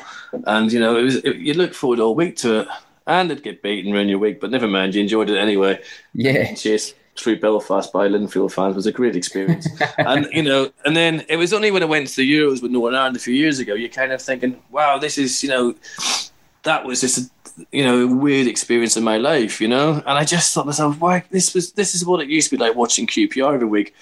and 0.46 0.72
you 0.72 0.78
know 0.78 0.96
it 0.96 1.02
was 1.02 1.16
it, 1.16 1.34
you 1.34 1.54
look 1.54 1.74
forward 1.74 1.98
all 1.98 2.14
week 2.14 2.36
to 2.38 2.60
it, 2.60 2.68
and 3.08 3.28
it'd 3.28 3.42
get 3.42 3.60
beaten 3.60 3.92
around 3.92 4.08
your 4.08 4.20
week, 4.20 4.40
but 4.40 4.52
never 4.52 4.68
mind, 4.68 4.94
you 4.94 5.02
enjoyed 5.02 5.30
it 5.30 5.36
anyway. 5.36 5.82
Yeah, 6.12 6.54
chase 6.54 6.94
through 7.16 7.40
Belfast 7.40 7.92
by 7.92 8.06
Linfield 8.06 8.52
fans 8.52 8.76
was 8.76 8.86
a 8.86 8.92
great 8.92 9.16
experience, 9.16 9.66
and 9.98 10.28
you 10.30 10.44
know, 10.44 10.70
and 10.84 10.96
then 10.96 11.24
it 11.28 11.38
was 11.38 11.52
only 11.52 11.72
when 11.72 11.82
I 11.82 11.86
went 11.86 12.06
to 12.06 12.16
the 12.16 12.32
Euros 12.32 12.62
with 12.62 12.70
Northern 12.70 12.96
Ireland 12.96 13.16
a 13.16 13.20
few 13.20 13.34
years 13.34 13.58
ago, 13.58 13.74
you're 13.74 13.88
kind 13.88 14.12
of 14.12 14.22
thinking, 14.22 14.62
wow, 14.70 14.98
this 14.98 15.18
is 15.18 15.42
you 15.42 15.48
know, 15.48 15.74
that 16.62 16.84
was 16.84 17.00
just 17.00 17.18
a 17.18 17.66
you 17.72 17.82
know 17.82 18.06
weird 18.06 18.46
experience 18.46 18.96
in 18.96 19.02
my 19.02 19.16
life, 19.16 19.60
you 19.60 19.66
know, 19.66 19.94
and 19.94 20.18
I 20.18 20.24
just 20.24 20.54
thought 20.54 20.62
to 20.62 20.66
myself, 20.66 21.00
why 21.00 21.24
this 21.30 21.52
was 21.52 21.72
this 21.72 21.96
is 21.96 22.06
what 22.06 22.20
it 22.20 22.28
used 22.28 22.50
to 22.50 22.56
be 22.56 22.62
like 22.62 22.76
watching 22.76 23.08
QPR 23.08 23.54
every 23.54 23.66
week 23.66 23.92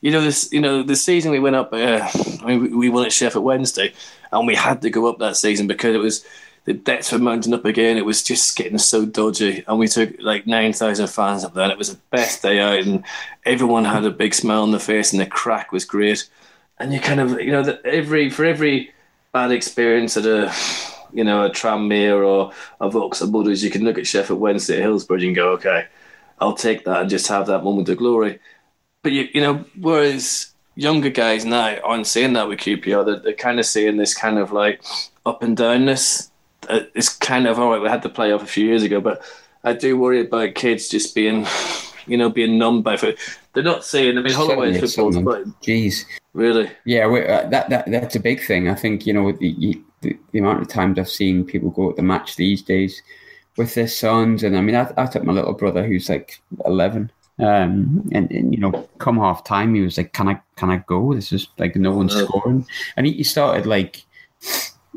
you 0.00 0.10
know 0.10 0.20
this 0.20 0.52
you 0.52 0.60
know 0.60 0.82
the 0.82 0.96
season 0.96 1.30
we 1.32 1.40
went 1.40 1.56
up 1.56 1.72
uh, 1.72 2.08
I 2.42 2.46
mean, 2.46 2.78
we 2.78 2.88
won 2.88 3.06
at 3.06 3.12
Sheffield 3.12 3.44
Wednesday 3.44 3.92
and 4.32 4.46
we 4.46 4.54
had 4.54 4.82
to 4.82 4.90
go 4.90 5.06
up 5.06 5.18
that 5.18 5.36
season 5.36 5.66
because 5.66 5.94
it 5.94 5.98
was 5.98 6.24
the 6.64 6.74
debts 6.74 7.12
were 7.12 7.18
mounting 7.18 7.54
up 7.54 7.64
again. 7.64 7.96
It 7.96 8.04
was 8.04 8.22
just 8.22 8.54
getting 8.54 8.76
so 8.76 9.06
dodgy 9.06 9.64
and 9.66 9.78
we 9.78 9.88
took 9.88 10.14
like 10.20 10.46
9,000 10.46 11.06
fans 11.06 11.42
up 11.42 11.54
there 11.54 11.62
and 11.62 11.72
it 11.72 11.78
was 11.78 11.94
the 11.94 12.00
best 12.10 12.42
day 12.42 12.60
out 12.60 12.80
and 12.80 13.04
everyone 13.46 13.86
had 13.86 14.04
a 14.04 14.10
big 14.10 14.34
smile 14.34 14.64
on 14.64 14.70
their 14.70 14.80
face 14.80 15.12
and 15.12 15.20
the 15.20 15.26
crack 15.26 15.72
was 15.72 15.86
great. 15.86 16.28
And 16.78 16.92
you 16.92 17.00
kind 17.00 17.20
of 17.20 17.40
you 17.40 17.50
know 17.50 17.62
that 17.62 17.84
every 17.84 18.30
for 18.30 18.44
every 18.44 18.92
bad 19.32 19.50
experience 19.50 20.16
at 20.16 20.26
a 20.26 20.54
you 21.12 21.24
know 21.24 21.46
a 21.46 21.50
Tranmere 21.50 22.24
or 22.24 22.52
a 22.80 22.90
Vauxhall 22.90 23.30
Motors 23.30 23.64
you 23.64 23.70
can 23.70 23.84
look 23.84 23.98
at 23.98 24.06
Sheffield 24.06 24.38
Wednesday 24.38 24.76
at 24.76 24.82
Hillsborough 24.82 25.20
and 25.20 25.34
go 25.34 25.52
okay 25.52 25.86
I'll 26.40 26.54
take 26.54 26.84
that 26.84 27.00
and 27.00 27.10
just 27.10 27.26
have 27.28 27.46
that 27.46 27.64
moment 27.64 27.88
of 27.88 27.96
glory 27.96 28.38
but 29.02 29.12
you, 29.12 29.28
you 29.32 29.40
know, 29.40 29.64
whereas 29.78 30.52
younger 30.74 31.10
guys 31.10 31.44
now 31.44 31.76
aren't 31.82 32.06
saying 32.06 32.34
that 32.34 32.48
with 32.48 32.60
QPR, 32.60 33.04
they're, 33.04 33.18
they're 33.20 33.32
kind 33.32 33.58
of 33.58 33.66
seeing 33.66 33.96
this 33.96 34.14
kind 34.14 34.38
of 34.38 34.52
like 34.52 34.82
up 35.26 35.42
and 35.42 35.56
downness. 35.56 36.30
Uh, 36.68 36.80
it's 36.94 37.08
kind 37.08 37.46
of 37.46 37.58
all 37.58 37.70
right. 37.70 37.80
We 37.80 37.88
had 37.88 38.02
the 38.02 38.08
play 38.08 38.32
off 38.32 38.42
a 38.42 38.46
few 38.46 38.66
years 38.66 38.82
ago, 38.82 39.00
but 39.00 39.22
I 39.64 39.72
do 39.72 39.98
worry 39.98 40.20
about 40.20 40.54
kids 40.54 40.88
just 40.88 41.14
being, 41.14 41.46
you 42.06 42.16
know, 42.16 42.30
being 42.30 42.58
numb 42.58 42.82
by 42.82 42.94
it. 42.94 43.18
They're 43.52 43.62
not 43.62 43.84
saying. 43.84 44.18
I 44.18 44.22
mean, 44.22 44.32
Holloway 44.32 44.78
football's 44.78 45.16
quite. 45.16 45.46
Jeez. 45.62 46.04
Really? 46.32 46.70
Yeah, 46.84 47.06
uh, 47.06 47.48
that 47.48 47.70
that 47.70 47.90
that's 47.90 48.14
a 48.14 48.20
big 48.20 48.44
thing. 48.44 48.68
I 48.68 48.74
think 48.74 49.06
you 49.06 49.12
know 49.12 49.32
the, 49.32 49.82
the, 50.02 50.16
the 50.30 50.38
amount 50.38 50.60
of 50.60 50.68
times 50.68 50.98
I've 50.98 51.08
seen 51.08 51.44
people 51.44 51.70
go 51.70 51.90
at 51.90 51.96
the 51.96 52.02
match 52.02 52.36
these 52.36 52.62
days 52.62 53.02
with 53.56 53.74
their 53.74 53.88
sons, 53.88 54.44
and 54.44 54.56
I 54.56 54.60
mean, 54.60 54.76
I, 54.76 54.92
I 54.96 55.06
took 55.06 55.24
my 55.24 55.32
little 55.32 55.54
brother 55.54 55.84
who's 55.84 56.08
like 56.08 56.40
eleven 56.64 57.10
um, 57.38 58.08
and, 58.12 58.30
and, 58.30 58.54
you 58.54 58.60
know, 58.60 58.88
come 58.98 59.18
half 59.18 59.44
time, 59.44 59.74
he 59.74 59.80
was 59.80 59.96
like, 59.96 60.12
"Can 60.12 60.28
I, 60.28 60.40
can 60.56 60.70
I 60.70 60.78
go? 60.78 61.14
This 61.14 61.32
is 61.32 61.48
like 61.58 61.76
no 61.76 61.92
one's 61.92 62.16
scoring." 62.16 62.66
And 62.96 63.06
he, 63.06 63.12
he 63.12 63.22
started 63.22 63.66
like, 63.66 64.04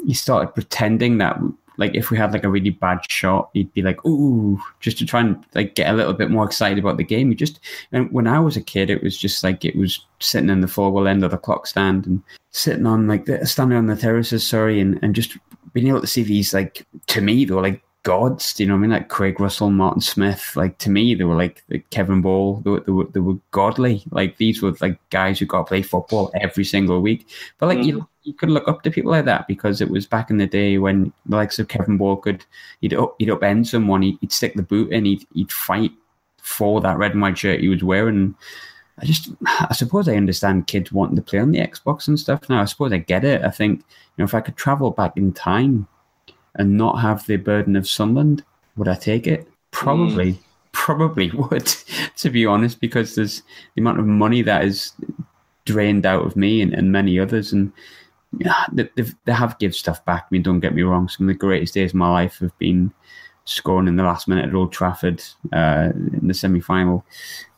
he 0.05 0.13
started 0.13 0.53
pretending 0.53 1.19
that 1.19 1.39
like 1.77 1.95
if 1.95 2.11
we 2.11 2.17
had 2.17 2.33
like 2.33 2.43
a 2.43 2.49
really 2.49 2.69
bad 2.69 2.99
shot, 3.09 3.49
he'd 3.53 3.73
be 3.73 3.81
like, 3.81 4.05
"Ooh," 4.05 4.61
just 4.79 4.97
to 4.99 5.05
try 5.05 5.21
and 5.21 5.43
like 5.55 5.75
get 5.75 5.91
a 5.91 5.95
little 5.95 6.13
bit 6.13 6.29
more 6.29 6.45
excited 6.45 6.77
about 6.77 6.97
the 6.97 7.03
game. 7.03 7.29
He 7.29 7.35
just 7.35 7.59
and 7.91 8.11
when 8.11 8.27
I 8.27 8.39
was 8.39 8.57
a 8.57 8.61
kid, 8.61 8.89
it 8.89 9.03
was 9.03 9.17
just 9.17 9.43
like 9.43 9.65
it 9.65 9.75
was 9.75 10.05
sitting 10.19 10.49
in 10.49 10.61
the 10.61 10.67
forward 10.67 11.07
end 11.07 11.23
of 11.23 11.31
the 11.31 11.37
clock 11.37 11.67
stand 11.67 12.05
and 12.05 12.21
sitting 12.51 12.85
on 12.85 13.07
like 13.07 13.25
the, 13.25 13.45
standing 13.45 13.77
on 13.77 13.87
the 13.87 13.95
terraces, 13.95 14.45
sorry, 14.45 14.79
and 14.79 14.99
and 15.01 15.15
just 15.15 15.37
being 15.73 15.87
able 15.87 16.01
to 16.01 16.07
see 16.07 16.23
these 16.23 16.53
like 16.53 16.85
to 17.07 17.21
me 17.21 17.45
they 17.45 17.53
were 17.53 17.61
like 17.61 17.81
gods. 18.03 18.53
Do 18.53 18.63
you 18.63 18.67
know 18.67 18.75
what 18.75 18.79
I 18.79 18.81
mean? 18.81 18.91
Like 18.91 19.09
Craig 19.09 19.39
Russell, 19.39 19.69
Martin 19.69 20.01
Smith. 20.01 20.55
Like 20.55 20.77
to 20.79 20.89
me, 20.89 21.15
they 21.15 21.23
were 21.23 21.35
like, 21.35 21.63
like 21.69 21.89
Kevin 21.89 22.21
Ball. 22.21 22.61
They 22.61 22.71
were, 22.71 22.79
they 22.81 22.91
were, 22.91 23.05
they 23.05 23.19
were 23.19 23.37
godly. 23.51 24.03
Like 24.11 24.37
these 24.37 24.61
were 24.61 24.75
like 24.81 24.97
guys 25.09 25.39
who 25.39 25.45
got 25.45 25.59
to 25.59 25.65
play 25.65 25.81
football 25.81 26.31
every 26.35 26.63
single 26.63 27.01
week. 27.01 27.27
But 27.57 27.67
like 27.67 27.79
mm. 27.79 27.85
you, 27.85 28.07
you 28.23 28.33
could 28.33 28.49
look 28.49 28.67
up 28.67 28.83
to 28.83 28.91
people 28.91 29.11
like 29.11 29.25
that 29.25 29.47
because 29.47 29.81
it 29.81 29.89
was 29.89 30.07
back 30.07 30.29
in 30.29 30.37
the 30.37 30.47
day 30.47 30.77
when 30.77 31.13
the 31.25 31.35
likes 31.35 31.59
of 31.59 31.67
Kevin 31.67 31.97
Ball 31.97 32.17
could 32.17 32.45
he'd 32.81 32.93
up, 32.93 33.15
he'd 33.19 33.29
upend 33.29 33.67
someone, 33.67 34.01
he'd, 34.01 34.17
he'd 34.21 34.31
stick 34.31 34.55
the 34.55 34.63
boot 34.63 34.91
in, 34.91 35.05
he'd 35.05 35.25
he'd 35.33 35.51
fight 35.51 35.91
for 36.41 36.81
that 36.81 36.97
red 36.97 37.11
and 37.11 37.21
white 37.21 37.37
shirt 37.37 37.59
he 37.59 37.67
was 37.67 37.83
wearing. 37.83 38.35
I 38.99 39.05
just, 39.05 39.29
I 39.45 39.73
suppose 39.73 40.07
I 40.07 40.15
understand 40.15 40.67
kids 40.67 40.91
wanting 40.91 41.15
to 41.15 41.21
play 41.21 41.39
on 41.39 41.51
the 41.51 41.59
Xbox 41.59 42.07
and 42.07 42.19
stuff 42.19 42.49
now. 42.49 42.61
I 42.61 42.65
suppose 42.65 42.91
I 42.91 42.97
get 42.97 43.23
it. 43.23 43.41
I 43.43 43.49
think, 43.49 43.79
you 43.79 43.85
know, 44.19 44.25
if 44.25 44.35
I 44.35 44.41
could 44.41 44.57
travel 44.57 44.91
back 44.91 45.17
in 45.17 45.33
time 45.33 45.87
and 46.55 46.77
not 46.77 46.99
have 47.01 47.25
the 47.25 47.37
burden 47.37 47.75
of 47.75 47.87
Sunderland, 47.87 48.43
would 48.75 48.87
I 48.87 48.95
take 48.95 49.27
it? 49.27 49.47
Probably, 49.71 50.33
mm. 50.33 50.39
probably 50.71 51.31
would, 51.33 51.67
to 52.17 52.29
be 52.29 52.45
honest, 52.45 52.79
because 52.79 53.15
there's 53.15 53.43
the 53.75 53.81
amount 53.81 53.99
of 53.99 54.05
money 54.05 54.41
that 54.41 54.63
is 54.63 54.93
drained 55.65 56.05
out 56.05 56.25
of 56.25 56.35
me 56.35 56.61
and, 56.61 56.73
and 56.73 56.91
many 56.91 57.19
others. 57.19 57.53
And 57.53 57.71
yeah, 58.37 58.65
they, 58.71 58.89
they 59.25 59.33
have 59.33 59.59
give 59.59 59.75
stuff 59.75 60.03
back. 60.05 60.23
I 60.23 60.27
mean, 60.31 60.43
don't 60.43 60.59
get 60.59 60.75
me 60.75 60.83
wrong. 60.83 61.07
Some 61.07 61.27
of 61.27 61.33
the 61.33 61.39
greatest 61.39 61.73
days 61.73 61.91
of 61.91 61.95
my 61.95 62.09
life 62.09 62.39
have 62.39 62.57
been 62.57 62.91
scoring 63.45 63.87
in 63.87 63.95
the 63.95 64.03
last 64.03 64.27
minute 64.27 64.47
at 64.47 64.55
Old 64.55 64.71
Trafford 64.71 65.23
uh, 65.53 65.89
in 65.93 66.27
the 66.27 66.33
semi 66.33 66.59
final, 66.59 67.05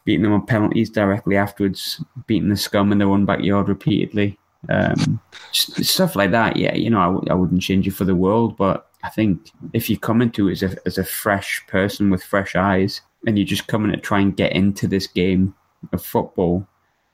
beating 0.06 0.24
them 0.24 0.34
on 0.34 0.46
penalties 0.46 0.90
directly 0.90 1.36
afterwards, 1.36 2.04
beating 2.28 2.50
the 2.50 2.58
scum 2.58 2.92
in 2.92 2.98
their 2.98 3.10
own 3.10 3.26
backyard 3.26 3.70
repeatedly. 3.70 4.38
Um, 4.70 5.20
stuff 5.52 6.16
like 6.16 6.32
that. 6.32 6.58
Yeah, 6.58 6.76
you 6.76 6.90
know, 6.90 7.00
I 7.00 7.06
w- 7.06 7.28
I 7.30 7.34
wouldn't 7.34 7.62
change 7.62 7.88
it 7.88 7.92
for 7.92 8.06
the 8.06 8.16
world, 8.16 8.56
but 8.58 8.90
I 9.04 9.10
think 9.10 9.52
if 9.74 9.90
you 9.90 9.98
come 9.98 10.22
into 10.22 10.48
it 10.48 10.54
as 10.54 10.64
a, 10.64 10.78
as 10.86 10.98
a 10.98 11.04
fresh 11.04 11.66
person 11.68 12.10
with 12.10 12.24
fresh 12.24 12.56
eyes 12.56 13.02
and 13.28 13.38
you're 13.38 13.46
just 13.46 13.68
coming 13.68 13.92
to 13.92 13.98
try 13.98 14.22
and 14.22 14.36
get 14.36 14.54
into 14.54 14.88
this 14.88 15.08
game 15.08 15.54
of 15.92 16.04
football 16.04 16.66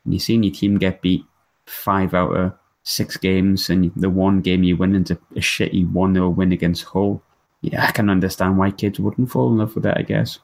and 0.04 0.14
you're 0.14 0.20
seeing 0.20 0.44
your 0.44 0.54
team 0.54 0.78
get 0.78 1.02
beat 1.02 1.26
five 1.66 2.14
out 2.14 2.36
of 2.36 2.54
six 2.84 3.18
games 3.18 3.70
and 3.70 3.92
the 3.96 4.10
one 4.10 4.42
game 4.42 4.64
you 4.64 4.78
win 4.78 4.96
into 4.96 5.14
a 5.36 5.40
shitty 5.40 5.92
1 5.92 6.14
0 6.14 6.30
win 6.30 6.52
against 6.52 6.84
Hull, 6.84 7.22
yeah, 7.62 7.86
I 7.88 7.92
can 7.92 8.10
understand 8.10 8.58
why 8.58 8.72
kids 8.72 9.00
wouldn't 9.00 9.32
fall 9.32 9.52
in 9.52 9.58
love 9.58 9.76
with 9.76 9.86
it, 9.86 9.98
I 9.98 10.04
guess. 10.04 10.40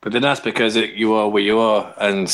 But 0.00 0.12
then 0.12 0.22
that's 0.22 0.40
because 0.40 0.76
it, 0.76 0.94
you 0.94 1.14
are 1.14 1.28
where 1.28 1.42
you 1.42 1.58
are. 1.58 1.94
And, 1.98 2.28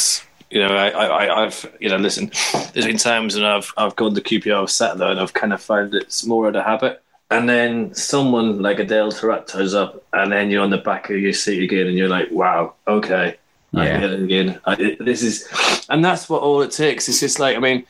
you 0.50 0.60
know, 0.60 0.74
I, 0.74 0.88
I, 0.88 1.44
I've, 1.44 1.76
you 1.80 1.88
know, 1.88 1.96
listen, 1.96 2.30
there's 2.72 2.86
been 2.86 2.96
times 2.96 3.36
when 3.36 3.44
I've, 3.44 3.72
I've 3.76 3.96
gone 3.96 4.14
to 4.14 4.20
QPR, 4.20 4.62
I've 4.62 4.70
sat 4.70 4.98
there 4.98 5.10
and 5.10 5.20
I've 5.20 5.32
kind 5.32 5.52
of 5.52 5.62
found 5.62 5.94
it's 5.94 6.26
more 6.26 6.48
of 6.48 6.54
a 6.54 6.62
habit. 6.62 7.02
And 7.30 7.48
then 7.48 7.94
someone 7.94 8.60
like 8.60 8.80
Adel 8.80 9.12
Taarabt 9.12 9.46
turns 9.46 9.72
up, 9.72 10.04
and 10.12 10.32
then 10.32 10.50
you're 10.50 10.64
on 10.64 10.70
the 10.70 10.78
back 10.78 11.10
of 11.10 11.16
your 11.18 11.32
seat 11.32 11.62
again, 11.62 11.86
and 11.86 11.96
you're 11.96 12.08
like, 12.08 12.28
wow, 12.32 12.74
okay. 12.88 13.36
Yeah. 13.70 13.82
I 13.82 14.00
get 14.00 14.12
it 14.12 14.22
again. 14.22 14.60
I, 14.64 14.96
this 14.98 15.22
is, 15.22 15.48
and 15.88 16.04
that's 16.04 16.28
what 16.28 16.42
all 16.42 16.60
it 16.62 16.72
takes. 16.72 17.08
It's 17.08 17.20
just 17.20 17.38
like, 17.38 17.56
I 17.56 17.60
mean, 17.60 17.86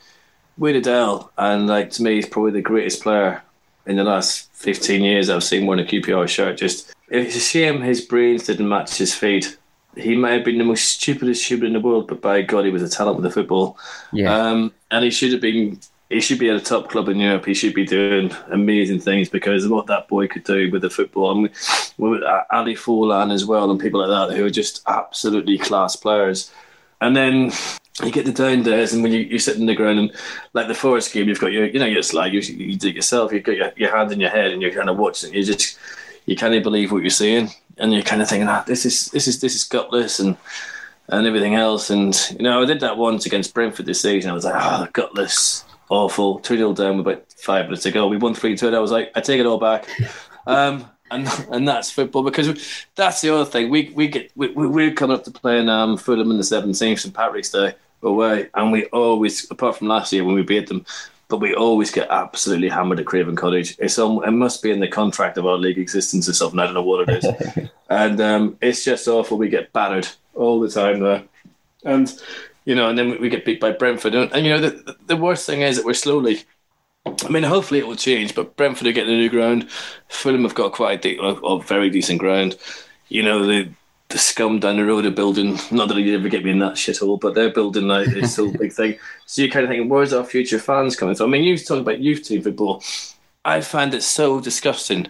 with 0.59 0.75
Adel, 0.75 1.31
and 1.39 1.65
like 1.65 1.89
to 1.91 2.03
me, 2.03 2.15
he's 2.15 2.27
probably 2.27 2.51
the 2.51 2.61
greatest 2.61 3.01
player 3.01 3.41
in 3.87 3.95
the 3.95 4.03
last 4.03 4.51
15 4.53 5.01
years 5.01 5.29
I've 5.29 5.43
seen 5.43 5.65
wearing 5.65 5.83
a 5.83 5.89
QPR 5.89 6.27
shirt. 6.27 6.57
Just 6.57 6.93
it's 7.09 7.35
a 7.35 7.39
shame 7.39 7.81
his 7.81 8.01
brains 8.01 8.45
didn't 8.45 8.69
match 8.69 8.97
his 8.97 9.15
feet. 9.15 9.57
He 9.95 10.15
may 10.15 10.33
have 10.33 10.45
been 10.45 10.57
the 10.57 10.63
most 10.63 10.85
stupidest 10.85 11.49
human 11.49 11.67
in 11.67 11.73
the 11.73 11.79
world, 11.79 12.07
but 12.07 12.21
by 12.21 12.41
God, 12.41 12.65
he 12.65 12.71
was 12.71 12.83
a 12.83 12.89
talent 12.89 13.17
with 13.17 13.23
the 13.23 13.31
football. 13.31 13.77
Yeah. 14.13 14.33
Um, 14.33 14.73
and 14.89 15.03
he 15.03 15.11
should 15.11 15.31
have 15.33 15.41
been. 15.41 15.79
He 16.09 16.19
should 16.19 16.39
be 16.39 16.49
at 16.49 16.57
a 16.57 16.59
top 16.59 16.89
club 16.89 17.07
in 17.07 17.19
Europe. 17.19 17.45
He 17.45 17.53
should 17.53 17.73
be 17.73 17.85
doing 17.85 18.33
amazing 18.49 18.99
things 18.99 19.29
because 19.29 19.63
of 19.63 19.71
what 19.71 19.87
that 19.87 20.09
boy 20.09 20.27
could 20.27 20.43
do 20.43 20.69
with 20.69 20.81
the 20.81 20.89
football. 20.89 21.31
And 21.31 21.49
with 21.97 22.21
Ali 22.51 22.75
Faurlin 22.75 23.31
as 23.31 23.45
well, 23.45 23.71
and 23.71 23.79
people 23.79 24.05
like 24.05 24.29
that 24.29 24.35
who 24.35 24.45
are 24.45 24.49
just 24.49 24.81
absolutely 24.87 25.57
class 25.57 25.95
players. 25.95 26.51
And 26.99 27.15
then 27.15 27.51
you 28.03 28.11
get 28.11 28.25
the 28.25 28.31
down 28.31 28.63
days, 28.63 28.93
and 28.93 29.03
when 29.03 29.11
you, 29.11 29.19
you 29.19 29.39
sit 29.39 29.57
in 29.57 29.65
the 29.65 29.75
ground 29.75 29.99
and 29.99 30.11
like 30.53 30.67
the 30.67 30.75
forest 30.75 31.13
game, 31.13 31.27
you've 31.27 31.39
got 31.39 31.51
your, 31.51 31.65
you 31.65 31.79
know, 31.79 31.85
it's 31.85 32.13
like 32.13 32.33
you, 32.33 32.41
you 32.41 32.75
do 32.75 32.89
it 32.89 32.95
yourself. 32.95 33.31
You've 33.31 33.43
got 33.43 33.55
your, 33.55 33.71
your 33.77 33.95
hand 33.95 34.11
in 34.11 34.19
your 34.19 34.29
head, 34.29 34.51
and 34.51 34.61
you're 34.61 34.71
kind 34.73 34.89
of 34.89 34.97
watching. 34.97 35.33
You 35.33 35.43
just 35.43 35.77
you 36.25 36.35
can't 36.35 36.63
believe 36.63 36.91
what 36.91 37.03
you're 37.03 37.09
seeing, 37.09 37.49
and 37.81 37.93
you're 37.93 38.03
kind 38.03 38.21
of 38.21 38.29
thinking, 38.29 38.47
ah, 38.47 38.63
this 38.65 38.85
is 38.85 39.07
this 39.07 39.27
is 39.27 39.41
this 39.41 39.55
is 39.55 39.63
gutless, 39.63 40.19
and 40.19 40.37
and 41.09 41.27
everything 41.27 41.55
else. 41.55 41.89
And 41.89 42.15
you 42.31 42.43
know, 42.43 42.61
I 42.61 42.65
did 42.65 42.79
that 42.81 42.97
once 42.97 43.25
against 43.25 43.53
Brentford 43.53 43.85
this 43.85 44.01
season. 44.01 44.31
I 44.31 44.33
was 44.33 44.45
like, 44.45 44.55
oh, 44.55 44.87
gutless, 44.93 45.65
awful, 45.89 46.39
two 46.39 46.57
0 46.57 46.73
down 46.73 46.97
with 46.97 47.07
about 47.07 47.31
five 47.33 47.65
minutes 47.65 47.83
to 47.83 47.91
go. 47.91 48.07
We 48.07 48.17
won 48.17 48.33
three 48.33 48.55
two. 48.55 48.73
I 48.73 48.79
was 48.79 48.91
like, 48.91 49.11
I 49.15 49.21
take 49.21 49.39
it 49.39 49.45
all 49.45 49.59
back. 49.59 49.87
Um, 50.47 50.89
and 51.11 51.27
and 51.51 51.67
that's 51.67 51.91
football 51.91 52.23
because 52.23 52.85
that's 52.95 53.21
the 53.21 53.29
other 53.29 53.45
thing. 53.45 53.69
We 53.69 53.91
we 53.93 54.07
get 54.07 54.31
we 54.35 54.47
we're 54.47 54.91
coming 54.91 55.15
up 55.15 55.23
to 55.25 55.31
playing 55.31 55.69
um, 55.69 55.97
Fulham 55.97 56.31
in 56.31 56.37
the 56.37 56.43
seventeenth 56.43 56.99
St 56.99 57.13
Patrick's 57.13 57.51
Day 57.51 57.75
away, 58.01 58.49
and 58.55 58.71
we 58.71 58.85
always, 58.85 59.49
apart 59.51 59.77
from 59.77 59.87
last 59.87 60.11
year 60.11 60.23
when 60.23 60.35
we 60.35 60.41
beat 60.41 60.67
them, 60.67 60.85
but 61.31 61.39
we 61.39 61.55
always 61.55 61.89
get 61.91 62.09
absolutely 62.11 62.67
hammered 62.67 62.99
at 62.99 63.05
Craven 63.05 63.37
Cottage. 63.37 63.77
It's 63.79 63.97
on, 63.97 64.21
it 64.27 64.31
must 64.31 64.61
be 64.61 64.69
in 64.69 64.81
the 64.81 64.87
contract 64.87 65.37
of 65.37 65.47
our 65.47 65.57
league 65.57 65.79
existence 65.79 66.27
or 66.27 66.33
something. 66.33 66.59
I 66.59 66.65
don't 66.65 66.73
know 66.73 66.83
what 66.83 67.07
it 67.07 67.23
is, 67.23 67.69
and 67.89 68.19
um, 68.19 68.57
it's 68.61 68.83
just 68.83 69.07
awful. 69.07 69.37
We 69.37 69.47
get 69.47 69.71
battered 69.71 70.09
all 70.35 70.59
the 70.59 70.69
time 70.69 70.99
there, 70.99 71.23
and 71.85 72.13
you 72.65 72.75
know, 72.75 72.89
and 72.89 72.99
then 72.99 73.19
we 73.21 73.29
get 73.29 73.45
beat 73.45 73.61
by 73.61 73.71
Brentford, 73.71 74.13
and, 74.13 74.29
and 74.33 74.45
you 74.45 74.51
know, 74.51 74.59
the 74.59 74.97
the 75.07 75.15
worst 75.15 75.45
thing 75.45 75.61
is 75.61 75.77
that 75.77 75.85
we're 75.85 75.93
slowly. 75.93 76.43
I 77.05 77.29
mean, 77.29 77.43
hopefully 77.43 77.79
it 77.79 77.87
will 77.87 77.95
change, 77.95 78.35
but 78.35 78.55
Brentford 78.57 78.87
are 78.87 78.91
getting 78.91 79.13
a 79.13 79.17
new 79.17 79.29
ground. 79.29 79.69
Fulham 80.09 80.43
have 80.43 80.53
got 80.53 80.73
quite 80.73 81.03
a, 81.03 81.15
de- 81.15 81.19
a 81.19 81.59
very 81.63 81.89
decent 81.89 82.19
ground. 82.19 82.57
You 83.07 83.23
know, 83.23 83.43
the 83.47 83.69
the 84.11 84.17
scum 84.17 84.59
down 84.59 84.77
the 84.77 84.85
road 84.85 85.05
are 85.05 85.11
building. 85.11 85.57
Not 85.71 85.87
that 85.87 85.97
you'd 85.97 86.19
ever 86.19 86.29
get 86.29 86.43
me 86.43 86.51
in 86.51 86.59
that 86.59 86.73
shithole, 86.73 87.19
but 87.19 87.33
they're 87.33 87.49
building 87.49 87.87
like 87.87 88.07
this 88.07 88.35
whole 88.35 88.51
big 88.57 88.73
thing. 88.73 88.97
So 89.25 89.41
you're 89.41 89.51
kind 89.51 89.63
of 89.63 89.69
thinking, 89.69 89.89
where's 89.89 90.13
our 90.13 90.23
future 90.23 90.59
fans 90.59 90.95
coming 90.95 91.15
from? 91.15 91.29
I 91.29 91.31
mean, 91.31 91.43
you 91.43 91.57
talk 91.57 91.79
about 91.79 91.99
youth 91.99 92.23
team 92.23 92.41
football. 92.41 92.83
I 93.43 93.61
find 93.61 93.93
it 93.93 94.03
so 94.03 94.39
disgusting 94.39 95.07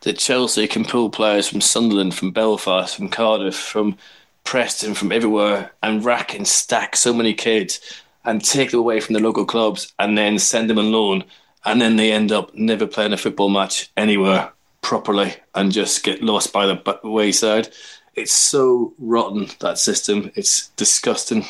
that 0.00 0.18
Chelsea 0.18 0.66
can 0.66 0.84
pull 0.84 1.10
players 1.10 1.48
from 1.48 1.60
Sunderland, 1.60 2.14
from 2.14 2.30
Belfast, 2.30 2.96
from 2.96 3.08
Cardiff, 3.08 3.56
from 3.56 3.96
Preston, 4.44 4.94
from 4.94 5.12
everywhere, 5.12 5.72
and 5.82 6.04
rack 6.04 6.34
and 6.34 6.46
stack 6.46 6.96
so 6.96 7.12
many 7.12 7.34
kids 7.34 7.80
and 8.24 8.44
take 8.44 8.70
them 8.70 8.80
away 8.80 9.00
from 9.00 9.14
the 9.14 9.20
local 9.20 9.44
clubs 9.44 9.92
and 9.98 10.16
then 10.16 10.38
send 10.38 10.70
them 10.70 10.78
on 10.78 10.92
loan. 10.92 11.24
And 11.64 11.80
then 11.80 11.96
they 11.96 12.12
end 12.12 12.32
up 12.32 12.54
never 12.54 12.86
playing 12.86 13.12
a 13.12 13.16
football 13.16 13.48
match 13.48 13.90
anywhere 13.96 14.52
properly 14.82 15.34
and 15.54 15.72
just 15.72 16.04
get 16.04 16.22
lost 16.22 16.52
by 16.52 16.66
the 16.66 17.00
wayside. 17.02 17.68
It's 18.16 18.32
so 18.32 18.94
rotten 18.98 19.48
that 19.60 19.78
system. 19.78 20.30
It's 20.34 20.68
disgusting. 20.70 21.44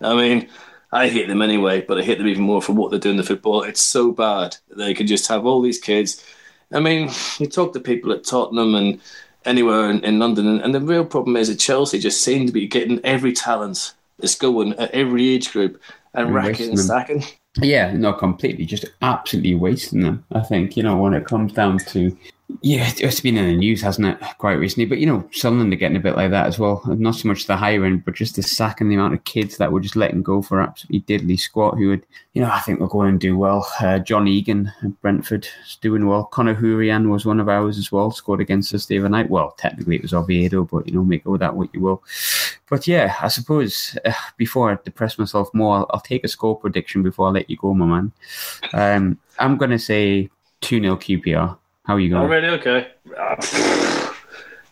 I 0.00 0.14
mean, 0.14 0.48
I 0.92 1.08
hate 1.08 1.28
them 1.28 1.42
anyway, 1.42 1.82
but 1.82 1.98
I 1.98 2.02
hate 2.02 2.18
them 2.18 2.28
even 2.28 2.42
more 2.42 2.62
for 2.62 2.72
what 2.72 2.90
they're 2.90 3.00
doing 3.00 3.18
to 3.18 3.22
football. 3.22 3.62
It's 3.62 3.82
so 3.82 4.12
bad 4.12 4.56
they 4.74 4.94
can 4.94 5.06
just 5.06 5.28
have 5.28 5.44
all 5.44 5.60
these 5.60 5.78
kids. 5.78 6.24
I 6.72 6.80
mean, 6.80 7.10
you 7.38 7.46
talk 7.46 7.72
to 7.72 7.80
people 7.80 8.12
at 8.12 8.24
Tottenham 8.24 8.74
and 8.74 9.00
anywhere 9.44 9.90
in, 9.90 10.04
in 10.04 10.18
London, 10.18 10.60
and 10.60 10.74
the 10.74 10.80
real 10.80 11.04
problem 11.04 11.36
is 11.36 11.48
that 11.48 11.58
Chelsea 11.58 11.98
just 11.98 12.22
seem 12.22 12.46
to 12.46 12.52
be 12.52 12.66
getting 12.66 13.00
every 13.04 13.32
talent 13.32 13.94
that's 14.18 14.34
going 14.34 14.74
at 14.74 14.90
every 14.90 15.28
age 15.28 15.52
group 15.52 15.80
and, 16.14 16.26
and 16.26 16.34
racking 16.34 16.70
and 16.70 16.78
stacking. 16.78 17.24
Yeah, 17.60 17.92
no, 17.92 18.12
completely. 18.12 18.66
Just 18.66 18.84
absolutely 19.02 19.54
wasting 19.54 20.02
them. 20.02 20.24
I 20.32 20.40
think, 20.40 20.76
you 20.76 20.82
know, 20.82 20.96
when 20.96 21.14
it 21.14 21.24
comes 21.24 21.52
down 21.52 21.78
to 21.78 22.16
yeah, 22.62 22.90
it's 22.96 23.20
been 23.20 23.36
in 23.36 23.46
the 23.46 23.54
news, 23.54 23.82
hasn't 23.82 24.06
it, 24.06 24.18
quite 24.38 24.54
recently? 24.54 24.86
But 24.86 24.98
you 24.98 25.06
know, 25.06 25.28
Sunderland 25.32 25.72
are 25.72 25.76
getting 25.76 25.98
a 25.98 26.00
bit 26.00 26.16
like 26.16 26.30
that 26.30 26.46
as 26.46 26.58
well. 26.58 26.82
Not 26.86 27.14
so 27.14 27.28
much 27.28 27.46
the 27.46 27.56
hiring, 27.56 27.98
but 27.98 28.14
just 28.14 28.36
the 28.36 28.42
sack 28.42 28.80
and 28.80 28.90
the 28.90 28.94
amount 28.94 29.14
of 29.14 29.24
kids 29.24 29.58
that 29.58 29.70
were 29.70 29.80
just 29.80 29.96
letting 29.96 30.22
go 30.22 30.40
for 30.40 30.60
absolutely 30.60 31.02
diddly 31.02 31.38
squat. 31.38 31.76
Who 31.76 31.88
would, 31.90 32.06
you 32.32 32.40
know, 32.40 32.50
I 32.50 32.60
think 32.60 32.80
we're 32.80 32.86
going 32.86 33.12
to 33.12 33.18
do 33.18 33.36
well. 33.36 33.70
Uh, 33.80 33.98
John 33.98 34.26
Egan, 34.26 34.72
Brentford, 35.02 35.46
is 35.66 35.76
doing 35.76 36.06
well. 36.06 36.24
Conor 36.24 36.54
Hourihane 36.54 37.10
was 37.10 37.26
one 37.26 37.38
of 37.38 37.50
ours 37.50 37.76
as 37.76 37.92
well. 37.92 38.10
Scored 38.10 38.40
against 38.40 38.74
us 38.74 38.86
the 38.86 38.98
other 38.98 39.10
night. 39.10 39.28
Well, 39.28 39.52
technically 39.58 39.96
it 39.96 40.02
was 40.02 40.14
Oviedo, 40.14 40.64
but 40.64 40.86
you 40.86 40.94
know, 40.94 41.04
make 41.04 41.26
of 41.26 41.38
that 41.40 41.54
what 41.54 41.72
you 41.74 41.80
will. 41.80 42.02
But 42.70 42.86
yeah, 42.86 43.14
I 43.20 43.28
suppose 43.28 43.96
uh, 44.06 44.12
before 44.38 44.72
I 44.72 44.78
depress 44.82 45.18
myself 45.18 45.52
more, 45.52 45.76
I'll, 45.76 45.86
I'll, 45.90 46.00
take 46.00 46.24
a 46.24 46.28
score 46.28 46.58
prediction 46.58 47.02
before 47.02 47.28
I 47.28 47.30
let 47.30 47.50
you 47.50 47.56
go, 47.58 47.74
my 47.74 47.84
man. 47.84 48.12
Um, 48.72 49.18
I'm 49.38 49.58
going 49.58 49.70
to 49.70 49.78
say 49.78 50.30
two 50.62 50.80
0 50.80 50.96
QPR. 50.96 51.57
How 51.88 51.94
are 51.94 52.00
you 52.00 52.10
going? 52.10 52.22
Already 52.22 52.48
okay. 52.48 52.88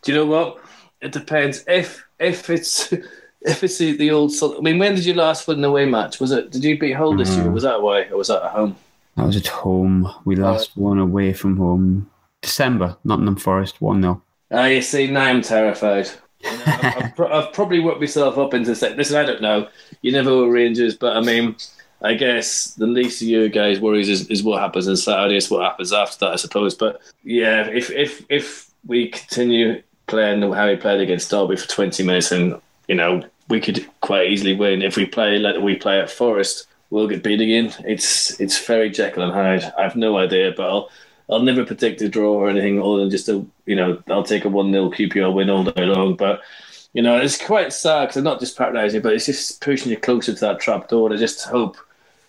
Do 0.02 0.12
you 0.12 0.18
know 0.18 0.26
what? 0.26 0.62
It 1.00 1.12
depends. 1.12 1.64
If 1.66 2.04
if 2.20 2.50
it's 2.50 2.92
if 3.40 3.64
it's 3.64 3.78
the, 3.78 3.96
the 3.96 4.10
old. 4.10 4.32
I 4.42 4.60
mean, 4.60 4.78
when 4.78 4.94
did 4.94 5.06
you 5.06 5.14
last 5.14 5.48
win 5.48 5.58
an 5.58 5.64
away 5.64 5.86
match? 5.86 6.20
Was 6.20 6.30
it? 6.30 6.50
Did 6.50 6.62
you 6.62 6.78
beat 6.78 6.92
Hull 6.92 7.16
this 7.16 7.34
uh, 7.34 7.42
year? 7.42 7.50
Was 7.50 7.62
that 7.62 7.76
away 7.76 8.10
or 8.10 8.18
was 8.18 8.28
that 8.28 8.44
at 8.44 8.50
home? 8.50 8.76
That 9.16 9.26
was 9.26 9.36
at 9.38 9.46
home. 9.46 10.12
We 10.26 10.36
last 10.36 10.68
uh, 10.76 10.82
won 10.82 10.98
away 10.98 11.32
from 11.32 11.56
home. 11.56 12.10
December, 12.42 12.98
Nottingham 13.02 13.36
Forest, 13.36 13.80
one 13.80 14.02
0 14.02 14.22
Ah, 14.52 14.66
you 14.66 14.82
see, 14.82 15.10
now 15.10 15.24
I'm 15.24 15.40
terrified. 15.40 16.10
You 16.40 16.50
know, 16.50 16.62
I've, 16.66 16.94
I've, 17.18 17.20
I've, 17.20 17.52
probably 17.54 17.80
worked 17.80 17.98
myself 17.98 18.36
up 18.36 18.52
into 18.52 18.72
listen. 18.72 19.16
I 19.16 19.24
don't 19.24 19.40
know. 19.40 19.68
You 20.02 20.12
never 20.12 20.36
were 20.36 20.50
Rangers, 20.50 20.96
but 20.96 21.16
I 21.16 21.22
mean, 21.22 21.56
I 22.02 22.14
guess 22.14 22.74
the 22.74 22.86
least 22.86 23.22
of 23.22 23.28
you 23.28 23.48
guys' 23.48 23.80
worries 23.80 24.08
is, 24.08 24.28
is 24.28 24.42
what 24.42 24.60
happens 24.60 24.86
on 24.88 24.96
Saturday. 24.96 25.36
It's 25.36 25.50
what 25.50 25.62
happens 25.62 25.92
after 25.92 26.26
that, 26.26 26.32
I 26.32 26.36
suppose. 26.36 26.74
But 26.74 27.00
yeah, 27.24 27.66
if 27.66 27.90
if 27.90 28.24
if 28.28 28.70
we 28.86 29.08
continue 29.08 29.82
playing 30.06 30.42
how 30.52 30.68
we 30.68 30.76
played 30.76 31.00
against 31.00 31.30
Derby 31.30 31.56
for 31.56 31.68
twenty 31.68 32.02
minutes, 32.02 32.32
and 32.32 32.60
you 32.88 32.94
know 32.94 33.24
we 33.48 33.60
could 33.60 33.86
quite 34.00 34.30
easily 34.30 34.54
win. 34.54 34.82
If 34.82 34.96
we 34.96 35.06
play 35.06 35.38
like 35.38 35.60
we 35.62 35.76
play 35.76 36.00
at 36.00 36.10
Forest, 36.10 36.66
we'll 36.90 37.08
get 37.08 37.22
beat 37.22 37.40
again. 37.40 37.72
It's 37.84 38.38
it's 38.40 38.64
very 38.64 38.90
Jekyll 38.90 39.22
and 39.22 39.32
Hyde. 39.32 39.72
I 39.78 39.82
have 39.82 39.96
no 39.96 40.18
idea, 40.18 40.52
but 40.56 40.68
I'll 40.68 40.90
I'll 41.30 41.42
never 41.42 41.64
predict 41.64 42.02
a 42.02 42.08
draw 42.08 42.34
or 42.34 42.48
anything 42.48 42.80
other 42.80 42.98
than 42.98 43.10
just 43.10 43.28
a 43.28 43.44
you 43.64 43.76
know 43.76 44.02
I'll 44.08 44.22
take 44.22 44.44
a 44.44 44.48
one 44.48 44.70
0 44.70 44.90
QPR 44.90 45.32
win 45.32 45.50
all 45.50 45.64
day 45.64 45.86
long. 45.86 46.14
But 46.14 46.42
you 46.96 47.02
know 47.02 47.18
it's 47.18 47.36
quite 47.36 47.74
sad 47.74 48.06
because 48.06 48.16
I'm 48.16 48.24
not 48.24 48.40
just 48.40 48.56
patronising, 48.56 49.02
but 49.02 49.12
it's 49.12 49.26
just 49.26 49.60
pushing 49.60 49.90
you 49.90 49.98
closer 49.98 50.32
to 50.32 50.40
that 50.40 50.60
trap 50.60 50.88
door. 50.88 51.12
I 51.12 51.16
just 51.16 51.44
hope 51.44 51.76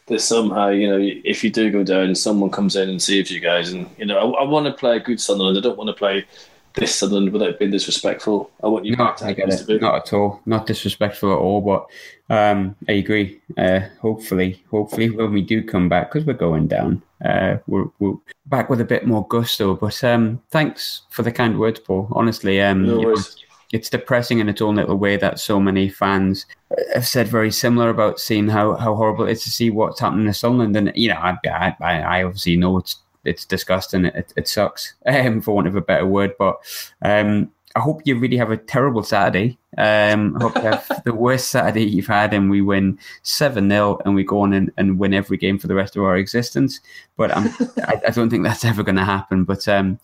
that 0.07 0.19
somehow, 0.19 0.69
you 0.69 0.89
know, 0.89 0.99
if 0.99 1.41
you 1.43 1.49
do 1.49 1.71
go 1.71 1.83
down, 1.83 2.15
someone 2.15 2.49
comes 2.49 2.75
in 2.75 2.89
and 2.89 3.01
saves 3.01 3.31
you 3.31 3.39
guys. 3.39 3.71
And, 3.71 3.89
you 3.97 4.05
know, 4.05 4.17
I, 4.17 4.41
I 4.41 4.43
want 4.43 4.65
to 4.65 4.73
play 4.73 4.97
a 4.97 4.99
good 4.99 5.21
Sunderland. 5.21 5.57
I 5.57 5.61
don't 5.61 5.77
want 5.77 5.89
to 5.89 5.93
play 5.93 6.25
this 6.73 6.95
Sunderland 6.95 7.31
without 7.31 7.59
being 7.59 7.71
disrespectful. 7.71 8.51
I 8.63 8.67
want 8.67 8.85
you 8.85 8.95
not, 8.95 9.17
to, 9.17 9.33
to 9.33 9.79
Not 9.79 9.95
at 9.95 10.13
all. 10.13 10.41
Not 10.45 10.65
disrespectful 10.65 11.31
at 11.31 11.39
all. 11.39 11.61
But 11.61 11.87
um, 12.33 12.75
I 12.87 12.93
agree. 12.93 13.39
Uh, 13.57 13.81
hopefully, 14.01 14.63
hopefully, 14.69 15.09
when 15.09 15.33
we 15.33 15.41
do 15.41 15.63
come 15.63 15.89
back, 15.89 16.11
because 16.11 16.25
we're 16.25 16.33
going 16.33 16.67
down, 16.67 17.01
uh, 17.23 17.57
we're, 17.67 17.87
we're, 17.99 18.15
back 18.45 18.69
with 18.69 18.79
a 18.79 18.85
bit 18.85 19.05
more 19.05 19.27
gusto. 19.27 19.75
But 19.75 20.01
um, 20.03 20.41
thanks 20.49 21.01
for 21.09 21.23
the 21.23 21.31
kind 21.31 21.59
words, 21.59 21.79
Paul. 21.79 22.07
Honestly, 22.11 22.61
um, 22.61 22.85
No 22.85 22.95
you 22.95 23.01
know, 23.01 23.07
worries. 23.07 23.35
It's 23.71 23.89
depressing 23.89 24.39
in 24.39 24.49
its 24.49 24.61
own 24.61 24.75
little 24.75 24.95
way 24.95 25.17
that 25.17 25.39
so 25.39 25.59
many 25.59 25.89
fans 25.89 26.45
have 26.93 27.07
said 27.07 27.27
very 27.27 27.51
similar 27.51 27.89
about 27.89 28.19
seeing 28.19 28.47
how, 28.47 28.75
how 28.75 28.95
horrible 28.95 29.27
it 29.27 29.31
is 29.31 29.43
to 29.43 29.51
see 29.51 29.69
what's 29.69 29.99
happening 29.99 30.25
to 30.25 30.33
Sunderland. 30.33 30.75
And 30.75 30.91
you 30.95 31.09
know, 31.09 31.15
I 31.15 31.37
I, 31.47 31.75
I 31.81 32.23
obviously 32.23 32.55
know 32.55 32.77
it's 32.77 32.97
it's 33.25 33.45
disgusting. 33.45 34.05
It, 34.05 34.33
it 34.35 34.47
sucks, 34.47 34.93
um, 35.05 35.41
for 35.41 35.55
want 35.55 35.67
of 35.67 35.75
a 35.75 35.81
better 35.81 36.05
word. 36.05 36.33
But 36.39 36.57
um, 37.01 37.51
I 37.75 37.79
hope 37.79 38.01
you 38.05 38.17
really 38.17 38.37
have 38.37 38.49
a 38.49 38.57
terrible 38.57 39.03
Saturday. 39.03 39.57
Um, 39.77 40.35
I 40.37 40.43
hope 40.43 40.55
you 40.55 40.61
have 40.61 41.01
the 41.05 41.13
worst 41.13 41.49
Saturday 41.49 41.83
you've 41.83 42.07
had, 42.07 42.33
and 42.33 42.49
we 42.49 42.61
win 42.61 42.97
seven 43.21 43.69
0 43.69 43.99
and 44.05 44.15
we 44.15 44.23
go 44.23 44.39
on 44.39 44.53
and, 44.53 44.71
and 44.77 44.97
win 44.97 45.13
every 45.13 45.37
game 45.37 45.59
for 45.59 45.67
the 45.67 45.75
rest 45.75 45.95
of 45.95 46.03
our 46.03 46.17
existence. 46.17 46.79
But 47.17 47.31
I, 47.35 48.01
I 48.07 48.09
don't 48.11 48.29
think 48.29 48.43
that's 48.43 48.65
ever 48.65 48.81
going 48.81 48.95
to 48.95 49.05
happen. 49.05 49.43
But 49.43 49.67
um, 49.67 49.99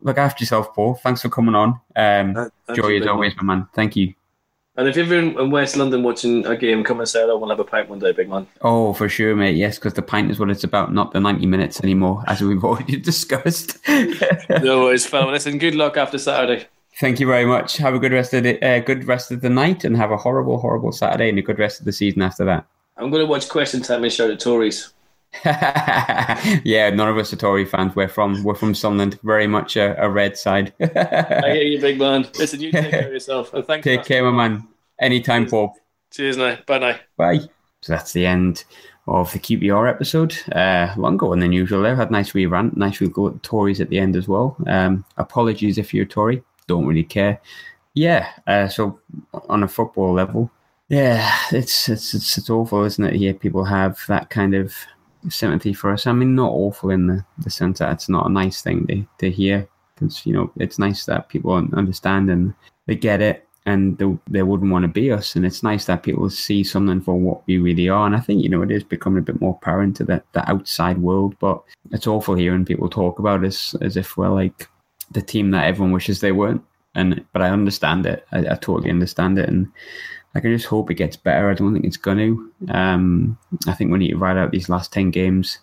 look 0.00 0.18
after 0.18 0.42
yourself, 0.42 0.74
Paul. 0.74 0.94
Thanks 0.94 1.22
for 1.22 1.28
coming 1.28 1.54
on. 1.54 1.80
Um, 1.94 2.50
joy 2.74 3.00
as 3.00 3.06
always, 3.06 3.34
my 3.36 3.42
man. 3.42 3.68
Thank 3.74 3.96
you. 3.96 4.14
And 4.78 4.86
if 4.86 4.96
you're 4.96 5.18
in 5.18 5.38
in 5.38 5.50
West 5.50 5.76
London 5.76 6.02
watching 6.02 6.44
a 6.44 6.54
game, 6.54 6.84
come 6.84 7.00
and 7.00 7.08
say 7.08 7.20
hello. 7.20 7.38
We'll 7.38 7.48
have 7.48 7.60
a 7.60 7.64
pint 7.64 7.88
one 7.88 7.98
day, 7.98 8.12
big 8.12 8.28
man. 8.28 8.46
Oh, 8.60 8.92
for 8.92 9.08
sure, 9.08 9.34
mate. 9.34 9.56
Yes, 9.56 9.78
because 9.78 9.94
the 9.94 10.02
pint 10.02 10.30
is 10.30 10.38
what 10.38 10.50
it's 10.50 10.64
about, 10.64 10.92
not 10.92 11.12
the 11.12 11.20
90 11.20 11.46
minutes 11.46 11.80
anymore, 11.82 12.22
as 12.26 12.42
we've 12.42 12.62
already 12.70 12.98
discussed. 12.98 13.78
No 14.48 14.84
worries, 14.84 15.06
fella. 15.06 15.30
Listen, 15.30 15.58
good 15.58 15.74
luck 15.74 15.96
after 15.96 16.18
Saturday. 16.18 16.66
Thank 16.98 17.20
you 17.20 17.26
very 17.26 17.44
much. 17.44 17.76
Have 17.78 17.94
a 17.94 17.98
good 17.98 18.12
rest 18.12 18.32
of 18.32 18.42
the 18.42 18.62
uh, 18.64 18.78
good 18.80 19.04
rest 19.04 19.30
of 19.30 19.40
the 19.40 19.50
night, 19.50 19.84
and 19.84 19.96
have 19.96 20.10
a 20.10 20.16
horrible, 20.16 20.58
horrible 20.58 20.92
Saturday 20.92 21.28
and 21.30 21.38
a 21.38 21.42
good 21.42 21.58
rest 21.58 21.80
of 21.80 21.86
the 21.86 21.92
season 21.92 22.22
after 22.22 22.44
that. 22.44 22.66
I'm 22.96 23.10
going 23.10 23.20
to 23.20 23.26
watch 23.26 23.48
Question 23.48 23.82
Time 23.82 24.04
and 24.04 24.12
shout 24.12 24.30
at 24.30 24.40
Tories. 24.40 24.92
yeah, 25.44 26.90
none 26.90 27.08
of 27.08 27.18
us 27.18 27.32
are 27.32 27.36
Tory 27.36 27.64
fans. 27.64 27.94
We're 27.94 28.08
from 28.08 28.42
we're 28.42 28.54
from 28.54 28.74
Sunderland, 28.74 29.18
very 29.22 29.46
much 29.46 29.76
a, 29.76 30.00
a 30.02 30.08
red 30.08 30.36
side. 30.36 30.72
I 30.80 31.52
hear 31.52 31.62
you, 31.62 31.80
big 31.80 31.98
man. 31.98 32.28
Listen, 32.38 32.60
you 32.60 32.72
take 32.72 32.90
care 32.90 33.06
of 33.06 33.12
yourself. 33.12 33.52
And 33.54 33.64
thanks. 33.66 33.84
Take 33.84 34.04
care, 34.04 34.24
my 34.24 34.48
man. 34.48 34.66
Anytime, 35.00 35.46
Paul. 35.46 35.74
Cheers 36.10 36.36
now. 36.36 36.58
Bye 36.66 36.78
now. 36.78 36.96
Bye. 37.16 37.40
So 37.82 37.92
that's 37.92 38.12
the 38.12 38.26
end 38.26 38.64
of 39.06 39.32
the 39.32 39.38
QPR 39.38 39.88
episode. 39.88 40.36
Uh, 40.52 40.94
longer 40.96 41.28
than 41.36 41.52
usual 41.52 41.82
there. 41.82 41.96
Had 41.96 42.08
a 42.08 42.12
nice 42.12 42.32
wee 42.32 42.46
rant, 42.46 42.76
nice 42.76 43.00
wee 43.00 43.08
go 43.08 43.28
at 43.28 43.42
Tories 43.42 43.80
at 43.80 43.90
the 43.90 43.98
end 43.98 44.16
as 44.16 44.26
well. 44.26 44.56
Um, 44.66 45.04
apologies 45.18 45.78
if 45.78 45.92
you're 45.92 46.04
a 46.04 46.08
Tory. 46.08 46.42
Don't 46.66 46.86
really 46.86 47.04
care. 47.04 47.40
Yeah. 47.94 48.28
Uh, 48.46 48.68
so 48.68 49.00
on 49.48 49.62
a 49.62 49.68
football 49.68 50.12
level, 50.12 50.50
yeah, 50.88 51.36
it's 51.50 51.88
it's 51.88 52.14
it's, 52.14 52.38
it's 52.38 52.50
awful, 52.50 52.84
isn't 52.84 53.04
it? 53.04 53.14
Here, 53.14 53.34
people 53.34 53.64
have 53.64 54.00
that 54.06 54.30
kind 54.30 54.54
of 54.54 54.74
sympathy 55.28 55.72
for 55.72 55.92
us. 55.92 56.06
I 56.06 56.12
mean, 56.12 56.34
not 56.34 56.50
awful 56.50 56.90
in 56.90 57.06
the, 57.06 57.24
the 57.38 57.50
sense 57.50 57.78
that 57.78 57.92
it's 57.92 58.08
not 58.08 58.26
a 58.26 58.32
nice 58.32 58.62
thing 58.62 58.86
to, 58.86 59.06
to 59.18 59.30
hear 59.30 59.68
because, 59.94 60.24
you 60.26 60.32
know, 60.32 60.50
it's 60.56 60.78
nice 60.78 61.06
that 61.06 61.28
people 61.28 61.52
understand 61.52 62.30
and 62.30 62.54
they 62.86 62.94
get 62.94 63.20
it 63.20 63.46
and 63.64 63.98
they, 63.98 64.18
they 64.28 64.42
wouldn't 64.42 64.70
want 64.70 64.84
to 64.84 64.88
be 64.88 65.10
us. 65.10 65.34
And 65.34 65.44
it's 65.44 65.62
nice 65.62 65.86
that 65.86 66.02
people 66.02 66.28
see 66.30 66.62
something 66.62 67.00
for 67.00 67.16
what 67.16 67.46
we 67.46 67.58
really 67.58 67.88
are. 67.88 68.06
And 68.06 68.14
I 68.14 68.20
think, 68.20 68.42
you 68.42 68.48
know, 68.48 68.62
it 68.62 68.70
is 68.70 68.84
becoming 68.84 69.18
a 69.18 69.22
bit 69.22 69.40
more 69.40 69.58
apparent 69.60 69.96
to 69.96 70.04
the, 70.04 70.22
the 70.32 70.48
outside 70.48 70.98
world, 70.98 71.36
but 71.40 71.62
it's 71.90 72.06
awful 72.06 72.34
hearing 72.34 72.64
people 72.64 72.88
talk 72.88 73.18
about 73.18 73.44
us 73.44 73.74
as 73.80 73.96
if 73.96 74.16
we're 74.16 74.28
like 74.28 74.68
the 75.10 75.22
team 75.22 75.50
that 75.52 75.66
everyone 75.66 75.92
wishes 75.92 76.20
they 76.20 76.32
weren't. 76.32 76.62
And, 76.94 77.24
but 77.32 77.42
I 77.42 77.50
understand 77.50 78.06
it. 78.06 78.26
I, 78.32 78.38
I 78.40 78.54
totally 78.54 78.90
understand 78.90 79.38
it. 79.38 79.48
And, 79.48 79.70
I 80.36 80.40
can 80.40 80.54
just 80.54 80.68
hope 80.68 80.90
it 80.90 80.94
gets 80.96 81.16
better. 81.16 81.50
I 81.50 81.54
don't 81.54 81.72
think 81.72 81.86
it's 81.86 81.96
going 81.96 82.18
to. 82.18 82.52
Um, 82.70 83.38
I 83.66 83.72
think 83.72 83.90
we 83.90 83.96
need 83.98 84.10
to 84.10 84.18
ride 84.18 84.36
out 84.36 84.50
these 84.50 84.68
last 84.68 84.92
10 84.92 85.10
games, 85.10 85.60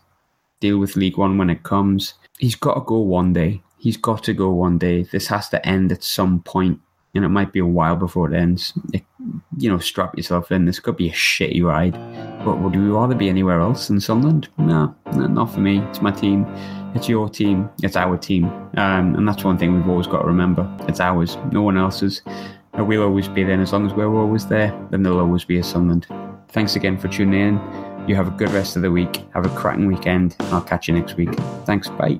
deal 0.62 0.80
with 0.80 0.96
League 0.96 1.16
One 1.16 1.38
when 1.38 1.52
it 1.52 1.62
comes. 1.62 2.16
He's 2.40 2.56
got 2.56 2.74
to 2.74 2.82
go 2.82 2.98
one 2.98 3.34
day. 3.34 3.62
He's 3.78 3.98
got 3.98 4.24
to 4.24 4.34
go 4.34 4.50
one 4.50 4.80
day. 4.80 5.04
This 5.04 5.28
has 5.28 5.48
to 5.50 5.64
end 5.64 5.92
at 5.92 6.04
some 6.04 6.42
point, 6.42 6.80
and 7.14 7.24
it 7.24 7.30
might 7.30 7.54
be 7.54 7.60
a 7.60 7.68
while 7.68 7.96
before 7.96 8.34
it 8.34 8.36
ends. 8.36 8.74
It, 8.94 9.04
you 9.58 9.70
know, 9.70 9.78
strap 9.78 10.18
yourself 10.18 10.52
in. 10.52 10.66
This 10.66 10.80
could 10.80 10.98
be 10.98 11.10
a 11.10 11.14
shitty 11.14 11.64
ride. 11.64 11.94
But 12.44 12.60
would 12.60 12.74
you 12.74 12.98
rather 12.98 13.14
be 13.14 13.30
anywhere 13.30 13.60
else 13.60 13.90
than 13.90 14.00
Sunderland? 14.00 14.50
No, 14.58 14.96
no, 15.14 15.28
not 15.28 15.54
for 15.54 15.60
me. 15.60 15.82
It's 15.82 16.02
my 16.02 16.12
team. 16.12 16.48
It's 16.96 17.08
your 17.08 17.30
team. 17.30 17.70
It's 17.84 17.96
our 17.96 18.18
team. 18.18 18.46
Um, 18.78 19.14
and 19.14 19.28
that's 19.28 19.44
one 19.44 19.60
thing 19.60 19.76
we've 19.76 19.90
always 19.90 20.08
got 20.08 20.22
to 20.22 20.28
remember. 20.28 20.68
It's 20.88 21.00
ours, 21.00 21.38
no 21.52 21.62
one 21.62 21.78
else's. 21.78 22.24
We'll 22.78 23.04
always 23.04 23.28
be 23.28 23.44
there. 23.44 23.54
And 23.54 23.62
as 23.62 23.72
long 23.72 23.86
as 23.86 23.94
we're 23.94 24.08
always 24.08 24.48
there, 24.48 24.74
then 24.90 25.04
there'll 25.04 25.20
always 25.20 25.46
be 25.46 25.60
a 25.60 25.64
Sunderland. 25.64 26.08
Thanks 26.50 26.76
again 26.76 26.98
for 26.98 27.08
tuning 27.08 27.40
in. 27.40 28.08
You 28.08 28.16
have 28.16 28.28
a 28.28 28.32
good 28.32 28.52
rest 28.52 28.76
of 28.76 28.82
the 28.82 28.92
week. 28.92 29.26
Have 29.34 29.46
a 29.46 29.50
cracking 29.50 29.88
weekend. 29.88 30.36
I'll 30.52 30.62
catch 30.62 30.88
you 30.88 30.94
next 30.94 31.16
week. 31.16 31.34
Thanks. 31.66 31.90
Bye. 31.90 32.20